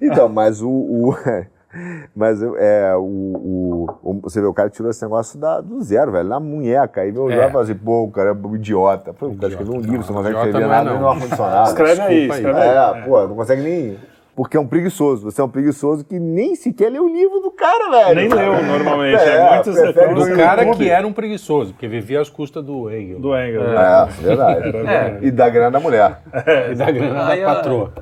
então, 0.00 0.28
mas 0.28 0.60
o. 0.62 0.68
o- 0.70 1.16
mas 2.14 2.42
é, 2.42 2.94
o, 2.96 3.00
o, 3.02 3.86
o- 4.02 4.20
Você 4.22 4.40
vê, 4.40 4.46
o 4.46 4.52
cara 4.52 4.68
tirou 4.68 4.90
esse 4.90 5.02
negócio 5.02 5.38
da, 5.38 5.60
do 5.60 5.80
zero, 5.82 6.12
velho, 6.12 6.28
na 6.28 6.38
munheca. 6.40 7.00
Aí 7.00 7.10
veio 7.10 7.24
o 7.24 7.30
É. 7.30 7.34
E 7.46 7.50
falou 7.50 7.62
assim: 7.62 7.74
pô, 7.74 8.02
o 8.04 8.10
cara 8.10 8.30
é 8.30 8.32
um 8.32 8.56
idiota. 8.56 9.14
Pô, 9.14 9.28
o 9.28 9.36
cara 9.36 9.48
escreveu 9.52 9.74
um 9.74 9.80
livro, 9.80 10.02
você 10.02 10.12
não 10.12 10.18
consegue 10.18 10.36
escrever 10.36 10.58
não 10.60 10.66
é, 10.66 10.68
nada 10.68 10.84
não. 10.84 10.92
nem 10.92 11.00
no 11.00 11.08
ar-condicionado. 11.08 11.68
Escreve 11.70 12.00
aí. 12.02 12.28
escreve 12.28 12.60
aí. 12.60 12.68
É, 13.00 13.02
pô, 13.04 13.26
não 13.28 13.34
consegue 13.36 13.62
nem. 13.62 13.98
Porque 14.40 14.56
é 14.56 14.60
um 14.60 14.66
preguiçoso. 14.66 15.30
Você 15.30 15.38
é 15.38 15.44
um 15.44 15.50
preguiçoso 15.50 16.02
que 16.02 16.18
nem 16.18 16.54
sequer 16.56 16.90
leu 16.90 17.04
o 17.04 17.08
livro 17.12 17.40
do 17.40 17.50
cara, 17.50 17.90
velho. 17.90 18.14
Nem 18.14 18.28
leu 18.30 18.62
normalmente. 18.62 19.20
É, 19.20 19.56
É, 19.56 19.62
prefere 19.62 20.14
Do 20.14 20.34
cara 20.34 20.74
que 20.74 20.88
era 20.88 21.06
um 21.06 21.12
preguiçoso, 21.12 21.74
porque 21.74 21.86
vivia 21.86 22.22
às 22.22 22.30
custas 22.30 22.64
do 22.64 22.88
Hegel. 22.90 23.20
do 23.20 23.36
Engel. 23.36 23.62
É, 23.78 24.06
verdade. 24.06 24.70
É. 24.88 25.18
E 25.20 25.30
da 25.30 25.46
grana 25.50 25.72
da 25.72 25.78
mulher. 25.78 26.22
E 26.72 26.74
da 26.74 26.90
grana 26.90 27.36
da 27.36 27.54
patroa. 27.54 27.92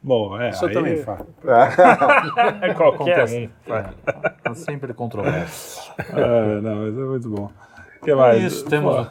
Bom, 0.00 0.40
é. 0.40 0.50
Isso 0.50 0.64
eu 0.66 0.68
aí- 0.68 0.74
também 0.74 0.96
faço. 1.02 1.26
É 2.62 2.72
qualquer 2.72 3.12
Acontece. 3.14 3.50
um. 3.68 3.74
É. 3.74 4.54
Sempre 4.54 4.94
controverso. 4.94 5.92
É, 5.98 6.60
não, 6.60 6.76
mas 6.76 6.96
é 6.96 7.00
muito 7.02 7.28
bom. 7.28 7.50
O 8.00 8.04
que 8.04 8.14
mais? 8.14 8.40
Isso, 8.40 8.64
temos. 8.66 9.04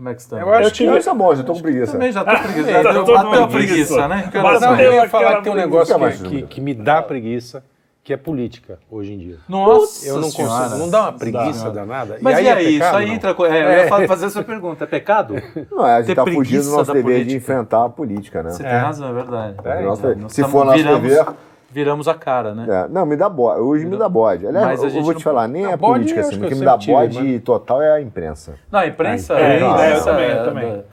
Como 0.00 0.08
é 0.08 0.14
que 0.14 0.20
estamos? 0.22 0.46
Eu 0.46 0.54
acho 0.54 0.68
Eu 0.68 0.72
tive- 0.72 0.90
Não, 0.90 0.96
isso 0.96 1.10
é 1.10 1.14
bom, 1.14 1.34
já 1.34 1.42
tô 1.42 1.52
com 1.52 1.60
preguiça. 1.60 1.92
Também 1.92 2.10
já 2.10 2.24
tô 2.24 2.30
preguiça. 2.42 2.82
tá 2.82 2.94
todo 2.94 3.12
Bateu 3.12 3.30
mundo 3.30 3.42
a 3.42 3.48
preguiça, 3.48 3.94
preguiça. 3.94 4.08
né? 4.08 4.30
Mas 4.32 4.60
Não, 4.62 4.70
Bateu 4.70 4.86
eu 4.86 4.92
ia 4.94 5.08
falar 5.10 5.36
que 5.36 5.42
tem 5.42 5.52
um 5.52 5.56
negócio 5.56 5.94
preguiça, 5.98 6.22
que, 6.24 6.24
mas- 6.34 6.42
que, 6.42 6.46
que 6.54 6.60
me 6.62 6.72
dá 6.72 7.02
preguiça, 7.02 7.62
que 8.02 8.14
é 8.14 8.16
política 8.16 8.78
hoje 8.90 9.12
em 9.12 9.18
dia. 9.18 9.36
Nossa 9.46 10.08
Eu 10.08 10.16
não 10.16 10.30
Senhora. 10.30 10.54
consigo, 10.62 10.78
não 10.78 10.88
dá 10.88 11.00
uma 11.02 11.12
preguiça 11.12 11.70
danada. 11.70 12.16
Mas 12.22 12.38
e 12.38 12.40
aí, 12.40 12.46
é 12.48 12.62
isso 12.62 12.78
pecado, 12.78 12.96
aí 12.96 13.06
não? 13.08 13.14
entra. 13.14 13.30
É, 13.30 13.34
eu 13.62 13.82
ia 13.84 13.88
fa- 13.88 14.08
fazer 14.08 14.24
essa 14.26 14.42
pergunta. 14.42 14.84
É 14.84 14.86
pecado? 14.86 15.34
Não, 15.70 15.86
é, 15.86 15.96
a 15.96 15.98
gente 15.98 16.06
Ter 16.06 16.14
tá 16.14 16.22
fugindo 16.24 16.38
preguiça 16.40 16.70
do 16.70 16.76
nosso 16.78 16.86
da 16.86 16.92
dever 16.94 17.24
de 17.26 17.36
enfrentar 17.36 17.84
a 17.84 17.88
política, 17.90 18.42
né? 18.42 18.50
Você 18.52 18.62
tem 18.62 18.72
razão, 18.72 19.06
é 19.10 19.12
verdade. 19.12 19.56
É, 19.62 19.82
nosso 19.82 20.00
dever. 20.00 20.16
Nós 20.16 20.32
Se 20.32 20.42
for 20.44 20.64
nosso 20.64 20.82
dever, 20.82 21.26
viramos 21.70 22.08
a 22.08 22.14
cara, 22.14 22.54
né? 22.54 22.66
É, 22.68 22.88
não, 22.88 23.06
me 23.06 23.16
dá 23.16 23.28
bode. 23.28 23.60
Hoje 23.60 23.86
me 23.86 23.96
dá 23.96 24.08
bode. 24.08 24.46
Aliás, 24.46 24.66
Mas 24.66 24.80
a 24.82 24.86
eu 24.86 24.90
gente 24.90 25.02
vou 25.02 25.12
não- 25.12 25.18
te 25.18 25.24
falar, 25.24 25.48
nem 25.48 25.62
Não, 25.62 25.70
é 25.72 25.76
política 25.76 26.20
eu 26.20 26.26
assim. 26.26 26.36
O 26.42 26.46
que 26.46 26.54
eu 26.54 26.58
me 26.58 26.64
dá 26.64 26.76
bode 26.76 27.40
total 27.40 27.80
é 27.82 27.92
a 27.92 28.00
imprensa. 28.00 28.54
Não, 28.70 28.80
a 28.80 28.86
imprensa. 28.86 29.34
É, 29.34 29.62
a 29.62 29.70
imprensa 29.70 29.80
é, 29.80 29.96
eu 29.96 30.04
também, 30.04 30.30
eu 30.30 30.36
é- 30.36 30.44
também. 30.44 30.84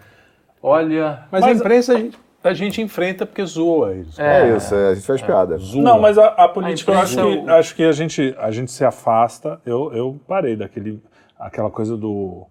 Olha. 0.62 1.24
Mas, 1.32 1.44
a 1.44 1.52
imprensa 1.52 1.94
a 1.94 1.98
gente, 1.98 2.20
a 2.44 2.54
gente 2.54 2.82
enfrenta 2.82 3.26
porque 3.26 3.44
zoa 3.46 3.94
eles. 3.94 4.18
É, 4.20 4.56
isso, 4.56 4.74
é, 4.76 4.92
a 4.92 4.94
gente 4.96 5.06
faz 5.06 5.22
piada. 5.22 5.58
Zoa. 5.58 5.82
Não, 5.82 6.00
mas 6.00 6.18
a, 6.18 6.28
a 6.28 6.50
política 6.50 6.92
eu 6.92 7.00
acho 7.00 7.16
que, 7.16 7.50
acho 7.50 7.76
que 7.76 7.84
a, 7.84 7.92
gente, 7.92 8.36
a 8.40 8.52
gente 8.52 8.72
se 8.72 8.84
afasta. 8.84 9.60
Eu, 9.66 9.92
eu 9.94 10.20
parei 10.28 10.56
daquele 10.56 11.02
aquela 11.40 11.70
coisa 11.70 11.96
do 11.96 12.46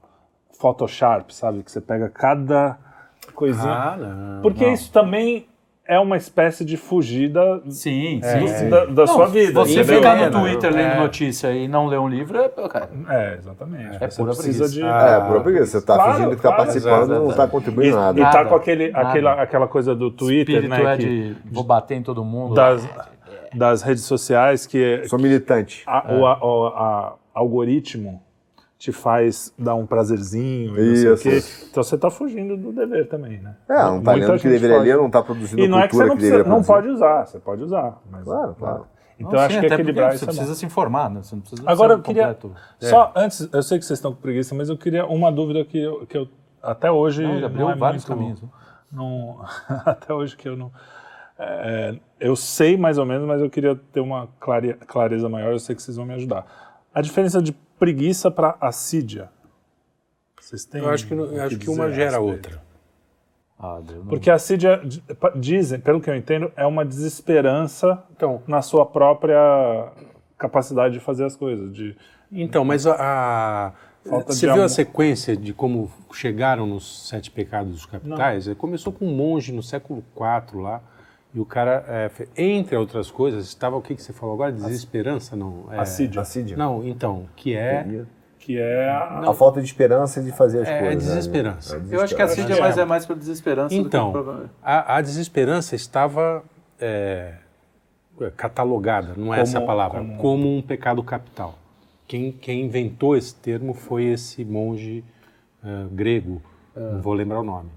Photoshop, 0.59 1.35
sabe? 1.35 1.63
Que 1.63 1.71
você 1.71 1.81
pega 1.81 2.09
cada 2.09 2.79
coisinha. 3.35 3.73
Ah, 3.73 3.97
não. 3.97 4.43
Porque 4.43 4.67
isso 4.67 4.91
também 4.93 5.47
é 5.89 5.99
uma 6.01 6.17
espécie 6.17 6.65
de 6.65 6.77
fugida 6.77 7.61
Sim, 7.69 8.21
do- 8.21 8.49
sim. 8.49 8.69
da, 8.69 8.85
da 8.87 8.93
Não, 8.93 9.07
sua 9.07 9.27
vida. 9.27 9.53
Você 9.61 9.81
entendeu? 9.81 9.97
ficar 9.97 10.17
no 10.17 10.25
É, 10.25 10.31
Twitter 10.31 10.71
é. 10.71 10.75
lendo 10.75 11.01
notícia 11.01 11.53
e 11.53 11.69
não 11.69 11.87
ler 11.87 11.99
um 12.01 12.09
livro 12.09 12.39
é. 12.39 12.49
cara, 12.69 12.91
É, 13.09 13.35
exatamente. 13.39 13.97
É 14.03 14.09
pura 14.09 14.33
precisa 14.33 14.65
preguiça. 14.65 14.69
de. 14.69 14.83
Ah, 14.83 15.23
É, 15.25 15.29
por 15.33 15.43
preguiça. 15.43 15.79
Você 15.81 15.87
tá 15.87 15.95
Claro, 15.95 16.13
fingindo 16.15 16.31
que 16.37 16.43
tá 16.43 16.49
claro, 16.49 16.57
participando 16.65 17.05
e 17.05 17.09
não 17.19 17.25
exato. 17.27 17.37
tá 17.37 17.45
E, 17.45 17.49
contribuindo 17.49 17.97
e 17.97 17.99
nada. 18.01 18.21
tá 18.21 18.33
Nada, 18.33 18.49
com 18.49 18.55
aquele, 18.57 18.91
nada. 18.91 19.09
aquela, 19.09 19.33
aquela 19.43 19.69
coisa 19.69 19.95
do 19.95 20.11
Twitter, 20.11 20.57
espírito 20.63 20.83
né? 20.85 20.95
é 20.95 20.97
que- 20.97 21.05
de 21.05 21.37
vou 21.53 21.63
bater 21.65 21.95
em 21.97 22.03
todo 22.03 22.25
mundo. 22.25 22.55
das, 22.55 22.89
das 23.55 23.83
redes 23.83 24.05
sociais 24.05 24.67
que 24.67 24.83
é- 24.83 25.05
Sou 25.09 25.19
militante. 25.19 25.83
a- 25.87 26.13
o, 26.13 26.27
a- 26.27 26.39
o 26.45 26.67
a- 26.67 27.15
algoritmo 27.33 28.23
te 28.87 28.93
faz 28.93 29.53
dar 29.59 29.75
um 29.75 29.85
prazerzinho 29.85 30.79
e 30.79 30.89
não 30.89 30.97
sei 30.97 31.09
o 31.11 31.15
Isso. 31.15 31.23
quê. 31.25 31.67
Então 31.71 31.83
você 31.83 31.99
tá 31.99 32.09
fugindo 32.09 32.57
do 32.57 32.73
dever 32.73 33.09
também, 33.09 33.41
né? 33.41 33.57
É, 33.69 33.75
não 33.83 34.01
tá 34.01 34.13
Muita 34.13 34.27
lendo 34.29 34.37
o 34.37 34.41
que 34.41 34.49
deveria 34.49 34.79
ler, 34.79 34.97
não 34.97 35.11
tá 35.11 35.23
produzindo 35.23 35.61
E 35.61 35.67
não 35.67 35.81
é 35.81 35.89
que 35.89 35.97
você 35.97 36.05
não, 36.05 36.11
que, 36.17 36.21
precisa, 36.23 36.45
não 36.45 36.63
pode 36.63 36.89
usar, 36.89 37.27
você 37.27 37.41
pode 37.41 37.63
usar. 37.65 38.01
Mas, 38.11 38.23
Claro, 38.23 38.55
claro. 38.57 38.87
Então 39.19 39.33
Não, 39.33 39.39
eu 39.39 39.45
acho 39.45 39.55
sim, 39.55 39.61
que 39.61 39.67
até 39.67 39.75
equilibrar 39.75 40.11
isso 40.15 40.19
Você 40.19 40.25
é 40.25 40.29
precisa 40.35 40.55
se 40.55 40.67
informar, 40.67 41.11
né? 41.11 41.23
Você 41.23 41.35
não 41.35 41.41
precisa 41.41 41.63
Agora 41.69 41.95
ser 41.95 41.99
eu 41.99 42.03
queria. 42.05 42.23
completo. 42.35 42.53
Só 42.79 43.13
antes, 43.17 43.49
eu 43.53 43.63
sei 43.63 43.79
que 43.79 43.85
vocês 43.85 43.99
estão 43.99 44.13
com 44.13 44.21
preguiça, 44.21 44.55
mas 44.55 44.69
eu 44.69 44.77
queria 44.79 45.05
uma 45.07 45.33
dúvida 45.33 45.65
que 45.65 45.79
eu, 45.79 46.07
que 46.07 46.17
eu 46.17 46.29
até 46.63 46.91
hoje. 46.91 47.23
Não, 47.25 47.35
ele 47.35 47.45
abriu 47.47 47.63
não 47.63 47.71
é 47.73 47.75
vários 47.75 48.07
muito- 48.07 48.19
caminhos. 48.19 48.43
né? 48.43 48.49
não- 48.93 49.41
até 49.85 50.15
hoje 50.15 50.37
que 50.37 50.49
eu 50.49 50.57
não. 50.57 50.71
é, 51.39 51.97
eu 52.21 52.37
sei 52.37 52.77
mais 52.77 52.99
ou 52.99 53.05
menos, 53.07 53.27
mas 53.27 53.41
eu 53.43 53.51
queria 53.51 53.75
ter 53.93 54.01
uma 54.01 54.29
clare- 54.39 54.75
clareza 54.87 55.29
maior. 55.29 55.53
Eu 55.53 55.59
sei 55.59 55.75
que 55.75 55.83
vocês 55.83 55.97
vão 55.97 56.07
me 56.07 56.15
ajudar. 56.15 56.47
A 56.95 57.01
diferença 57.01 57.43
de 57.43 57.57
preguiça 57.79 58.31
para 58.31 58.57
assídia. 58.61 59.29
Vocês 60.41 60.65
têm. 60.65 60.83
Eu 60.83 60.91
acho 60.91 61.07
que, 61.07 61.15
não- 61.15 61.25
eu 61.27 61.43
acho 61.43 61.59
que 61.59 61.69
uma 61.71 61.85
a 61.87 61.91
gera 61.91 62.19
respeito? 62.19 62.25
outra. 62.49 62.63
Ah, 63.59 63.81
Deus, 63.83 63.99
não- 64.01 64.07
Porque 64.09 64.31
a 64.31 64.35
assídia, 64.35 64.81
dizem, 65.35 65.81
pelo 65.81 66.01
que 66.01 66.11
eu 66.11 66.15
entendo, 66.17 66.53
é 66.57 66.67
uma 66.67 66.85
desesperança 66.85 68.03
Então, 68.15 68.43
na 68.47 68.61
sua 68.63 68.85
própria 68.85 69.39
capacidade 70.37 70.95
de 70.95 71.01
fazer 71.01 71.25
as 71.25 71.35
coisas. 71.35 71.73
De, 71.75 71.97
então 72.31 72.65
mas 72.65 72.87
a, 72.87 72.95
a- 72.99 73.73
Falta 74.09 74.33
você 74.35 74.47
de 74.47 74.53
viu 74.53 74.63
a 74.63 74.69
sequência 74.69 75.37
de 75.37 75.53
como 75.53 75.91
chegaram 76.13 76.65
nos 76.67 77.09
sete 77.09 77.29
pecados 77.31 77.85
capitais? 77.87 78.47
Ele 78.47 78.55
começou 78.55 78.93
com 78.93 79.07
um 79.07 79.15
monge 79.17 79.53
no 79.53 79.63
século 79.63 80.05
IV 80.15 80.61
lá. 80.63 80.81
E 81.37 81.39
o 81.39 81.45
cara, 81.45 81.85
é, 81.87 82.11
entre 82.35 82.75
outras 82.77 83.11
coisas, 83.11 83.45
estava 83.45 83.77
o 83.77 83.83
que, 83.83 83.95
que 83.95 84.03
você 84.03 84.11
falou 84.11 84.35
agora? 84.37 84.51
Desesperança? 84.53 85.37
Não. 85.37 85.67
É, 85.71 85.79
assídia, 85.81 86.23
Assídia. 86.23 86.57
Não, 86.57 86.83
então, 86.83 87.29
que 87.37 87.55
é, 87.55 88.07
que 88.39 88.59
é 88.59 88.89
a, 88.89 89.29
A 89.29 89.35
falta 89.35 89.61
de 89.61 89.67
esperança 89.67 90.23
de 90.23 90.33
fazer 90.33 90.63
as 90.63 90.69
é, 90.69 90.79
coisas. 90.79 91.05
né? 91.07 91.15
desesperança. 91.15 91.85
Eu 91.91 92.01
acho 92.01 92.17
que 92.17 92.23
a 92.23 92.27
CID 92.29 92.53
é 92.55 92.59
mais, 92.59 92.79
é. 92.79 92.81
é 92.81 92.85
mais 92.87 93.05
para 93.05 93.17
desesperança 93.17 93.75
Então, 93.75 94.13
do 94.13 94.19
que 94.19 94.25
pra... 94.25 94.45
a, 94.63 94.97
a 94.97 95.01
desesperança 95.03 95.75
estava 95.77 96.43
é, 96.81 97.35
catalogada, 98.35 99.09
não 99.15 99.35
é 99.35 99.37
Como- 99.37 99.43
essa 99.43 99.59
a 99.59 99.61
palavra, 99.61 99.99
como- 99.99 100.17
como... 100.17 100.57
um 100.57 100.63
pecado 100.63 101.03
capital. 101.03 101.59
Quem, 102.09 102.33
quem 102.33 102.65
inventou 102.65 103.15
esse 103.15 103.35
termo 103.35 103.75
foi 103.75 104.05
esse 104.05 104.43
monge 104.43 105.05
ah, 105.63 105.87
grego, 105.93 106.41
não 106.75 107.03
vou 107.03 107.13
lembrar 107.13 107.41
o 107.41 107.45
nome. 107.45 107.69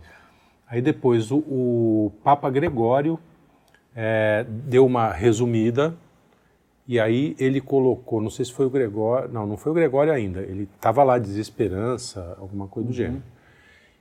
Aí 0.65 0.81
depois 0.81 1.29
o, 1.29 1.39
o 1.39 2.13
Papa 2.23 2.49
Gregório 2.49 3.19
é, 4.01 4.45
deu 4.47 4.85
uma 4.85 5.11
resumida 5.11 5.93
e 6.87 6.97
aí 6.97 7.35
ele 7.37 7.59
colocou, 7.59 8.21
não 8.21 8.29
sei 8.29 8.45
se 8.45 8.53
foi 8.53 8.65
o 8.65 8.69
Gregório, 8.69 9.29
não, 9.29 9.45
não 9.45 9.57
foi 9.57 9.73
o 9.73 9.75
Gregório 9.75 10.13
ainda, 10.13 10.39
ele 10.39 10.69
estava 10.73 11.03
lá, 11.03 11.19
desesperança, 11.19 12.37
alguma 12.39 12.65
coisa 12.65 12.87
do 12.87 12.95
gênero. 12.95 13.21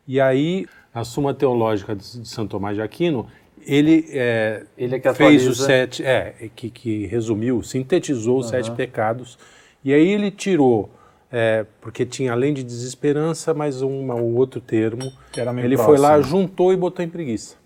E 0.07 0.21
aí, 0.21 0.67
a 0.95 1.03
Suma 1.03 1.35
Teológica 1.35 1.97
de 1.97 2.21
de 2.21 2.29
Santo 2.29 2.53
Tomás 2.53 2.77
de 2.77 2.81
Aquino, 2.81 3.27
ele, 3.67 4.07
é, 4.11 4.63
Ele 4.79 4.95
é 4.95 5.15
fez 5.15 5.47
os 5.49 5.59
sete, 5.59 6.05
é, 6.05 6.49
que, 6.55 6.71
que 6.71 7.07
resumiu, 7.07 7.61
sintetizou 7.65 8.39
os 8.39 8.49
sete 8.49 8.71
pecados, 8.71 9.37
e 9.85 9.93
aí 9.93 10.09
ele 10.09 10.31
tirou, 10.31 10.89
é, 11.31 11.67
porque 11.81 12.07
tinha 12.07 12.33
além 12.33 12.55
de 12.55 12.63
desesperança, 12.63 13.53
mais 13.53 13.83
um, 13.83 14.11
um 14.13 14.37
outro 14.37 14.61
termo, 14.61 15.13
Que 15.33 15.41
era 15.41 15.53
meio 15.53 15.67
ele 15.67 15.77
foi 15.77 15.99
lá, 15.99 16.15
próximo. 16.15 16.39
juntou 16.39 16.73
e 16.73 16.77
botou 16.77 17.05
em 17.05 17.09
preguiça. 17.09 17.58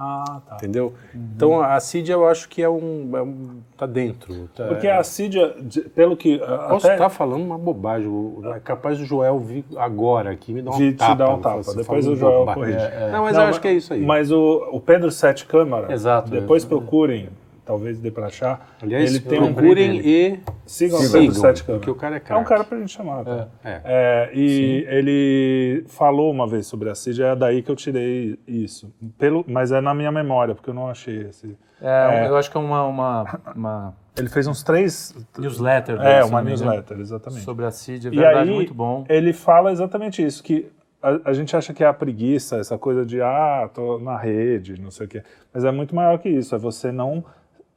Ah, 0.00 0.40
tá. 0.46 0.54
Entendeu? 0.54 0.94
Então 1.12 1.60
a 1.60 1.74
assídia 1.74 2.12
eu 2.12 2.28
acho 2.28 2.48
que 2.48 2.62
é 2.62 2.68
um. 2.70 3.10
É 3.16 3.20
um 3.22 3.60
tá 3.76 3.84
dentro. 3.84 4.48
Tá, 4.54 4.68
Porque 4.68 4.86
a 4.86 5.00
assídia, 5.00 5.56
de- 5.60 5.80
pelo 5.80 6.16
que. 6.16 6.38
Posso 6.38 6.88
estar 6.88 7.08
falando 7.08 7.42
uma 7.42 7.58
bobagem. 7.58 8.08
É 8.54 8.60
capaz 8.60 8.96
do 8.98 9.04
Joel 9.04 9.40
vir 9.40 9.64
agora 9.76 10.30
aqui 10.30 10.52
me 10.52 10.62
dar 10.62 10.70
um 10.70 10.78
de 10.78 10.92
te 10.92 10.98
tapa. 10.98 11.14
dar 11.16 11.34
um 11.34 11.40
tapa. 11.40 11.64
Você 11.64 11.78
Depois 11.78 12.06
o 12.06 12.14
Joel 12.14 12.46
corrige. 12.46 12.78
Não, 13.10 13.24
mas 13.24 13.36
Não, 13.36 13.42
eu 13.42 13.48
acho 13.48 13.60
que 13.60 13.66
é 13.66 13.72
isso 13.72 13.92
aí. 13.92 14.00
Mas 14.00 14.30
o, 14.30 14.68
o 14.70 14.80
Pedro 14.80 15.10
Sete 15.10 15.44
Câmara, 15.46 15.92
Exato, 15.92 16.30
depois 16.30 16.64
é. 16.64 16.68
procurem, 16.68 17.28
talvez 17.68 18.00
dê 18.00 18.10
pra 18.10 18.26
achar. 18.28 18.66
Aliás, 18.82 19.10
ele 19.14 19.20
tem 19.20 19.38
um. 19.42 19.52
procurem 19.52 20.00
e 20.02 20.40
Sigam 20.64 20.98
o 20.98 21.02
sigam, 21.02 21.34
Sete 21.34 21.62
porque 21.62 21.90
o 21.90 21.94
cara 21.94 22.16
é 22.16 22.18
É 22.18 22.20
um 22.20 22.22
craque. 22.22 22.48
cara 22.48 22.64
pra 22.64 22.78
gente 22.78 22.90
chamar. 22.90 23.24
tá? 23.26 23.48
É. 23.62 23.80
É, 23.84 24.30
e 24.34 24.86
ele 24.88 25.84
falou 25.86 26.30
uma 26.32 26.46
vez 26.48 26.66
sobre 26.66 26.88
a 26.88 26.92
assídia, 26.92 27.26
é 27.26 27.36
daí 27.36 27.62
que 27.62 27.70
eu 27.70 27.76
tirei 27.76 28.38
isso. 28.48 28.90
Pelo, 29.18 29.44
mas 29.46 29.70
é 29.70 29.82
na 29.82 29.92
minha 29.94 30.10
memória, 30.10 30.54
porque 30.54 30.70
eu 30.70 30.74
não 30.74 30.88
achei 30.88 31.26
esse. 31.28 31.54
É, 31.80 32.26
eu 32.26 32.36
acho 32.38 32.50
que 32.50 32.56
é 32.56 32.60
uma, 32.60 32.84
uma, 32.84 33.40
uma 33.54 33.96
Ele 34.18 34.28
fez 34.30 34.46
uns 34.46 34.62
três. 34.62 35.14
newsletter. 35.38 36.00
É, 36.00 36.24
uma 36.24 36.40
newsletter, 36.42 36.98
exatamente. 36.98 37.44
Sobre 37.44 37.66
a 37.66 37.70
CID, 37.70 38.08
é 38.08 38.10
E 38.12 38.16
verdade, 38.16 38.48
aí, 38.48 38.54
muito 38.54 38.72
bom. 38.74 39.04
ele 39.10 39.32
fala 39.34 39.70
exatamente 39.70 40.24
isso, 40.24 40.42
que 40.42 40.66
a, 41.00 41.30
a 41.30 41.32
gente 41.32 41.54
acha 41.56 41.72
que 41.72 41.84
é 41.84 41.86
a 41.86 41.94
preguiça, 41.94 42.56
essa 42.56 42.76
coisa 42.76 43.06
de, 43.06 43.22
ah, 43.22 43.70
tô 43.72 44.00
na 44.00 44.16
rede, 44.18 44.80
não 44.80 44.90
sei 44.90 45.06
o 45.06 45.08
quê. 45.08 45.22
Mas 45.54 45.64
é 45.64 45.70
muito 45.70 45.94
maior 45.94 46.18
que 46.18 46.28
isso, 46.28 46.52
é 46.54 46.58
você 46.58 46.90
não 46.90 47.24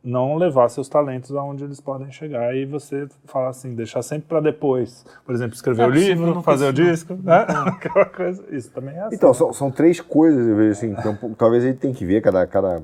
não 0.03 0.35
levar 0.35 0.67
seus 0.69 0.89
talentos 0.89 1.35
aonde 1.35 1.63
eles 1.63 1.79
podem 1.79 2.11
chegar 2.11 2.55
e 2.55 2.65
você 2.65 3.07
falar 3.25 3.49
assim, 3.49 3.75
deixar 3.75 4.01
sempre 4.01 4.27
para 4.27 4.39
depois. 4.39 5.05
Por 5.25 5.35
exemplo, 5.35 5.53
escrever 5.55 5.83
É 5.83 5.85
o 5.85 5.89
livro, 5.89 6.41
fazer 6.41 6.67
o 6.69 6.73
disco, 6.73 7.13
né? 7.13 7.45
Aquela 7.67 8.05
coisa. 8.05 8.43
Isso 8.49 8.71
também 8.71 8.95
é 8.95 9.01
assim. 9.01 9.15
Então, 9.15 9.33
são, 9.33 9.53
são 9.53 9.69
três 9.69 10.01
coisas, 10.01 10.47
eu 10.47 10.55
vejo 10.55 10.71
assim, 10.71 10.95
pouco- 10.95 11.35
talvez 11.35 11.63
ele 11.63 11.75
tenha 11.75 11.93
que 11.93 12.05
ver 12.05 12.21
cada, 12.21 12.45
cada 12.47 12.81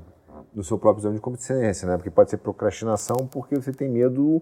no 0.53 0.63
seu 0.63 0.77
próprio 0.77 1.01
exame 1.01 1.15
de 1.15 1.21
competência, 1.21 1.87
né? 1.87 1.97
Porque 1.97 2.09
pode 2.09 2.29
ser 2.29 2.37
procrastinação 2.37 3.27
porque 3.31 3.55
você 3.55 3.71
tem 3.71 3.89
medo 3.89 4.41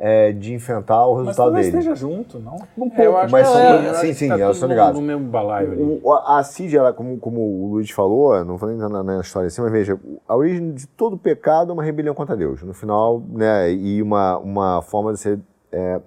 é, 0.00 0.30
de 0.32 0.54
enfrentar 0.54 1.04
o 1.06 1.16
Mas 1.16 1.26
resultado 1.26 1.46
talvez 1.46 1.66
dele. 1.66 1.78
esteja 1.78 1.94
junto, 1.96 2.38
não? 2.38 2.54
Um 2.54 2.86
É, 2.86 2.88
pouco, 2.88 3.02
eu 3.02 3.16
acho 3.18 3.32
mas 3.32 3.46
que 3.48 3.52
são, 3.52 3.60
é, 3.60 3.86
eu 3.86 3.90
acho 3.90 4.00
sim, 4.00 4.12
sim, 4.14 4.28
tá 4.28 4.38
elas 4.38 4.56
estão 4.56 4.68
ligadas. 4.68 4.94
No 4.94 5.02
mesmo 5.04 5.26
balaio 5.28 5.72
ali. 5.72 6.00
O- 6.02 6.12
a 6.12 6.42
CID, 6.44 6.76
ela, 6.76 6.92
como, 6.92 7.18
como 7.18 7.40
o 7.40 7.70
Luiz 7.72 7.90
falou, 7.90 8.44
não 8.44 8.56
vou 8.56 8.68
nem 8.68 8.76
entrar 8.78 8.88
na, 8.88 9.02
na 9.02 9.20
história 9.20 9.48
assim, 9.48 9.60
mas 9.60 9.72
veja, 9.72 9.98
a 10.28 10.36
origem 10.36 10.72
de 10.72 10.86
todo 10.86 11.18
pecado 11.18 11.70
é 11.70 11.74
uma 11.74 11.82
rebelião 11.82 12.14
contra 12.14 12.36
Deus. 12.36 12.62
No 12.62 12.72
final, 12.72 13.20
né, 13.28 13.72
e 13.72 14.00
uma, 14.00 14.38
uma 14.38 14.82
forma 14.82 15.12
de 15.12 15.18
você 15.18 15.38
é, 15.72 16.00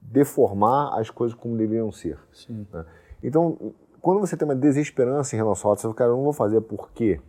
deformar 0.00 0.98
as 0.98 1.10
coisas 1.10 1.36
como 1.36 1.56
deveriam 1.56 1.90
ser. 1.92 2.18
né? 2.72 2.84
Então, 3.22 3.56
quando 4.00 4.20
você 4.20 4.36
tem 4.36 4.46
uma 4.46 4.54
desesperança 4.54 5.34
em 5.34 5.38
relação 5.38 5.68
a 5.68 5.72
algo, 5.72 5.80
você 5.80 5.82
fala, 5.82 5.94
cara, 5.94 6.10
eu 6.10 6.16
não 6.16 6.24
vou 6.24 6.32
fazer 6.32 6.60
porque 6.60 7.20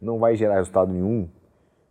não 0.00 0.18
vai 0.18 0.36
gerar 0.36 0.56
resultado 0.56 0.92
nenhum, 0.92 1.28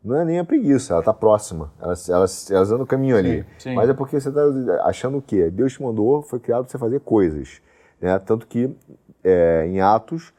não 0.06 0.16
é 0.18 0.24
nem 0.24 0.40
a 0.40 0.46
preguiça, 0.46 0.94
ela 0.94 1.02
está 1.02 1.12
próxima, 1.12 1.72
elas, 1.82 2.08
elas, 2.08 2.52
elas 2.52 2.68
andam 2.70 2.80
no 2.80 2.88
caminho 2.88 3.18
ali. 3.18 3.44
sim. 3.58 3.74
Mas 3.74 3.90
é 3.90 3.94
porque 3.94 4.20
você 4.20 4.30
está 4.30 4.42
achando 4.84 5.18
o 5.18 5.22
quê? 5.22 5.50
Deus 5.50 5.74
te 5.74 5.82
mandou, 5.82 6.22
foi 6.22 6.40
criado 6.40 6.64
para 6.64 6.72
você 6.72 6.78
fazer 6.78 7.00
coisas. 7.00 7.62
Né? 8.00 8.18
Tanto 8.20 8.46
que 8.46 8.76
é, 9.24 9.66
em 9.68 9.82
Atos, 9.82 10.32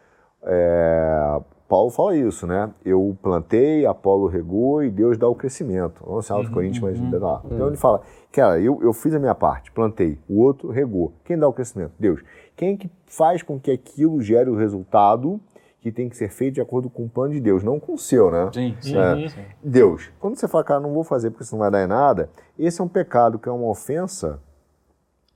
é, 0.44 1.40
Paulo 1.68 1.90
fala 1.90 2.16
isso, 2.16 2.46
né? 2.46 2.70
Eu 2.84 3.16
plantei, 3.20 3.84
Apolo 3.84 4.28
regou 4.28 4.84
e 4.84 4.90
Deus 4.90 5.18
dá 5.18 5.28
o 5.28 5.34
crescimento. 5.34 6.04
Não 6.06 6.22
sei 6.22 6.36
Atos 6.36 6.48
Coríntios, 6.48 6.80
mas 6.80 7.00
ainda 7.00 7.18
lá. 7.18 7.42
Então 7.44 7.66
ele 7.66 7.76
fala, 7.76 8.02
cara, 8.30 8.60
eu, 8.60 8.78
eu 8.82 8.92
fiz 8.92 9.12
a 9.14 9.18
minha 9.18 9.34
parte, 9.34 9.72
plantei, 9.72 10.16
o 10.28 10.40
outro 10.40 10.70
regou. 10.70 11.12
Quem 11.24 11.36
dá 11.36 11.48
o 11.48 11.52
crescimento? 11.52 11.92
Deus. 11.98 12.22
Quem 12.54 12.76
que 12.76 12.88
faz 13.06 13.42
com 13.42 13.58
que 13.58 13.72
aquilo 13.72 14.22
gere 14.22 14.48
o 14.48 14.54
resultado 14.54 15.40
que 15.80 15.92
tem 15.92 16.08
que 16.08 16.16
ser 16.16 16.28
feito 16.28 16.54
de 16.54 16.60
acordo 16.60 16.90
com 16.90 17.04
o 17.04 17.08
plano 17.08 17.32
de 17.32 17.40
Deus, 17.40 17.62
não 17.62 17.78
com 17.78 17.94
o 17.94 17.98
seu, 17.98 18.30
né? 18.30 18.50
Sim, 18.52 18.76
sim. 18.80 18.96
É. 18.96 19.46
Deus. 19.62 20.10
Quando 20.18 20.36
você 20.36 20.48
fala, 20.48 20.64
cara, 20.64 20.80
não 20.80 20.92
vou 20.92 21.04
fazer 21.04 21.30
porque 21.30 21.44
isso 21.44 21.54
não 21.54 21.60
vai 21.60 21.70
dar 21.70 21.84
em 21.84 21.86
nada, 21.86 22.28
esse 22.58 22.80
é 22.80 22.84
um 22.84 22.88
pecado, 22.88 23.38
que 23.38 23.48
é 23.48 23.52
uma 23.52 23.68
ofensa 23.68 24.40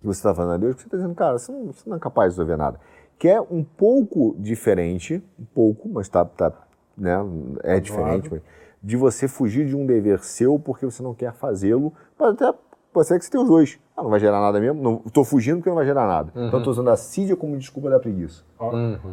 que 0.00 0.06
você 0.06 0.18
está 0.18 0.34
fazendo 0.34 0.54
a 0.54 0.56
Deus, 0.56 0.74
porque 0.74 0.82
você 0.82 0.86
está 0.88 0.96
dizendo, 0.96 1.14
cara, 1.14 1.38
você 1.38 1.52
não, 1.52 1.66
você 1.66 1.88
não 1.88 1.96
é 1.96 2.00
capaz 2.00 2.32
de 2.32 2.40
resolver 2.40 2.56
nada. 2.56 2.80
Que 3.18 3.28
é 3.28 3.40
um 3.40 3.62
pouco 3.62 4.34
diferente, 4.38 5.22
um 5.38 5.44
pouco, 5.44 5.88
mas 5.88 6.08
tá, 6.08 6.24
tá 6.24 6.52
né, 6.96 7.16
é 7.62 7.78
diferente, 7.78 8.28
mas 8.30 8.40
de 8.82 8.96
você 8.96 9.28
fugir 9.28 9.66
de 9.66 9.76
um 9.76 9.84
dever 9.84 10.20
seu 10.20 10.58
porque 10.58 10.84
você 10.84 11.02
não 11.02 11.14
quer 11.14 11.32
fazê-lo, 11.34 11.92
pode 12.16 12.42
até 12.42 12.58
pode 12.92 13.06
ser 13.08 13.18
que 13.18 13.24
você 13.24 13.30
tenha 13.30 13.42
os 13.42 13.48
dois. 13.48 13.78
Ah, 13.96 14.02
não 14.02 14.08
vai 14.10 14.18
gerar 14.18 14.40
nada 14.40 14.58
mesmo, 14.58 14.82
não, 14.82 14.96
tô 14.96 15.22
fugindo 15.24 15.56
porque 15.56 15.68
não 15.68 15.76
vai 15.76 15.84
gerar 15.84 16.06
nada. 16.06 16.32
Então 16.34 16.58
eu 16.58 16.64
tô 16.64 16.70
usando 16.70 16.88
a 16.88 16.96
sídia 16.96 17.36
como 17.36 17.56
desculpa 17.58 17.90
da 17.90 17.98
preguiça. 18.00 18.42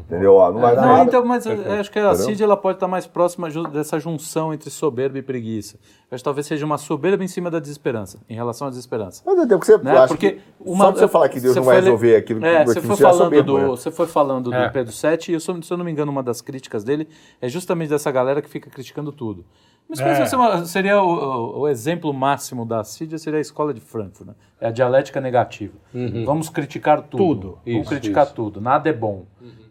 Entendeu? 0.06 0.36
Ó, 0.36 0.50
não 0.52 0.62
vai 0.62 0.76
dar 0.76 0.82
Não, 0.82 0.88
nada. 0.90 1.04
então, 1.04 1.26
mas 1.26 1.46
eu, 1.46 1.54
eu 1.56 1.74
acho 1.74 1.92
que 1.92 2.00
a 2.00 2.10
Entendeu? 2.14 2.26
CID 2.26 2.44
ela 2.44 2.56
pode 2.56 2.78
estar 2.78 2.88
mais 2.88 3.06
próxima 3.06 3.50
dessa 3.70 4.00
junção 4.00 4.54
entre 4.54 4.70
soberba 4.70 5.18
e 5.18 5.22
preguiça. 5.22 5.76
Eu 6.10 6.16
acho 6.16 6.22
que 6.22 6.24
talvez 6.24 6.48
seja 6.48 6.66
uma 6.66 6.78
soberba 6.78 7.22
em 7.24 7.28
cima 7.28 7.52
da 7.52 7.60
desesperança, 7.60 8.20
em 8.30 8.34
relação 8.36 8.68
à 8.68 8.70
desesperança. 8.70 9.24
Mas 9.26 9.38
até 9.40 9.58
porque 9.58 9.66
você 9.74 9.78
Né? 9.78 9.92
acha 9.92 10.08
Porque 10.08 10.32
que 10.34 10.42
uma- 10.60 10.86
só 10.86 10.92
você 10.94 11.08
falar 11.10 11.28
que 11.30 11.40
Deus 11.42 11.56
não 11.56 11.64
vai 11.64 11.76
le- 11.76 11.82
resolver 11.82 12.16
aquilo 12.16 12.46
É, 12.46 12.60
que 12.64 12.68
você 12.74 12.82
foi 12.82 12.96
você 12.96 13.04
é 13.04 13.06
falando 13.08 13.24
soberbo, 13.24 13.52
do, 13.52 13.58
né? 13.58 13.66
você 13.68 13.92
foi 13.92 14.08
falando 14.08 14.54
É. 14.54 14.68
do 14.68 14.72
Pedro 14.74 14.94
VII 14.94 15.20
e 15.30 15.34
eu, 15.34 15.40
se 15.42 15.50
eu 15.72 15.78
não 15.78 15.84
me 15.84 15.92
engano, 15.92 16.12
uma 16.12 16.24
das 16.24 16.40
críticas 16.40 16.84
dele 16.86 17.10
é 17.42 17.50
justamente 17.50 17.90
dessa 17.90 18.10
galera 18.10 18.42
que 18.42 18.50
fica 18.50 18.70
criticando 18.70 19.12
tudo. 19.12 19.44
Mas 19.90 20.00
É. 20.00 20.18
pensa, 20.20 20.36
uma- 20.38 20.66
seria 20.66 21.02
o, 21.02 21.60
o- 21.62 21.68
exemplo 21.68 22.14
máximo 22.14 22.66
da 22.66 22.84
Sídia 22.84 23.18
seria 23.18 23.38
a 23.40 23.42
escola 23.42 23.74
de 23.74 23.80
Frankfurt, 23.80 24.28
né? 24.28 24.36
É 24.60 24.68
a 24.68 24.72
dialética 24.72 25.22
negativa. 25.22 25.78
Vamos 26.26 26.50
criticar 26.50 27.02
tudo. 27.04 27.18
Tudo. 27.18 27.48
Vamos 27.48 27.66
Uhum. 27.68 27.82
Isso, 27.82 27.90
criticar 27.90 28.26
isso. 28.26 28.36
tudo. 28.36 28.60
Nada 28.60 28.90
é 28.90 28.94
bom. 28.94 29.26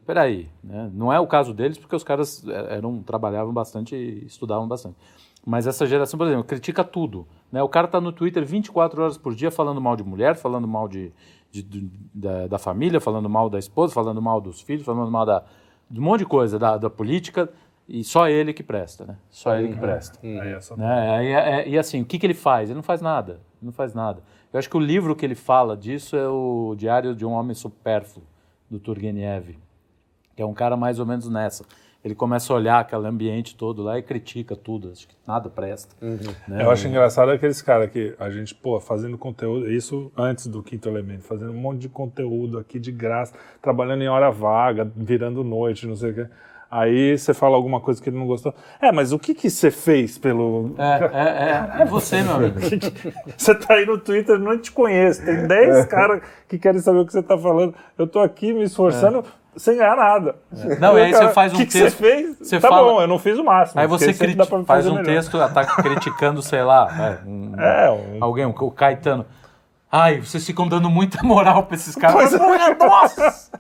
Peraí, 0.07 0.49
né? 0.63 0.89
não 0.95 1.13
é 1.13 1.19
o 1.19 1.27
caso 1.27 1.53
deles 1.53 1.77
porque 1.77 1.97
os 1.97 2.05
caras 2.05 2.47
é, 2.49 2.77
eram 2.77 3.03
trabalhavam 3.03 3.53
bastante 3.53 3.97
e 3.97 4.25
estudavam 4.25 4.67
bastante. 4.69 4.97
Mas 5.45 5.67
essa 5.67 5.85
geração, 5.85 6.17
por 6.17 6.27
exemplo, 6.29 6.45
critica 6.45 6.83
tudo. 6.85 7.27
Né? 7.53 7.63
O 7.63 7.69
cara 7.69 7.87
tá 7.89 8.01
no 8.01 8.13
Twitter 8.13 8.45
24 8.45 9.03
horas 9.03 9.19
por 9.19 9.35
dia 9.35 9.51
falando 9.51 9.81
mal 9.81 9.97
de 9.97 10.05
mulher, 10.05 10.35
falando 10.37 10.67
mal 10.67 10.87
de, 10.89 11.13
de- 11.51 11.63
de- 11.63 11.91
da, 12.15 12.47
da 12.47 12.59
família, 12.59 13.01
falando 13.01 13.29
mal 13.29 13.51
da 13.51 13.59
esposa, 13.59 13.93
falando 13.93 14.23
mal 14.23 14.41
dos 14.41 14.61
filhos, 14.61 14.85
falando 14.85 15.11
mal 15.11 15.27
da, 15.27 15.43
de 15.91 16.01
um 16.01 16.03
monte 16.05 16.21
de 16.21 16.27
coisa, 16.27 16.57
da, 16.59 16.77
da 16.79 16.89
política, 16.91 17.49
e 17.89 18.03
só 18.05 18.29
ele 18.29 18.53
que 18.53 18.63
presta, 18.63 19.05
né? 19.05 19.17
Só 19.31 19.57
ele 19.57 19.69
que 19.69 19.79
presta. 19.81 20.19
É 20.27 20.51
Né? 20.77 21.11
Aí, 21.17 21.27
é- 21.33 21.69
e 21.69 21.79
assim, 21.79 22.03
o 22.03 22.05
que, 22.05 22.19
que 22.19 22.27
ele 22.27 22.35
faz? 22.35 22.69
Ele 22.69 22.77
não 22.77 22.83
faz 22.83 23.01
nada. 23.01 23.33
Ele 23.33 23.67
não 23.67 23.73
faz 23.73 23.95
nada. 23.95 24.21
Eu 24.53 24.59
acho 24.59 24.69
que 24.71 24.77
o 24.77 24.81
livro 24.81 25.15
que 25.15 25.25
ele 25.25 25.35
fala 25.35 25.77
disso 25.77 26.17
é 26.17 26.29
o 26.29 26.75
Diário 26.77 27.15
de 27.15 27.25
um 27.25 27.33
Homem 27.33 27.55
Supérfluo, 27.55 28.25
do 28.71 28.79
Turgenev, 28.81 29.57
que 30.35 30.43
é 30.43 30.47
um 30.47 30.55
cara 30.55 30.77
mais 30.77 30.99
ou 30.99 31.07
menos 31.07 31.29
nessa. 31.29 31.65
Ele 32.05 32.15
começa 32.15 32.53
a 32.53 32.57
olhar 32.57 32.79
aquele 32.79 33.07
ambiente 33.07 33.57
todo 33.57 33.83
lá 33.83 33.99
e 33.99 34.03
critica 34.03 34.55
tudo, 34.55 34.91
acho 34.93 35.09
que 35.09 35.15
nada 35.27 35.49
presta. 35.51 35.95
né? 36.47 36.63
Eu 36.63 36.71
acho 36.71 36.87
engraçado 36.87 37.31
aqueles 37.33 37.61
caras 37.61 37.91
que 37.91 38.15
a 38.19 38.31
gente, 38.31 38.55
pô, 38.55 38.79
fazendo 38.81 39.19
conteúdo, 39.19 39.69
isso 39.71 40.13
antes 40.17 40.47
do 40.47 40.63
quinto 40.63 40.89
elemento, 40.89 41.25
fazendo 41.25 41.51
um 41.51 41.57
monte 41.61 41.81
de 41.81 41.89
conteúdo 41.89 42.59
aqui 42.59 42.79
de 42.79 42.93
graça, 42.93 43.35
trabalhando 43.61 44.03
em 44.03 44.09
hora 44.09 44.31
vaga, 44.31 44.85
virando 44.95 45.43
noite, 45.43 45.85
não 45.87 45.97
sei 45.97 46.11
o 46.13 46.15
quê. 46.15 46.27
Aí 46.71 47.17
você 47.17 47.33
fala 47.33 47.55
alguma 47.57 47.81
coisa 47.81 48.03
que 48.03 48.09
ele 48.11 48.19
não 48.19 48.27
gostou. 48.27 48.53
É, 48.83 48.91
mas 48.91 49.13
o 49.13 49.19
que 49.19 49.35
que 49.35 49.49
você 49.49 49.71
fez 49.71 50.19
pelo. 50.19 50.75
É, 50.77 51.05
é, 51.13 51.79
é, 51.79 51.83
é 51.83 51.85
você, 51.85 52.23
meu 52.23 52.35
amigo. 52.37 52.59
Você 53.37 53.55
tá 53.55 53.75
aí 53.75 53.87
no 53.87 53.99
Twitter, 53.99 54.39
não 54.39 54.59
te 54.59 54.73
conheço. 54.73 55.25
Tem 55.25 55.47
10 55.47 55.87
caras 55.87 56.21
que 56.49 56.59
querem 56.59 56.81
saber 56.81 56.99
o 57.01 57.07
que 57.07 57.13
você 57.13 57.23
tá 57.23 57.39
falando. 57.39 57.75
Eu 57.97 58.07
tô 58.07 58.19
aqui 58.21 58.53
me 58.53 58.65
esforçando 58.65 59.25
sem 59.57 59.77
ganhar 59.77 59.97
nada. 59.97 60.35
Não, 60.81 60.99
e 60.99 61.03
aí 61.03 61.13
Cara, 61.13 61.29
você 61.29 61.33
faz 61.35 61.53
um 61.53 61.57
O 61.57 61.59
que, 61.61 61.67
que 61.67 61.73
texto- 61.79 61.97
você 61.99 62.03
fez? 62.05 62.39
você 62.39 62.61
tá 62.61 62.69
fala- 62.69 62.93
bom, 62.93 63.01
eu 63.01 63.07
não 63.07 63.19
fiz 63.19 63.39
o 63.39 63.45
máximo. 63.45 63.81
Aí 63.81 63.87
você 63.87 64.13
criti- 64.13 64.37
faz 64.67 64.87
um 64.87 64.91
melhor. 64.97 65.05
texto, 65.07 65.39
tá 65.53 65.65
criticando, 65.65 66.43
sei 66.43 66.63
lá, 66.63 66.93
né, 66.93 67.19
um- 67.27 67.53
É, 67.61 67.91
um- 67.91 68.19
alguém, 68.25 68.45
o 68.45 68.71
Caetano. 68.71 69.25
Ai, 69.91 70.21
vocês 70.21 70.45
ficam 70.45 70.67
dando 70.67 70.91
muita 70.91 71.23
moral 71.25 71.63
pra 71.63 71.77
esses 71.77 71.95
caras. 71.95 72.17
Pois 72.17 72.35
é. 72.35 72.75
Nossa! 72.75 73.51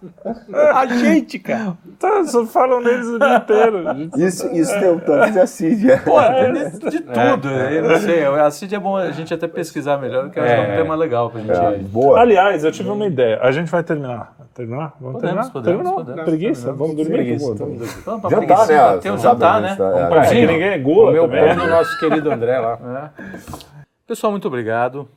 A 0.74 0.86
gente, 0.86 1.38
cara. 1.38 1.76
Tá, 1.98 2.24
só 2.24 2.44
falam 2.44 2.82
deles 2.82 3.06
o 3.06 3.18
dia 3.18 3.36
inteiro. 3.36 3.84
Isso, 4.18 4.46
isso 4.52 4.78
tem 4.78 4.90
um 4.90 4.98
tanto 4.98 5.30
de 5.32 5.38
assídia. 5.38 6.02
Pô, 6.04 6.20
de, 6.20 6.90
de 6.90 7.00
tudo. 7.00 7.48
Eu 7.48 7.88
não 7.88 7.98
sei. 7.98 8.24
A 8.24 8.50
CID 8.50 8.74
é 8.74 8.78
bom 8.78 8.96
a 8.96 9.10
gente 9.12 9.32
até 9.32 9.46
pesquisar 9.46 9.98
melhor, 9.98 10.28
que 10.30 10.38
eu 10.38 10.42
acho 10.44 10.52
que 10.54 10.60
é 10.60 10.72
um 10.74 10.76
tema 10.76 10.94
legal 10.96 11.30
pra 11.30 11.40
gente. 11.40 11.52
É, 11.52 11.78
boa. 11.78 12.20
Aliás, 12.20 12.64
eu 12.64 12.72
tive 12.72 12.90
uma 12.90 13.06
ideia. 13.06 13.38
A 13.40 13.52
gente 13.52 13.70
vai 13.70 13.82
terminar. 13.84 14.34
Terminar? 14.52 14.94
Vamos 15.00 15.20
Podemos, 15.20 15.20
terminar? 15.20 15.50
podemos, 15.52 15.76
Terminar? 15.82 15.94
podemos, 15.94 16.24
Preguiça? 16.24 16.72
Vamos 16.72 16.96
dormir? 16.96 17.12
Preguiça, 17.12 17.54
vamos 17.54 17.58
vamos- 17.78 18.04
Vamos 18.04 18.20
pra 18.20 18.30
Jantar, 18.30 18.66
preguiça, 18.66 18.92
né? 18.94 18.98
Tem 18.98 19.12
um 19.12 19.18
jantar, 19.18 19.60
né? 19.60 19.68
né? 19.70 19.76
Tá- 19.76 19.84
é. 19.84 20.08
Um 20.08 20.14
É, 20.22 20.46
ninguém 20.46 20.68
é 20.68 20.78
gula 20.78 21.10
O 21.10 21.12
meu 21.12 21.28
pão 21.28 21.56
do 21.56 21.66
nosso 21.68 21.98
querido 22.00 22.30
André 22.30 22.58
lá. 22.58 23.12
Pessoal, 24.06 24.30
muito 24.30 24.46
obrigado 24.48 25.08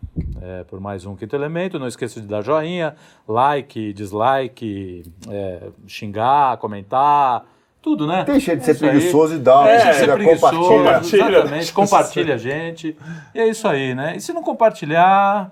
é, 0.41 0.63
por 0.63 0.79
mais 0.79 1.05
um 1.05 1.15
Quinto 1.15 1.35
Elemento. 1.35 1.79
Não 1.79 1.87
esqueça 1.87 2.19
de 2.19 2.27
dar 2.27 2.41
joinha, 2.41 2.95
like, 3.27 3.93
dislike, 3.93 5.03
é, 5.29 5.69
xingar, 5.87 6.57
comentar, 6.57 7.45
tudo, 7.81 8.05
né? 8.05 8.23
Deixa 8.25 8.55
de 8.55 8.63
ser 8.63 8.71
isso 8.71 8.85
aí. 8.85 8.91
preguiçoso 8.91 9.35
e 9.35 9.39
dá 9.39 9.59
uma 9.59 9.67
Deixa 9.67 9.91
de 9.91 9.95
ser 9.95 10.07
curtida, 10.07 10.15
preguiçoso, 10.15 10.57
compartilha. 10.57 10.83
Compartilha. 10.83 11.37
exatamente. 11.37 11.73
Compartilha 11.73 12.33
a 12.35 12.37
gente. 12.37 12.97
E 13.33 13.39
é 13.39 13.47
isso 13.47 13.67
aí, 13.67 13.95
né? 13.95 14.15
E 14.17 14.21
se 14.21 14.33
não 14.33 14.43
compartilhar... 14.43 15.51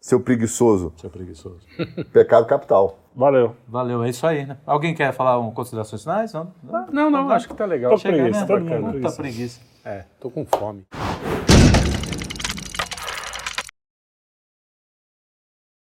Seu 0.00 0.18
preguiçoso. 0.18 0.94
Seu 0.96 1.10
preguiçoso. 1.10 1.60
Pecado 2.10 2.46
capital. 2.46 2.98
Valeu. 3.14 3.54
Valeu, 3.68 4.02
é 4.02 4.08
isso 4.08 4.26
aí, 4.26 4.46
né? 4.46 4.56
Alguém 4.66 4.94
quer 4.94 5.12
falar 5.12 5.38
um 5.38 5.50
considerações 5.50 6.02
finais? 6.02 6.32
Não? 6.32 6.54
Não? 6.62 6.86
Não, 6.90 7.10
não, 7.10 7.30
acho 7.30 7.46
que 7.48 7.54
tá 7.54 7.66
legal. 7.66 7.90
Tô 7.90 7.98
Chega, 7.98 8.16
preguiça, 8.16 8.40
né? 8.40 8.46
todo 8.46 8.60
mundo 8.60 8.80
Muita 8.80 9.12
preguiça. 9.12 9.16
preguiça. 9.16 9.60
É, 9.84 10.04
tô 10.18 10.30
com 10.30 10.46
fome. 10.46 10.86